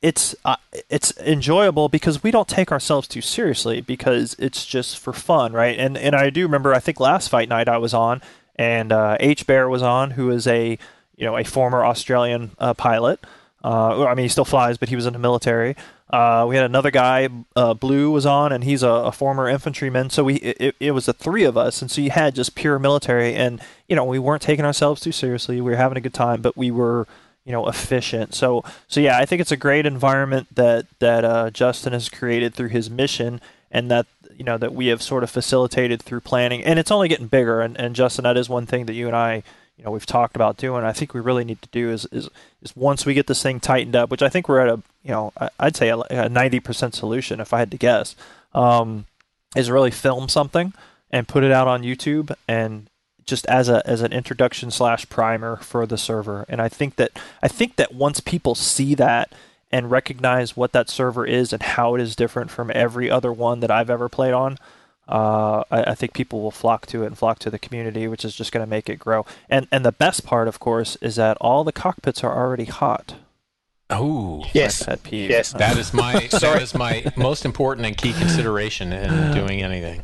it's 0.00 0.36
uh, 0.44 0.56
it's 0.88 1.16
enjoyable 1.18 1.88
because 1.88 2.22
we 2.22 2.30
don't 2.30 2.46
take 2.46 2.70
ourselves 2.70 3.08
too 3.08 3.20
seriously 3.20 3.80
because 3.80 4.36
it's 4.38 4.64
just 4.64 4.98
for 4.98 5.12
fun, 5.12 5.52
right? 5.52 5.76
And 5.76 5.98
and 5.98 6.14
I 6.14 6.30
do 6.30 6.44
remember 6.44 6.72
I 6.72 6.78
think 6.78 7.00
last 7.00 7.28
fight 7.28 7.48
night 7.48 7.68
I 7.68 7.78
was 7.78 7.92
on 7.92 8.22
and 8.60 8.92
uh, 8.92 9.16
H 9.20 9.46
Bear 9.46 9.68
was 9.70 9.82
on, 9.82 10.12
who 10.12 10.30
is 10.30 10.46
a 10.46 10.78
you 11.16 11.24
know 11.24 11.36
a 11.36 11.44
former 11.44 11.84
Australian 11.84 12.50
uh, 12.58 12.74
pilot. 12.74 13.18
Uh, 13.64 14.04
I 14.06 14.14
mean, 14.14 14.24
he 14.24 14.28
still 14.28 14.44
flies, 14.44 14.78
but 14.78 14.88
he 14.88 14.96
was 14.96 15.06
in 15.06 15.12
the 15.12 15.18
military. 15.18 15.76
Uh, 16.10 16.44
we 16.48 16.56
had 16.56 16.64
another 16.64 16.90
guy, 16.90 17.28
uh, 17.54 17.72
Blue, 17.72 18.10
was 18.10 18.26
on, 18.26 18.52
and 18.52 18.64
he's 18.64 18.82
a, 18.82 18.88
a 18.88 19.12
former 19.12 19.48
infantryman. 19.48 20.10
So 20.10 20.24
we 20.24 20.36
it, 20.36 20.74
it 20.80 20.90
was 20.90 21.06
the 21.06 21.12
three 21.12 21.44
of 21.44 21.56
us, 21.56 21.80
and 21.80 21.90
so 21.90 22.00
you 22.00 22.10
had 22.10 22.34
just 22.34 22.56
pure 22.56 22.78
military, 22.80 23.34
and 23.34 23.60
you 23.88 23.94
know 23.94 24.04
we 24.04 24.18
weren't 24.18 24.42
taking 24.42 24.64
ourselves 24.64 25.00
too 25.00 25.12
seriously. 25.12 25.60
We 25.60 25.70
were 25.70 25.76
having 25.76 25.96
a 25.96 26.00
good 26.00 26.14
time, 26.14 26.42
but 26.42 26.56
we 26.56 26.70
were 26.72 27.06
you 27.44 27.52
know 27.52 27.68
efficient. 27.68 28.34
So 28.34 28.64
so 28.88 29.00
yeah, 29.00 29.18
I 29.18 29.24
think 29.24 29.40
it's 29.40 29.52
a 29.52 29.56
great 29.56 29.86
environment 29.86 30.48
that 30.56 30.86
that 30.98 31.24
uh, 31.24 31.50
Justin 31.50 31.92
has 31.92 32.08
created 32.08 32.54
through 32.54 32.70
his 32.70 32.90
mission, 32.90 33.40
and 33.70 33.88
that 33.90 34.06
you 34.36 34.44
know 34.44 34.58
that 34.58 34.74
we 34.74 34.88
have 34.88 35.02
sort 35.02 35.22
of 35.22 35.30
facilitated 35.30 36.02
through 36.02 36.20
planning, 36.22 36.64
and 36.64 36.78
it's 36.80 36.90
only 36.90 37.06
getting 37.06 37.28
bigger. 37.28 37.60
And, 37.60 37.78
and 37.78 37.94
Justin, 37.94 38.24
that 38.24 38.36
is 38.36 38.48
one 38.48 38.66
thing 38.66 38.86
that 38.86 38.94
you 38.94 39.06
and 39.06 39.16
I 39.16 39.44
you 39.80 39.86
know 39.86 39.92
we've 39.92 40.04
talked 40.04 40.36
about 40.36 40.58
doing. 40.58 40.84
I 40.84 40.92
think 40.92 41.14
we 41.14 41.20
really 41.20 41.42
need 41.42 41.62
to 41.62 41.68
do 41.70 41.90
is 41.90 42.06
is 42.12 42.28
is 42.60 42.76
once 42.76 43.06
we 43.06 43.14
get 43.14 43.28
this 43.28 43.42
thing 43.42 43.60
tightened 43.60 43.96
up, 43.96 44.10
which 44.10 44.20
I 44.20 44.28
think 44.28 44.46
we're 44.46 44.60
at 44.60 44.68
a 44.68 44.82
you 45.02 45.10
know 45.10 45.32
I'd 45.58 45.74
say 45.74 45.88
a 45.88 46.28
ninety 46.28 46.60
percent 46.60 46.94
solution 46.94 47.40
if 47.40 47.54
I 47.54 47.60
had 47.60 47.70
to 47.70 47.78
guess, 47.78 48.14
um, 48.52 49.06
is 49.56 49.70
really 49.70 49.90
film 49.90 50.28
something 50.28 50.74
and 51.10 51.26
put 51.26 51.44
it 51.44 51.50
out 51.50 51.66
on 51.66 51.82
YouTube 51.82 52.30
and 52.46 52.90
just 53.24 53.46
as 53.46 53.70
a 53.70 53.82
as 53.88 54.02
an 54.02 54.12
introduction 54.12 54.70
slash 54.70 55.08
primer 55.08 55.56
for 55.56 55.86
the 55.86 55.96
server. 55.96 56.44
And 56.46 56.60
I 56.60 56.68
think 56.68 56.96
that 56.96 57.18
I 57.42 57.48
think 57.48 57.76
that 57.76 57.94
once 57.94 58.20
people 58.20 58.54
see 58.54 58.94
that 58.96 59.32
and 59.72 59.90
recognize 59.90 60.58
what 60.58 60.72
that 60.72 60.90
server 60.90 61.24
is 61.24 61.54
and 61.54 61.62
how 61.62 61.94
it 61.94 62.02
is 62.02 62.14
different 62.14 62.50
from 62.50 62.70
every 62.74 63.10
other 63.10 63.32
one 63.32 63.60
that 63.60 63.70
I've 63.70 63.88
ever 63.88 64.10
played 64.10 64.34
on, 64.34 64.58
uh, 65.10 65.64
I, 65.70 65.82
I 65.90 65.94
think 65.94 66.12
people 66.14 66.40
will 66.40 66.50
flock 66.50 66.86
to 66.86 67.02
it 67.02 67.06
and 67.08 67.18
flock 67.18 67.38
to 67.40 67.50
the 67.50 67.58
community, 67.58 68.06
which 68.08 68.24
is 68.24 68.34
just 68.34 68.52
going 68.52 68.64
to 68.64 68.70
make 68.70 68.88
it 68.88 68.96
grow. 68.98 69.26
And 69.48 69.66
and 69.72 69.84
the 69.84 69.92
best 69.92 70.24
part, 70.24 70.48
of 70.48 70.58
course, 70.60 70.96
is 71.02 71.16
that 71.16 71.36
all 71.40 71.64
the 71.64 71.72
cockpits 71.72 72.22
are 72.24 72.32
already 72.36 72.66
hot. 72.66 73.14
oh, 73.90 74.44
Yes. 74.52 74.84
Pet 74.84 75.02
peeve. 75.02 75.30
Yes. 75.30 75.52
that 75.52 75.76
is 75.76 75.92
my 75.92 76.12
that 76.30 76.62
is 76.62 76.74
my 76.74 77.04
most 77.16 77.44
important 77.44 77.86
and 77.86 77.96
key 77.96 78.12
consideration 78.12 78.92
in 78.92 79.34
doing 79.34 79.62
anything. 79.62 80.00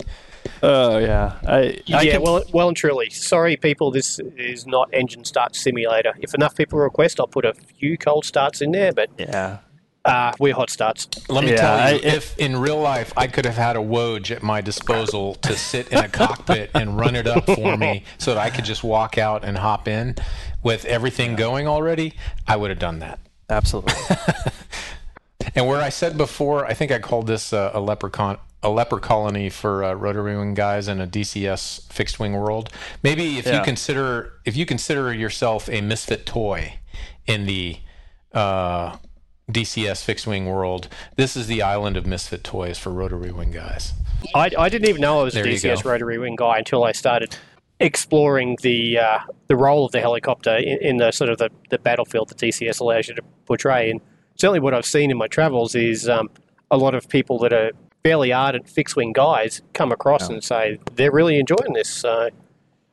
Oh 0.62 0.98
yeah. 0.98 1.38
I, 1.46 1.56
I 1.58 1.82
yeah, 2.02 2.12
can- 2.12 2.22
well, 2.22 2.42
well 2.52 2.68
and 2.68 2.76
truly. 2.76 3.10
Sorry, 3.10 3.56
people. 3.56 3.90
This 3.90 4.18
is 4.36 4.66
not 4.66 4.88
engine 4.92 5.24
start 5.24 5.54
simulator. 5.56 6.14
If 6.20 6.34
enough 6.34 6.56
people 6.56 6.78
request, 6.78 7.20
I'll 7.20 7.26
put 7.26 7.44
a 7.44 7.52
few 7.54 7.98
cold 7.98 8.24
starts 8.24 8.60
in 8.60 8.72
there. 8.72 8.92
But 8.92 9.10
yeah. 9.18 9.58
Uh, 10.06 10.32
we're 10.38 10.54
hot 10.54 10.70
starts. 10.70 11.08
Let 11.28 11.44
me 11.44 11.50
Yeah, 11.50 11.56
tell 11.56 11.76
you, 11.94 11.96
I- 11.98 12.14
if 12.14 12.38
in 12.38 12.56
real 12.56 12.78
life 12.80 13.12
I 13.16 13.26
could 13.26 13.44
have 13.44 13.56
had 13.56 13.76
a 13.76 13.80
Woj 13.80 14.30
at 14.30 14.42
my 14.42 14.60
disposal 14.60 15.34
to 15.36 15.56
sit 15.56 15.88
in 15.88 15.98
a 15.98 16.08
cockpit 16.08 16.70
and 16.74 16.96
run 16.98 17.14
it 17.16 17.26
up 17.26 17.44
for 17.46 17.76
me 17.76 18.04
so 18.18 18.34
that 18.34 18.40
I 18.40 18.50
could 18.50 18.64
just 18.64 18.82
walk 18.84 19.18
out 19.18 19.44
and 19.44 19.58
hop 19.58 19.88
in 19.88 20.14
with 20.62 20.84
everything 20.86 21.36
going 21.36 21.66
already, 21.68 22.14
I 22.46 22.56
would 22.56 22.70
have 22.70 22.78
done 22.78 23.00
that. 23.00 23.18
Absolutely. 23.50 23.94
And 25.54 25.66
where 25.66 25.80
I 25.80 25.88
said 25.90 26.18
before, 26.18 26.66
I 26.66 26.74
think 26.74 26.90
I 26.92 26.98
called 26.98 27.26
this 27.28 27.52
uh, 27.52 27.70
a 27.72 27.80
leprechaun, 27.80 28.36
a 28.62 28.68
leper 28.68 28.98
colony 28.98 29.48
for 29.48 29.84
uh, 29.84 29.94
rotary 29.94 30.36
wing 30.36 30.52
guys 30.54 30.86
in 30.88 31.00
a 31.00 31.06
DCS 31.06 31.90
fixed 31.90 32.18
wing 32.18 32.34
world. 32.34 32.68
Maybe 33.02 33.38
if 33.38 33.46
Yeah. 33.46 33.58
you 33.58 33.64
consider 33.64 34.32
if 34.44 34.56
you 34.56 34.66
consider 34.66 35.14
yourself 35.14 35.68
a 35.70 35.80
misfit 35.80 36.26
toy 36.26 36.74
in 37.26 37.46
the 37.46 37.78
uh, 38.34 38.96
DCS 39.50 40.04
fixed 40.04 40.26
wing 40.26 40.46
world, 40.46 40.88
this 41.14 41.36
is 41.36 41.46
the 41.46 41.62
island 41.62 41.96
of 41.96 42.06
misfit 42.06 42.42
toys 42.42 42.78
for 42.78 42.90
rotary 42.90 43.30
wing 43.30 43.52
guys. 43.52 43.92
I, 44.34 44.50
I 44.58 44.68
didn't 44.68 44.88
even 44.88 45.00
know 45.00 45.20
I 45.20 45.24
was 45.24 45.36
a 45.36 45.42
There 45.42 45.48
you 45.48 45.58
DCS 45.58 45.84
rotary 45.84 46.18
wing 46.18 46.34
guy 46.36 46.58
until 46.58 46.82
I 46.82 46.92
started 46.92 47.36
exploring 47.78 48.56
the 48.62 48.98
uh, 48.98 49.18
the 49.48 49.56
role 49.56 49.84
of 49.84 49.92
the 49.92 50.00
helicopter 50.00 50.56
in, 50.56 50.78
in 50.80 50.96
the 50.96 51.12
sort 51.12 51.30
of 51.30 51.38
the, 51.38 51.50
the 51.70 51.78
battlefield 51.78 52.28
that 52.30 52.38
DCS 52.38 52.80
allows 52.80 53.08
you 53.08 53.14
to 53.14 53.22
portray. 53.44 53.90
And 53.90 54.00
certainly, 54.34 54.60
what 54.60 54.74
I've 54.74 54.86
seen 54.86 55.10
in 55.10 55.16
my 55.16 55.28
travels 55.28 55.74
is 55.74 56.08
um, 56.08 56.28
a 56.70 56.76
lot 56.76 56.94
of 56.94 57.08
people 57.08 57.38
that 57.40 57.52
are 57.52 57.70
fairly 58.02 58.32
ardent 58.32 58.68
fixed 58.68 58.96
wing 58.96 59.12
guys 59.12 59.62
come 59.74 59.92
across 59.92 60.28
and 60.28 60.42
say 60.42 60.78
they're 60.94 61.12
really 61.12 61.38
enjoying 61.38 61.72
this. 61.72 61.88
So 61.88 62.30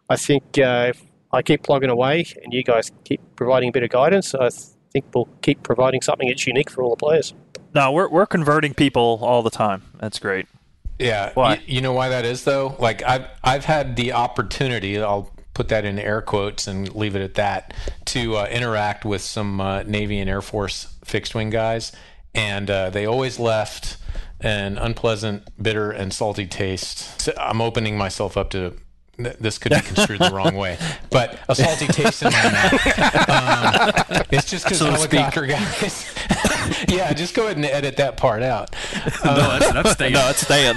I 0.10 0.18
think 0.18 0.44
uh, 0.60 0.88
if 0.90 1.02
I 1.32 1.42
keep 1.42 1.64
plugging 1.64 1.90
away 1.90 2.26
and 2.44 2.54
you 2.54 2.64
guys 2.64 2.92
keep 3.06 3.22
providing 3.36 3.70
a 3.70 3.72
bit 3.72 3.84
of 3.84 3.90
guidance, 3.90 4.36
I 4.36 4.50
think 4.94 5.06
we'll 5.14 5.28
keep 5.42 5.62
providing 5.64 6.02
something 6.02 6.28
that's 6.30 6.48
unique 6.48 6.70
for 6.70 6.84
all 6.84 6.92
the 6.92 6.96
players. 6.96 7.34
no, 7.76 7.92
we're 7.92 8.08
we're 8.10 8.26
converting 8.28 8.74
people 8.74 9.20
all 9.22 9.42
the 9.44 9.50
time. 9.50 9.82
That's 10.00 10.20
great. 10.20 10.46
Yeah. 11.00 11.32
Why? 11.34 11.56
y- 11.56 11.62
You, 11.66 11.82
know 11.82 11.92
why 11.94 12.10
that 12.10 12.24
is 12.24 12.44
though? 12.44 12.76
Like 12.80 13.02
I've 13.04 13.26
I've 13.44 13.66
had 13.66 13.96
the 13.96 14.14
opportunity, 14.14 15.02
I'll 15.02 15.32
put 15.56 15.68
that 15.70 15.84
in 15.86 16.00
air 16.00 16.22
quotes 16.22 16.68
and 16.68 16.94
leave 16.96 17.16
it 17.16 17.22
at 17.22 17.34
that, 17.36 17.74
to 18.06 18.38
uh, 18.38 18.46
interact 18.46 19.04
with 19.06 19.22
some 19.22 19.60
uh, 19.62 19.84
Navy 19.84 20.20
and 20.20 20.30
Air 20.30 20.42
Force 20.42 20.96
fixed 21.04 21.36
wing 21.36 21.50
guys, 21.50 21.92
and 22.34 22.70
uh, 22.70 22.90
they 22.90 23.06
always 23.06 23.40
left 23.40 23.98
an 24.40 24.78
unpleasant, 24.78 25.48
bitter, 25.62 25.90
and 25.92 26.12
salty 26.14 26.46
taste. 26.48 27.22
So 27.22 27.34
I'm 27.38 27.62
opening 27.62 27.98
myself 27.98 28.36
up 28.38 28.50
to. 28.52 28.76
Th- 29.18 29.38
This 29.40 29.58
could 29.58 29.72
be 29.72 29.80
construed 29.82 30.20
the 30.20 30.32
wrong 30.32 30.56
way, 30.56 30.78
but 31.10 31.40
a 31.50 31.56
salty 31.56 31.88
taste 31.88 32.22
in 32.24 32.32
my 32.32 32.44
mouth. 32.52 33.00
Um, 33.30 34.24
it's 34.32 34.50
just 34.50 34.66
because 34.66 34.80
helicopter 34.80 35.46
guys. 35.46 36.14
yeah, 36.88 37.14
just 37.14 37.34
go 37.36 37.46
ahead 37.46 37.58
and 37.58 37.66
edit 37.66 37.98
that 37.98 38.18
part 38.18 38.42
out. 38.44 38.76
no, 39.26 39.36
that's, 39.60 39.72
that's 39.74 39.92
staying. 39.92 40.14
No, 40.14 40.30
it's 40.30 40.42
staying. 40.42 40.76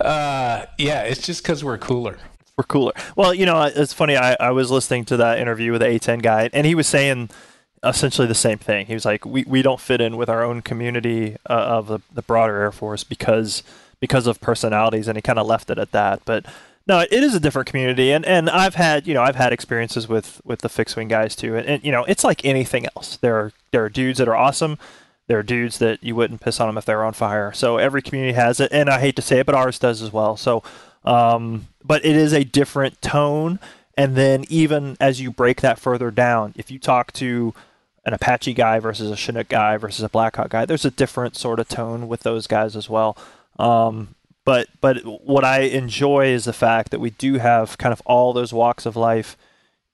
Uh, 0.00 0.66
yeah, 0.78 1.02
it's 1.02 1.24
just 1.24 1.42
because 1.42 1.64
we're 1.64 1.78
cooler. 1.78 2.18
we're 2.56 2.64
cooler. 2.64 2.92
Well, 3.16 3.34
you 3.34 3.46
know, 3.46 3.62
it's 3.62 3.92
funny. 3.92 4.16
I, 4.16 4.36
I 4.40 4.50
was 4.50 4.70
listening 4.70 5.04
to 5.06 5.16
that 5.18 5.38
interview 5.38 5.72
with 5.72 5.80
the 5.80 5.86
A10 5.88 6.22
guy, 6.22 6.50
and 6.52 6.66
he 6.66 6.74
was 6.74 6.86
saying 6.86 7.30
essentially 7.84 8.26
the 8.26 8.34
same 8.34 8.58
thing. 8.58 8.86
He 8.86 8.94
was 8.94 9.04
like, 9.04 9.24
"We, 9.24 9.44
we 9.44 9.62
don't 9.62 9.80
fit 9.80 10.00
in 10.00 10.16
with 10.16 10.28
our 10.28 10.42
own 10.42 10.62
community 10.62 11.36
uh, 11.48 11.52
of 11.52 11.86
the, 11.88 12.00
the 12.12 12.22
broader 12.22 12.56
Air 12.60 12.72
Force 12.72 13.04
because 13.04 13.62
because 14.00 14.26
of 14.26 14.40
personalities," 14.40 15.08
and 15.08 15.16
he 15.16 15.22
kind 15.22 15.38
of 15.38 15.46
left 15.46 15.70
it 15.70 15.78
at 15.78 15.92
that. 15.92 16.22
But 16.24 16.44
no, 16.88 17.00
it 17.00 17.12
is 17.12 17.34
a 17.34 17.40
different 17.40 17.68
community, 17.68 18.12
and, 18.12 18.24
and 18.24 18.48
I've 18.48 18.74
had 18.74 19.06
you 19.06 19.12
know 19.12 19.22
I've 19.22 19.36
had 19.36 19.52
experiences 19.52 20.08
with 20.08 20.40
with 20.44 20.62
the 20.62 20.70
fixed 20.70 20.96
wing 20.96 21.08
guys 21.08 21.36
too, 21.36 21.54
and, 21.54 21.66
and 21.66 21.84
you 21.84 21.92
know 21.92 22.04
it's 22.04 22.24
like 22.24 22.44
anything 22.44 22.86
else. 22.96 23.18
There 23.18 23.36
are 23.36 23.52
there 23.70 23.84
are 23.84 23.90
dudes 23.90 24.18
that 24.18 24.28
are 24.28 24.36
awesome. 24.36 24.78
There 25.26 25.38
are 25.38 25.42
dudes 25.42 25.78
that 25.78 26.02
you 26.02 26.16
wouldn't 26.16 26.40
piss 26.40 26.58
on 26.58 26.68
them 26.68 26.78
if 26.78 26.86
they 26.86 26.94
were 26.94 27.04
on 27.04 27.12
fire. 27.12 27.52
So 27.52 27.76
every 27.76 28.00
community 28.00 28.32
has 28.32 28.58
it, 28.58 28.72
and 28.72 28.88
I 28.88 29.00
hate 29.00 29.16
to 29.16 29.22
say 29.22 29.40
it, 29.40 29.46
but 29.46 29.54
ours 29.54 29.78
does 29.78 30.00
as 30.00 30.10
well. 30.10 30.38
So, 30.38 30.62
um, 31.04 31.68
but 31.84 32.02
it 32.06 32.16
is 32.16 32.32
a 32.32 32.44
different 32.44 33.02
tone. 33.02 33.60
And 33.94 34.16
then 34.16 34.44
even 34.48 34.96
as 35.00 35.20
you 35.20 35.30
break 35.30 35.60
that 35.60 35.78
further 35.78 36.10
down, 36.10 36.54
if 36.56 36.70
you 36.70 36.78
talk 36.78 37.12
to 37.14 37.52
an 38.06 38.14
Apache 38.14 38.54
guy 38.54 38.78
versus 38.78 39.10
a 39.10 39.16
Chinook 39.16 39.48
guy 39.48 39.76
versus 39.76 40.02
a 40.02 40.08
Blackhawk 40.08 40.48
guy, 40.48 40.64
there's 40.64 40.86
a 40.86 40.90
different 40.90 41.36
sort 41.36 41.60
of 41.60 41.68
tone 41.68 42.08
with 42.08 42.20
those 42.20 42.46
guys 42.46 42.74
as 42.76 42.88
well. 42.88 43.14
Um, 43.58 44.14
but 44.48 44.68
but 44.80 45.04
what 45.04 45.44
I 45.44 45.58
enjoy 45.60 46.28
is 46.28 46.46
the 46.46 46.54
fact 46.54 46.90
that 46.90 47.00
we 47.00 47.10
do 47.10 47.34
have 47.34 47.76
kind 47.76 47.92
of 47.92 48.00
all 48.06 48.32
those 48.32 48.50
walks 48.50 48.86
of 48.86 48.96
life 48.96 49.36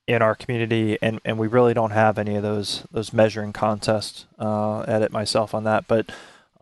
in 0.06 0.22
our 0.22 0.36
community, 0.36 0.96
and, 1.02 1.20
and 1.24 1.38
we 1.38 1.48
really 1.48 1.74
don't 1.74 1.90
have 1.90 2.18
any 2.18 2.36
of 2.36 2.44
those 2.44 2.86
those 2.92 3.12
measuring 3.12 3.52
contests. 3.52 4.26
Uh, 4.38 4.82
edit 4.82 5.10
myself 5.10 5.54
on 5.54 5.64
that, 5.64 5.88
but 5.88 6.12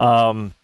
um, 0.00 0.54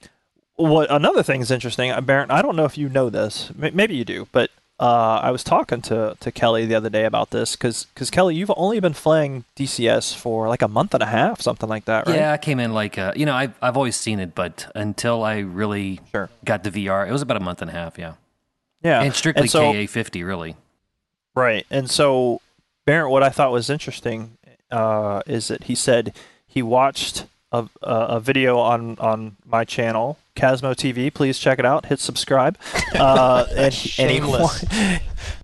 what 0.56 0.90
another 0.90 1.22
thing 1.22 1.42
is 1.42 1.50
interesting, 1.50 1.90
uh, 1.90 2.00
Baron. 2.00 2.30
I 2.30 2.40
don't 2.40 2.56
know 2.56 2.64
if 2.64 2.78
you 2.78 2.88
know 2.88 3.10
this. 3.10 3.52
Maybe 3.54 3.94
you 3.94 4.06
do, 4.06 4.26
but 4.32 4.50
uh, 4.80 5.20
I 5.22 5.30
was 5.30 5.42
talking 5.42 5.82
to, 5.82 6.16
to 6.20 6.30
Kelly 6.32 6.64
the 6.66 6.74
other 6.76 6.88
day 6.90 7.04
about 7.04 7.30
this 7.30 7.56
because 7.56 7.86
Kelly, 8.10 8.36
you've 8.36 8.52
only 8.56 8.78
been 8.80 8.94
playing 8.94 9.44
DCS 9.56 10.14
for 10.14 10.48
like 10.48 10.62
a 10.62 10.68
month 10.68 10.94
and 10.94 11.02
a 11.02 11.06
half, 11.06 11.40
something 11.40 11.68
like 11.68 11.86
that, 11.86 12.06
right? 12.06 12.16
Yeah, 12.16 12.32
I 12.32 12.36
came 12.38 12.60
in 12.60 12.72
like 12.72 12.96
uh, 12.98 13.12
you 13.16 13.26
know 13.26 13.34
I've 13.34 13.54
I've 13.60 13.76
always 13.76 13.96
seen 13.96 14.20
it, 14.20 14.34
but 14.34 14.70
until 14.74 15.24
I 15.24 15.38
really 15.38 16.00
Sure. 16.12 16.30
got 16.44 16.62
the 16.64 16.70
VR, 16.70 17.08
it 17.08 17.12
was 17.12 17.22
about 17.22 17.36
a 17.36 17.40
month 17.40 17.60
and 17.60 17.70
a 17.70 17.74
half. 17.74 17.98
Yeah, 17.98 18.14
yeah. 18.82 19.02
and 19.02 19.12
strictly 19.14 19.48
so- 19.48 19.72
KA 19.72 19.86
fifty, 19.86 20.22
really. 20.22 20.54
Right. 21.34 21.66
And 21.70 21.88
so, 21.90 22.40
Barrett, 22.84 23.10
what 23.12 23.22
I 23.22 23.28
thought 23.28 23.52
was 23.52 23.70
interesting 23.70 24.38
uh, 24.72 25.22
is 25.26 25.48
that 25.48 25.64
he 25.64 25.74
said 25.76 26.14
he 26.46 26.62
watched 26.62 27.26
a, 27.52 27.66
a, 27.82 27.94
a 28.16 28.20
video 28.20 28.58
on, 28.58 28.98
on 28.98 29.36
my 29.44 29.64
channel, 29.64 30.18
Casmo 30.36 30.74
TV. 30.74 31.12
Please 31.12 31.38
check 31.38 31.58
it 31.58 31.64
out. 31.64 31.86
Hit 31.86 32.00
subscribe. 32.00 32.58
Uh, 32.94 33.44
and, 33.50 33.58
and 33.58 33.74
Shameless. 33.74 34.64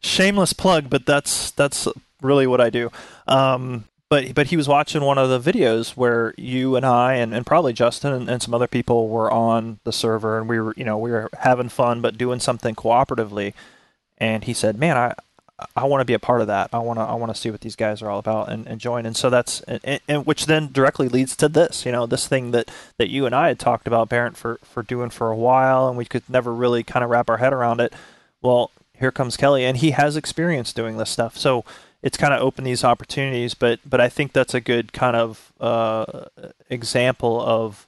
shameless 0.03 0.53
plug, 0.55 0.89
but 0.89 1.05
that's 1.05 1.51
that's 1.51 1.87
really 2.23 2.47
what 2.47 2.59
I 2.59 2.71
do. 2.71 2.91
Um, 3.29 3.85
but 4.09 4.35
but 4.35 4.47
he 4.47 4.57
was 4.57 4.67
watching 4.67 5.03
one 5.03 5.19
of 5.19 5.29
the 5.29 5.53
videos 5.53 5.91
where 5.91 6.33
you 6.39 6.75
and 6.75 6.87
I 6.87 7.15
and, 7.17 7.35
and 7.35 7.45
probably 7.45 7.75
Justin 7.75 8.15
and, 8.15 8.31
and 8.31 8.43
some 8.43 8.55
other 8.55 8.67
people 8.67 9.09
were 9.09 9.31
on 9.31 9.79
the 9.85 9.93
server 9.93 10.39
and 10.39 10.49
we 10.49 10.59
were 10.59 10.73
you 10.77 10.85
know 10.85 10.97
we 10.97 11.11
were 11.11 11.29
having 11.41 11.69
fun 11.69 12.01
but 12.01 12.17
doing 12.17 12.41
something 12.41 12.75
cooperatively. 12.75 13.53
And 14.17 14.45
he 14.45 14.55
said, 14.55 14.79
"Man, 14.79 14.97
I 14.97 15.15
I 15.77 15.85
want 15.85 16.01
to 16.01 16.05
be 16.05 16.15
a 16.15 16.19
part 16.19 16.41
of 16.41 16.49
that. 16.49 16.71
I 16.73 16.79
want 16.79 16.99
to 16.99 17.03
I 17.03 17.15
want 17.15 17.33
to 17.33 17.41
see 17.41 17.51
what 17.51 17.61
these 17.61 17.77
guys 17.77 18.03
are 18.03 18.11
all 18.11 18.19
about 18.19 18.51
and, 18.51 18.67
and 18.67 18.81
join." 18.81 19.07
And 19.07 19.17
so 19.17 19.31
that's 19.31 19.61
and, 19.63 20.01
and 20.09 20.27
which 20.27 20.47
then 20.47 20.71
directly 20.73 21.09
leads 21.09 21.37
to 21.37 21.49
this, 21.49 21.87
you 21.87 21.93
know, 21.93 22.07
this 22.07 22.27
thing 22.27 22.51
that, 22.51 22.71
that 22.99 23.09
you 23.09 23.25
and 23.25 23.35
I 23.35 23.49
had 23.49 23.59
talked 23.61 23.87
about, 23.87 24.09
Barrett, 24.09 24.37
for 24.37 24.59
for 24.63 24.83
doing 24.83 25.11
for 25.11 25.31
a 25.31 25.37
while, 25.37 25.89
and 25.89 25.97
we 25.97 26.05
could 26.05 26.29
never 26.29 26.53
really 26.53 26.83
kind 26.83 27.05
of 27.05 27.11
wrap 27.11 27.31
our 27.31 27.37
head 27.37 27.53
around 27.53 27.81
it. 27.81 27.93
Well, 28.43 28.73
here 28.99 29.13
comes 29.13 29.37
Kelly, 29.37 29.65
and 29.65 29.77
he 29.77 29.93
has 29.93 30.17
experience 30.17 30.73
doing 30.73 30.97
this 30.97 31.11
stuff, 31.11 31.37
so 31.39 31.65
it's 32.03 32.17
kind 32.17 32.35
of 32.35 32.43
opened 32.43 32.67
these 32.67 32.83
opportunities. 32.83 33.55
But 33.55 33.79
but 33.87 34.01
I 34.01 34.09
think 34.09 34.33
that's 34.33 34.55
a 34.55 34.61
good 34.61 34.93
kind 34.93 35.15
of 35.15 35.53
uh, 35.61 36.25
example 36.69 37.41
of 37.41 37.87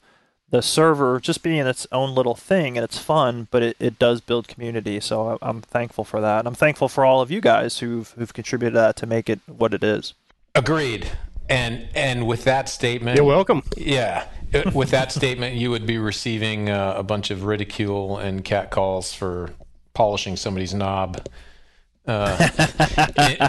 the 0.50 0.62
server 0.62 1.18
just 1.20 1.42
being 1.42 1.66
its 1.66 1.86
own 1.90 2.14
little 2.14 2.34
thing 2.36 2.76
and 2.78 2.84
it's 2.84 2.98
fun, 2.98 3.48
but 3.50 3.62
it, 3.62 3.76
it 3.80 3.98
does 3.98 4.20
build 4.20 4.46
community. 4.48 5.00
So 5.00 5.30
I- 5.42 5.48
I'm 5.48 5.60
thankful 5.60 6.04
for 6.04 6.20
that. 6.20 6.40
And 6.40 6.48
I'm 6.48 6.54
thankful 6.54 6.88
for 6.88 7.04
all 7.04 7.20
of 7.20 7.30
you 7.30 7.40
guys 7.40 7.78
who've 7.78 8.10
who've 8.12 8.32
contributed 8.32 8.74
to 8.74 8.78
that 8.80 8.96
to 8.96 9.06
make 9.06 9.28
it 9.28 9.40
what 9.46 9.74
it 9.74 9.82
is. 9.82 10.14
Agreed. 10.54 11.10
And 11.48 11.88
and 11.94 12.26
with 12.26 12.44
that 12.44 12.68
statement, 12.68 13.16
You're 13.16 13.24
welcome. 13.24 13.62
Yeah, 13.76 14.26
Uh, 14.54 14.70
with 14.74 14.90
that 14.90 15.10
statement, 15.12 15.56
you 15.56 15.70
would 15.70 15.86
be 15.86 15.98
receiving 15.98 16.70
uh, 16.70 16.94
a 16.96 17.02
bunch 17.02 17.30
of 17.30 17.44
ridicule 17.44 18.16
and 18.18 18.44
catcalls 18.44 19.12
for 19.12 19.50
polishing 19.94 20.36
somebody's 20.36 20.74
knob 20.74 21.26
uh, 22.06 22.48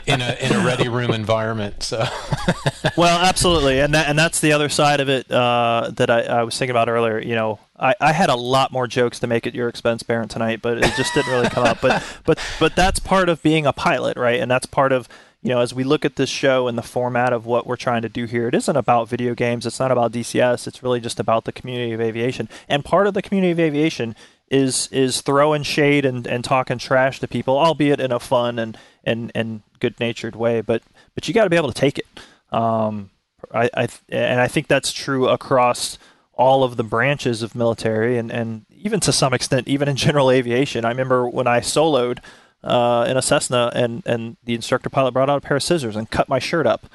in, 0.07 0.15
in 0.15 0.21
a 0.21 0.37
in 0.39 0.51
a 0.53 0.65
ready 0.65 0.89
room 0.89 1.11
environment. 1.11 1.83
So 1.83 2.03
well, 2.97 3.19
absolutely, 3.19 3.79
and 3.79 3.93
that 3.93 4.07
and 4.07 4.17
that's 4.17 4.39
the 4.39 4.53
other 4.53 4.69
side 4.69 4.99
of 4.99 5.09
it 5.09 5.29
uh, 5.31 5.91
that 5.95 6.09
I, 6.09 6.21
I 6.21 6.43
was 6.43 6.57
thinking 6.57 6.71
about 6.71 6.89
earlier. 6.89 7.19
You 7.19 7.35
know, 7.35 7.59
I, 7.79 7.93
I 8.01 8.13
had 8.13 8.29
a 8.29 8.35
lot 8.35 8.71
more 8.71 8.87
jokes 8.87 9.19
to 9.19 9.27
make 9.27 9.45
at 9.45 9.53
your 9.53 9.69
expense, 9.69 10.03
Baron, 10.03 10.27
tonight, 10.27 10.61
but 10.61 10.77
it 10.77 10.93
just 10.95 11.13
didn't 11.13 11.31
really 11.31 11.49
come 11.49 11.65
up. 11.65 11.79
But 11.81 12.03
but 12.25 12.39
but 12.59 12.75
that's 12.75 12.99
part 12.99 13.29
of 13.29 13.41
being 13.43 13.65
a 13.65 13.73
pilot, 13.73 14.17
right? 14.17 14.39
And 14.39 14.49
that's 14.49 14.65
part 14.65 14.91
of 14.91 15.07
you 15.43 15.49
know 15.49 15.61
as 15.61 15.73
we 15.73 15.83
look 15.83 16.03
at 16.03 16.15
this 16.15 16.29
show 16.29 16.67
and 16.67 16.77
the 16.77 16.83
format 16.83 17.33
of 17.33 17.45
what 17.45 17.67
we're 17.67 17.75
trying 17.75 18.01
to 18.01 18.09
do 18.09 18.25
here. 18.25 18.47
It 18.47 18.55
isn't 18.55 18.75
about 18.75 19.07
video 19.07 19.35
games. 19.35 19.65
It's 19.65 19.79
not 19.79 19.91
about 19.91 20.11
DCS. 20.11 20.67
It's 20.67 20.81
really 20.81 20.99
just 20.99 21.19
about 21.19 21.45
the 21.45 21.51
community 21.51 21.93
of 21.93 22.01
aviation. 22.01 22.49
And 22.67 22.83
part 22.83 23.05
of 23.05 23.13
the 23.13 23.21
community 23.21 23.51
of 23.51 23.59
aviation 23.59 24.15
is 24.49 24.87
is 24.91 25.21
throwing 25.21 25.63
shade 25.63 26.05
and, 26.05 26.25
and 26.25 26.43
talking 26.43 26.77
trash 26.77 27.19
to 27.19 27.27
people, 27.27 27.57
albeit 27.57 27.99
in 27.99 28.11
a 28.11 28.19
fun 28.19 28.59
and 28.59 28.77
and, 29.03 29.31
and 29.35 29.61
good 29.79 29.99
natured 29.99 30.35
way. 30.35 30.61
But 30.61 30.83
but 31.15 31.27
you 31.27 31.33
got 31.33 31.43
to 31.43 31.49
be 31.49 31.57
able 31.57 31.71
to 31.71 31.79
take 31.79 31.97
it. 31.97 32.07
Um, 32.51 33.09
I, 33.53 33.69
I 33.73 33.87
and 34.09 34.41
I 34.41 34.47
think 34.47 34.67
that's 34.67 34.91
true 34.91 35.27
across 35.27 35.97
all 36.33 36.63
of 36.63 36.77
the 36.77 36.83
branches 36.83 37.41
of 37.41 37.55
military 37.55 38.17
and, 38.17 38.31
and 38.31 38.65
even 38.69 38.99
to 38.99 39.11
some 39.11 39.33
extent 39.33 39.67
even 39.67 39.87
in 39.87 39.95
general 39.95 40.29
aviation. 40.29 40.85
I 40.85 40.89
remember 40.89 41.27
when 41.27 41.47
I 41.47 41.61
soloed 41.61 42.19
uh, 42.63 43.05
in 43.07 43.17
a 43.17 43.21
Cessna 43.21 43.71
and, 43.73 44.03
and 44.05 44.37
the 44.43 44.53
instructor 44.53 44.89
pilot 44.89 45.11
brought 45.11 45.29
out 45.29 45.37
a 45.37 45.41
pair 45.41 45.57
of 45.57 45.63
scissors 45.63 45.95
and 45.95 46.09
cut 46.09 46.29
my 46.29 46.39
shirt 46.39 46.67
up, 46.67 46.85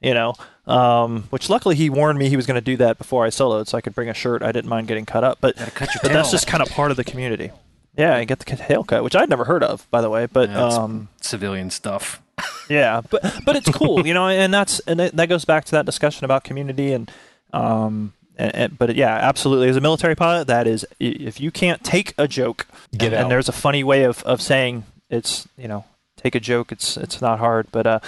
you 0.00 0.14
know, 0.14 0.34
um, 0.66 1.24
which 1.30 1.48
luckily 1.48 1.74
he 1.74 1.90
warned 1.90 2.18
me 2.18 2.28
he 2.28 2.36
was 2.36 2.46
going 2.46 2.56
to 2.56 2.60
do 2.60 2.76
that 2.78 2.98
before 2.98 3.24
I 3.24 3.28
soloed 3.28 3.66
so 3.68 3.78
I 3.78 3.80
could 3.80 3.94
bring 3.94 4.08
a 4.08 4.14
shirt. 4.14 4.42
I 4.42 4.52
didn't 4.52 4.68
mind 4.68 4.88
getting 4.88 5.06
cut 5.06 5.24
up, 5.24 5.38
but, 5.40 5.56
cut 5.56 5.88
but 6.02 6.12
that's 6.12 6.30
just 6.30 6.46
kind 6.46 6.62
of 6.62 6.68
part 6.70 6.90
of 6.90 6.96
the 6.96 7.04
community. 7.04 7.50
Yeah, 7.96 8.18
you 8.18 8.26
get 8.26 8.38
the 8.40 8.56
tail 8.56 8.84
cut, 8.84 9.02
which 9.02 9.16
I'd 9.16 9.30
never 9.30 9.44
heard 9.44 9.62
of, 9.62 9.90
by 9.90 10.00
the 10.02 10.10
way. 10.10 10.26
But 10.26 10.50
Yeah, 10.50 10.66
um, 10.66 11.08
civilian 11.22 11.70
stuff. 11.70 12.20
yeah, 12.68 13.00
but 13.08 13.40
but 13.46 13.56
it's 13.56 13.70
cool, 13.70 14.06
you 14.06 14.12
know, 14.12 14.28
and 14.28 14.52
that's 14.52 14.80
and 14.80 15.00
it, 15.00 15.16
that 15.16 15.28
goes 15.30 15.46
back 15.46 15.64
to 15.66 15.70
that 15.72 15.86
discussion 15.86 16.24
about 16.26 16.44
community 16.44 16.92
and 16.92 17.10
um 17.54 18.12
and, 18.36 18.54
and- 18.54 18.78
but 18.78 18.94
yeah, 18.96 19.14
absolutely. 19.14 19.68
As 19.70 19.76
a 19.76 19.80
military 19.80 20.14
pilot, 20.14 20.46
that 20.48 20.66
is 20.66 20.84
if 21.00 21.40
you 21.40 21.50
can't 21.50 21.82
take 21.82 22.12
a 22.18 22.28
joke, 22.28 22.66
Get 22.92 23.06
and, 23.06 23.14
out. 23.14 23.22
and 23.22 23.30
there's 23.30 23.48
a 23.48 23.52
funny 23.52 23.82
way 23.82 24.02
of, 24.04 24.22
of 24.24 24.42
saying 24.42 24.84
it's 25.08 25.48
you 25.56 25.66
know 25.68 25.86
take 26.16 26.34
a 26.34 26.40
joke. 26.40 26.72
It's 26.72 26.96
it's 26.96 27.20
not 27.20 27.38
hard, 27.38 27.68
but 27.72 27.86
uh, 27.86 28.00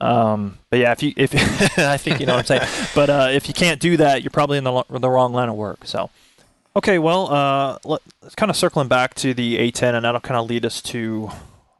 um, 0.00 0.58
but 0.70 0.78
yeah, 0.78 0.92
if 0.92 1.02
you 1.02 1.12
if 1.16 1.34
I 1.78 1.96
think 1.96 2.20
you 2.20 2.26
know 2.26 2.34
what 2.34 2.50
I'm 2.50 2.60
saying, 2.60 2.88
but 2.94 3.10
uh, 3.10 3.28
if 3.30 3.48
you 3.48 3.54
can't 3.54 3.80
do 3.80 3.96
that, 3.98 4.22
you're 4.22 4.30
probably 4.30 4.58
in 4.58 4.64
the 4.64 4.72
lo- 4.72 4.86
the 4.88 5.10
wrong 5.10 5.32
line 5.32 5.48
of 5.48 5.56
work. 5.56 5.80
So. 5.84 6.10
Okay, 6.76 7.00
well, 7.00 7.32
uh, 7.34 7.78
let, 7.84 8.00
let's 8.22 8.36
kind 8.36 8.48
of 8.48 8.54
circling 8.54 8.86
back 8.86 9.14
to 9.14 9.34
the 9.34 9.58
A10, 9.58 9.94
and 9.94 10.04
that'll 10.04 10.20
kind 10.20 10.38
of 10.38 10.48
lead 10.48 10.64
us 10.64 10.80
to 10.82 11.28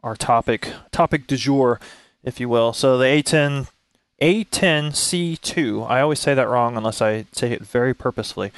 our 0.03 0.17
topic, 0.17 0.73
topic 0.91 1.29
du 1.29 1.37
jour, 1.37 1.79
if 2.25 2.41
you 2.41 2.49
will. 2.49 2.73
So 2.73 2.99
the 2.99 3.05
A10, 3.05 3.69
A10C2, 4.21 5.89
I 5.89 6.01
always 6.01 6.19
say 6.19 6.35
that 6.35 6.49
wrong 6.49 6.77
unless 6.77 7.01
I 7.01 7.27
say 7.31 7.53
it 7.53 7.63
very 7.63 7.95
purposefully, 7.95 8.51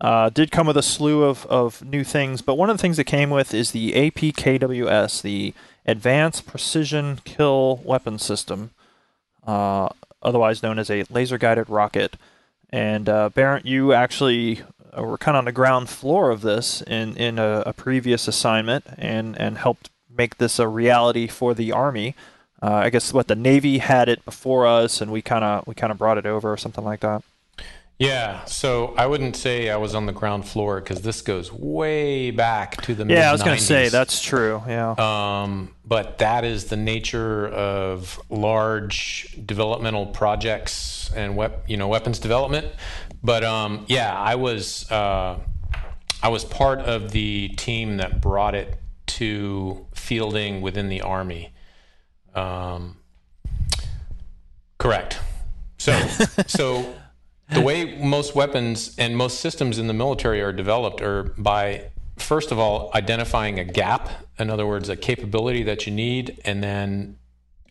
uh, 0.00 0.30
did 0.30 0.50
come 0.50 0.66
with 0.66 0.76
a 0.76 0.82
slew 0.82 1.24
of, 1.24 1.44
of 1.46 1.84
new 1.84 2.04
things, 2.04 2.40
but 2.40 2.54
one 2.54 2.70
of 2.70 2.76
the 2.76 2.80
things 2.80 2.96
that 2.96 3.04
came 3.04 3.30
with 3.30 3.52
is 3.52 3.72
the 3.72 3.92
APKWS, 3.92 5.22
the 5.22 5.54
Advanced 5.86 6.46
Precision 6.46 7.20
Kill 7.24 7.80
Weapon 7.84 8.18
System, 8.18 8.70
uh, 9.46 9.88
otherwise 10.22 10.62
known 10.62 10.78
as 10.78 10.90
a 10.90 11.04
laser 11.10 11.38
guided 11.38 11.68
rocket. 11.68 12.16
And 12.70 13.08
uh, 13.08 13.30
Barrett, 13.30 13.66
you 13.66 13.92
actually 13.92 14.62
uh, 14.96 15.02
were 15.02 15.18
kind 15.18 15.36
of 15.36 15.40
on 15.40 15.44
the 15.46 15.52
ground 15.52 15.88
floor 15.88 16.30
of 16.30 16.42
this 16.42 16.82
in, 16.82 17.16
in 17.16 17.38
a, 17.38 17.62
a 17.66 17.72
previous 17.72 18.28
assignment 18.28 18.84
and, 18.98 19.36
and 19.38 19.58
helped 19.58 19.90
make 20.14 20.38
this 20.38 20.58
a 20.58 20.68
reality 20.68 21.26
for 21.26 21.54
the 21.54 21.72
Army. 21.72 22.14
Uh, 22.62 22.74
I 22.74 22.90
guess 22.90 23.12
what 23.12 23.28
the 23.28 23.34
Navy 23.34 23.78
had 23.78 24.08
it 24.08 24.24
before 24.24 24.66
us, 24.66 25.00
and 25.00 25.10
we 25.10 25.22
kind 25.22 25.44
of 25.44 25.66
we 25.66 25.74
kind 25.74 25.90
of 25.90 25.96
brought 25.96 26.18
it 26.18 26.26
over 26.26 26.52
or 26.52 26.58
something 26.58 26.84
like 26.84 27.00
that. 27.00 27.22
Yeah, 28.00 28.46
so 28.46 28.94
I 28.96 29.06
wouldn't 29.06 29.36
say 29.36 29.68
I 29.68 29.76
was 29.76 29.94
on 29.94 30.06
the 30.06 30.12
ground 30.12 30.48
floor 30.48 30.80
because 30.80 31.02
this 31.02 31.20
goes 31.20 31.52
way 31.52 32.30
back 32.30 32.80
to 32.84 32.94
the 32.94 33.04
Yeah, 33.04 33.28
I 33.28 33.32
was 33.32 33.42
going 33.42 33.58
to 33.58 33.62
say 33.62 33.90
that's 33.90 34.22
true. 34.22 34.62
Yeah. 34.66 34.92
Um, 34.92 35.74
but 35.84 36.16
that 36.16 36.42
is 36.42 36.64
the 36.64 36.78
nature 36.78 37.48
of 37.48 38.18
large 38.30 39.36
developmental 39.44 40.06
projects 40.06 41.10
and 41.14 41.36
wep- 41.36 41.68
you 41.68 41.76
know 41.76 41.88
weapons 41.88 42.18
development. 42.18 42.68
But 43.22 43.44
um, 43.44 43.84
yeah, 43.86 44.18
I 44.18 44.36
was 44.36 44.90
uh, 44.90 45.38
I 46.22 46.28
was 46.30 46.46
part 46.46 46.78
of 46.78 47.10
the 47.10 47.48
team 47.48 47.98
that 47.98 48.22
brought 48.22 48.54
it 48.54 48.78
to 49.08 49.86
fielding 49.94 50.62
within 50.62 50.88
the 50.88 51.02
army. 51.02 51.52
Um, 52.34 52.96
correct. 54.78 55.18
So 55.76 55.92
so 56.46 56.94
the 57.52 57.60
way 57.60 57.98
most 57.98 58.34
weapons 58.34 58.94
and 58.98 59.16
most 59.16 59.40
systems 59.40 59.78
in 59.78 59.86
the 59.86 59.94
military 59.94 60.40
are 60.40 60.52
developed 60.52 61.00
are 61.00 61.24
by 61.38 61.90
first 62.16 62.52
of 62.52 62.58
all 62.58 62.90
identifying 62.94 63.58
a 63.58 63.64
gap 63.64 64.08
in 64.38 64.50
other 64.50 64.66
words 64.66 64.88
a 64.88 64.96
capability 64.96 65.62
that 65.62 65.86
you 65.86 65.92
need 65.92 66.40
and 66.44 66.62
then 66.62 67.16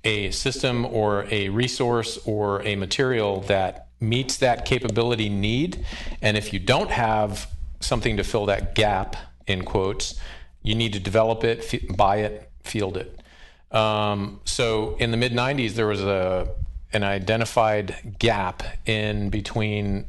a 0.03 0.31
system 0.31 0.85
or 0.85 1.27
a 1.29 1.49
resource 1.49 2.17
or 2.25 2.61
a 2.63 2.75
material 2.75 3.41
that 3.41 3.87
meets 3.99 4.37
that 4.37 4.65
capability 4.65 5.27
need. 5.29 5.85
And 6.21 6.37
if 6.37 6.53
you 6.53 6.59
don't 6.59 6.89
have 6.89 7.49
something 7.81 8.17
to 8.17 8.23
fill 8.23 8.45
that 8.45 8.75
gap 8.75 9.15
in 9.47 9.63
quotes 9.63 10.19
you 10.61 10.75
need 10.75 10.93
to 10.93 10.99
develop 10.99 11.43
it 11.43 11.73
f- 11.73 11.97
buy 11.97 12.17
it 12.17 12.51
field 12.63 12.97
it. 12.97 13.19
Um, 13.71 14.41
so 14.45 14.95
in 14.99 15.11
the 15.11 15.17
mid 15.17 15.31
90s 15.31 15.73
there 15.73 15.87
was 15.87 16.01
a 16.01 16.49
an 16.91 17.03
identified 17.03 18.15
gap 18.19 18.63
in 18.85 19.29
between 19.29 20.05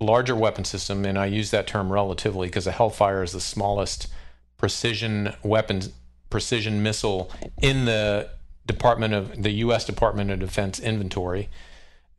larger 0.00 0.34
weapon 0.34 0.64
system, 0.64 1.04
and 1.04 1.18
I 1.18 1.26
use 1.26 1.50
that 1.50 1.66
term 1.66 1.92
relatively 1.92 2.48
because 2.48 2.66
a 2.66 2.72
Hellfire 2.72 3.22
is 3.22 3.32
the 3.32 3.40
smallest 3.40 4.08
precision 4.56 5.34
weapon, 5.42 5.82
precision 6.30 6.82
missile 6.82 7.30
in 7.60 7.84
the 7.84 8.30
Department 8.66 9.14
of 9.14 9.42
the 9.42 9.50
U.S. 9.50 9.84
Department 9.84 10.30
of 10.30 10.38
Defense 10.38 10.78
inventory, 10.78 11.48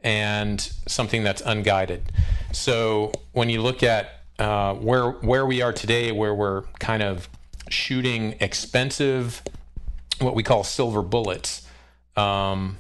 and 0.02 0.60
something 0.88 1.24
that's 1.24 1.42
unguided. 1.42 2.12
So 2.52 3.12
when 3.34 3.50
you 3.50 3.62
look 3.62 3.84
at 3.84 4.24
uh, 4.40 4.74
where 4.76 5.12
where 5.12 5.46
we 5.46 5.62
are 5.62 5.74
today, 5.74 6.12
where 6.12 6.34
we're 6.34 6.64
kind 6.80 7.04
of 7.04 7.30
shooting 7.70 8.36
expensive 8.40 9.44
what 10.20 10.36
we 10.36 10.44
call 10.44 10.64
silver 10.64 11.02
bullets. 11.02 11.68
Um, 12.16 12.78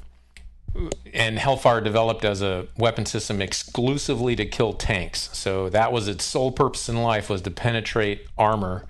and 1.13 1.39
Hellfire 1.39 1.81
developed 1.81 2.23
as 2.23 2.41
a 2.41 2.67
weapon 2.77 3.05
system 3.05 3.41
exclusively 3.41 4.35
to 4.35 4.45
kill 4.45 4.73
tanks. 4.73 5.29
So 5.33 5.69
that 5.69 5.91
was 5.91 6.07
its 6.07 6.23
sole 6.23 6.51
purpose 6.51 6.89
in 6.89 7.01
life 7.01 7.29
was 7.29 7.41
to 7.43 7.51
penetrate 7.51 8.27
armor. 8.37 8.85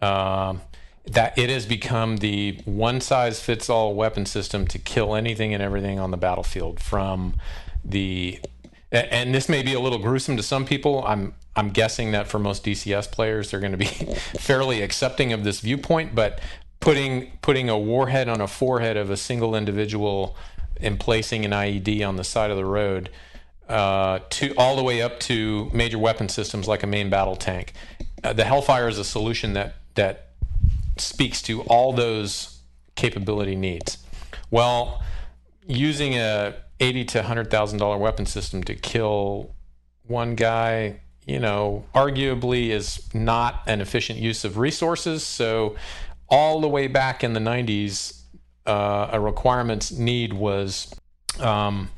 Um, 0.00 0.62
that 1.06 1.36
it 1.36 1.50
has 1.50 1.66
become 1.66 2.18
the 2.18 2.60
one 2.64 3.00
size 3.00 3.40
fits 3.40 3.68
all 3.68 3.94
weapon 3.94 4.24
system 4.24 4.66
to 4.68 4.78
kill 4.78 5.14
anything 5.14 5.52
and 5.52 5.62
everything 5.62 5.98
on 5.98 6.12
the 6.12 6.16
battlefield 6.16 6.80
from 6.80 7.34
the 7.84 8.40
and 8.92 9.34
this 9.34 9.48
may 9.48 9.62
be 9.62 9.72
a 9.72 9.80
little 9.80 9.98
gruesome 9.98 10.36
to 10.36 10.42
some 10.42 10.64
people. 10.66 11.02
I'm 11.06 11.34
I'm 11.56 11.70
guessing 11.70 12.12
that 12.12 12.28
for 12.28 12.38
most 12.38 12.64
DCS 12.64 13.10
players, 13.10 13.50
they're 13.50 13.60
going 13.60 13.72
to 13.72 13.78
be 13.78 13.84
fairly 14.38 14.82
accepting 14.82 15.32
of 15.32 15.44
this 15.44 15.60
viewpoint. 15.60 16.14
But 16.14 16.40
putting 16.80 17.32
putting 17.40 17.70
a 17.70 17.78
warhead 17.78 18.28
on 18.28 18.40
a 18.40 18.46
forehead 18.46 18.96
of 18.96 19.08
a 19.10 19.16
single 19.16 19.54
individual 19.54 20.36
and 20.82 20.98
placing 20.98 21.44
an 21.44 21.52
IED 21.52 22.06
on 22.06 22.16
the 22.16 22.24
side 22.24 22.50
of 22.50 22.56
the 22.56 22.64
road, 22.64 23.10
uh, 23.68 24.20
to 24.30 24.54
all 24.56 24.76
the 24.76 24.82
way 24.82 25.00
up 25.00 25.20
to 25.20 25.70
major 25.72 25.98
weapon 25.98 26.28
systems 26.28 26.68
like 26.68 26.82
a 26.82 26.86
main 26.86 27.08
battle 27.08 27.36
tank, 27.36 27.72
uh, 28.24 28.32
the 28.32 28.44
Hellfire 28.44 28.88
is 28.88 28.98
a 28.98 29.04
solution 29.04 29.54
that 29.54 29.76
that 29.94 30.28
speaks 30.96 31.42
to 31.42 31.62
all 31.62 31.92
those 31.92 32.58
capability 32.94 33.56
needs. 33.56 33.98
Well, 34.50 35.02
using 35.66 36.14
a 36.14 36.54
eighty 36.80 37.04
to 37.06 37.22
hundred 37.22 37.50
thousand 37.50 37.78
dollar 37.78 37.98
weapon 37.98 38.26
system 38.26 38.62
to 38.64 38.74
kill 38.74 39.54
one 40.06 40.34
guy, 40.34 41.00
you 41.26 41.38
know, 41.38 41.84
arguably 41.94 42.68
is 42.70 43.08
not 43.14 43.62
an 43.66 43.80
efficient 43.80 44.18
use 44.18 44.44
of 44.44 44.58
resources. 44.58 45.22
So, 45.22 45.76
all 46.28 46.60
the 46.60 46.68
way 46.68 46.88
back 46.88 47.24
in 47.24 47.32
the 47.32 47.40
'90s, 47.40 48.21
uh, 48.66 49.08
a 49.12 49.20
requirements 49.20 49.90
need 49.90 50.32
was 50.32 50.94
um, 51.40 51.90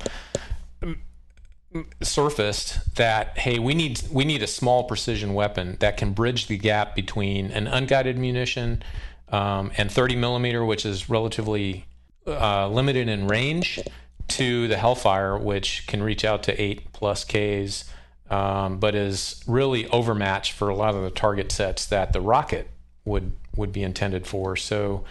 surfaced 2.01 2.95
that 2.95 3.37
hey, 3.37 3.59
we 3.59 3.73
need 3.73 4.01
we 4.11 4.25
need 4.25 4.41
a 4.41 4.47
small 4.47 4.83
precision 4.83 5.33
weapon 5.33 5.77
that 5.79 5.97
can 5.97 6.13
bridge 6.13 6.47
the 6.47 6.57
gap 6.57 6.95
between 6.95 7.51
an 7.51 7.67
unguided 7.67 8.17
munition 8.17 8.83
um, 9.29 9.71
and 9.77 9.91
30 9.91 10.15
millimeter, 10.15 10.63
which 10.63 10.85
is 10.85 11.09
relatively 11.09 11.85
uh, 12.27 12.67
limited 12.67 13.07
in 13.07 13.27
range 13.27 13.79
to 14.27 14.67
the 14.67 14.77
Hellfire, 14.77 15.37
which 15.37 15.85
can 15.87 16.01
reach 16.01 16.25
out 16.25 16.43
to 16.43 16.61
eight 16.61 16.91
plus 16.93 17.23
Ks, 17.23 17.85
um, 18.29 18.79
but 18.79 18.95
is 18.95 19.43
really 19.47 19.87
overmatched 19.87 20.53
for 20.53 20.69
a 20.69 20.75
lot 20.75 20.95
of 20.95 21.03
the 21.03 21.11
target 21.11 21.51
sets 21.51 21.85
that 21.87 22.13
the 22.13 22.21
rocket 22.21 22.69
would 23.03 23.33
would 23.55 23.71
be 23.71 23.83
intended 23.83 24.25
for. 24.27 24.55
So 24.55 25.03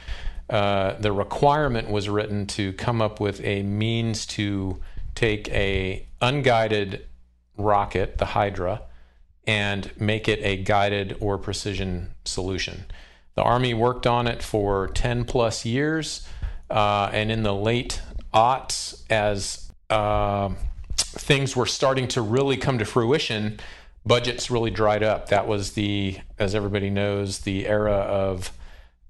uh, 0.50 0.94
the 0.98 1.12
requirement 1.12 1.90
was 1.90 2.08
written 2.08 2.46
to 2.46 2.72
come 2.74 3.00
up 3.00 3.20
with 3.20 3.40
a 3.44 3.62
means 3.62 4.26
to 4.26 4.80
take 5.14 5.48
a 5.48 6.06
unguided 6.20 7.06
rocket, 7.56 8.18
the 8.18 8.26
Hydra, 8.26 8.82
and 9.46 9.90
make 9.98 10.28
it 10.28 10.40
a 10.42 10.56
guided 10.56 11.16
or 11.20 11.38
precision 11.38 12.14
solution. 12.24 12.84
The 13.34 13.42
Army 13.42 13.74
worked 13.74 14.06
on 14.06 14.26
it 14.26 14.42
for 14.42 14.88
10 14.88 15.24
plus 15.24 15.64
years, 15.64 16.26
uh, 16.70 17.10
and 17.12 17.30
in 17.30 17.42
the 17.42 17.54
late 17.54 18.00
aughts, 18.32 19.02
as 19.10 19.70
uh, 19.90 20.50
things 20.96 21.56
were 21.56 21.66
starting 21.66 22.08
to 22.08 22.22
really 22.22 22.56
come 22.56 22.78
to 22.78 22.84
fruition, 22.84 23.58
budgets 24.06 24.50
really 24.50 24.70
dried 24.70 25.02
up. 25.02 25.28
That 25.28 25.46
was 25.46 25.72
the, 25.72 26.18
as 26.38 26.54
everybody 26.54 26.90
knows, 26.90 27.40
the 27.40 27.66
era 27.66 27.92
of 27.92 28.52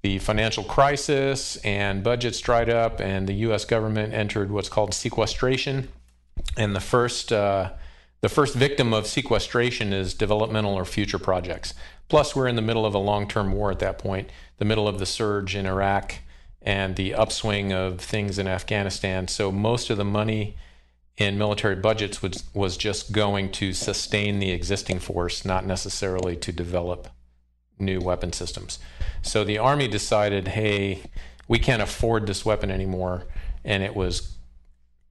the 0.05 0.19
financial 0.19 0.63
crisis, 0.63 1.57
and 1.65 2.05
budgets 2.05 2.39
dried 2.39 2.69
up, 2.69 3.01
and 3.01 3.27
the 3.27 3.33
U.S. 3.47 3.65
government 3.65 4.13
entered 4.13 4.51
what's 4.51 4.69
called 4.69 4.93
sequestration. 4.93 5.89
And 6.59 6.77
the 6.77 6.81
first, 6.81 7.33
uh, 7.33 7.73
the 8.21 8.29
first 8.29 8.55
victim 8.55 8.93
of 8.93 9.07
sequestration 9.07 9.95
is 9.95 10.13
developmental 10.13 10.75
or 10.75 10.85
future 10.85 11.19
projects. 11.19 11.73
Plus, 12.11 12.37
we're 12.37 12.49
in 12.49 12.55
the 12.55 12.61
middle 12.61 12.85
of 12.85 12.93
a 12.93 12.99
long-term 12.99 13.53
war 13.53 13.71
at 13.71 13.79
that 13.79 13.97
point, 13.97 14.29
the 14.59 14.67
middle 14.67 14.87
of 14.87 14.99
the 14.99 15.07
surge 15.07 15.57
in 15.57 15.65
Iraq 15.65 16.17
and 16.61 16.97
the 16.97 17.15
upswing 17.15 17.73
of 17.73 17.99
things 17.99 18.39
in 18.39 18.47
Afghanistan. 18.47 19.27
So 19.27 19.51
most 19.51 19.89
of 19.89 19.97
the 19.97 20.05
money 20.05 20.55
in 21.17 21.39
military 21.39 21.77
budgets 21.77 22.21
was, 22.21 22.45
was 22.53 22.77
just 22.77 23.13
going 23.13 23.51
to 23.53 23.73
sustain 23.73 24.39
the 24.39 24.51
existing 24.51 24.99
force, 24.99 25.47
not 25.47 25.65
necessarily 25.65 26.37
to 26.37 26.53
develop 26.53 27.09
new 27.79 28.01
weapon 28.01 28.33
systems. 28.33 28.79
So 29.23 29.45
the 29.45 29.59
Army 29.59 29.89
decided, 29.89 30.49
hey, 30.49 31.03
we 31.49 31.59
can't 31.59 31.83
afford 31.83 32.27
this 32.27 32.45
weapon 32.45 32.71
anymore. 32.71 33.25
And 33.65 33.83
it 33.83 33.95
was 33.95 34.37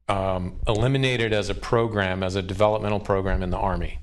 um, 0.08 0.60
eliminated 0.68 1.34
as 1.34 1.50
a 1.50 1.56
program, 1.56 2.24
as 2.24 2.36
a 2.36 2.42
developmental 2.42 3.00
program 3.00 3.42
in 3.44 3.50
the 3.50 3.58
Army. 3.58 4.00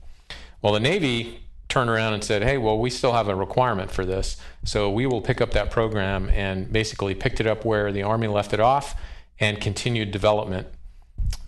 Well, 0.62 0.72
the 0.72 0.80
Navy 0.80 1.40
turned 1.68 1.88
around 1.88 2.14
and 2.14 2.24
said, 2.24 2.42
hey, 2.42 2.58
well, 2.58 2.78
we 2.78 2.90
still 2.90 3.12
have 3.12 3.28
a 3.28 3.34
requirement 3.34 3.90
for 3.90 4.04
this. 4.04 4.36
So 4.64 4.90
we 4.90 5.06
will 5.06 5.22
pick 5.22 5.40
up 5.40 5.52
that 5.52 5.70
program 5.70 6.28
and 6.30 6.70
basically 6.72 7.14
picked 7.14 7.40
it 7.40 7.46
up 7.46 7.64
where 7.64 7.92
the 7.92 8.02
Army 8.02 8.26
left 8.26 8.52
it 8.52 8.60
off 8.60 9.00
and 9.38 9.60
continued 9.60 10.10
development. 10.10 10.66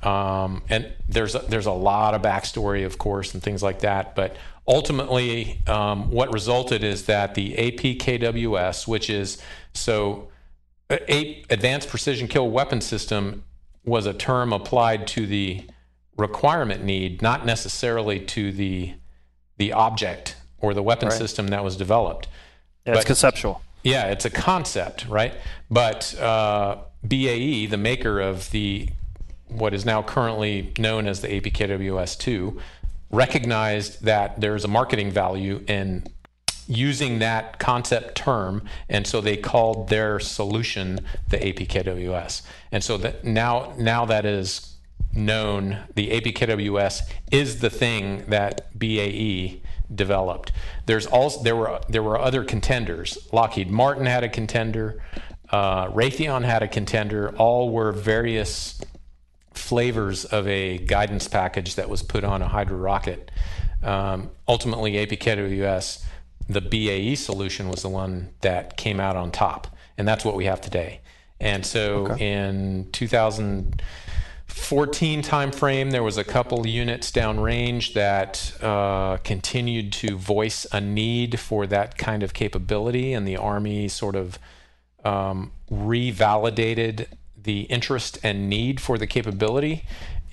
Um, 0.02 0.62
and 0.68 0.92
there's 1.08 1.34
a, 1.34 1.40
there's 1.40 1.66
a 1.66 1.72
lot 1.72 2.14
of 2.14 2.22
backstory, 2.22 2.86
of 2.86 2.98
course, 2.98 3.34
and 3.34 3.42
things 3.42 3.62
like 3.62 3.80
that. 3.80 4.14
But 4.14 4.36
ultimately, 4.66 5.60
um, 5.66 6.10
what 6.10 6.32
resulted 6.32 6.84
is 6.84 7.06
that 7.06 7.34
the 7.34 7.54
APKWS, 7.54 8.86
which 8.86 9.10
is 9.10 9.38
so 9.74 10.28
a 10.90 11.44
Advanced 11.50 11.88
Precision 11.88 12.28
Kill 12.28 12.50
Weapon 12.50 12.80
System, 12.80 13.44
was 13.84 14.06
a 14.06 14.12
term 14.12 14.52
applied 14.52 15.06
to 15.08 15.26
the 15.26 15.64
requirement 16.16 16.84
need, 16.84 17.22
not 17.22 17.46
necessarily 17.46 18.20
to 18.20 18.52
the 18.52 18.94
the 19.58 19.72
object 19.72 20.36
or 20.58 20.74
the 20.74 20.82
weapon 20.82 21.08
right. 21.08 21.18
system 21.18 21.48
that 21.48 21.62
was 21.62 21.76
developed. 21.76 22.26
Yeah, 22.86 22.92
but, 22.92 22.98
it's 22.98 23.06
conceptual. 23.06 23.62
Yeah, 23.82 24.06
it's 24.06 24.24
a 24.24 24.30
concept, 24.30 25.06
right? 25.08 25.34
But 25.70 26.18
uh, 26.18 26.78
BAE, 27.06 27.66
the 27.66 27.76
maker 27.76 28.20
of 28.20 28.50
the 28.50 28.88
what 29.48 29.74
is 29.74 29.84
now 29.84 30.02
currently 30.02 30.72
known 30.78 31.06
as 31.06 31.20
the 31.20 31.28
APKWS2, 31.28 32.58
recognized 33.12 34.04
that 34.04 34.40
there's 34.40 34.64
a 34.64 34.68
marketing 34.68 35.10
value 35.10 35.62
in 35.68 36.04
using 36.66 37.18
that 37.18 37.58
concept 37.58 38.16
term, 38.16 38.64
and 38.88 39.06
so 39.06 39.20
they 39.20 39.36
called 39.36 39.88
their 39.88 40.18
solution 40.18 41.00
the 41.28 41.36
APKWS. 41.36 42.42
And 42.70 42.82
so 42.82 42.96
that 42.98 43.24
now 43.24 43.74
now 43.76 44.04
that 44.06 44.24
is 44.24 44.76
known, 45.12 45.78
the 45.94 46.10
APKWS 46.10 47.02
is 47.30 47.60
the 47.60 47.70
thing 47.70 48.24
that 48.28 48.78
BAE 48.78 49.60
developed. 49.94 50.52
There's 50.86 51.06
also 51.06 51.42
there 51.42 51.56
were 51.56 51.80
there 51.88 52.02
were 52.02 52.18
other 52.18 52.44
contenders. 52.44 53.18
Lockheed 53.32 53.70
Martin 53.70 54.06
had 54.06 54.24
a 54.24 54.28
contender. 54.28 55.02
Uh, 55.50 55.88
Raytheon 55.88 56.44
had 56.44 56.62
a 56.62 56.68
contender. 56.68 57.34
All 57.36 57.68
were 57.70 57.92
various 57.92 58.80
flavors 59.55 60.24
of 60.24 60.46
a 60.46 60.78
guidance 60.78 61.28
package 61.28 61.74
that 61.76 61.88
was 61.88 62.03
put 62.03 62.24
on 62.24 62.42
a 62.42 62.48
Hydra 62.48 62.76
rocket. 62.76 63.30
Um, 63.82 64.30
ultimately, 64.46 64.92
APKWS, 64.92 66.05
the 66.48 66.61
BAE 66.61 67.14
solution, 67.16 67.68
was 67.68 67.82
the 67.82 67.88
one 67.88 68.30
that 68.40 68.76
came 68.76 69.00
out 69.00 69.16
on 69.16 69.30
top, 69.30 69.68
and 69.98 70.07
that's 70.07 70.24
what 70.24 70.36
we 70.36 70.44
have 70.44 70.61
today. 70.61 71.00
And 71.40 71.66
so 71.66 72.09
okay. 72.09 72.34
in 72.34 72.88
2000. 72.92 73.82
14 74.46 75.22
timeframe, 75.22 75.92
there 75.92 76.03
was 76.03 76.18
a 76.18 76.24
couple 76.24 76.66
units 76.66 77.11
downrange 77.11 77.94
that 77.94 78.53
uh, 78.62 79.16
continued 79.24 79.94
to 79.94 80.18
voice 80.18 80.66
a 80.70 80.80
need 80.80 81.40
for 81.40 81.66
that 81.66 81.96
kind 81.96 82.22
of 82.22 82.34
capability, 82.34 83.14
and 83.14 83.26
the 83.26 83.38
Army 83.38 83.88
sort 83.88 84.14
of 84.14 84.38
um, 85.07 85.53
revalidated 85.70 87.07
the 87.45 87.62
interest 87.62 88.18
and 88.22 88.49
need 88.49 88.80
for 88.80 88.99
the 88.99 89.07
capability. 89.07 89.84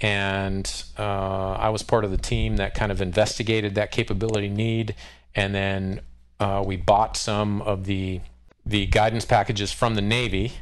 And 0.01 0.83
uh, 0.97 1.51
I 1.53 1.69
was 1.69 1.83
part 1.83 2.05
of 2.05 2.11
the 2.11 2.17
team 2.17 2.57
that 2.57 2.73
kind 2.73 2.91
of 2.91 3.01
investigated 3.01 3.75
that 3.75 3.91
capability 3.91 4.47
need, 4.47 4.95
and 5.35 5.53
then 5.53 6.01
uh, 6.39 6.63
we 6.65 6.77
bought 6.77 7.17
some 7.17 7.61
of 7.61 7.85
the 7.85 8.21
the 8.65 8.85
guidance 8.85 9.25
packages 9.25 9.71
from 9.71 9.95
the 9.95 10.01
Navy 10.01 10.53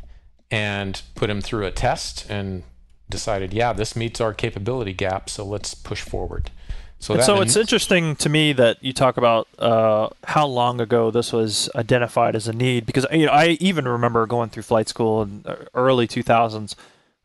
and 0.50 1.02
put 1.16 1.28
them 1.28 1.42
through 1.42 1.66
a 1.66 1.72
test 1.72 2.30
and 2.30 2.64
decided, 3.10 3.54
yeah, 3.54 3.74
this 3.74 3.96
meets 3.96 4.22
our 4.22 4.34
capability 4.34 4.94
gap, 4.94 5.30
so 5.30 5.46
let's 5.46 5.74
push 5.74 6.02
forward. 6.02 6.52
So, 7.00 7.20
so 7.22 7.42
it's 7.42 7.56
interesting 7.56 8.16
to 8.18 8.30
me 8.30 8.54
that 8.54 8.84
you 8.84 8.92
talk 8.92 9.18
about 9.18 9.48
uh, 9.60 10.10
how 10.24 10.48
long 10.48 10.82
ago 10.82 11.12
this 11.12 11.32
was 11.32 11.70
identified 11.76 12.36
as 12.36 12.48
a 12.48 12.54
need, 12.54 12.86
because 12.86 13.06
you 13.12 13.28
know, 13.28 13.32
I 13.32 13.58
even 13.60 13.88
remember 13.88 14.26
going 14.26 14.50
through 14.50 14.64
flight 14.64 14.90
school 14.90 15.22
in 15.22 15.46
early 15.74 16.08
2000s 16.08 16.76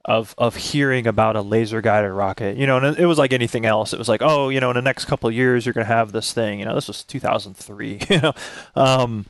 of 0.04 0.34
of 0.36 0.56
hearing 0.56 1.06
about 1.06 1.36
a 1.36 1.42
laser 1.42 1.80
guided 1.80 2.10
rocket. 2.10 2.56
You 2.56 2.66
know, 2.66 2.78
and 2.78 2.98
it 2.98 3.06
was 3.06 3.18
like 3.18 3.32
anything 3.32 3.64
else. 3.64 3.92
It 3.92 3.98
was 3.98 4.08
like, 4.08 4.20
oh, 4.22 4.48
you 4.48 4.60
know, 4.60 4.70
in 4.70 4.76
the 4.76 4.82
next 4.82 5.06
couple 5.06 5.28
of 5.28 5.34
years 5.34 5.64
you're 5.64 5.72
going 5.72 5.86
to 5.86 5.92
have 5.92 6.12
this 6.12 6.32
thing. 6.32 6.58
You 6.58 6.64
know, 6.64 6.74
this 6.74 6.88
was 6.88 7.02
2003. 7.04 8.00
You 8.10 8.20
know, 8.20 8.32
um, 8.76 9.26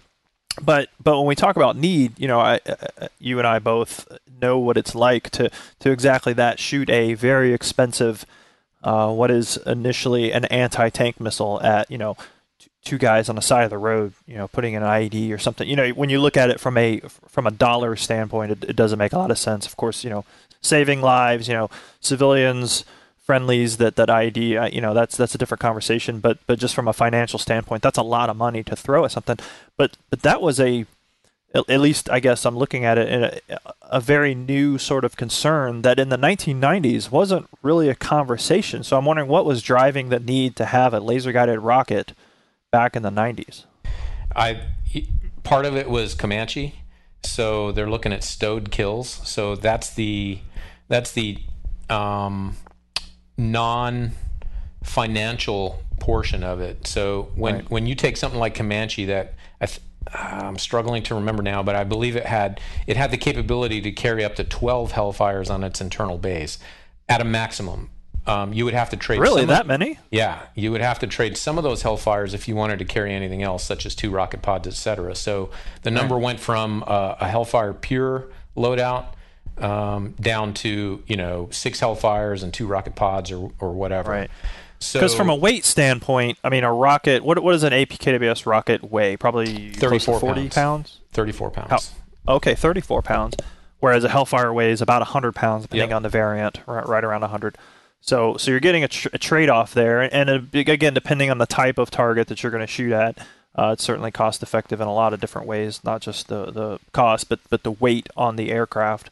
but 0.60 0.88
but 1.02 1.18
when 1.18 1.26
we 1.26 1.34
talk 1.34 1.56
about 1.56 1.76
need, 1.76 2.18
you 2.18 2.26
know, 2.26 2.40
I, 2.40 2.60
uh, 2.66 3.08
you 3.18 3.38
and 3.38 3.46
I 3.46 3.58
both 3.58 4.06
know 4.40 4.58
what 4.58 4.76
it's 4.76 4.94
like 4.94 5.30
to 5.30 5.50
to 5.80 5.90
exactly 5.90 6.32
that 6.34 6.58
shoot 6.58 6.90
a 6.90 7.14
very 7.14 7.52
expensive, 7.52 8.26
uh, 8.82 9.12
what 9.12 9.30
is 9.30 9.56
initially 9.66 10.32
an 10.32 10.44
anti-tank 10.46 11.20
missile 11.20 11.60
at 11.62 11.90
you 11.90 11.98
know 11.98 12.16
t- 12.58 12.68
two 12.84 12.98
guys 12.98 13.28
on 13.28 13.36
the 13.36 13.42
side 13.42 13.64
of 13.64 13.70
the 13.70 13.78
road, 13.78 14.12
you 14.26 14.36
know, 14.36 14.48
putting 14.48 14.74
an 14.74 14.82
IED 14.82 15.32
or 15.32 15.38
something. 15.38 15.68
You 15.68 15.76
know, 15.76 15.88
when 15.90 16.10
you 16.10 16.20
look 16.20 16.36
at 16.36 16.50
it 16.50 16.60
from 16.60 16.76
a 16.76 17.00
from 17.28 17.46
a 17.46 17.50
dollar 17.50 17.96
standpoint, 17.96 18.52
it, 18.52 18.64
it 18.64 18.76
doesn't 18.76 18.98
make 18.98 19.12
a 19.12 19.18
lot 19.18 19.30
of 19.30 19.38
sense. 19.38 19.66
Of 19.66 19.76
course, 19.76 20.04
you 20.04 20.10
know, 20.10 20.24
saving 20.60 21.00
lives, 21.00 21.48
you 21.48 21.54
know, 21.54 21.70
civilians 22.00 22.84
friendlies 23.22 23.76
that 23.76 23.96
that 23.96 24.08
IED, 24.08 24.60
uh, 24.60 24.68
you 24.72 24.80
know, 24.80 24.94
that's 24.94 25.16
that's 25.16 25.34
a 25.34 25.38
different 25.38 25.60
conversation. 25.60 26.20
But 26.20 26.38
but 26.46 26.58
just 26.58 26.74
from 26.74 26.88
a 26.88 26.92
financial 26.92 27.38
standpoint, 27.38 27.82
that's 27.82 27.98
a 27.98 28.02
lot 28.02 28.28
of 28.28 28.36
money 28.36 28.62
to 28.64 28.76
throw 28.76 29.04
at 29.04 29.12
something. 29.12 29.38
But 29.76 29.96
but 30.10 30.22
that 30.22 30.42
was 30.42 30.60
a 30.60 30.86
at 31.54 31.68
at 31.68 31.80
least 31.80 32.10
I 32.10 32.20
guess 32.20 32.44
I'm 32.44 32.56
looking 32.56 32.84
at 32.84 32.98
it 32.98 33.08
in 33.08 33.24
a, 33.24 33.58
a 33.82 34.00
very 34.00 34.34
new 34.34 34.78
sort 34.78 35.04
of 35.04 35.16
concern 35.16 35.82
that 35.82 35.98
in 35.98 36.08
the 36.08 36.16
1990s 36.16 37.10
wasn't 37.10 37.48
really 37.62 37.88
a 37.88 37.94
conversation. 37.94 38.82
So 38.82 38.96
I'm 38.96 39.04
wondering 39.04 39.28
what 39.28 39.44
was 39.44 39.62
driving 39.62 40.08
the 40.08 40.20
need 40.20 40.56
to 40.56 40.64
have 40.66 40.94
a 40.94 41.00
laser 41.00 41.32
guided 41.32 41.60
rocket 41.60 42.12
back 42.70 42.96
in 42.96 43.02
the 43.02 43.10
90s. 43.10 43.64
I 44.34 44.62
part 45.42 45.66
of 45.66 45.76
it 45.76 45.90
was 45.90 46.14
Comanche, 46.14 46.76
so 47.22 47.72
they're 47.72 47.90
looking 47.90 48.12
at 48.12 48.24
stowed 48.24 48.70
kills. 48.70 49.08
So 49.24 49.56
that's 49.56 49.92
the 49.94 50.38
that's 50.88 51.12
the 51.12 51.38
um, 51.90 52.56
non 53.36 54.12
financial 54.82 55.82
portion 56.00 56.42
of 56.42 56.60
it. 56.60 56.86
So 56.86 57.30
when 57.34 57.54
Right. 57.56 57.70
when 57.70 57.86
you 57.86 57.94
take 57.94 58.16
something 58.16 58.40
like 58.40 58.54
Comanche 58.54 59.04
that 59.06 59.34
I 59.60 59.66
th- 59.66 59.80
I'm 60.12 60.58
struggling 60.58 61.02
to 61.04 61.14
remember 61.14 61.42
now, 61.42 61.62
but 61.62 61.74
I 61.76 61.84
believe 61.84 62.16
it 62.16 62.26
had 62.26 62.60
it 62.86 62.96
had 62.96 63.10
the 63.10 63.16
capability 63.16 63.80
to 63.82 63.92
carry 63.92 64.24
up 64.24 64.34
to 64.36 64.44
12 64.44 64.92
Hellfires 64.92 65.50
on 65.50 65.62
its 65.64 65.80
internal 65.80 66.18
base 66.18 66.58
at 67.08 67.20
a 67.20 67.24
maximum. 67.24 67.90
Um, 68.24 68.52
you 68.52 68.64
would 68.64 68.74
have 68.74 68.88
to 68.90 68.96
trade 68.96 69.18
Really, 69.20 69.42
some 69.42 69.50
of- 69.50 69.56
that 69.56 69.66
many? 69.66 69.98
yeah, 70.12 70.42
you 70.54 70.70
would 70.70 70.80
have 70.80 71.00
to 71.00 71.08
trade 71.08 71.36
some 71.36 71.58
of 71.58 71.64
those 71.64 71.82
Hellfires 71.82 72.34
if 72.34 72.46
you 72.46 72.54
wanted 72.54 72.78
to 72.78 72.84
carry 72.84 73.12
anything 73.12 73.42
else, 73.42 73.64
such 73.64 73.84
as 73.84 73.96
two 73.96 74.10
rocket 74.10 74.42
pods, 74.42 74.68
etc. 74.68 75.14
So 75.16 75.50
the 75.82 75.90
number 75.90 76.16
went 76.18 76.38
from 76.38 76.84
uh, 76.86 77.16
a 77.20 77.28
Hellfire 77.28 77.72
pure 77.72 78.28
loadout 78.56 79.06
um, 79.58 80.14
down 80.20 80.54
to 80.54 81.02
you 81.06 81.16
know 81.16 81.48
six 81.50 81.80
Hellfires 81.80 82.42
and 82.42 82.54
two 82.54 82.66
rocket 82.66 82.94
pods 82.94 83.32
or 83.32 83.50
or 83.58 83.72
whatever. 83.72 84.10
Right. 84.12 84.30
So 84.84 84.98
Because 85.00 85.14
from 85.14 85.28
a 85.30 85.34
weight 85.36 85.64
standpoint, 85.64 86.38
I 86.44 86.48
mean, 86.48 86.64
a 86.64 86.72
rocket. 86.72 87.24
What 87.24 87.42
what 87.42 87.52
does 87.52 87.62
an 87.64 87.72
APKWS 87.72 88.46
rocket 88.46 88.90
weigh? 88.90 89.16
Probably 89.16 89.70
close 89.70 89.80
34 89.80 90.20
40 90.20 90.40
pounds. 90.42 90.54
pounds. 90.54 90.98
34 91.12 91.50
pounds. 91.50 91.92
Okay, 92.28 92.54
34 92.54 93.02
pounds. 93.02 93.36
Whereas 93.80 94.04
a 94.04 94.08
Hellfire 94.08 94.52
weighs 94.52 94.80
about 94.80 95.00
100 95.00 95.34
pounds, 95.34 95.64
depending 95.64 95.88
Yep. 95.90 95.96
on 95.96 96.02
the 96.04 96.08
variant, 96.08 96.60
right, 96.66 96.86
right 96.86 97.02
around 97.02 97.22
100. 97.22 97.58
So, 98.00 98.36
so 98.36 98.50
you're 98.52 98.60
getting 98.60 98.84
a, 98.84 98.88
tr- 98.88 99.08
a 99.12 99.18
trade-off 99.18 99.74
there, 99.74 100.02
and 100.14 100.30
a 100.30 100.44
again, 100.54 100.94
depending 100.94 101.30
on 101.30 101.38
the 101.38 101.46
type 101.46 101.78
of 101.78 101.90
target 101.90 102.28
that 102.28 102.42
you're 102.42 102.52
going 102.52 102.60
to 102.62 102.66
shoot 102.68 102.92
at, 102.92 103.18
uh, 103.56 103.70
it's 103.74 103.82
certainly 103.84 104.10
cost-effective 104.12 104.80
in 104.80 104.86
a 104.88 104.92
lot 104.94 105.12
of 105.12 105.20
different 105.20 105.46
ways. 105.48 105.80
Not 105.84 106.00
just 106.00 106.28
the, 106.28 106.50
the 106.52 106.78
cost, 106.92 107.28
but 107.28 107.40
but 107.50 107.64
the 107.64 107.72
weight 107.72 108.08
on 108.16 108.36
the 108.36 108.50
aircraft. 108.52 109.10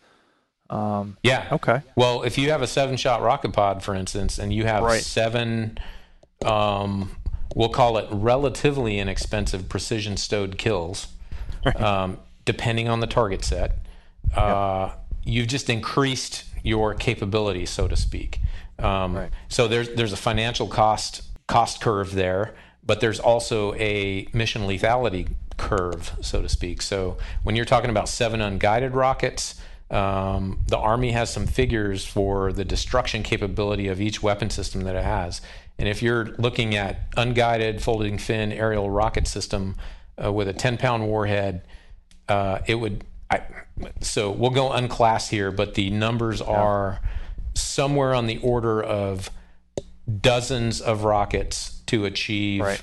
Um, 0.70 1.16
Yeah. 1.22 1.46
okay. 1.52 1.82
Well, 1.96 2.22
if 2.22 2.38
you 2.38 2.50
have 2.50 2.62
a 2.62 2.66
seven-shot 2.66 3.20
rocket 3.22 3.52
pod, 3.52 3.82
for 3.82 3.94
instance, 3.94 4.38
and 4.38 4.52
you 4.52 4.64
have 4.66 4.82
Right. 4.84 5.02
seven, 5.02 5.78
um, 6.44 7.16
we'll 7.54 7.68
call 7.68 7.98
it 7.98 8.06
relatively 8.10 8.98
inexpensive 8.98 9.68
precision 9.68 10.16
stowed 10.16 10.56
kills, 10.58 11.08
um, 11.76 12.18
depending 12.44 12.88
on 12.88 13.00
the 13.00 13.06
target 13.06 13.44
set, 13.44 13.78
uh, 14.36 14.90
you've 15.24 15.48
just 15.48 15.68
increased 15.68 16.44
your 16.62 16.94
capability, 16.94 17.66
so 17.66 17.88
to 17.88 17.96
speak. 17.96 18.40
Um, 18.78 19.28
So 19.48 19.66
there's 19.68 19.90
there's 19.90 20.12
a 20.12 20.16
financial 20.16 20.66
cost 20.68 21.22
cost 21.48 21.80
curve 21.80 22.14
there, 22.14 22.54
but 22.86 23.00
there's 23.00 23.18
also 23.20 23.74
a 23.74 24.26
mission 24.32 24.62
lethality 24.62 25.28
curve, 25.58 26.12
so 26.22 26.40
to 26.40 26.48
speak. 26.48 26.80
So 26.80 27.18
when 27.42 27.56
you're 27.56 27.64
talking 27.66 27.90
about 27.90 28.08
seven 28.08 28.40
unguided 28.40 28.94
rockets, 28.94 29.56
um, 29.90 30.60
the 30.68 30.78
Army 30.78 31.10
has 31.12 31.32
some 31.32 31.46
figures 31.46 32.04
for 32.04 32.52
the 32.52 32.64
destruction 32.64 33.22
capability 33.22 33.88
of 33.88 34.00
each 34.00 34.22
weapon 34.22 34.48
system 34.50 34.82
that 34.82 34.94
it 34.94 35.04
has. 35.04 35.40
And 35.78 35.88
if 35.88 36.02
you're 36.02 36.26
looking 36.38 36.74
at 36.76 37.08
unguided 37.16 37.82
folding 37.82 38.18
fin 38.18 38.52
aerial 38.52 38.90
rocket 38.90 39.26
system 39.26 39.76
uh, 40.22 40.32
with 40.32 40.46
a 40.48 40.52
10 40.52 40.76
pound 40.78 41.06
warhead, 41.06 41.62
uh, 42.28 42.60
it 42.66 42.76
would. 42.76 43.04
I, 43.30 43.42
so 44.00 44.30
we'll 44.30 44.50
go 44.50 44.70
unclass 44.72 45.28
here, 45.28 45.50
but 45.50 45.74
the 45.74 45.90
numbers 45.90 46.40
are 46.40 47.00
somewhere 47.54 48.14
on 48.14 48.26
the 48.26 48.38
order 48.38 48.82
of 48.82 49.30
dozens 50.20 50.80
of 50.80 51.04
rockets 51.04 51.80
to 51.86 52.04
achieve 52.04 52.60
Right. 52.62 52.82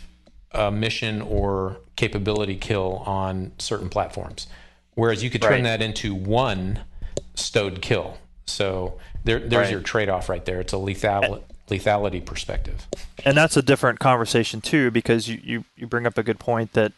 a 0.51 0.71
mission 0.71 1.21
or 1.21 1.77
capability 1.95 2.55
kill 2.55 3.03
on 3.05 3.51
certain 3.59 3.89
platforms. 3.89 4.47
Whereas 4.95 5.23
you 5.23 5.29
could 5.29 5.41
turn 5.41 5.51
Right. 5.51 5.63
that 5.63 5.81
into 5.81 6.15
one 6.15 6.79
stowed 7.37 7.81
kill. 7.81 8.17
So 8.45 8.97
there, 9.23 9.39
there's 9.39 9.65
Right. 9.65 9.71
your 9.71 9.81
trade-off 9.81 10.29
right 10.29 10.43
there. 10.45 10.59
It's 10.59 10.73
a 10.73 10.77
lethal, 10.77 11.43
lethality 11.69 12.23
perspective. 12.25 12.87
and 13.25 13.35
that's 13.35 13.57
a 13.57 13.61
different 13.61 13.99
conversation 13.99 14.61
too 14.61 14.89
because 14.91 15.27
you, 15.27 15.39
you, 15.43 15.63
you 15.75 15.85
bring 15.87 16.05
up 16.07 16.17
a 16.17 16.23
good 16.23 16.39
point 16.39 16.73
that 16.73 16.93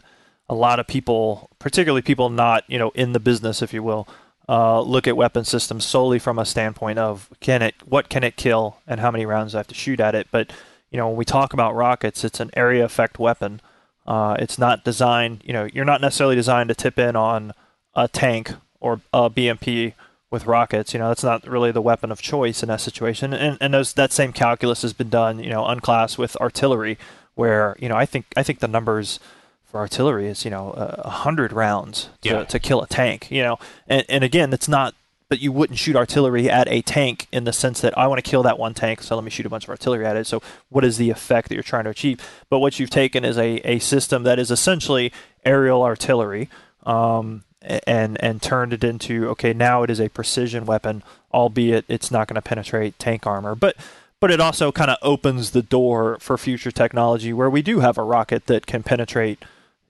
a 0.48 0.54
lot 0.56 0.80
of 0.80 0.86
people 0.88 1.50
particularly 1.60 2.02
people 2.02 2.30
not 2.30 2.64
you 2.68 2.78
know 2.78 2.90
in 2.96 3.14
the 3.14 3.20
business 3.20 3.62
if 3.62 3.74
you 3.74 3.82
will 3.84 4.08
uh, 4.48 4.80
look 4.82 5.08
at 5.08 5.16
weapon 5.18 5.44
systems 5.44 5.86
solely 5.86 6.18
from 6.20 6.38
a 6.40 6.46
standpoint 6.46 6.98
of 7.00 7.30
can 7.40 7.62
it 7.64 7.76
what 7.86 8.10
can 8.10 8.24
it 8.24 8.36
kill 8.36 8.78
and 8.88 9.00
how 9.00 9.10
many 9.12 9.26
rounds 9.26 9.54
I 9.56 9.60
have 9.60 9.68
to 9.68 9.76
shoot 9.76 10.00
at 10.00 10.14
it 10.16 10.28
but 10.32 10.52
you 10.92 10.98
know 10.98 11.08
when 11.08 11.18
we 11.18 11.26
talk 11.26 11.54
about 11.54 11.74
rockets 11.76 12.24
it's 12.24 12.40
an 12.40 12.50
area 12.56 12.84
effect 12.86 13.18
weapon 13.20 13.62
uh, 14.08 14.36
it's 14.40 14.58
not 14.60 14.84
designed 14.84 15.42
you 15.46 15.54
know 15.54 15.68
you're 15.74 15.86
not 15.86 16.02
necessarily 16.02 16.36
designed 16.36 16.70
to 16.70 16.76
tip 16.76 16.98
in 17.00 17.16
on 17.16 17.54
a 17.96 18.08
tank 18.08 18.52
or 18.80 19.02
a 19.14 19.30
BMP 19.30 19.94
with 20.32 20.46
rockets. 20.46 20.94
You 20.94 21.00
know, 21.00 21.08
that's 21.10 21.24
not 21.24 21.46
really 21.48 21.72
the 21.72 21.82
weapon 21.82 22.12
of 22.12 22.22
choice 22.22 22.62
in 22.64 22.70
that 22.70 22.82
situation. 22.82 23.34
And 23.34 23.58
and 23.60 23.74
those, 23.74 23.94
that 23.94 24.12
same 24.12 24.34
calculus 24.34 24.82
has 24.84 24.94
been 24.94 25.10
done, 25.10 25.40
you 25.40 25.50
know, 25.50 25.66
unclass 25.66 26.18
with 26.18 26.36
artillery, 26.38 26.98
where 27.36 27.76
you 27.80 27.90
know 27.90 27.96
I 27.96 28.06
think 28.06 28.26
I 28.38 28.44
think 28.44 28.60
the 28.60 28.68
numbers 28.68 29.20
for 29.66 29.80
artillery 29.80 30.28
is 30.28 30.46
you 30.46 30.52
know 30.52 30.72
a 30.72 31.10
hundred 31.10 31.52
rounds 31.54 32.10
to, 32.22 32.30
Yeah. 32.30 32.44
to 32.46 32.60
kill 32.60 32.82
a 32.82 32.88
tank. 32.88 33.30
You 33.32 33.44
know, 33.44 33.60
and 33.88 34.06
and 34.10 34.24
again, 34.24 34.54
it's 34.54 34.68
not. 34.68 34.94
But 35.30 35.40
you 35.42 35.52
wouldn't 35.52 35.78
shoot 35.78 35.96
artillery 35.96 36.50
at 36.50 36.68
a 36.68 36.82
tank 36.82 37.28
in 37.32 37.44
the 37.44 37.54
sense 37.54 37.82
that 37.82 37.96
I 37.96 38.08
want 38.08 38.18
to 38.18 38.28
kill 38.28 38.42
that 38.42 38.58
one 38.58 38.74
tank, 38.74 39.04
so 39.04 39.14
let 39.14 39.24
me 39.24 39.30
shoot 39.30 39.46
a 39.46 39.50
bunch 39.50 39.66
of 39.66 39.70
artillery 39.70 40.04
at 40.04 40.18
it. 40.18 40.26
So, 40.26 40.42
what 40.70 40.84
is 40.84 40.98
the 40.98 41.12
effect 41.12 41.50
that 41.50 41.54
you're 41.54 41.62
trying 41.62 41.84
to 41.84 41.92
achieve? 41.92 42.20
But 42.50 42.58
what 42.58 42.80
you've 42.80 42.90
taken 42.90 43.24
is 43.24 43.38
a, 43.38 43.58
a 43.64 43.78
system 43.78 44.24
that 44.24 44.40
is 44.40 44.50
essentially 44.50 45.14
aerial 45.46 45.84
artillery, 45.84 46.50
um, 46.84 47.44
and 47.62 48.22
and 48.24 48.42
turned 48.42 48.72
it 48.72 48.84
into 48.84 49.28
okay 49.30 49.52
now 49.54 49.84
it 49.84 49.90
is 49.90 50.00
a 50.00 50.08
precision 50.10 50.66
weapon 50.66 51.04
albeit 51.34 51.84
it's 51.88 52.10
not 52.10 52.28
going 52.28 52.36
to 52.36 52.42
penetrate 52.42 52.98
tank 52.98 53.28
armor. 53.28 53.56
But 53.56 53.76
but 54.22 54.32
it 54.32 54.40
also 54.42 54.72
kind 54.72 54.90
of 54.92 54.98
opens 55.02 55.52
the 55.52 55.62
door 55.62 56.18
for 56.20 56.38
future 56.38 56.72
technology 56.72 57.32
where 57.34 57.50
we 57.50 57.62
do 57.62 57.80
have 57.80 57.98
a 57.98 58.04
rocket 58.04 58.48
that 58.48 58.66
can 58.66 58.84
penetrate 58.84 59.44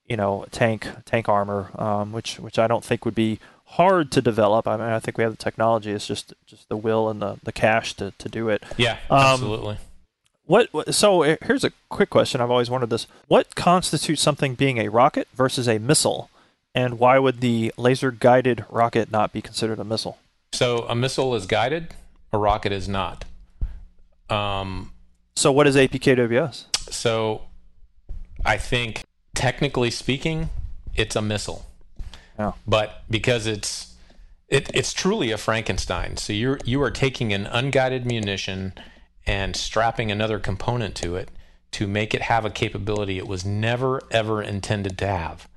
you 0.07 0.17
know 0.17 0.45
tank 0.51 0.88
tank 1.05 1.30
armor 1.30 1.72
um, 1.80 2.11
which 2.11 2.39
which 2.39 2.57
I 2.57 2.67
don't 2.67 2.84
think 2.84 3.05
would 3.05 3.15
be 3.15 3.39
hard 3.74 4.11
to 4.13 4.22
develop. 4.22 4.67
I 4.67 4.78
mean 4.78 4.88
I 4.88 4.99
think 4.99 5.17
we 5.17 5.24
have 5.24 5.34
the 5.34 5.43
technology 5.43 5.91
it's 5.91 6.07
just 6.07 6.34
just 6.47 6.70
the 6.70 6.78
will 6.78 7.07
and 7.09 7.22
the, 7.22 7.38
the 7.43 7.51
cash 7.51 7.93
to, 7.95 8.11
to 8.17 8.28
do 8.30 8.49
it. 8.49 8.63
Yeah, 8.78 8.97
Um, 9.11 9.20
absolutely. 9.20 9.78
what, 10.45 10.70
what 10.72 10.95
so 10.95 11.24
uh, 11.24 11.36
here's 11.43 11.63
a 11.63 11.72
quick 11.89 12.09
question. 12.09 12.41
I've 12.41 12.49
always 12.49 12.72
wondered 12.72 12.89
this. 12.89 13.05
What 13.28 13.55
constitutes 13.55 14.24
something 14.24 14.55
being 14.55 14.80
a 14.80 14.89
rocket 14.89 15.28
versus 15.36 15.67
a 15.67 15.78
missile 15.78 16.32
and 16.76 16.99
why 16.99 17.20
would 17.20 17.41
the 17.41 17.74
laser 17.78 18.11
guided 18.11 18.65
rocket 18.70 19.11
not 19.11 19.34
be 19.34 19.41
considered 19.41 19.80
a 19.80 19.84
missile 19.84 20.17
So 20.53 20.86
a 20.88 20.95
missile 20.95 21.36
is 21.36 21.45
guided, 21.45 21.93
a 22.32 22.38
rocket 22.38 22.72
is 22.72 22.88
not. 22.88 23.26
Um, 24.30 24.93
so 25.36 25.51
what 25.51 25.65
is 25.67 25.76
APKWS 25.76 26.65
so 26.91 27.43
I 28.45 28.57
think 28.57 29.03
technically 29.36 29.91
speaking, 29.91 30.49
it's 30.95 31.15
a 31.15 31.22
missile. 31.22 31.65
Yeah. 32.38 32.53
But 32.67 33.03
because 33.09 33.47
it's 33.47 33.95
it, 34.47 34.72
it's 34.74 34.93
truly 34.93 35.32
a 35.32 35.38
Frankenstein. 35.38 36.17
So 36.17 36.34
you're 36.34 36.59
you 36.65 36.82
are 36.82 36.91
taking 36.91 37.34
an 37.34 37.45
unguided 37.47 38.05
munition 38.05 38.74
and 39.26 39.55
strapping 39.55 40.11
another 40.11 40.39
component 40.39 40.95
to 40.95 41.15
it 41.15 41.30
to 41.72 41.86
make 41.86 42.15
it 42.15 42.24
have 42.24 42.45
a 42.45 42.49
capability 42.49 43.17
it 43.17 43.28
was 43.28 43.45
never 43.45 44.01
ever 44.11 44.41
intended 44.41 44.97
to 44.99 45.07
have. 45.07 45.47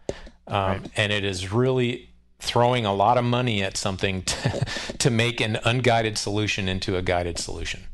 Um, 0.46 0.84
And 0.96 1.12
it 1.12 1.24
is 1.24 1.52
really 1.52 2.10
throwing 2.40 2.84
a 2.84 2.92
lot 2.92 3.16
of 3.18 3.24
money 3.24 3.62
at 3.62 3.76
something 3.76 4.22
to, 4.32 4.64
to 4.98 5.10
make 5.10 5.40
an 5.40 5.58
unguided 5.64 6.18
solution 6.18 6.68
into 6.68 6.96
a 6.96 7.02
guided 7.02 7.38
solution. 7.38 7.84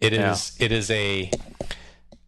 It 0.00 0.12
is 0.12 0.56
it 0.60 0.72
is 0.72 0.90
a 0.90 1.30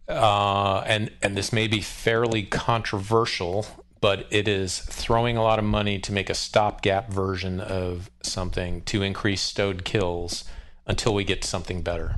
uh, 0.08 0.78
and 0.86 1.10
and 1.22 1.36
this 1.36 1.52
may 1.52 1.68
be 1.68 1.80
fairly 1.80 2.42
controversial 2.42 3.66
but 4.00 4.26
it 4.30 4.46
is 4.46 4.78
throwing 4.78 5.36
a 5.36 5.42
lot 5.42 5.58
of 5.58 5.64
money 5.64 5.98
to 5.98 6.12
make 6.12 6.30
a 6.30 6.34
stopgap 6.34 7.10
version 7.12 7.58
of 7.60 8.08
something 8.22 8.80
to 8.82 9.02
increase 9.02 9.40
stowed 9.40 9.84
kills 9.84 10.44
until 10.86 11.12
we 11.12 11.24
get 11.24 11.42
something 11.44 11.82
better. 11.82 12.14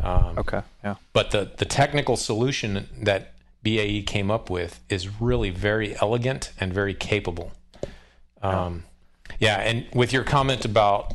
Um, 0.00 0.38
Okay. 0.38 0.62
Yeah. 0.82 0.96
but 1.12 1.30
the 1.30 1.52
the 1.58 1.64
technical 1.66 2.16
solution 2.16 2.88
that 3.02 3.31
BAE 3.62 4.02
came 4.06 4.30
up 4.30 4.50
with 4.50 4.80
is 4.88 5.20
really 5.20 5.50
very 5.50 5.96
elegant 6.00 6.52
and 6.58 6.72
very 6.72 6.94
capable. 6.94 7.52
Um, 8.42 8.84
yeah, 9.38 9.58
and 9.60 9.86
with 9.94 10.12
your 10.12 10.24
comment 10.24 10.64
about 10.64 11.14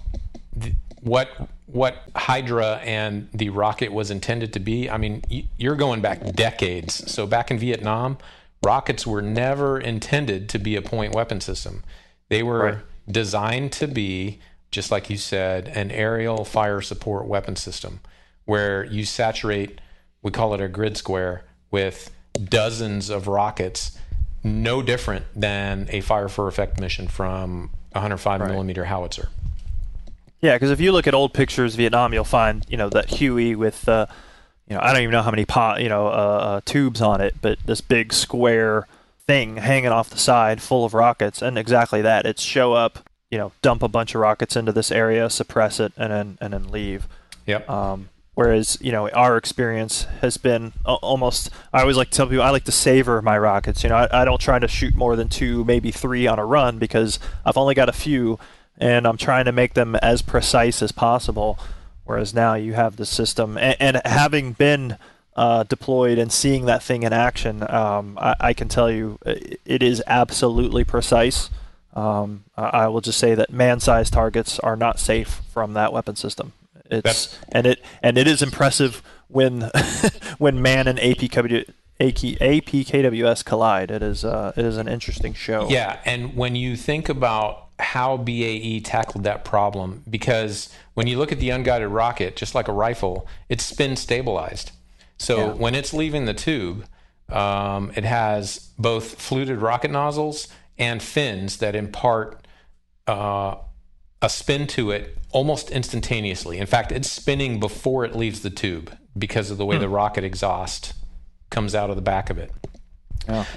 the, 0.56 0.74
what 1.02 1.30
what 1.66 1.98
Hydra 2.16 2.78
and 2.78 3.28
the 3.34 3.50
rocket 3.50 3.92
was 3.92 4.10
intended 4.10 4.54
to 4.54 4.60
be, 4.60 4.90
I 4.90 4.98
mean, 4.98 5.22
you're 5.58 5.76
going 5.76 6.00
back 6.00 6.34
decades. 6.34 7.12
So 7.12 7.28
back 7.28 7.52
in 7.52 7.60
Vietnam, 7.60 8.18
rockets 8.64 9.06
were 9.06 9.22
never 9.22 9.78
intended 9.78 10.48
to 10.50 10.60
be 10.60 10.78
a 10.78 10.82
point 10.82 11.14
weapon 11.14 11.42
system. 11.42 11.84
They 12.30 12.42
were 12.42 12.60
Right. 12.60 12.78
designed 13.12 13.74
to 13.74 13.88
be, 13.88 14.40
just 14.72 14.92
like 14.92 15.10
you 15.10 15.18
said, 15.18 15.68
an 15.68 15.92
aerial 15.92 16.46
fire 16.46 16.80
support 16.80 17.28
weapon 17.28 17.58
system 17.58 18.00
where 18.46 18.86
you 18.86 19.04
saturate, 19.04 19.82
we 20.22 20.32
call 20.32 20.54
it 20.54 20.62
a 20.62 20.70
grid 20.70 20.96
square, 20.96 21.44
with 21.70 22.12
dozens 22.38 23.10
of 23.10 23.28
rockets, 23.28 23.98
no 24.44 24.82
different 24.82 25.26
than 25.36 25.88
a 25.92 26.02
fire 26.02 26.28
for 26.28 26.48
effect 26.48 26.80
mission 26.80 27.08
from 27.08 27.72
a 27.94 28.00
105 28.00 28.42
millimeter 28.42 28.86
howitzer. 28.86 29.30
Yeah, 30.42 30.56
because 30.56 30.70
if 30.70 30.80
you 30.80 30.92
look 30.92 31.08
at 31.08 31.14
old 31.14 31.34
pictures 31.34 31.74
of 31.74 31.78
Vietnam, 31.78 32.14
you'll 32.14 32.24
find 32.24 32.66
you 32.70 32.78
know 32.78 32.90
that 32.90 33.10
Huey 33.10 33.56
with 33.56 33.88
uh, 33.90 34.06
you 34.68 34.76
know 34.76 34.82
I 34.82 34.94
don't 34.94 35.02
even 35.02 35.12
know 35.12 35.24
how 35.24 35.32
many 35.32 35.46
pot 35.46 35.82
you 35.82 35.90
know 35.90 36.08
uh, 36.08 36.10
uh, 36.10 36.62
tubes 36.66 37.02
on 37.02 37.22
it, 37.22 37.36
but 37.42 37.58
this 37.66 37.82
big 37.82 38.14
square 38.14 38.88
thing 39.26 39.58
hanging 39.58 39.92
off 39.92 40.10
the 40.10 40.18
side 40.18 40.62
full 40.62 40.86
of 40.86 40.94
rockets, 40.94 41.42
and 41.42 41.58
exactly 41.58 42.02
that. 42.04 42.26
It's 42.26 42.42
show 42.42 42.74
up, 42.74 43.10
you 43.32 43.38
know, 43.38 43.52
dump 43.62 43.82
a 43.82 43.88
bunch 43.88 44.14
of 44.14 44.22
rockets 44.22 44.56
into 44.56 44.72
this 44.72 44.92
area, 44.92 45.30
suppress 45.30 45.80
it, 45.80 45.92
and 45.98 46.12
then 46.12 46.38
and 46.40 46.54
then 46.54 46.70
leave. 46.70 47.08
Yep. 47.48 47.70
Um, 47.70 48.10
whereas 48.38 48.78
you 48.80 48.92
know 48.92 49.10
our 49.10 49.36
experience 49.36 50.04
has 50.22 50.38
been 50.38 50.72
almost. 50.86 51.50
I 51.74 51.82
always 51.82 51.98
like 51.98 52.12
to 52.12 52.18
tell 52.18 52.28
people 52.28 52.44
I 52.44 52.52
like 52.52 52.66
to 52.66 52.72
savor 52.72 53.20
my 53.24 53.36
rockets. 53.36 53.82
You 53.82 53.90
know, 53.90 53.96
I, 53.96 54.22
I 54.22 54.26
don't 54.26 54.40
try 54.40 54.60
to 54.60 54.68
shoot 54.68 54.96
more 54.96 55.16
than 55.16 55.28
two, 55.28 55.66
maybe 55.66 55.90
three 55.90 56.28
on 56.28 56.38
a 56.38 56.46
run 56.46 56.78
because 56.78 57.18
I've 57.44 57.58
only 57.58 57.74
got 57.74 57.90
a 57.90 57.94
few, 57.94 58.38
and 58.78 59.08
I'm 59.08 59.18
trying 59.18 59.46
to 59.46 59.52
make 59.52 59.74
them 59.74 59.96
as 59.96 60.22
precise 60.22 60.84
as 60.84 60.92
possible. 60.92 61.58
Whereas 62.06 62.32
now 62.34 62.54
you 62.54 62.74
have 62.74 62.98
the 62.98 63.08
system, 63.08 63.58
and, 63.58 63.76
and 63.80 64.02
having 64.06 64.54
been 64.54 64.98
uh, 65.36 65.64
deployed 65.64 66.20
and 66.20 66.32
seeing 66.32 66.68
that 66.68 66.84
thing 66.84 67.02
in 67.02 67.14
action, 67.14 67.66
um, 67.68 68.20
I, 68.22 68.36
I 68.40 68.54
can 68.54 68.70
tell 68.70 68.92
you 68.92 69.18
uh, 69.26 69.34
it 69.66 69.82
is 69.82 70.04
absolutely 70.06 70.84
precise. 70.84 71.50
Um, 71.96 72.44
I 72.56 72.88
will 72.90 73.02
just 73.02 73.18
say 73.18 73.34
that 73.34 73.52
man-sized 73.52 74.14
targets 74.14 74.60
are 74.60 74.76
not 74.76 75.00
safe 75.00 75.42
from 75.52 75.74
that 75.74 75.92
weapon 75.92 76.16
system. 76.16 76.54
It's 76.92 77.04
That's- 77.04 77.40
and 77.52 77.68
it 77.68 77.84
and 78.02 78.18
it 78.18 78.28
is 78.28 78.42
impressive 78.42 79.02
when 79.28 79.62
when 80.38 80.62
man 80.62 80.88
and 80.88 80.98
APKW, 81.00 81.70
APKWS 82.00 83.46
collide. 83.46 83.92
It 83.92 84.02
is 84.04 84.24
uh, 84.26 84.54
it 84.56 84.66
is 84.66 84.78
an 84.78 84.88
interesting 84.88 85.34
show. 85.34 85.68
Yeah, 85.70 86.00
and 86.06 86.36
when 86.36 86.56
you 86.56 86.76
think 86.76 87.10
about 87.10 87.66
how 87.80 88.18
BAE 88.18 88.82
tackled 88.84 89.24
that 89.26 89.46
problem, 89.46 90.04
because 90.10 90.70
when 90.96 91.06
you 91.08 91.18
look 91.20 91.32
at 91.32 91.40
the 91.40 91.50
unguided 91.52 91.90
rocket, 91.90 92.36
just 92.36 92.56
like 92.56 92.68
a 92.68 92.72
rifle, 92.74 93.28
it's 93.50 93.64
spin 93.64 93.96
stabilized. 93.96 94.72
So 95.20 95.38
Yeah. 95.38 95.54
when 95.54 95.76
it's 95.76 95.94
leaving 95.94 96.26
the 96.26 96.34
tube, 96.34 96.86
um, 97.30 97.92
it 97.96 98.04
has 98.04 98.70
both 98.80 99.20
fluted 99.22 99.60
rocket 99.62 99.92
nozzles 99.92 100.48
and 100.78 101.02
fins 101.04 101.58
that 101.58 101.76
impart 101.76 102.48
uh, 103.08 103.56
a 104.22 104.30
spin 104.30 104.68
to 104.68 104.92
it 104.92 105.18
almost 105.32 105.70
instantaneously. 105.72 106.58
In 106.58 106.66
fact, 106.66 106.92
it's 106.92 107.10
spinning 107.10 107.60
before 107.60 108.06
it 108.06 108.16
leaves 108.16 108.42
the 108.42 108.50
tube 108.50 108.96
because 109.18 109.52
of 109.52 109.58
the 109.58 109.66
way 109.66 109.78
the 109.78 109.90
rocket 109.90 110.24
exhaust 110.24 110.94
comes 111.50 111.76
out 111.76 111.90
of 111.90 111.96
the 111.96 112.02
back 112.02 112.30
of 112.30 112.38
it. 112.38 112.52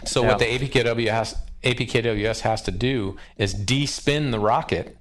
So 0.05 0.23
what 0.23 0.39
the 0.39 0.47
APKW 0.47 1.11
has 1.11 1.37
APKWS 1.63 2.41
has 2.41 2.63
to 2.63 2.71
do 2.71 3.17
is 3.37 3.53
de-spin 3.55 4.31
the 4.31 4.41
rocket 4.41 4.97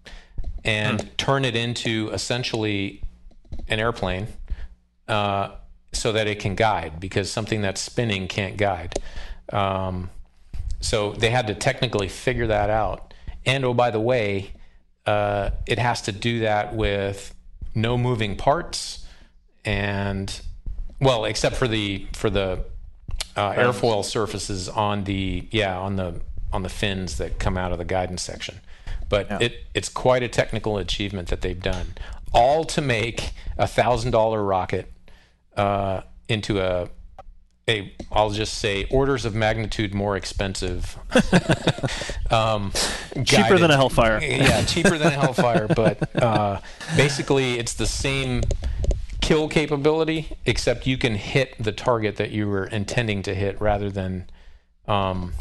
and 0.64 1.18
turn 1.18 1.46
it 1.46 1.56
into 1.56 2.10
essentially 2.12 3.02
an 3.68 3.80
airplane 3.80 4.28
uh, 5.08 5.56
so 5.94 6.12
that 6.12 6.28
it 6.28 6.40
can 6.40 6.56
guide 6.56 7.00
because 7.00 7.32
something 7.32 7.62
that's 7.62 7.82
spinning 7.82 8.28
can't 8.28 8.58
guide. 8.58 9.00
Um, 9.52 10.10
so 10.82 11.14
they 11.14 11.30
had 11.30 11.48
to 11.48 11.56
technically 11.56 12.08
figure 12.08 12.48
that 12.48 12.70
out. 12.70 13.14
And 13.46 13.66
oh, 13.66 13.74
by 13.74 13.90
the 13.90 14.00
way, 14.00 14.54
uh, 15.06 15.52
it 15.66 15.80
has 15.80 16.02
to 16.04 16.12
do 16.12 16.40
that 16.40 16.76
with 16.76 17.34
no 17.76 17.98
moving 17.98 18.36
parts 18.36 19.06
and 19.66 20.42
well, 21.02 21.26
except 21.26 21.56
for 21.56 21.68
the 21.68 22.08
for 22.14 22.30
the 22.30 22.66
uh, 23.36 23.54
airfoil 23.54 24.04
surfaces 24.04 24.68
on 24.68 25.06
the 25.06 25.48
yeah 25.52 25.78
on 25.78 25.96
the 25.96 26.22
on 26.52 26.64
the 26.64 26.70
fins 26.70 27.18
that 27.18 27.40
come 27.40 27.58
out 27.58 27.72
of 27.72 27.78
the 27.78 27.86
guidance 27.86 28.22
section. 28.22 28.60
But 29.08 29.42
it 29.42 29.66
it's 29.74 29.90
quite 29.90 30.24
a 30.24 30.28
technical 30.28 30.78
achievement 30.78 31.30
that 31.30 31.42
they've 31.42 31.62
done, 31.62 31.94
all 32.34 32.64
to 32.66 32.82
make 32.82 33.32
a 33.58 33.68
thousand 33.68 34.12
dollar 34.12 34.44
rocket 34.44 34.92
uh, 35.56 36.02
into 36.28 36.60
a 36.60 36.90
a 37.70 37.94
I'll 38.12 38.32
just 38.32 38.56
say 38.56 38.86
orders 38.92 39.24
of 39.26 39.36
magnitude 39.36 39.94
more 39.94 40.18
expensive. 40.18 40.98
um, 42.32 42.72
Cheaper 43.24 43.58
than 43.58 43.72
a 43.72 43.76
Hellfire. 43.76 44.20
yeah, 44.22 44.64
cheaper 44.66 44.98
than 44.98 45.08
a 45.08 45.12
Hellfire, 45.12 45.68
but 45.68 46.16
uh, 46.22 46.60
basically 46.98 47.60
it's 47.60 47.74
the 47.76 47.86
same 47.86 48.42
kill 49.22 49.48
capability, 49.48 50.30
except 50.46 50.88
you 50.88 50.98
can 50.98 51.16
hit 51.16 51.56
the 51.60 51.72
target 51.72 52.16
that 52.18 52.32
you 52.32 52.48
were 52.48 52.66
intending 52.66 53.22
to 53.24 53.34
hit 53.36 53.60
rather 53.62 53.90
than, 53.92 54.30
um, 54.88 55.34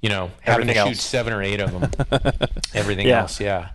you 0.00 0.08
know, 0.08 0.30
having 0.40 0.68
Everything 0.70 0.74
to 0.74 0.80
shoot 0.90 0.98
else. 0.98 1.02
seven 1.02 1.32
or 1.32 1.42
eight 1.42 1.60
of 1.60 1.72
them. 1.72 1.90
Everything 2.74 3.06
Yeah. 3.06 3.20
else, 3.22 3.40
yeah. 3.40 3.70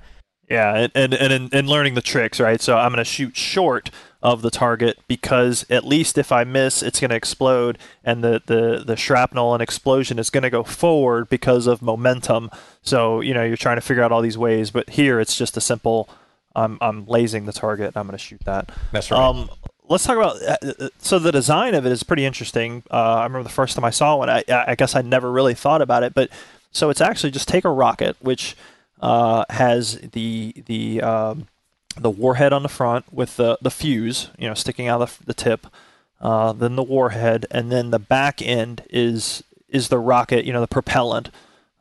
Yeah, 0.49 0.75
and 0.75 0.91
and 0.95 1.13
and, 1.13 1.53
and 1.53 1.69
learning 1.69 1.93
the 1.93 2.01
tricks, 2.01 2.39
right? 2.39 2.59
So 2.59 2.75
I'm 2.75 2.91
going 2.91 2.97
to 2.97 3.03
shoot 3.03 3.37
short 3.37 3.91
of 4.21 4.41
the 4.41 4.51
target 4.51 4.99
because 5.07 5.65
at 5.69 5.85
least 5.85 6.17
if 6.17 6.31
I 6.31 6.43
miss, 6.43 6.83
it's 6.83 6.99
going 6.99 7.09
to 7.09 7.15
explode, 7.15 7.77
and 8.03 8.23
the, 8.23 8.41
the 8.45 8.83
the 8.85 8.97
shrapnel 8.97 9.53
and 9.53 9.63
explosion 9.63 10.19
is 10.19 10.29
going 10.29 10.43
to 10.43 10.49
go 10.49 10.63
forward 10.63 11.29
because 11.29 11.67
of 11.67 11.81
momentum. 11.81 12.49
So 12.81 13.21
you 13.21 13.33
know 13.33 13.43
you're 13.43 13.57
trying 13.57 13.77
to 13.77 13.81
figure 13.81 14.03
out 14.03 14.11
all 14.11 14.21
these 14.21 14.37
ways, 14.37 14.71
but 14.71 14.91
here 14.91 15.19
it's 15.19 15.35
just 15.35 15.55
a 15.57 15.61
simple. 15.61 16.09
I'm 16.55 16.77
I'm 16.81 17.05
lasing 17.05 17.45
the 17.45 17.53
target. 17.53 17.95
I'm 17.95 18.07
going 18.07 18.17
to 18.17 18.23
shoot 18.23 18.41
that. 18.45 18.71
That's 18.91 19.09
right. 19.11 19.19
Um, 19.21 19.49
let's 19.87 20.03
talk 20.03 20.17
about 20.17 20.41
uh, 20.41 20.85
uh, 20.85 20.89
so 20.97 21.19
the 21.19 21.31
design 21.31 21.73
of 21.73 21.85
it 21.85 21.91
is 21.91 22.03
pretty 22.03 22.25
interesting. 22.25 22.83
Uh, 22.91 22.95
I 22.95 23.23
remember 23.23 23.43
the 23.43 23.49
first 23.49 23.75
time 23.75 23.85
I 23.85 23.89
saw 23.89 24.17
one. 24.17 24.29
I, 24.29 24.43
I 24.49 24.75
guess 24.75 24.95
I 24.95 25.01
never 25.01 25.31
really 25.31 25.53
thought 25.53 25.81
about 25.81 26.03
it, 26.03 26.13
but 26.13 26.29
so 26.71 26.89
it's 26.89 27.01
actually 27.01 27.31
just 27.31 27.47
take 27.47 27.65
a 27.65 27.69
rocket, 27.69 28.17
which 28.19 28.55
uh, 29.01 29.45
has 29.49 29.99
the 30.11 30.53
the 30.65 31.01
um, 31.01 31.47
the 32.01 32.09
warhead 32.09 32.53
on 32.53 32.63
the 32.63 32.69
front 32.69 33.11
with 33.11 33.37
the 33.37 33.57
the 33.61 33.71
fuse, 33.71 34.29
you 34.37 34.47
know, 34.47 34.53
sticking 34.53 34.87
out 34.87 35.01
of 35.01 35.17
the, 35.19 35.27
the 35.27 35.33
tip. 35.33 35.67
Uh, 36.21 36.51
then 36.51 36.75
the 36.75 36.83
warhead, 36.83 37.45
and 37.49 37.71
then 37.71 37.91
the 37.91 37.99
back 37.99 38.41
end 38.41 38.83
is 38.89 39.43
is 39.69 39.87
the 39.87 39.99
rocket, 39.99 40.45
you 40.45 40.53
know, 40.53 40.61
the 40.61 40.67
propellant. 40.67 41.29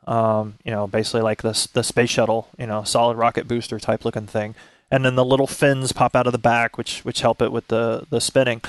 Um, 0.07 0.55
you 0.63 0.71
know, 0.71 0.87
basically 0.87 1.21
like 1.21 1.41
the 1.41 1.67
the 1.73 1.83
space 1.83 2.09
shuttle, 2.09 2.47
you 2.57 2.65
know, 2.65 2.83
solid 2.83 3.17
rocket 3.17 3.47
booster 3.47 3.79
type 3.79 4.05
looking 4.05 4.27
thing. 4.27 4.55
And 4.91 5.05
then 5.05 5.15
the 5.15 5.25
little 5.25 5.45
fins 5.45 5.91
pop 5.91 6.15
out 6.15 6.25
of 6.25 6.31
the 6.31 6.39
back, 6.39 6.77
which 6.77 7.01
which 7.01 7.21
help 7.21 7.41
it 7.41 7.51
with 7.51 7.67
the 7.67 8.07
the 8.09 8.19
spinning. 8.19 8.61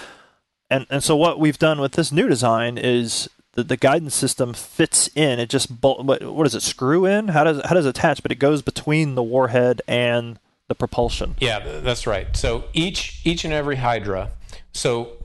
And 0.69 0.87
and 0.91 1.03
so 1.03 1.17
what 1.17 1.41
we've 1.41 1.59
done 1.59 1.81
with 1.81 1.93
this 1.93 2.13
new 2.13 2.29
design 2.29 2.77
is 2.77 3.29
the, 3.55 3.65
the 3.65 3.77
guidance 3.77 4.15
system 4.15 4.53
fits 4.53 5.09
in. 5.15 5.39
It 5.39 5.49
just 5.49 5.81
bol- 5.81 6.03
what, 6.03 6.23
what 6.23 6.45
does 6.45 6.55
it 6.55 6.63
screw 6.63 7.07
in? 7.07 7.29
How 7.29 7.45
does 7.45 7.61
how 7.65 7.75
does 7.75 7.87
it 7.87 7.91
attach? 7.91 8.23
But 8.23 8.33
it 8.33 8.39
goes 8.39 8.63
between 8.63 9.15
the 9.15 9.23
warhead 9.23 9.83
and 9.89 10.39
the 10.71 10.75
propulsion. 10.77 11.35
Yeah, 11.41 11.81
that's 11.81 12.07
right. 12.07 12.35
So 12.37 12.64
each 12.73 13.21
each 13.25 13.45
and 13.45 13.53
every 13.53 13.77
Hydra. 13.77 14.31
So 14.73 15.16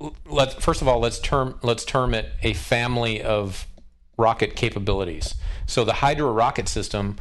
l- 0.00 0.16
let 0.26 0.60
first 0.60 0.82
of 0.82 0.88
all 0.88 0.98
let's 0.98 1.20
term 1.20 1.56
let's 1.62 1.84
term 1.84 2.14
it 2.14 2.32
a 2.42 2.52
family 2.52 3.22
of 3.22 3.68
rocket 4.18 4.56
capabilities. 4.56 5.36
So 5.66 5.84
the 5.84 5.92
Hydra 5.92 6.32
rocket 6.32 6.66
system, 6.66 7.16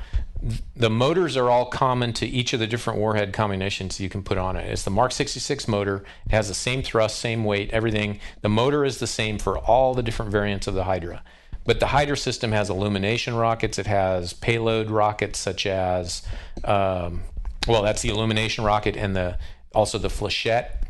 the 0.75 0.89
motors 0.89 1.38
are 1.38 1.51
all 1.51 1.67
common 1.67 2.13
to 2.13 2.25
each 2.25 2.51
of 2.51 2.59
the 2.59 2.65
different 2.65 2.97
warhead 2.97 3.32
combinations 3.32 3.99
you 3.99 4.09
can 4.09 4.23
put 4.23 4.39
on 4.39 4.55
it. 4.55 4.67
It's 4.71 4.82
the 4.82 4.89
Mark 4.89 5.11
66 5.11 5.67
motor. 5.67 6.03
It 6.25 6.32
has 6.32 6.47
the 6.47 6.55
same 6.55 6.82
thrust, 6.82 7.19
same 7.19 7.43
weight, 7.43 7.69
everything. 7.69 8.19
The 8.41 8.49
motor 8.49 8.86
is 8.86 8.97
the 8.97 9.05
same 9.05 9.38
for 9.38 9.59
all 9.59 9.93
the 9.93 10.01
different 10.01 10.32
variants 10.32 10.65
of 10.65 10.73
the 10.73 10.86
Hydra. 10.86 11.21
But 11.67 11.80
the 11.82 11.88
Hydra 11.88 12.17
system 12.17 12.53
has 12.53 12.69
illumination 12.71 13.36
rockets. 13.36 13.78
It 13.78 13.88
has 13.88 14.34
payload 14.34 14.89
rockets 14.89 15.38
such 15.38 15.67
as, 15.67 16.23
um, 16.63 17.21
well, 17.68 17.82
that's 17.84 18.01
the 18.01 18.09
illumination 18.09 18.63
rocket 18.63 18.95
and 18.97 19.15
the 19.15 19.38
also 19.74 19.97
the 19.97 20.07
flechette. 20.07 20.84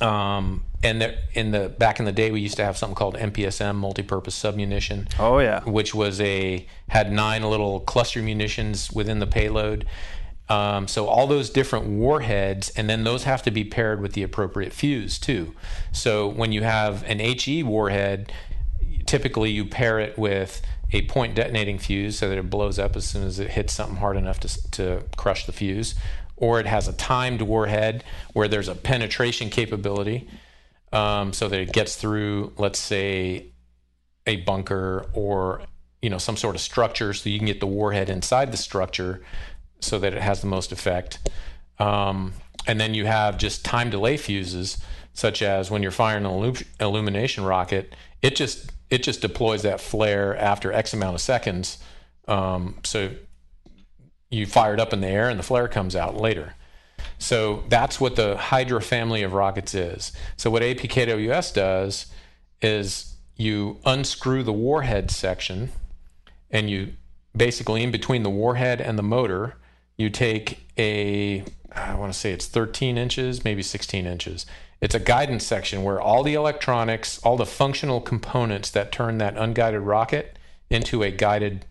Um, 0.00 0.64
and 0.82 1.00
the, 1.00 1.16
in 1.32 1.52
the 1.52 1.70
back 1.70 1.98
in 1.98 2.04
the 2.04 2.12
day, 2.12 2.30
we 2.30 2.40
used 2.40 2.56
to 2.58 2.64
have 2.64 2.76
something 2.76 2.94
called 2.94 3.16
MPSM, 3.16 3.76
multi-purpose 3.76 4.38
submunition, 4.40 5.08
Oh 5.18 5.38
yeah. 5.38 5.64
which 5.64 5.94
was 5.94 6.20
a 6.20 6.66
had 6.88 7.10
nine 7.10 7.42
little 7.42 7.80
cluster 7.80 8.20
munitions 8.22 8.92
within 8.92 9.18
the 9.20 9.26
payload. 9.26 9.86
Um, 10.48 10.86
so 10.86 11.06
all 11.06 11.26
those 11.26 11.50
different 11.50 11.86
warheads, 11.86 12.68
and 12.76 12.88
then 12.88 13.04
those 13.04 13.24
have 13.24 13.42
to 13.44 13.50
be 13.50 13.64
paired 13.64 14.00
with 14.00 14.12
the 14.12 14.22
appropriate 14.22 14.72
fuse 14.72 15.18
too. 15.18 15.54
So 15.92 16.28
when 16.28 16.52
you 16.52 16.62
have 16.62 17.02
an 17.04 17.18
HE 17.18 17.62
warhead, 17.64 18.32
typically 19.06 19.50
you 19.50 19.64
pair 19.64 19.98
it 19.98 20.16
with 20.18 20.62
a 20.92 21.02
point 21.02 21.34
detonating 21.34 21.78
fuse 21.78 22.18
so 22.18 22.28
that 22.28 22.38
it 22.38 22.48
blows 22.50 22.78
up 22.78 22.96
as 22.96 23.04
soon 23.04 23.24
as 23.24 23.38
it 23.38 23.50
hits 23.50 23.72
something 23.72 23.96
hard 23.96 24.16
enough 24.16 24.40
to, 24.40 24.70
to 24.70 25.02
crush 25.16 25.46
the 25.46 25.52
fuse. 25.52 25.94
Or 26.36 26.60
it 26.60 26.66
has 26.66 26.86
a 26.86 26.92
timed 26.92 27.42
warhead 27.42 28.04
where 28.32 28.46
there's 28.46 28.68
a 28.68 28.74
penetration 28.74 29.50
capability 29.50 30.28
um, 30.92 31.32
so 31.32 31.48
that 31.48 31.60
it 31.60 31.72
gets 31.72 31.96
through, 31.96 32.52
let's 32.56 32.78
say, 32.78 33.46
a 34.26 34.36
bunker 34.36 35.06
or 35.14 35.62
you 36.02 36.10
know 36.10 36.18
some 36.18 36.36
sort 36.36 36.54
of 36.54 36.60
structure 36.60 37.12
so 37.12 37.30
you 37.30 37.38
can 37.38 37.46
get 37.46 37.60
the 37.60 37.66
warhead 37.66 38.10
inside 38.10 38.52
the 38.52 38.56
structure 38.56 39.22
so 39.80 39.98
that 39.98 40.14
it 40.14 40.22
has 40.22 40.40
the 40.40 40.46
most 40.46 40.72
effect. 40.72 41.30
Um, 41.78 42.32
and 42.66 42.80
then 42.80 42.94
you 42.94 43.06
have 43.06 43.38
just 43.38 43.64
time 43.64 43.90
delay 43.90 44.16
fuses, 44.16 44.78
such 45.12 45.42
as 45.42 45.70
when 45.70 45.82
you're 45.82 45.92
firing 45.92 46.26
an 46.26 46.56
illumination 46.80 47.44
rocket, 47.44 47.94
it 48.22 48.34
just 48.34 48.72
it 48.90 49.02
just 49.02 49.20
deploys 49.20 49.62
that 49.62 49.80
flare 49.80 50.36
after 50.36 50.72
X 50.72 50.92
amount 50.92 51.14
of 51.14 51.20
seconds. 51.20 51.78
Um, 52.28 52.78
so 52.84 53.10
you 54.30 54.46
fire 54.46 54.74
it 54.74 54.80
up 54.80 54.92
in 54.92 55.00
the 55.00 55.08
air 55.08 55.28
and 55.28 55.38
the 55.38 55.44
flare 55.44 55.68
comes 55.68 55.96
out 55.96 56.16
later. 56.16 56.54
So 57.18 57.64
that's 57.68 58.00
what 58.00 58.16
the 58.16 58.36
Hydra 58.36 58.82
family 58.82 59.22
of 59.22 59.32
rockets 59.32 59.74
is. 59.74 60.12
So 60.36 60.50
what 60.50 60.62
APKWS 60.62 61.54
does 61.54 62.06
is 62.60 63.16
you 63.36 63.78
unscrew 63.84 64.42
the 64.42 64.52
warhead 64.52 65.10
section 65.10 65.70
and 66.50 66.70
you 66.70 66.94
basically 67.36 67.82
in 67.82 67.90
between 67.90 68.22
the 68.22 68.30
warhead 68.30 68.80
and 68.80 68.98
the 68.98 69.02
motor, 69.02 69.56
you 69.96 70.10
take 70.10 70.66
a 70.78 71.44
I 71.74 71.94
want 71.94 72.12
to 72.12 72.18
say 72.18 72.32
it's 72.32 72.46
13 72.46 72.96
inches, 72.96 73.44
maybe 73.44 73.62
16 73.62 74.06
inches. 74.06 74.46
It's 74.80 74.94
a 74.94 75.00
guidance 75.00 75.46
section 75.46 75.82
where 75.82 76.00
all 76.00 76.22
the 76.22 76.34
electronics, 76.34 77.18
all 77.20 77.36
the 77.36 77.46
functional 77.46 78.00
components 78.00 78.70
that 78.70 78.92
turn 78.92 79.18
that 79.18 79.36
unguided 79.36 79.80
rocket 79.80 80.38
into 80.68 81.02
a 81.02 81.10
guided 81.10 81.64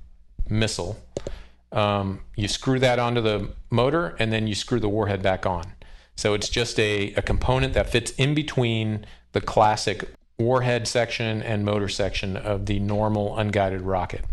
missile, 0.49 0.99
um, 1.71 2.21
you 2.35 2.47
screw 2.47 2.79
that 2.79 2.99
onto 2.99 3.21
the 3.21 3.49
motor 3.69 4.15
and 4.17 4.31
then 4.31 4.47
you 4.47 4.55
screw 4.55 4.79
the 4.79 4.89
warhead 4.89 5.21
back 5.21 5.45
on. 5.45 5.73
So 6.15 6.33
it's 6.33 6.49
just 6.49 6.79
a, 6.79 7.13
a 7.13 7.21
component 7.21 7.73
that 7.73 7.89
fits 7.89 8.11
in 8.11 8.33
between 8.33 9.05
the 9.33 9.41
classic 9.41 10.09
warhead 10.37 10.87
section 10.87 11.41
and 11.41 11.65
motor 11.65 11.89
section 11.89 12.37
of 12.37 12.65
the 12.65 12.79
normal 12.79 13.37
unguided 13.37 13.81
rocket. 13.81 14.25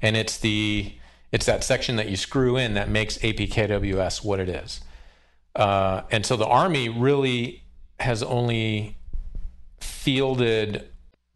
And 0.00 0.16
it's 0.16 0.38
the 0.38 0.94
it's 1.30 1.44
that 1.46 1.62
section 1.62 1.96
that 1.96 2.08
you 2.08 2.16
screw 2.16 2.56
in 2.56 2.72
that 2.74 2.88
makes 2.88 3.18
APKWS 3.18 4.24
what 4.24 4.40
it 4.40 4.48
is. 4.48 4.80
Uh, 5.58 6.02
and 6.10 6.24
so 6.24 6.36
the 6.36 6.46
Army 6.46 6.88
really 6.88 7.64
has 8.00 8.22
only 8.22 8.96
fielded 9.80 10.88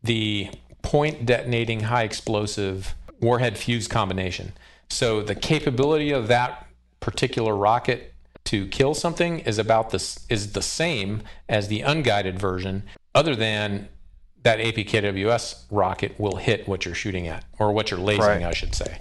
the 0.02 0.48
point 0.82 1.26
detonating 1.26 1.80
high 1.80 2.04
explosive 2.04 2.94
warhead 3.20 3.58
fuse 3.58 3.88
combination. 3.88 4.52
So 4.88 5.22
the 5.22 5.34
capability 5.34 6.12
of 6.12 6.28
that 6.28 6.66
particular 7.00 7.56
rocket 7.56 8.14
to 8.44 8.66
kill 8.68 8.94
something 8.94 9.40
is 9.40 9.58
about 9.58 9.90
this 9.90 10.24
is 10.28 10.52
the 10.52 10.62
same 10.62 11.22
as 11.48 11.68
the 11.68 11.80
unguided 11.82 12.38
version, 12.38 12.84
other 13.14 13.34
than 13.34 13.88
that 14.42 14.58
APKWS 14.58 15.64
rocket 15.70 16.18
will 16.18 16.36
hit 16.36 16.66
what 16.66 16.84
you're 16.84 16.94
shooting 16.94 17.28
at 17.28 17.44
or 17.58 17.72
what 17.72 17.90
you're 17.90 18.00
lasering, 18.00 18.18
Right. 18.18 18.42
I 18.42 18.52
should 18.52 18.74
say. 18.74 18.98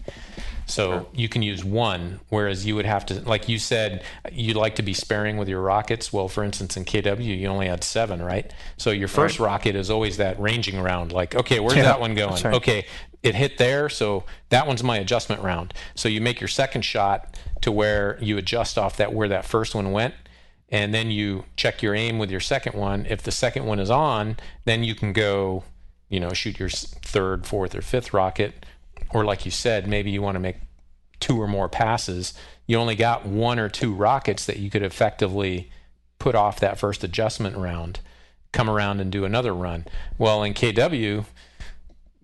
So 0.72 1.08
you 1.14 1.28
can 1.30 1.42
use 1.42 1.64
one, 1.64 2.20
whereas 2.30 2.66
you 2.66 2.76
would 2.76 2.86
have 2.86 3.06
to, 3.08 3.22
like 3.22 3.50
you 3.50 3.60
said, 3.60 4.04
you'd 4.32 4.56
like 4.56 4.76
to 4.76 4.82
be 4.82 4.94
sparing 4.94 5.38
with 5.38 5.50
your 5.50 5.62
rockets. 5.62 6.12
Well, 6.14 6.28
for 6.28 6.44
instance, 6.44 6.78
in 6.78 6.86
KW, 6.86 7.24
you 7.40 7.48
only 7.48 7.68
had 7.68 7.84
seven, 7.84 8.22
right? 8.22 8.52
So 8.78 8.92
your 8.92 9.08
first 9.08 9.40
rocket 9.40 9.76
is 9.76 9.90
always 9.90 10.18
that 10.18 10.40
ranging 10.40 10.80
round. 10.82 11.12
Like, 11.12 11.36
okay, 11.36 11.60
where's 11.60 11.76
Yeah, 11.78 11.84
that 11.84 12.00
one 12.00 12.16
going? 12.16 12.42
right. 12.44 12.54
Okay, 12.56 12.86
it 13.22 13.36
hit 13.36 13.58
there, 13.58 13.90
so 13.90 14.24
that 14.50 14.66
one's 14.66 14.84
my 14.84 14.98
adjustment 14.98 15.42
round. 15.44 15.74
So 15.96 16.10
you 16.10 16.22
make 16.22 16.40
your 16.42 16.48
second 16.48 16.84
shot 16.84 17.38
to 17.62 17.72
where 17.72 18.18
you 18.22 18.38
adjust 18.38 18.78
off 18.78 18.98
that 18.98 19.14
where 19.14 19.28
that 19.28 19.46
first 19.46 19.76
one 19.76 19.92
went, 19.92 20.16
and 20.70 20.94
then 20.94 21.12
you 21.12 21.44
check 21.58 21.82
your 21.84 21.94
aim 21.94 22.18
with 22.18 22.32
your 22.32 22.40
second 22.40 22.74
one. 22.80 23.06
If 23.10 23.22
the 23.24 23.32
second 23.32 23.66
one 23.66 23.80
is 23.80 23.90
on, 23.90 24.38
then 24.66 24.84
you 24.84 24.96
can 24.96 25.12
go, 25.14 25.64
you 26.10 26.20
know, 26.20 26.34
shoot 26.34 26.60
your 26.60 26.70
third, 26.70 27.46
fourth, 27.46 27.76
or 27.76 27.82
fifth 27.82 28.14
rocket. 28.14 28.66
Or 29.14 29.26
like 29.26 29.46
you 29.46 29.52
said, 29.52 29.88
maybe 29.88 30.12
you 30.12 30.22
want 30.22 30.36
to 30.36 30.40
make 30.40 30.58
two 31.20 31.40
or 31.42 31.48
more 31.48 31.70
passes. 31.70 32.34
You 32.68 32.78
only 32.78 32.96
got 32.96 33.26
one 33.26 33.60
or 33.60 33.70
two 33.70 33.94
rockets 33.94 34.46
that 34.46 34.58
you 34.58 34.70
could 34.70 34.84
effectively 34.84 35.70
put 36.20 36.36
off 36.36 36.60
that 36.60 36.78
first 36.80 37.04
adjustment 37.04 37.58
round, 37.58 38.00
come 38.52 38.70
around 38.70 39.00
and 39.00 39.12
do 39.12 39.26
another 39.26 39.54
run. 39.54 39.86
Well, 40.18 40.44
in 40.44 40.54
KW, 40.54 41.26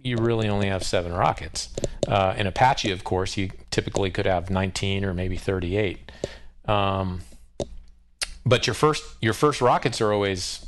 you 0.01 0.17
really 0.17 0.47
only 0.47 0.67
have 0.67 0.83
seven 0.83 1.11
rockets. 1.13 1.69
Uh, 2.07 2.33
in 2.37 2.47
Apache, 2.47 2.91
of 2.91 3.03
course, 3.03 3.35
you 3.37 3.49
typically 3.71 4.09
could 4.11 4.25
have 4.25 4.49
19 4.49 5.03
or 5.03 5.13
maybe 5.13 5.35
38. 5.35 6.11
Um, 6.65 7.21
but 8.45 8.65
your 8.67 8.73
first 8.73 9.03
your 9.21 9.33
first 9.33 9.59
rockets 9.61 9.99
are 9.99 10.13
always 10.13 10.65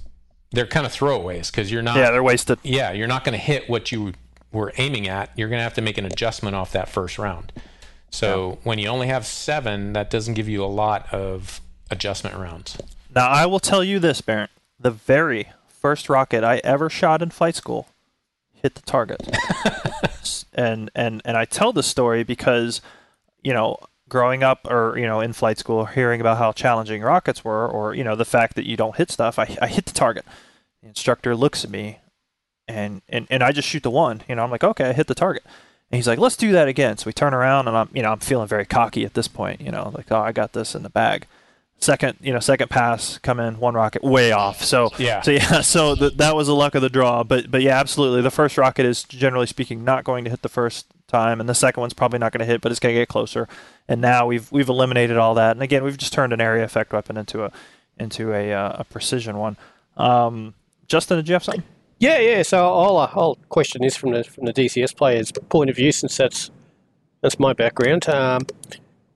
they're 0.52 0.66
kind 0.68 0.86
of 0.86 0.92
throwaways 0.92 1.52
because 1.52 1.72
you're 1.72 1.82
not 1.82 1.96
Yeah, 1.98 2.12
they're 2.12 2.24
wasted. 2.24 2.60
yeah, 2.64 2.92
you're 2.92 3.08
not 3.08 3.24
going 3.24 3.34
to 3.34 3.38
hit 3.44 3.70
what 3.70 3.92
you 3.92 4.14
were 4.52 4.74
aiming 4.78 5.08
at. 5.08 5.32
You're 5.36 5.50
going 5.50 5.60
to 5.60 5.64
have 5.64 5.76
to 5.76 5.82
make 5.82 5.98
an 5.98 6.06
adjustment 6.06 6.56
off 6.56 6.72
that 6.72 6.90
first 6.90 7.18
round. 7.20 7.54
So 8.10 8.58
when 8.64 8.80
you 8.80 8.88
only 8.88 9.08
have 9.08 9.26
seven, 9.26 9.94
that 9.94 10.10
doesn't 10.10 10.34
give 10.34 10.50
you 10.50 10.64
a 10.64 10.68
lot 10.68 11.12
of 11.14 11.62
adjustment 11.92 12.36
rounds. 12.36 12.78
Now 13.14 13.28
I 13.28 13.46
will 13.46 13.60
tell 13.60 13.84
you 13.84 14.00
this, 14.00 14.22
Baron. 14.22 14.50
The 14.80 14.92
very 14.92 15.50
first 15.68 16.10
rocket 16.10 16.44
I 16.44 16.58
ever 16.64 16.90
shot 16.90 17.22
in 17.22 17.30
flight 17.30 17.56
school 17.56 17.88
hit 18.54 18.76
the 18.76 18.82
target. 18.82 19.22
And 20.60 20.92
and 20.94 21.22
and 21.24 21.38
I 21.38 21.46
tell 21.46 21.72
this 21.72 21.88
story 21.88 22.24
because, 22.24 22.82
you 23.44 23.54
know, 23.54 23.78
growing 24.10 24.44
up 24.44 24.68
or 24.70 24.98
you 24.98 25.06
know 25.06 25.22
in 25.22 25.32
flight 25.32 25.58
school, 25.58 25.86
hearing 25.86 26.20
about 26.20 26.38
how 26.38 26.52
challenging 26.52 27.02
rockets 27.02 27.46
were, 27.46 27.68
or 27.68 27.94
you 27.96 28.04
know 28.04 28.16
the 28.16 28.26
fact 28.26 28.56
that 28.56 28.66
you 28.66 28.76
don't 28.76 28.98
hit 28.98 29.10
stuff, 29.10 29.40
I, 29.40 29.58
I 29.62 29.68
hit 29.68 29.86
the 29.86 29.94
target. 29.94 30.26
The 30.82 30.90
instructor 30.90 31.34
looks 31.36 31.64
at 31.64 31.70
me, 31.70 32.00
and, 32.70 33.02
and 33.10 33.28
and 33.30 33.44
I 33.44 33.52
just 33.52 33.68
shoot 33.68 33.84
the 33.84 33.92
one. 33.92 34.22
You 34.30 34.36
know, 34.36 34.44
I'm 34.44 34.52
like, 34.52 34.64
okay, 34.64 34.86
I 34.90 34.94
hit 34.94 35.08
the 35.08 35.16
target. 35.16 35.44
And 35.92 35.98
he's 35.98 36.08
like, 36.08 36.20
let's 36.20 36.38
do 36.38 36.52
that 36.52 36.68
again. 36.68 36.98
So 36.98 37.08
we 37.08 37.14
turn 37.14 37.34
around, 37.34 37.68
and 37.68 37.76
I'm 37.76 37.90
you 37.94 38.02
know 38.04 38.12
I'm 38.12 38.20
feeling 38.20 38.48
very 38.48 38.66
cocky 38.66 39.04
at 39.06 39.14
this 39.16 39.28
point. 39.28 39.60
You 39.62 39.72
know, 39.72 39.92
like 39.96 40.12
oh 40.12 40.20
I 40.22 40.32
got 40.32 40.54
this 40.54 40.76
in 40.76 40.84
the 40.84 40.90
bag 40.90 41.26
second 41.82 42.18
you 42.20 42.34
know 42.34 42.40
second 42.40 42.70
pass 42.70 43.18
come 43.20 43.40
in 43.40 43.58
one 43.58 43.74
rocket 43.74 44.04
way 44.04 44.34
off 44.34 44.62
so 44.62 44.90
Yeah. 44.98 45.22
so 45.22 45.32
yeah 45.32 45.62
so 45.76 45.96
th- 45.96 46.18
that 46.18 46.36
was 46.36 46.48
the 46.48 46.54
luck 46.54 46.76
of 46.76 46.82
the 46.82 46.90
draw 46.90 47.24
but 47.24 47.50
but 47.50 47.62
yeah 47.62 47.80
absolutely 47.80 48.22
the 48.22 48.30
first 48.30 48.58
rocket 48.58 48.86
is 48.86 49.04
generally 49.04 49.46
speaking 49.48 49.86
not 49.86 50.04
going 50.04 50.26
to 50.26 50.30
hit 50.30 50.42
the 50.42 50.50
first 50.50 50.88
time 51.08 51.40
and 51.40 51.48
the 51.48 51.56
second 51.56 51.80
one's 51.80 51.94
probably 51.94 52.20
not 52.20 52.34
going 52.34 52.40
to 52.42 52.46
hit 52.46 52.60
but 52.60 52.72
it's 52.74 52.82
going 52.82 52.94
to 52.94 53.00
get 53.00 53.08
closer 53.08 53.48
and 53.88 54.02
now 54.02 54.26
we've 54.26 54.52
we've 54.52 54.68
eliminated 54.68 55.16
all 55.16 55.34
that 55.36 55.52
and 55.52 55.64
again 55.64 55.82
we've 55.86 55.98
just 55.98 56.12
turned 56.12 56.34
an 56.34 56.42
area 56.42 56.66
effect 56.66 56.92
weapon 56.92 57.16
into 57.16 57.46
a 57.46 57.52
into 57.98 58.34
a 58.34 58.52
uh, 58.52 58.76
a 58.80 58.84
precision 58.84 59.38
one 59.38 59.56
um 59.96 60.54
Justin 60.86 61.16
did 61.16 61.30
you 61.30 61.34
have 61.34 61.46
something 61.46 61.64
Yeah, 62.00 62.20
yeah. 62.20 62.44
So 62.44 62.58
I'll, 62.58 62.98
uh, 62.98 63.12
I'll 63.14 63.36
question 63.50 63.82
this 63.82 63.96
from 63.96 64.12
the 64.12 64.24
from 64.24 64.46
the 64.46 64.54
DCS 64.54 64.96
player's 64.96 65.32
point 65.50 65.70
of 65.70 65.76
view, 65.76 65.92
since 65.92 66.16
that's 66.16 66.50
that's 67.22 67.38
my 67.38 67.54
background. 67.54 68.08
Um, 68.08 68.44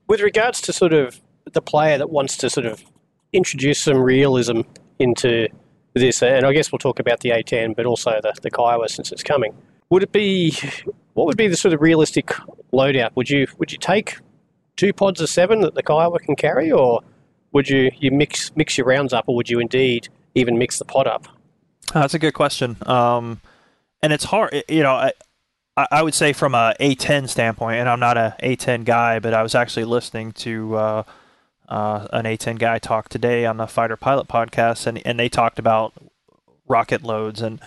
with 0.06 0.20
regards 0.20 0.60
to 0.62 0.72
sort 0.72 0.92
of 0.92 1.20
the 1.50 1.62
player 1.62 1.96
that 1.96 2.10
wants 2.10 2.36
to 2.38 2.50
sort 2.50 2.66
of 2.66 2.84
introduce 3.32 3.80
some 3.80 3.96
realism 3.96 4.60
into 4.98 5.48
this, 5.94 6.22
and 6.22 6.44
I 6.44 6.52
guess 6.52 6.70
we'll 6.70 6.78
talk 6.78 6.98
about 6.98 7.20
the 7.20 7.30
A10, 7.30 7.74
but 7.74 7.86
also 7.86 8.20
the 8.22 8.34
the 8.42 8.50
Kiowa 8.50 8.88
since 8.88 9.10
it's 9.10 9.22
coming. 9.22 9.54
Would 9.88 10.02
it 10.02 10.12
be 10.12 10.54
what 11.14 11.26
would 11.26 11.38
be 11.38 11.48
the 11.48 11.56
sort 11.56 11.72
of 11.72 11.80
realistic 11.80 12.26
loadout? 12.72 13.10
Would 13.14 13.30
you 13.30 13.46
would 13.58 13.72
you 13.72 13.78
take 13.78 14.18
two 14.76 14.92
pods 14.92 15.22
of 15.22 15.30
seven 15.30 15.62
that 15.62 15.74
the 15.74 15.82
Kiowa 15.82 16.18
can 16.18 16.36
carry, 16.36 16.70
or 16.70 17.00
would 17.52 17.70
you 17.70 17.90
you 17.98 18.10
mix 18.10 18.54
mix 18.56 18.76
your 18.76 18.86
rounds 18.86 19.14
up, 19.14 19.24
or 19.26 19.34
would 19.36 19.48
you 19.48 19.58
indeed 19.58 20.08
even 20.34 20.58
mix 20.58 20.78
the 20.78 20.84
pod 20.84 21.06
up? 21.06 21.28
That's 21.92 22.14
a 22.14 22.18
good 22.18 22.34
question. 22.34 22.76
Um, 22.86 23.40
and 24.02 24.12
it's 24.12 24.24
hard, 24.24 24.64
you 24.68 24.82
know. 24.82 24.94
I, 24.94 25.12
I 25.76 26.02
would 26.02 26.14
say 26.14 26.32
from 26.32 26.54
a 26.54 26.74
A10 26.78 27.28
standpoint, 27.28 27.78
and 27.78 27.88
I'm 27.88 28.00
not 28.00 28.16
a 28.16 28.36
A10 28.42 28.84
guy, 28.84 29.18
but 29.18 29.34
I 29.34 29.42
was 29.42 29.54
actually 29.54 29.84
listening 29.84 30.32
to 30.32 30.76
uh, 30.76 31.02
uh, 31.68 32.06
an 32.12 32.24
A10 32.24 32.58
guy 32.58 32.78
talk 32.78 33.08
today 33.08 33.44
on 33.44 33.56
the 33.56 33.66
Fighter 33.66 33.96
Pilot 33.96 34.28
podcast, 34.28 34.86
and 34.86 35.04
and 35.04 35.18
they 35.18 35.28
talked 35.28 35.58
about 35.58 35.92
rocket 36.66 37.02
loads, 37.02 37.42
and 37.42 37.60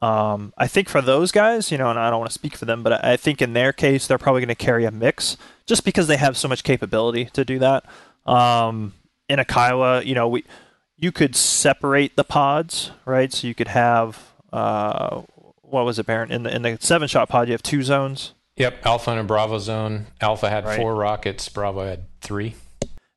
um, 0.00 0.52
I 0.56 0.68
think 0.68 0.88
for 0.88 1.02
those 1.02 1.32
guys, 1.32 1.72
you 1.72 1.78
know, 1.78 1.90
and 1.90 1.98
I 1.98 2.10
don't 2.10 2.20
want 2.20 2.30
to 2.30 2.34
speak 2.34 2.56
for 2.56 2.64
them, 2.64 2.82
but 2.82 3.04
I 3.04 3.12
I 3.12 3.16
think 3.16 3.42
in 3.42 3.52
their 3.52 3.72
case, 3.72 4.06
they're 4.06 4.18
probably 4.18 4.42
going 4.42 4.48
to 4.48 4.54
carry 4.54 4.84
a 4.84 4.90
mix, 4.90 5.36
just 5.66 5.84
because 5.84 6.06
they 6.06 6.16
have 6.16 6.36
so 6.36 6.48
much 6.48 6.62
capability 6.62 7.26
to 7.32 7.44
do 7.44 7.58
that. 7.58 7.84
Um, 8.26 8.94
in 9.28 9.38
a 9.38 9.44
Kiowa, 9.44 10.02
you 10.04 10.14
know, 10.14 10.28
we 10.28 10.44
you 10.98 11.12
could 11.12 11.36
separate 11.36 12.16
the 12.16 12.24
pods, 12.24 12.90
right? 13.04 13.32
So 13.32 13.46
you 13.46 13.54
could 13.54 13.68
have 13.68 14.32
uh, 14.52 15.22
what 15.62 15.84
was 15.84 15.98
it, 15.98 16.06
Baron? 16.06 16.32
In 16.32 16.42
the 16.42 16.54
in 16.54 16.62
the 16.62 16.78
seven 16.80 17.08
shot 17.08 17.28
pod, 17.28 17.48
you 17.48 17.52
have 17.52 17.62
two 17.62 17.82
zones, 17.82 18.32
Yep, 18.56 18.84
Alpha 18.84 19.10
and 19.12 19.20
a 19.20 19.24
Bravo 19.24 19.58
zone. 19.58 20.06
Alpha 20.20 20.48
had 20.50 20.64
Right. 20.64 20.76
four 20.80 20.94
rockets. 20.94 21.48
Bravo 21.48 21.84
had 21.86 22.04
three. 22.20 22.54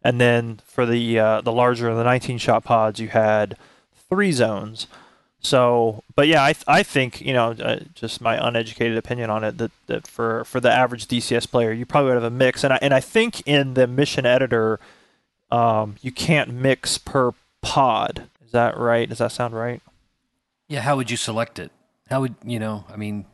and 0.03 0.19
then 0.21 0.59
for 0.65 0.85
the 0.85 1.17
uh, 1.19 1.41
the 1.41 1.51
larger 1.51 1.93
the 1.95 2.03
19 2.03 2.37
shot 2.37 2.63
pods, 2.63 2.99
you 2.99 3.07
had 3.09 3.57
three 4.09 4.31
zones. 4.31 4.87
So, 5.43 6.03
but 6.15 6.27
yeah, 6.27 6.43
I, 6.43 6.53
th- 6.53 6.65
I 6.67 6.83
think 6.83 7.19
you 7.21 7.33
know 7.33 7.51
uh, 7.53 7.79
just 7.95 8.21
my 8.21 8.35
uneducated 8.47 8.95
opinion 8.97 9.31
on 9.31 9.43
it 9.43 9.57
that, 9.57 9.71
that 9.87 10.05
for 10.07 10.43
for 10.45 10.59
the 10.59 10.71
average 10.71 11.07
DCS 11.07 11.49
player, 11.49 11.71
you 11.71 11.85
probably 11.85 12.09
would 12.09 12.21
have 12.21 12.31
a 12.31 12.35
mix, 12.35 12.63
and 12.63 12.73
I 12.73 12.79
and 12.81 12.93
I 12.93 12.99
think 12.99 13.41
in 13.47 13.73
the 13.73 13.87
mission 13.87 14.25
editor, 14.27 14.79
um, 15.49 15.95
you 16.01 16.11
can't 16.11 16.53
mix 16.53 16.97
per 16.99 17.31
pod. 17.61 18.27
Is 18.45 18.51
that 18.51 18.77
right? 18.77 19.07
Does 19.07 19.19
that 19.19 19.31
sound 19.31 19.53
right? 19.55 19.81
Yeah, 20.67 20.81
how 20.81 20.95
would 20.95 21.11
you 21.11 21.17
select 21.17 21.59
it? 21.59 21.71
How 22.09 22.21
would 22.21 22.35
you 22.45 22.59
know? 22.59 22.85
I 22.91 22.95
mean, 22.97 23.25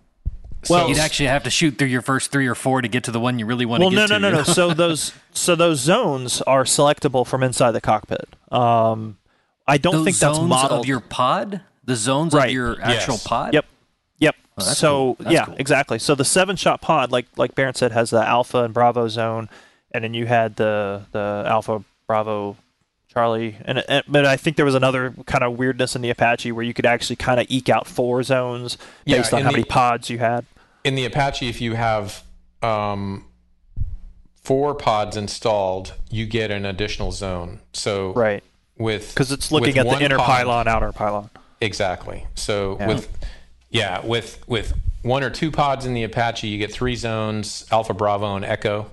Well, 0.69 0.89
you'd 0.89 0.97
actually 0.99 1.28
have 1.28 1.43
to 1.43 1.49
shoot 1.49 1.78
through 1.78 1.88
your 1.88 2.01
first 2.01 2.32
three 2.32 2.47
or 2.47 2.55
four 2.55 2.82
to 2.82 2.88
get 2.88 3.03
to 3.05 3.11
the 3.11 3.19
one 3.19 3.39
you 3.39 3.45
really 3.45 3.65
want 3.65 3.82
well, 3.82 3.89
to 3.89 3.95
no, 3.95 4.07
get 4.07 4.09
no, 4.09 4.15
to. 4.15 4.19
no, 4.21 4.28
you 4.28 4.32
no. 4.34 4.38
know? 4.39 4.43
So 4.43 4.73
those 4.73 5.13
so 5.34 5.55
those 5.55 5.80
zones 5.80 6.41
are 6.43 6.63
selectable 6.63 7.25
from 7.25 7.43
inside 7.43 7.71
the 7.71 7.82
cockpit. 7.82 8.28
Um, 8.51 9.17
I 9.67 9.78
don't 9.78 9.93
Those 9.97 10.05
think 10.05 10.17
that's 10.17 10.38
zones 10.38 10.49
modeled. 10.49 10.82
of 10.82 10.86
your 10.88 10.99
pod, 11.01 11.61
the 11.84 11.95
zones 11.95 12.34
Right. 12.34 12.47
of 12.47 12.53
your 12.53 12.82
actual 12.82 13.15
Yes. 13.15 13.23
pod. 13.28 13.53
Yep. 13.53 13.65
Yep. 14.19 14.36
Oh, 14.59 14.63
so 14.63 15.15
cool. 15.21 15.32
Yeah, 15.32 15.45
cool. 15.45 15.55
exactly. 15.59 15.99
So 15.99 16.15
the 16.15 16.23
seven 16.25 16.55
shot 16.55 16.82
pod, 16.82 17.11
like 17.11 17.25
like 17.36 17.53
Baron 17.53 17.73
said, 17.75 17.91
has 17.91 18.09
the 18.09 18.25
alpha 18.25 18.63
and 18.63 18.73
bravo 18.73 19.07
zone, 19.09 19.49
and 19.91 20.03
then 20.03 20.13
you 20.13 20.25
had 20.25 20.55
the 20.55 21.05
the 21.11 21.43
alpha 21.47 21.84
bravo 22.07 22.55
Charlie, 23.18 23.55
and, 23.65 23.80
and 23.89 24.03
but 24.07 24.26
I 24.26 24.38
think 24.38 24.57
there 24.57 24.65
was 24.65 24.76
another 24.76 25.11
kind 25.26 25.43
of 25.43 25.57
weirdness 25.57 25.95
in 25.95 26.03
the 26.03 26.11
Apache 26.11 26.51
where 26.51 26.63
you 26.63 26.74
could 26.74 26.86
actually 26.86 27.15
kind 27.15 27.39
of 27.39 27.47
eke 27.49 27.68
out 27.70 27.88
four 27.88 28.22
zones 28.22 28.78
Yeah, 29.05 29.18
based 29.18 29.34
on 29.34 29.41
how 29.41 29.49
the- 29.49 29.57
many 29.57 29.63
pods 29.63 30.09
you 30.11 30.20
had. 30.20 30.45
In 30.84 30.93
the 30.93 31.03
Apache, 31.05 31.47
if 31.49 31.59
you 31.59 31.74
have 31.74 32.24
um, 32.61 33.26
four 34.43 34.76
pods 34.76 35.18
installed, 35.18 35.93
you 36.11 36.26
get 36.28 36.51
an 36.51 36.63
additional 36.65 37.11
zone. 37.11 37.59
So 37.74 38.13
Right. 38.13 38.43
with 38.78 39.09
Because 39.15 39.32
it's 39.32 39.51
looking 39.51 39.78
at 39.80 39.88
the 39.89 39.99
inner 39.99 40.18
pod- 40.18 40.26
pylon, 40.28 40.68
outer 40.68 40.91
pylon. 40.91 41.30
Exactly. 41.59 42.28
So 42.36 42.78
Yeah. 42.80 42.88
with 42.88 43.18
yeah, 43.70 44.05
with 44.05 44.39
with 44.47 44.74
one 45.01 45.24
or 45.24 45.30
two 45.32 45.49
pods 45.51 45.86
in 45.86 45.93
the 45.93 46.03
Apache, 46.03 46.47
you 46.47 46.57
get 46.59 46.72
three 46.72 46.95
zones: 46.95 47.65
Alpha, 47.72 47.93
Bravo, 47.93 48.36
and 48.36 48.45
Echo. 48.45 48.91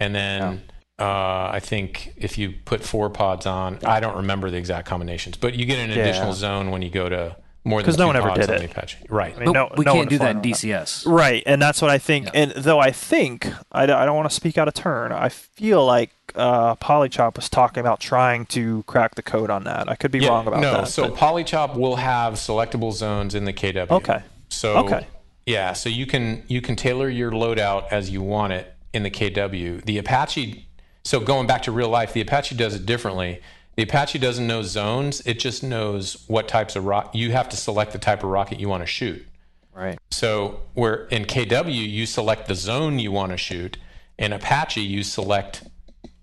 And 0.00 0.14
then 0.14 0.62
uh, 0.98 1.50
I 1.52 1.60
think 1.62 2.12
if 2.16 2.38
you 2.38 2.54
put 2.64 2.82
four 2.82 3.08
pods 3.10 3.46
on, 3.46 3.78
I 3.84 4.00
don't 4.00 4.16
remember 4.16 4.50
the 4.50 4.56
exact 4.56 4.88
combinations, 4.88 5.36
but 5.36 5.54
you 5.54 5.64
get 5.64 5.78
an 5.78 5.90
Yeah. 5.90 6.02
additional 6.02 6.32
zone 6.32 6.70
when 6.70 6.82
you 6.82 6.90
go 6.90 7.08
to 7.08 7.36
more 7.64 7.80
than 7.82 7.86
'Cause 7.86 7.98
no 7.98 8.04
two 8.04 8.06
one 8.08 8.16
ever 8.16 8.28
pods 8.30 8.46
did 8.46 8.50
on 8.56 8.62
it. 8.62 8.70
Apache. 8.70 8.98
Right. 9.10 9.34
I 9.36 9.40
mean, 9.40 9.52
no, 9.52 9.68
we 9.76 9.84
no 9.84 9.92
can't 9.94 10.08
do 10.08 10.16
that 10.18 10.30
in 10.30 10.36
on 10.38 10.42
DCS. 10.42 11.04
Right, 11.06 11.42
and 11.44 11.60
that's 11.60 11.82
what 11.82 11.90
I 11.90 11.98
think. 11.98 12.26
Yeah. 12.26 12.30
And 12.42 12.50
though 12.52 12.78
I 12.78 12.90
think 12.92 13.46
I, 13.70 13.82
I 13.82 13.86
don't 14.06 14.16
want 14.16 14.28
to 14.28 14.34
speak 14.34 14.56
out 14.56 14.68
of 14.68 14.74
turn, 14.74 15.12
I 15.12 15.28
feel 15.28 15.84
like 15.84 16.10
uh, 16.34 16.74
Polychop 16.76 17.36
was 17.36 17.48
talking 17.48 17.80
about 17.80 18.00
trying 18.00 18.46
to 18.46 18.84
crack 18.86 19.14
the 19.16 19.22
code 19.22 19.50
on 19.50 19.64
that. 19.64 19.88
I 19.88 19.94
could 19.96 20.10
be 20.10 20.20
Yeah, 20.20 20.28
wrong 20.28 20.46
about 20.46 20.60
no, 20.60 20.72
that. 20.72 20.78
No, 20.78 20.84
so 20.84 21.08
but- 21.08 21.16
Polychop 21.16 21.74
will 21.76 21.96
have 21.96 22.34
selectable 22.34 22.92
zones 22.92 23.34
in 23.34 23.44
the 23.44 23.52
KW. 23.52 23.90
Okay. 23.90 24.20
So 24.48 24.76
Okay. 24.78 25.06
yeah, 25.46 25.72
so 25.74 25.88
you 25.88 26.06
can 26.06 26.42
you 26.48 26.60
can 26.60 26.74
tailor 26.76 27.08
your 27.08 27.30
loadout 27.30 27.84
as 27.90 28.08
you 28.10 28.22
want 28.22 28.52
it 28.52 28.74
in 28.94 29.02
the 29.02 29.10
KW. 29.10 29.80
The 29.84 29.98
Apache. 29.98 30.64
So 31.08 31.20
going 31.20 31.46
back 31.46 31.62
to 31.62 31.72
real 31.72 31.88
life, 31.88 32.12
the 32.12 32.20
Apache 32.20 32.54
does 32.56 32.74
it 32.74 32.84
differently. 32.84 33.40
The 33.76 33.84
Apache 33.84 34.18
doesn't 34.18 34.46
know 34.46 34.60
zones; 34.60 35.22
it 35.24 35.38
just 35.38 35.62
knows 35.62 36.22
what 36.26 36.48
types 36.48 36.76
of 36.76 36.84
rock. 36.84 37.14
You 37.14 37.32
have 37.32 37.48
to 37.48 37.56
select 37.56 37.92
the 37.92 37.98
type 37.98 38.22
of 38.22 38.28
rocket 38.28 38.60
you 38.60 38.68
want 38.68 38.82
to 38.82 38.86
shoot. 38.86 39.26
right. 39.72 39.98
So 40.10 40.60
where 40.74 41.06
in 41.06 41.24
KW 41.24 41.72
you 41.72 42.04
select 42.04 42.46
the 42.46 42.54
zone 42.54 42.98
you 42.98 43.10
want 43.10 43.32
to 43.32 43.38
shoot, 43.38 43.78
in 44.18 44.34
Apache 44.34 44.82
you 44.82 45.02
select 45.02 45.64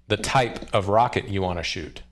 the 0.07 0.17
type 0.17 0.71
of 0.71 0.87
rocket 0.87 1.29
you 1.29 1.41
want 1.41 1.57
to 1.57 1.63
shoot. 1.63 2.03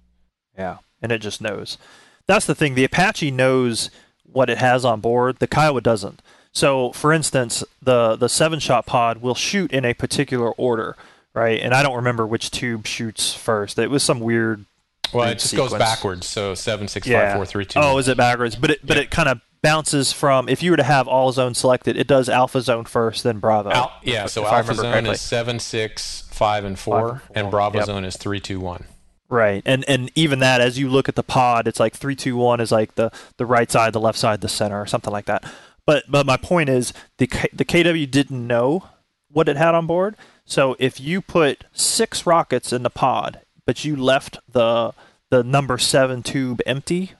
Yeah, 0.57 0.77
and 0.99 1.11
it 1.11 1.19
just 1.19 1.41
knows. 1.41 1.77
That's 2.25 2.47
the 2.47 2.55
thing. 2.55 2.73
The 2.73 2.85
Apache 2.85 3.29
knows 3.29 3.91
what 4.23 4.49
it 4.49 4.57
has 4.57 4.83
on 4.83 4.99
board. 4.99 5.37
The 5.37 5.47
Kiowa 5.47 5.81
doesn't. 5.81 6.23
So, 6.51 6.91
for 6.93 7.13
instance, 7.13 7.63
the 7.83 8.15
the 8.15 8.29
seven 8.29 8.57
shot 8.57 8.87
pod 8.87 9.21
will 9.21 9.35
shoot 9.35 9.71
in 9.71 9.85
a 9.85 9.93
particular 9.93 10.51
order, 10.53 10.95
right? 11.33 11.59
And 11.59 11.73
I 11.73 11.83
don't 11.83 11.95
remember 11.95 12.25
which 12.25 12.51
tube 12.51 12.85
shoots 12.87 13.33
first. 13.33 13.77
It 13.79 13.89
was 13.89 14.03
some 14.03 14.19
weird. 14.19 14.65
Well, 15.13 15.29
it 15.29 15.39
just 15.39 15.55
goes 15.55 15.73
backwards. 15.73 16.25
So 16.27 16.55
seven, 16.55 16.87
six, 16.87 17.05
Yeah. 17.05 17.27
five, 17.29 17.35
four, 17.35 17.45
three, 17.45 17.65
two. 17.65 17.79
Oh, 17.79 17.97
is 17.99 18.07
it 18.07 18.17
backwards? 18.17 18.55
But 18.55 18.71
it 18.71 18.85
but 18.85 18.97
Yeah. 18.97 19.03
it 19.03 19.11
kind 19.11 19.29
of 19.29 19.41
bounces 19.61 20.11
from. 20.11 20.49
If 20.49 20.63
you 20.63 20.71
were 20.71 20.77
to 20.77 20.83
have 20.83 21.07
all 21.07 21.31
zone 21.31 21.53
selected, 21.53 21.95
it 21.97 22.07
does 22.07 22.27
Alpha 22.29 22.61
Zone 22.61 22.85
first, 22.85 23.23
then 23.23 23.37
Bravo. 23.39 23.69
Al- 23.69 23.93
yeah, 24.03 24.25
so 24.25 24.45
Alpha 24.45 24.73
Zone 24.73 24.91
correctly. 24.91 25.11
is 25.11 25.21
seven, 25.21 25.59
six, 25.59 26.23
five, 26.31 26.65
and 26.65 26.77
four, 26.79 27.09
and 27.09 27.21
and, 27.35 27.43
four. 27.45 27.51
Bravo 27.51 27.77
Yep. 27.77 27.85
Zone 27.87 28.05
is 28.05 28.17
three, 28.17 28.39
two, 28.39 28.59
one. 28.59 28.85
Right, 29.29 29.61
and 29.65 29.85
and 29.87 30.11
even 30.15 30.39
that, 30.39 30.61
as 30.61 30.77
you 30.79 30.89
look 30.89 31.07
at 31.09 31.15
the 31.15 31.23
pod, 31.23 31.67
it's 31.67 31.79
like 31.79 31.93
three, 31.95 32.15
two, 32.15 32.35
one 32.35 32.59
is 32.59 32.71
like 32.71 32.95
the 32.95 33.11
the 33.37 33.45
right 33.45 33.71
side, 33.71 33.93
the 33.93 33.99
left 33.99 34.17
side, 34.17 34.41
the 34.41 34.49
center, 34.49 34.81
or 34.81 34.85
something 34.87 35.13
like 35.13 35.25
that. 35.25 35.43
But 35.85 36.03
but 36.09 36.25
my 36.25 36.37
point 36.37 36.69
is 36.69 36.91
the 37.17 37.27
K, 37.27 37.47
the 37.53 37.65
KW 37.65 38.09
didn't 38.09 38.45
know 38.47 38.89
what 39.31 39.47
it 39.49 39.57
had 39.57 39.75
on 39.75 39.85
board. 39.87 40.15
So 40.45 40.75
if 40.79 40.99
you 40.99 41.21
put 41.21 41.63
six 41.73 42.25
rockets 42.25 42.73
in 42.73 42.83
the 42.83 42.89
pod, 42.89 43.39
but 43.65 43.85
you 43.85 43.95
left 43.95 44.37
the 44.51 44.93
the 45.29 45.43
number 45.43 45.77
seven 45.77 46.21
tube 46.21 46.61
empty, 46.65 47.13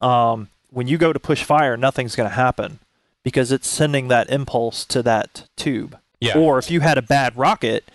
um, 0.00 0.48
when 0.70 0.86
you 0.88 0.98
go 0.98 1.12
to 1.12 1.20
push 1.20 1.44
fire, 1.44 1.76
nothing's 1.76 2.16
going 2.16 2.28
to 2.28 2.34
happen 2.34 2.78
because 3.22 3.52
it's 3.52 3.68
sending 3.68 4.08
that 4.08 4.28
impulse 4.30 4.84
to 4.86 5.02
that 5.04 5.44
tube. 5.56 5.96
Yeah. 6.20 6.36
Or 6.36 6.58
if 6.58 6.70
you 6.70 6.80
had 6.80 6.98
a 6.98 7.02
bad 7.02 7.36
rocket, 7.36 7.90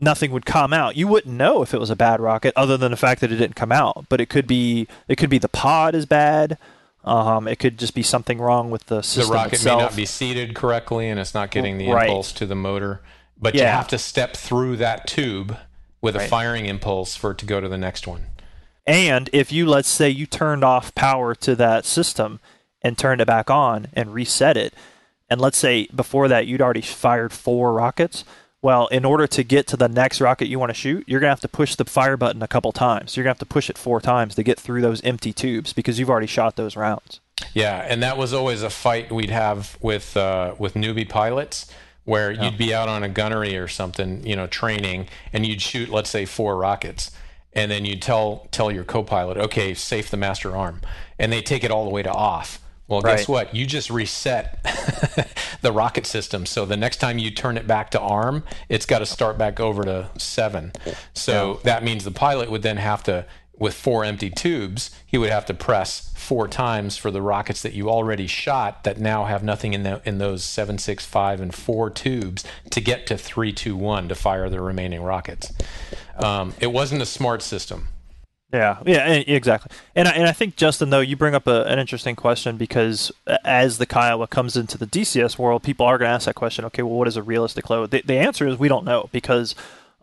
nothing 0.00 0.30
would 0.32 0.44
come 0.46 0.72
out. 0.72 0.96
You 0.96 1.08
wouldn't 1.08 1.34
know 1.34 1.62
if 1.62 1.72
it 1.72 1.80
was 1.80 1.90
a 1.90 1.96
bad 1.96 2.20
rocket, 2.20 2.52
other 2.56 2.76
than 2.76 2.90
the 2.90 2.96
fact 2.96 3.20
that 3.20 3.32
it 3.32 3.36
didn't 3.36 3.56
come 3.56 3.72
out. 3.72 4.06
But 4.08 4.20
it 4.20 4.28
could 4.28 4.46
be 4.46 4.86
it 5.08 5.16
could 5.16 5.30
be 5.30 5.38
the 5.38 5.48
pod 5.48 5.94
is 5.94 6.06
bad. 6.06 6.58
Um, 7.04 7.46
it 7.46 7.60
could 7.60 7.78
just 7.78 7.94
be 7.94 8.02
something 8.02 8.38
wrong 8.40 8.70
with 8.70 8.86
the 8.86 9.00
system. 9.00 9.28
The 9.32 9.34
rocket 9.34 9.52
itself. 9.54 9.78
may 9.78 9.84
not 9.84 9.96
be 9.96 10.06
seated 10.06 10.54
correctly, 10.56 11.08
and 11.08 11.20
it's 11.20 11.34
not 11.34 11.52
getting 11.52 11.78
the 11.78 11.88
Right. 11.88 12.08
impulse 12.08 12.32
to 12.32 12.46
the 12.46 12.56
motor. 12.56 13.00
But 13.38 13.54
you 13.54 13.62
have 13.62 13.88
to 13.88 13.98
step 13.98 14.36
through 14.36 14.76
that 14.76 15.06
tube 15.06 15.56
with 16.00 16.16
a 16.16 16.20
firing 16.20 16.66
impulse 16.66 17.16
for 17.16 17.32
it 17.32 17.38
to 17.38 17.46
go 17.46 17.60
to 17.60 17.68
the 17.68 17.78
next 17.78 18.06
one. 18.06 18.26
And 18.86 19.28
if 19.32 19.50
you, 19.50 19.66
let's 19.66 19.88
say, 19.88 20.08
you 20.08 20.26
turned 20.26 20.62
off 20.62 20.94
power 20.94 21.34
to 21.36 21.56
that 21.56 21.84
system 21.84 22.38
and 22.82 22.96
turned 22.96 23.20
it 23.20 23.26
back 23.26 23.50
on 23.50 23.88
and 23.92 24.14
reset 24.14 24.56
it, 24.56 24.72
and 25.28 25.40
let's 25.40 25.58
say 25.58 25.88
before 25.94 26.28
that 26.28 26.46
you'd 26.46 26.62
already 26.62 26.82
fired 26.82 27.32
four 27.32 27.72
rockets, 27.72 28.24
well, 28.62 28.86
in 28.88 29.04
order 29.04 29.26
to 29.26 29.42
get 29.42 29.66
to 29.68 29.76
the 29.76 29.88
next 29.88 30.20
rocket 30.20 30.46
you 30.46 30.58
want 30.58 30.70
to 30.70 30.74
shoot, 30.74 31.04
you're 31.06 31.20
going 31.20 31.28
to 31.28 31.32
have 31.32 31.40
to 31.40 31.48
push 31.48 31.74
the 31.74 31.84
fire 31.84 32.16
button 32.16 32.42
a 32.42 32.48
couple 32.48 32.72
times. 32.72 33.16
You're 33.16 33.24
going 33.24 33.34
to 33.34 33.38
have 33.38 33.48
to 33.48 33.52
push 33.52 33.68
it 33.68 33.76
four 33.76 34.00
times 34.00 34.34
to 34.36 34.42
get 34.42 34.58
through 34.58 34.80
those 34.80 35.02
empty 35.02 35.32
tubes 35.32 35.72
because 35.72 35.98
you've 35.98 36.10
already 36.10 36.26
shot 36.26 36.56
those 36.56 36.76
rounds. 36.76 37.20
Yeah, 37.54 37.86
and 37.88 38.02
that 38.02 38.16
was 38.16 38.32
always 38.32 38.62
a 38.62 38.70
fight 38.70 39.12
we'd 39.12 39.30
have 39.30 39.76
with 39.80 40.16
uh, 40.16 40.54
with 40.58 40.74
newbie 40.74 41.08
pilots, 41.08 41.70
where 42.06 42.32
you'd 42.32 42.56
be 42.56 42.72
out 42.72 42.88
on 42.88 43.02
a 43.02 43.08
gunnery 43.08 43.58
or 43.58 43.68
something, 43.68 44.26
you 44.26 44.34
know, 44.34 44.46
training, 44.46 45.08
and 45.32 45.44
you'd 45.44 45.60
shoot, 45.60 45.90
let's 45.90 46.08
say, 46.08 46.24
four 46.24 46.56
rockets, 46.56 47.10
and 47.52 47.70
then 47.70 47.84
you'd 47.84 48.00
tell 48.00 48.48
tell 48.50 48.70
your 48.70 48.84
co-pilot, 48.84 49.36
okay, 49.36 49.74
safe 49.74 50.10
the 50.10 50.16
master 50.16 50.56
arm, 50.56 50.80
and 51.18 51.32
they 51.32 51.42
take 51.42 51.64
it 51.64 51.70
all 51.70 51.84
the 51.84 51.90
way 51.90 52.02
to 52.02 52.10
off. 52.10 52.60
Well, 52.88 53.00
guess 53.02 53.26
what? 53.28 53.54
You 53.54 53.66
just 53.66 53.90
reset 53.90 54.62
the 55.60 55.72
rocket 55.72 56.06
system. 56.06 56.46
So 56.46 56.64
the 56.64 56.76
next 56.76 56.98
time 56.98 57.18
you 57.18 57.32
turn 57.32 57.56
it 57.56 57.66
back 57.66 57.90
to 57.90 58.00
arm, 58.00 58.44
it's 58.68 58.86
got 58.86 59.00
to 59.00 59.06
start 59.06 59.36
back 59.36 59.58
over 59.58 59.82
to 59.82 60.08
seven. 60.18 60.70
So 61.12 61.60
that 61.64 61.82
means 61.82 62.04
the 62.04 62.12
pilot 62.12 62.48
would 62.48 62.62
then 62.62 62.76
have 62.76 63.02
to, 63.04 63.26
with 63.58 63.74
four 63.74 64.04
empty 64.04 64.30
tubes, 64.30 64.90
he 65.06 65.16
would 65.16 65.30
have 65.30 65.46
to 65.46 65.54
press 65.54 66.12
four 66.14 66.46
times 66.48 66.96
for 66.96 67.10
the 67.10 67.22
rockets 67.22 67.62
that 67.62 67.72
you 67.72 67.88
already 67.88 68.26
shot 68.26 68.84
that 68.84 68.98
now 68.98 69.24
have 69.24 69.42
nothing 69.42 69.72
in 69.72 69.82
the, 69.82 70.02
in 70.04 70.18
those 70.18 70.44
seven, 70.44 70.78
six, 70.78 71.06
five, 71.06 71.40
and 71.40 71.54
four 71.54 71.88
tubes 71.88 72.44
to 72.70 72.80
get 72.80 73.06
to 73.06 73.16
three, 73.16 73.52
two, 73.52 73.76
one 73.76 74.08
to 74.08 74.14
fire 74.14 74.50
the 74.50 74.60
remaining 74.60 75.02
rockets. 75.02 75.52
Um, 76.16 76.54
it 76.60 76.68
wasn't 76.68 77.02
a 77.02 77.06
smart 77.06 77.42
system. 77.42 77.88
Yeah, 78.52 78.78
yeah, 78.86 79.12
e- 79.12 79.24
exactly. 79.26 79.76
And 79.94 80.06
I, 80.06 80.12
and 80.12 80.26
I 80.26 80.32
think 80.32 80.56
Justin, 80.56 80.90
though, 80.90 81.00
you 81.00 81.16
bring 81.16 81.34
up 81.34 81.46
a, 81.46 81.64
an 81.64 81.78
interesting 81.78 82.14
question 82.14 82.56
because 82.56 83.10
as 83.44 83.78
the 83.78 83.86
Kiowa 83.86 84.28
comes 84.28 84.56
into 84.56 84.78
the 84.78 84.86
DCS 84.86 85.38
world, 85.38 85.62
people 85.62 85.84
are 85.84 85.98
going 85.98 86.08
to 86.08 86.14
ask 86.14 86.26
that 86.26 86.34
question. 86.34 86.64
Okay, 86.66 86.82
well, 86.82 86.94
what 86.94 87.08
is 87.08 87.16
a 87.16 87.22
realistic 87.22 87.68
load? 87.70 87.90
The, 87.90 88.02
the 88.02 88.18
answer 88.18 88.46
is 88.46 88.58
we 88.58 88.68
don't 88.68 88.84
know 88.84 89.08
because, 89.12 89.54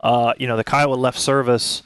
uh, 0.02 0.34
you 0.38 0.48
know, 0.48 0.58
the 0.58 0.64
Kiowa 0.64 0.96
left 0.96 1.20
service 1.20 1.84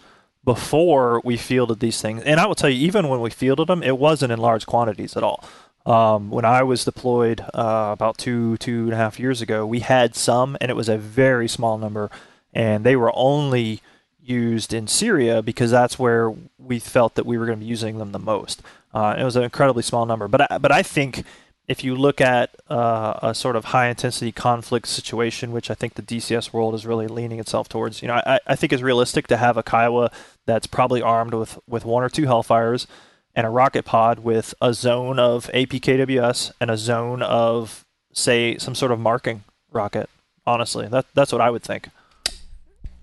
before 0.48 1.22
we 1.26 1.36
fielded 1.36 1.82
these 1.82 2.02
things, 2.02 2.24
and 2.24 2.39
I 2.39 2.45
will 2.45 2.56
tell 2.56 2.70
you, 2.70 2.80
even 2.88 3.10
when 3.10 3.20
we 3.20 3.30
fielded 3.30 3.68
them, 3.68 3.84
it 3.84 3.98
wasn't 3.98 4.32
in 4.32 4.39
large 4.39 4.66
quantities 4.66 5.18
at 5.18 5.22
all. 5.22 5.43
Um, 5.86 6.30
when 6.30 6.45
I 6.45 6.64
was 6.64 6.86
deployed 6.86 7.41
uh, 7.54 7.89
about 7.91 8.18
two 8.18 8.56
two 8.56 8.86
and 8.86 8.93
a 8.93 8.95
half 8.95 9.20
years 9.20 9.41
ago, 9.41 9.66
we 9.66 9.82
had 9.82 10.16
some, 10.16 10.56
and 10.62 10.72
it 10.72 10.76
was 10.76 10.88
a 10.88 10.98
very 10.98 11.50
small 11.50 11.78
number, 11.78 12.10
and 12.54 12.86
they 12.86 12.95
were 12.95 13.12
only 13.14 13.82
used 14.22 14.74
in 14.74 14.88
Syria 14.88 15.41
because 15.41 15.70
that's 15.70 16.00
where 16.00 16.34
we 16.58 16.80
felt 16.80 17.16
that 17.16 17.26
we 17.26 17.38
were 17.38 17.45
going 17.45 17.60
to 17.60 17.66
be 17.66 17.70
using 17.70 17.98
them 17.98 18.14
the 18.14 18.20
most. 18.20 18.62
Uh, 18.93 19.18
it 19.20 19.26
was 19.26 19.36
an 19.36 19.43
incredibly 19.43 19.84
small 19.84 20.06
number, 20.06 20.30
but 20.30 20.50
I, 20.50 20.58
but 20.60 20.72
I 20.72 20.82
think 20.82 21.26
if 21.68 21.84
you 21.84 21.95
look 21.95 22.22
at 22.22 22.55
uh, 22.70 23.20
a 23.22 23.36
sort 23.36 23.55
of 23.55 23.65
high 23.65 23.88
intensity 23.88 24.32
conflict 24.32 24.88
situation, 24.88 25.51
which 25.51 25.70
I 25.70 25.74
think 25.74 25.95
the 25.95 26.01
DCS 26.01 26.53
world 26.53 26.74
is 26.74 26.86
really 26.86 27.07
leaning 27.07 27.39
itself 27.39 27.68
towards, 27.68 28.01
you 28.01 28.07
know, 28.07 28.15
I, 28.15 28.39
I 28.47 28.55
think 28.55 28.72
it's 28.72 28.82
realistic 28.82 29.28
to 29.28 29.38
have 29.38 29.57
a 29.57 29.63
Kiowa 29.63 30.11
that's 30.45 30.65
probably 30.65 31.01
armed 31.01 31.34
with, 31.34 31.59
with 31.68 31.84
one 31.84 32.03
or 32.03 32.09
two 32.09 32.24
Hellfires 32.24 32.88
and 33.36 33.45
a 33.45 33.49
rocket 33.49 33.84
pod 33.84 34.20
with 34.20 34.53
a 34.61 34.74
zone 34.74 35.20
of 35.20 35.47
APKWS 35.53 36.53
and 36.61 36.72
a 36.72 36.78
zone 36.78 37.22
of, 37.22 37.86
say, 38.13 38.57
some 38.57 38.74
sort 38.74 38.91
of 38.91 38.99
marking 38.99 39.43
rocket. 39.72 40.09
Honestly, 40.45 40.88
that 40.88 41.05
that's 41.13 41.34
what 41.34 41.41
I 41.41 41.49
would 41.49 41.61
think. 41.61 41.89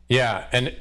Yeah, 0.08 0.46
and 0.50 0.74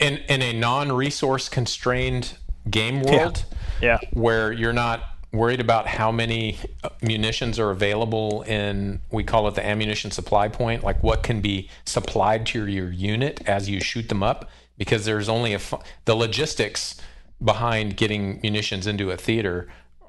in 0.00 0.18
in 0.28 0.42
a 0.42 0.52
non-resource 0.52 1.48
constrained 1.48 2.36
game 2.68 3.02
world, 3.02 3.44
yeah. 3.80 3.98
where 4.12 4.52
you're 4.52 4.72
not 4.72 5.11
worried 5.32 5.60
about 5.60 5.86
how 5.86 6.12
many 6.12 6.58
uh, 6.84 6.90
munitions 7.00 7.58
are 7.58 7.70
available 7.70 8.42
in 8.42 9.00
we 9.10 9.24
call 9.24 9.48
it 9.48 9.54
the 9.54 9.64
ammunition 9.64 10.10
supply 10.10 10.46
point 10.46 10.84
like 10.84 11.02
what 11.02 11.22
can 11.22 11.40
be 11.40 11.68
supplied 11.86 12.44
to 12.44 12.66
your 12.66 12.90
unit 12.90 13.40
as 13.46 13.68
you 13.68 13.80
shoot 13.80 14.08
them 14.08 14.22
up 14.22 14.50
because 14.76 15.04
there's 15.04 15.28
only 15.28 15.54
a 15.54 15.60
the 16.04 16.14
logistics 16.14 17.00
behind 17.42 17.96
getting 17.96 18.40
munitions 18.42 18.86
into 18.86 19.10
a 19.10 19.16
theater 19.16 19.68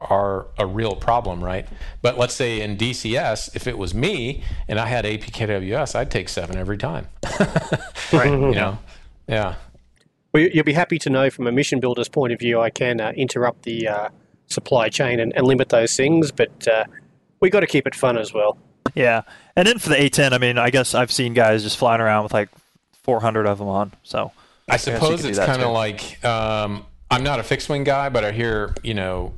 are 0.10 0.48
a 0.58 0.66
real 0.66 0.96
problem, 0.96 1.44
right? 1.44 1.68
But 2.02 2.18
let's 2.18 2.34
say 2.34 2.62
in 2.62 2.78
DCS, 2.78 3.56
if 3.56 3.68
it 3.68 3.78
was 3.78 3.94
me 3.94 4.44
and 4.68 4.80
I 4.80 4.88
had 4.88 5.06
APKWS, 5.06 5.96
I'd 5.96 6.12
take 6.12 6.30
seven 6.30 6.58
every 6.58 6.78
time. 6.78 7.08
right. 8.12 8.30
You 8.30 8.52
know, 8.52 8.78
yeah. 9.28 9.56
Well, 10.34 10.44
you'll 10.44 10.64
be 10.64 10.74
happy 10.74 11.00
to 11.00 11.10
know 11.10 11.30
from 11.30 11.48
a 11.48 11.52
mission 11.52 11.80
builder's 11.80 12.10
point 12.10 12.34
of 12.34 12.40
view, 12.40 12.60
I 12.60 12.70
can 12.70 13.00
uh, 13.00 13.14
interrupt 13.16 13.64
the 13.64 13.88
uh, 13.88 14.10
supply 14.48 14.90
chain 14.90 15.20
and, 15.20 15.34
and, 15.36 15.46
limit 15.46 15.70
those 15.70 15.96
things, 15.96 16.32
but 16.32 16.68
uh, 16.68 16.86
we 17.40 17.50
got 17.50 17.62
to 17.62 17.68
keep 17.68 17.88
it 17.88 17.96
fun 17.96 18.18
as 18.18 18.34
well. 18.34 18.58
Yeah, 18.94 19.24
and 19.56 19.68
then 19.68 19.80
for 19.80 19.90
the 19.90 19.96
A10, 19.96 20.34
I 20.34 20.38
mean, 20.38 20.58
I 20.58 20.70
guess 20.70 20.94
I've 20.94 21.12
seen 21.12 21.34
guys 21.34 21.64
just 21.64 21.78
flying 21.78 22.02
around 22.02 22.24
with 22.24 22.34
like 22.34 22.50
400 23.04 23.48
of 23.48 23.58
them 23.58 23.68
on. 23.68 23.94
So 24.04 24.32
I, 24.70 24.76
I 24.76 24.78
suppose 24.78 25.26
it's 25.26 25.40
kind 25.40 25.62
of 25.62 25.72
like 25.72 26.24
um, 26.24 26.86
I'm 27.10 27.24
not 27.24 27.40
a 27.40 27.44
fixed 27.44 27.70
wing 27.70 27.84
guy, 27.84 28.10
but 28.10 28.24
I 28.24 28.32
hear 28.32 28.76
you 28.84 28.94
know 28.94 29.34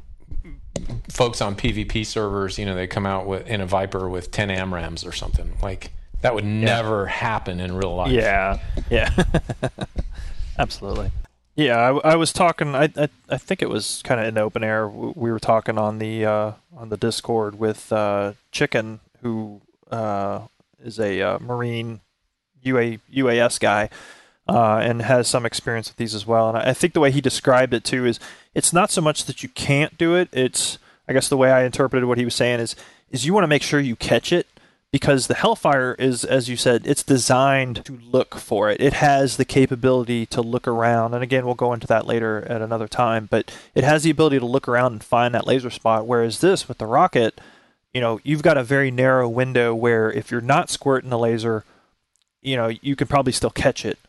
folks 1.11 1.41
on 1.41 1.55
PvP 1.55 2.05
servers, 2.05 2.57
you 2.57 2.65
know, 2.65 2.75
they 2.75 2.87
come 2.87 3.05
out 3.05 3.25
with 3.25 3.47
in 3.47 3.61
a 3.61 3.65
Viper 3.65 4.09
with 4.09 4.31
10 4.31 4.49
AMRAAMs 4.49 5.07
or 5.07 5.11
something. 5.11 5.57
Like 5.61 5.91
that 6.21 6.35
would 6.35 6.45
never 6.45 7.03
yeah. 7.03 7.11
happen 7.11 7.59
in 7.59 7.75
real 7.75 7.95
life. 7.95 8.11
Yeah, 8.11 8.59
yeah, 8.89 9.11
absolutely. 10.59 11.11
Yeah, 11.55 11.77
I, 11.77 12.11
I, 12.11 12.15
was 12.15 12.33
talking. 12.33 12.75
I, 12.75 12.89
I, 12.97 13.07
I 13.29 13.37
think 13.37 13.61
it 13.61 13.69
was 13.69 14.01
kind 14.03 14.19
of 14.19 14.27
in 14.27 14.37
open 14.37 14.61
air. 14.61 14.89
We 14.89 15.31
were 15.31 15.39
talking 15.39 15.77
on 15.77 15.99
the 15.99 16.25
uh, 16.25 16.51
on 16.75 16.89
the 16.89 16.97
Discord 16.97 17.57
with 17.57 17.93
uh, 17.93 18.33
Chicken, 18.51 18.99
who 19.21 19.61
uh, 19.89 20.47
is 20.83 20.99
a 20.99 21.21
uh, 21.21 21.39
Marine 21.39 22.01
UA, 22.61 22.97
UAS 23.13 23.57
guy, 23.57 23.89
uh, 24.49 24.79
and 24.83 25.01
has 25.01 25.29
some 25.29 25.45
experience 25.45 25.87
with 25.87 25.95
these 25.95 26.13
as 26.13 26.27
well. 26.27 26.49
And 26.49 26.57
I 26.57 26.73
think 26.73 26.93
the 26.93 26.99
way 26.99 27.11
he 27.11 27.21
described 27.21 27.73
it 27.73 27.85
too 27.85 28.05
is 28.05 28.19
it's 28.53 28.73
not 28.73 28.91
so 28.91 28.99
much 28.99 29.23
that 29.23 29.41
you 29.41 29.47
can't 29.47 29.97
do 29.97 30.13
it. 30.13 30.27
It's 30.33 30.77
I 31.07 31.13
guess 31.13 31.29
the 31.29 31.37
way 31.37 31.51
I 31.51 31.63
interpreted 31.63 32.05
what 32.05 32.17
he 32.17 32.25
was 32.25 32.35
saying 32.35 32.59
is 32.59 32.75
is 33.11 33.25
you 33.25 33.33
want 33.33 33.43
to 33.43 33.49
make 33.49 33.63
sure 33.63 33.79
you 33.79 33.95
catch 33.95 34.33
it 34.33 34.47
because 34.95 35.27
the 35.27 35.35
Hellfire 35.35 35.93
is, 35.99 36.23
as 36.23 36.47
you 36.47 36.55
said, 36.55 36.87
it's 36.87 37.03
designed 37.03 37.83
to 37.83 37.99
look 38.09 38.35
for 38.35 38.71
it. 38.71 38.79
It 38.79 38.93
has 38.93 39.35
the 39.35 39.43
capability 39.43 40.25
to 40.27 40.41
look 40.41 40.69
around, 40.69 41.13
and 41.13 41.21
again, 41.21 41.45
we'll 41.45 41.53
go 41.53 41.73
into 41.73 41.85
that 41.87 42.07
later 42.07 42.47
at 42.47 42.61
another 42.61 42.87
time. 42.87 43.27
But 43.29 43.53
it 43.75 43.83
has 43.83 44.03
the 44.03 44.09
ability 44.09 44.39
to 44.39 44.45
look 44.45 44.69
around 44.69 44.93
and 44.93 45.03
find 45.03 45.35
that 45.35 45.45
laser 45.45 45.69
spot. 45.69 46.07
Whereas 46.07 46.39
this, 46.39 46.69
with 46.69 46.77
the 46.77 46.85
rocket, 46.85 47.41
you 47.93 47.99
know, 47.99 48.21
you've 48.23 48.41
got 48.41 48.57
a 48.57 48.63
very 48.63 48.89
narrow 48.89 49.27
window 49.27 49.75
where 49.75 50.09
if 50.09 50.31
you're 50.31 50.39
not 50.39 50.69
squirting 50.69 51.09
the 51.09 51.19
laser, 51.19 51.65
you 52.41 52.55
know, 52.55 52.69
you 52.69 52.95
can 52.95 53.07
probably 53.07 53.33
still 53.33 53.49
catch 53.49 53.83
it 53.83 53.99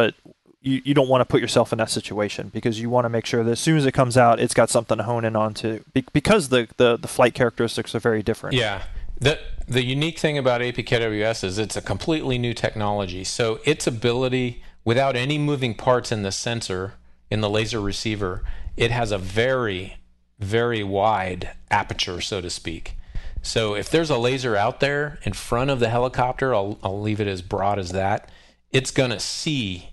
but 0.00 0.14
you, 0.62 0.80
you 0.84 0.94
don't 0.94 1.08
want 1.08 1.20
to 1.20 1.26
put 1.26 1.42
yourself 1.42 1.72
in 1.72 1.78
that 1.78 1.90
situation 1.90 2.48
because 2.48 2.80
you 2.80 2.88
want 2.88 3.04
to 3.04 3.10
make 3.10 3.26
sure 3.26 3.44
that 3.44 3.50
as 3.50 3.60
soon 3.60 3.76
as 3.76 3.84
it 3.84 3.92
comes 3.92 4.16
out, 4.16 4.40
it's 4.40 4.54
got 4.54 4.70
something 4.70 4.96
to 4.96 5.04
hone 5.04 5.24
in 5.24 5.36
on 5.36 5.52
to 5.54 5.84
because 6.14 6.48
the, 6.48 6.68
the, 6.78 6.96
the 6.96 7.08
flight 7.08 7.34
characteristics 7.34 7.94
are 7.94 7.98
very 8.00 8.22
different. 8.22 8.56
Yeah. 8.56 8.82
The, 9.20 9.38
the 9.68 9.84
unique 9.84 10.18
thing 10.18 10.38
about 10.38 10.60
APKWS 10.60 11.44
is 11.44 11.58
it's 11.58 11.76
a 11.76 11.82
completely 11.82 12.38
new 12.38 12.54
technology. 12.54 13.22
So 13.24 13.60
its 13.64 13.86
ability, 13.86 14.62
without 14.84 15.14
any 15.14 15.38
moving 15.38 15.74
parts 15.74 16.10
in 16.10 16.22
the 16.22 16.32
sensor, 16.32 16.94
in 17.30 17.40
the 17.40 17.50
laser 17.50 17.80
receiver, 17.80 18.42
it 18.76 18.90
has 18.90 19.12
a 19.12 19.18
very, 19.18 19.98
very 20.38 20.82
wide 20.82 21.50
aperture, 21.70 22.20
so 22.20 22.40
to 22.40 22.50
speak. 22.50 22.96
So 23.42 23.74
if 23.74 23.88
there's 23.88 24.10
a 24.10 24.18
laser 24.18 24.56
out 24.56 24.80
there 24.80 25.18
in 25.22 25.32
front 25.32 25.70
of 25.70 25.80
the 25.80 25.88
helicopter, 25.88 26.54
I'll, 26.54 26.78
I'll 26.82 27.00
leave 27.00 27.20
it 27.20 27.28
as 27.28 27.42
broad 27.42 27.78
as 27.78 27.92
that 27.92 28.30
it's 28.72 28.90
going 28.90 29.10
to 29.10 29.20
see 29.20 29.90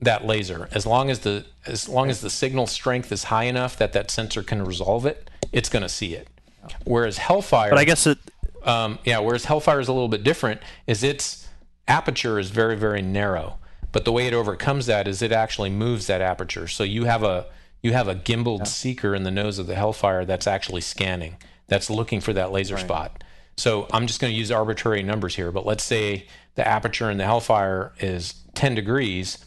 that 0.00 0.26
laser 0.26 0.68
as 0.72 0.84
long 0.84 1.08
as 1.08 1.20
the 1.20 1.44
as 1.64 1.88
long 1.88 2.10
as 2.10 2.20
the 2.20 2.28
signal 2.28 2.66
strength 2.66 3.10
is 3.10 3.24
high 3.24 3.44
enough 3.44 3.78
that 3.78 3.94
that 3.94 4.10
sensor 4.10 4.42
can 4.42 4.62
resolve 4.62 5.06
it 5.06 5.30
it's 5.52 5.70
going 5.70 5.82
to 5.82 5.88
see 5.88 6.14
it 6.14 6.28
whereas 6.84 7.16
hellfire 7.16 7.70
but 7.70 7.78
i 7.78 7.84
guess 7.84 8.06
it 8.06 8.18
um, 8.66 8.98
yeah 9.04 9.18
whereas 9.18 9.44
hellfire 9.44 9.80
is 9.80 9.88
a 9.88 9.92
little 9.92 10.08
bit 10.08 10.22
different 10.22 10.60
is 10.86 11.02
its 11.02 11.48
aperture 11.88 12.38
is 12.38 12.50
very 12.50 12.76
very 12.76 13.02
narrow 13.02 13.58
but 13.92 14.04
the 14.04 14.12
way 14.12 14.26
it 14.26 14.34
overcomes 14.34 14.86
that 14.86 15.08
is 15.08 15.22
it 15.22 15.32
actually 15.32 15.70
moves 15.70 16.06
that 16.06 16.20
aperture 16.20 16.66
so 16.66 16.84
you 16.84 17.04
have 17.04 17.22
a 17.22 17.46
you 17.82 17.92
have 17.92 18.08
a 18.08 18.14
gimbaled 18.14 18.58
yeah. 18.58 18.64
seeker 18.64 19.14
in 19.14 19.22
the 19.22 19.30
nose 19.30 19.58
of 19.58 19.66
the 19.66 19.74
hellfire 19.74 20.24
that's 20.24 20.46
actually 20.46 20.80
scanning 20.80 21.36
that's 21.68 21.88
looking 21.88 22.20
for 22.20 22.32
that 22.32 22.52
laser 22.52 22.74
right. 22.74 22.84
spot 22.84 23.24
so 23.56 23.86
i'm 23.92 24.06
just 24.06 24.20
going 24.20 24.32
to 24.32 24.38
use 24.38 24.50
arbitrary 24.50 25.02
numbers 25.02 25.36
here 25.36 25.52
but 25.52 25.64
let's 25.64 25.84
say 25.84 26.26
the 26.56 26.66
aperture 26.66 27.10
in 27.10 27.18
the 27.18 27.24
Hellfire 27.24 27.92
is 28.00 28.34
10 28.54 28.74
degrees. 28.74 29.44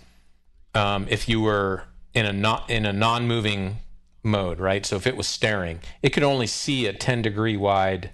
Um, 0.74 1.08
if 1.10 1.28
you 1.28 1.42
were 1.42 1.84
in 2.14 2.26
a 2.26 2.32
not 2.32 2.70
in 2.70 2.86
a 2.86 2.94
non-moving 2.94 3.78
mode, 4.24 4.60
right? 4.60 4.86
So 4.86 4.96
if 4.96 5.06
it 5.06 5.18
was 5.18 5.28
staring, 5.28 5.80
it 6.02 6.12
could 6.12 6.24
only 6.24 6.48
see 6.48 6.86
a 6.86 6.94
10 6.94 7.22
degree 7.22 7.58
wide 7.58 8.12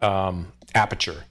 um, 0.00 0.52
aperture. 0.74 1.24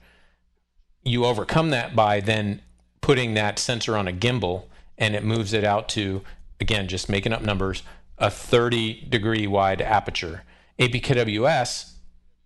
You 1.04 1.24
overcome 1.24 1.70
that 1.70 1.94
by 1.94 2.20
then 2.20 2.62
putting 3.00 3.34
that 3.34 3.58
sensor 3.58 3.96
on 3.96 4.08
a 4.08 4.12
gimbal, 4.12 4.64
and 4.98 5.14
it 5.14 5.24
moves 5.24 5.52
it 5.52 5.64
out 5.64 5.88
to 5.90 6.22
again 6.60 6.88
just 6.88 7.08
making 7.08 7.32
up 7.32 7.42
numbers 7.42 7.82
a 8.18 8.30
30 8.30 9.06
degree 9.08 9.46
wide 9.46 9.80
aperture. 9.80 10.42
APKWS 10.78 11.92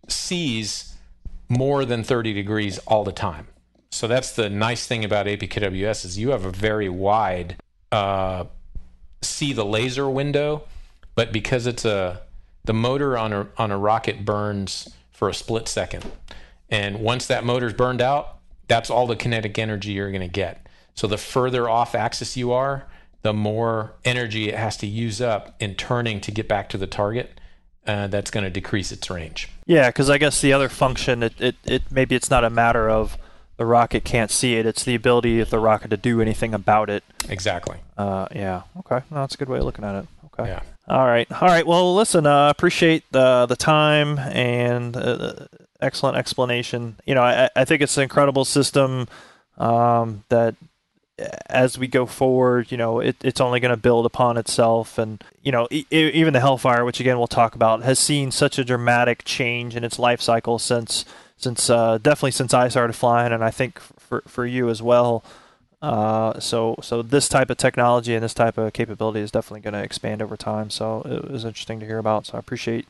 sees 0.09 0.95
more 1.49 1.85
than 1.85 2.03
30 2.03 2.33
degrees 2.33 2.79
all 2.87 3.05
the 3.05 3.13
time. 3.13 3.49
So 3.91 4.07
that's 4.07 4.33
the 4.33 4.49
nice 4.49 4.87
thing 4.87 5.05
about 5.05 5.27
APKWS 5.27 6.05
is 6.05 6.19
you 6.19 6.31
have 6.31 6.45
a 6.45 6.51
very 6.51 6.89
wide 6.89 7.57
uh, 7.91 8.45
see 9.23 9.53
the 9.53 9.65
laser 9.65 10.09
window, 10.09 10.65
but 11.15 11.33
because 11.33 11.67
it's 11.67 11.85
a 11.85 12.23
the 12.65 12.73
motor 12.73 13.17
on 13.17 13.33
a 13.33 13.49
on 13.57 13.71
a 13.71 13.79
rocket 13.79 14.25
burns 14.25 14.95
for 15.21 15.29
a 15.29 15.35
split 15.35 15.69
second, 15.69 16.11
and 16.71 17.01
once 17.01 17.27
that 17.27 17.45
motor's 17.45 17.75
burned 17.75 18.01
out, 18.01 18.39
that's 18.69 18.89
all 18.89 19.07
the 19.07 19.17
kinetic 19.17 19.59
energy 19.59 19.93
you're 19.93 20.11
going 20.11 20.23
to 20.23 20.29
get. 20.29 20.67
So 20.95 21.07
the 21.07 21.19
further 21.19 21.69
off 21.69 21.95
axis 21.95 22.39
you 22.39 22.53
are, 22.53 22.89
the 23.21 23.35
more 23.35 23.93
energy 24.03 24.49
it 24.49 24.55
has 24.55 24.79
to 24.79 24.87
use 24.87 25.21
up 25.21 25.55
in 25.61 25.75
turning 25.75 26.23
to 26.23 26.31
get 26.31 26.49
back 26.49 26.71
to 26.71 26.79
the 26.79 26.87
target. 26.87 27.39
Uh, 27.87 28.07
that's 28.07 28.31
going 28.31 28.45
to 28.45 28.51
decrease 28.51 28.93
its 28.93 29.11
range. 29.11 29.51
Yeah, 29.67 29.89
because 29.91 30.09
I 30.09 30.17
guess 30.17 30.41
the 30.41 30.55
other 30.55 30.71
function, 30.71 31.23
it, 31.23 31.39
it, 31.39 31.57
it 31.65 31.83
maybe 31.91 32.15
it's 32.15 32.31
not 32.31 32.43
a 32.43 32.51
matter 32.51 32.89
of 32.89 33.19
the 33.59 33.67
rocket 33.67 34.05
can't 34.05 34.31
see 34.31 34.55
it. 34.55 34.65
It's 34.65 34.85
the 34.85 34.95
ability 34.95 35.39
of 35.41 35.51
the 35.51 35.59
rocket 35.59 35.89
to 35.89 35.99
do 35.99 36.23
anything 36.23 36.55
about 36.55 36.89
it. 36.89 37.05
Exactly. 37.29 37.77
Uh, 37.99 38.27
yeah. 38.35 38.63
Okay. 38.79 39.05
No, 39.11 39.21
that's 39.21 39.35
a 39.35 39.39
good 39.39 39.51
way 39.51 39.59
of 39.59 39.65
looking 39.65 39.85
at 39.85 39.97
it. 39.97 40.07
Okay. 40.27 40.49
Yeah. 40.49 40.63
All 40.91 41.07
right. 41.07 41.31
All 41.31 41.47
right. 41.47 41.65
Well, 41.65 41.95
listen. 41.95 42.27
Uh, 42.27 42.51
appreciate 42.51 43.05
the 43.13 43.47
the 43.47 43.55
time 43.55 44.19
and 44.19 44.97
uh, 44.97 45.47
excellent 45.81 46.17
explanation. 46.17 46.97
You 47.07 47.15
know, 47.15 47.23
I, 47.23 47.49
I 47.55 47.65
think 47.65 47.81
it's 47.81 47.97
an 47.97 48.03
incredible 48.03 48.45
system 48.45 49.07
um, 49.57 50.25
that 50.31 50.57
as 51.49 51.79
we 51.79 51.87
go 51.87 52.07
forward, 52.07 52.73
you 52.73 52.77
know, 52.77 52.99
it, 52.99 53.15
it's 53.23 53.41
only 53.41 53.61
going 53.61 53.71
to 53.71 53.77
build 53.77 54.05
upon 54.05 54.37
itself. 54.37 54.99
And, 54.99 55.23
you 55.43 55.53
know, 55.53 55.69
e- 55.71 55.87
even 55.93 56.33
the 56.33 56.41
Hellfire, 56.41 56.85
which 56.85 56.99
again 56.99 57.19
we'll 57.19 57.29
talk 57.29 57.55
about, 57.55 57.85
has 57.85 58.01
seen 58.01 58.33
such 58.33 58.59
a 58.59 58.65
dramatic 58.65 59.25
change 59.25 59.77
in 59.77 59.85
its 59.85 59.97
life 59.99 60.21
cycle 60.21 60.59
since 60.59 61.05
since 61.37 61.71
uh, 61.71 61.99
definitely 61.99 62.33
since 62.33 62.53
I 62.53 62.67
started 62.67 62.95
flying, 62.95 63.33
and 63.33 63.45
I 63.45 63.53
think 63.53 63.79
for 63.79 64.23
for 64.27 64.45
you 64.45 64.69
as 64.69 64.83
well. 64.83 65.23
Uh, 65.83 66.39
so 66.39 66.77
so 66.83 67.01
this 67.01 67.29
type 67.29 67.49
of 67.49 67.57
technology 67.57 68.15
and 68.15 68.23
this 68.23 68.35
type 68.35 68.59
of 68.59 68.73
capability 68.73 69.21
is 69.21 69.31
definitely 69.31 69.61
going 69.61 69.75
to 69.75 69.83
expand 69.83 70.21
over 70.21 70.37
time. 70.37 70.69
So 70.71 71.03
it 71.03 71.31
was 71.31 71.45
interesting 71.45 71.81
to 71.81 71.87
hear 71.87 71.99
about. 71.99 72.27
So 72.27 72.37
I 72.37 72.39
appreciate 72.39 72.87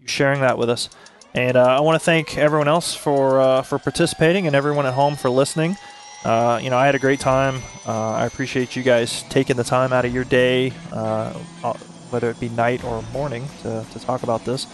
you 0.00 0.08
sharing 0.08 0.40
that 0.40 0.58
with 0.58 0.68
us. 0.68 0.88
And 1.32 1.56
uh, 1.56 1.64
I 1.64 1.80
want 1.80 2.00
to 2.00 2.04
thank 2.04 2.36
everyone 2.36 2.68
else 2.68 2.94
for 2.94 3.40
uh, 3.40 3.62
for 3.62 3.78
participating 3.78 4.46
and 4.46 4.56
everyone 4.56 4.86
at 4.86 4.94
home 4.94 5.16
for 5.16 5.30
listening. 5.30 5.76
Uh, 6.24 6.58
you 6.62 6.70
know, 6.70 6.78
I 6.78 6.86
had 6.86 6.94
a 6.94 6.98
great 6.98 7.20
time. 7.20 7.60
Uh, 7.86 8.12
I 8.12 8.26
appreciate 8.26 8.74
you 8.74 8.82
guys 8.82 9.24
taking 9.24 9.56
the 9.56 9.64
time 9.64 9.92
out 9.92 10.06
of 10.06 10.14
your 10.14 10.24
day, 10.24 10.72
uh, 10.90 11.38
uh, 11.62 11.74
whether 12.08 12.30
it 12.30 12.40
be 12.40 12.48
night 12.48 12.82
or 12.82 13.02
morning, 13.12 13.46
to, 13.62 13.84
to 13.92 14.00
talk 14.00 14.22
about 14.22 14.44
this, 14.46 14.66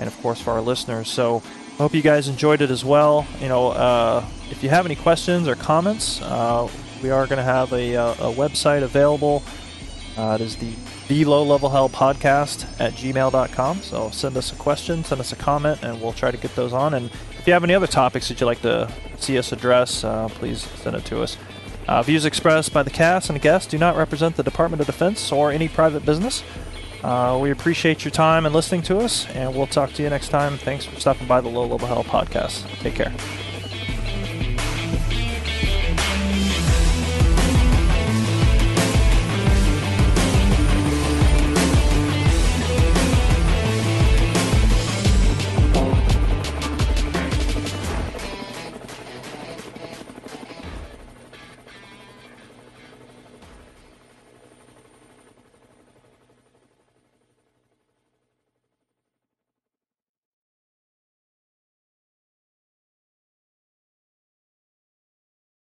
and 0.00 0.08
of 0.08 0.20
course 0.20 0.40
for 0.40 0.50
our 0.50 0.60
listeners. 0.60 1.08
So 1.08 1.44
I 1.74 1.76
hope 1.76 1.94
you 1.94 2.02
guys 2.02 2.26
enjoyed 2.26 2.60
it 2.60 2.72
as 2.72 2.84
well. 2.84 3.24
You 3.40 3.48
know, 3.48 3.70
if 4.50 4.64
you 4.64 4.68
have 4.70 4.84
any 4.84 4.96
questions 4.96 5.46
or 5.46 5.54
comments, 5.54 6.20
we 7.02 7.10
are 7.10 7.26
going 7.26 7.38
to 7.38 7.42
have 7.42 7.72
a, 7.72 7.94
a, 7.94 8.10
a 8.12 8.32
website 8.34 8.82
available. 8.82 9.42
Uh, 10.16 10.38
it 10.40 10.44
is 10.44 10.56
the 10.56 10.72
the 11.08 11.24
low 11.24 11.44
level 11.44 11.68
hell 11.68 11.88
podcast 11.88 12.64
at 12.80 12.92
gmail.com. 12.94 13.78
So 13.78 14.10
send 14.10 14.36
us 14.36 14.52
a 14.52 14.56
question, 14.56 15.04
send 15.04 15.20
us 15.20 15.32
a 15.32 15.36
comment, 15.36 15.82
and 15.82 16.00
we'll 16.00 16.12
try 16.12 16.30
to 16.30 16.36
get 16.36 16.54
those 16.56 16.72
on. 16.72 16.94
And 16.94 17.10
if 17.38 17.46
you 17.46 17.52
have 17.52 17.62
any 17.62 17.74
other 17.74 17.86
topics 17.86 18.28
that 18.28 18.40
you'd 18.40 18.46
like 18.46 18.62
to 18.62 18.90
see 19.18 19.38
us 19.38 19.52
address, 19.52 20.02
uh, 20.02 20.28
please 20.28 20.62
send 20.62 20.96
it 20.96 21.04
to 21.06 21.22
us. 21.22 21.36
Uh, 21.86 22.02
views 22.02 22.24
expressed 22.24 22.72
by 22.72 22.82
the 22.82 22.90
cast 22.90 23.30
and 23.30 23.36
the 23.36 23.40
guests 23.40 23.70
do 23.70 23.78
not 23.78 23.96
represent 23.96 24.36
the 24.36 24.42
Department 24.42 24.80
of 24.80 24.86
Defense 24.86 25.30
or 25.30 25.52
any 25.52 25.68
private 25.68 26.04
business. 26.04 26.42
Uh, 27.04 27.38
we 27.40 27.52
appreciate 27.52 28.04
your 28.04 28.10
time 28.10 28.44
and 28.44 28.54
listening 28.54 28.82
to 28.82 28.98
us, 28.98 29.28
and 29.28 29.54
we'll 29.54 29.68
talk 29.68 29.92
to 29.92 30.02
you 30.02 30.10
next 30.10 30.30
time. 30.30 30.58
Thanks 30.58 30.84
for 30.84 30.98
stopping 30.98 31.28
by 31.28 31.40
the 31.40 31.48
Low 31.48 31.66
Level 31.66 31.86
Hell 31.86 32.02
podcast. 32.02 32.66
Take 32.80 32.96
care. 32.96 33.45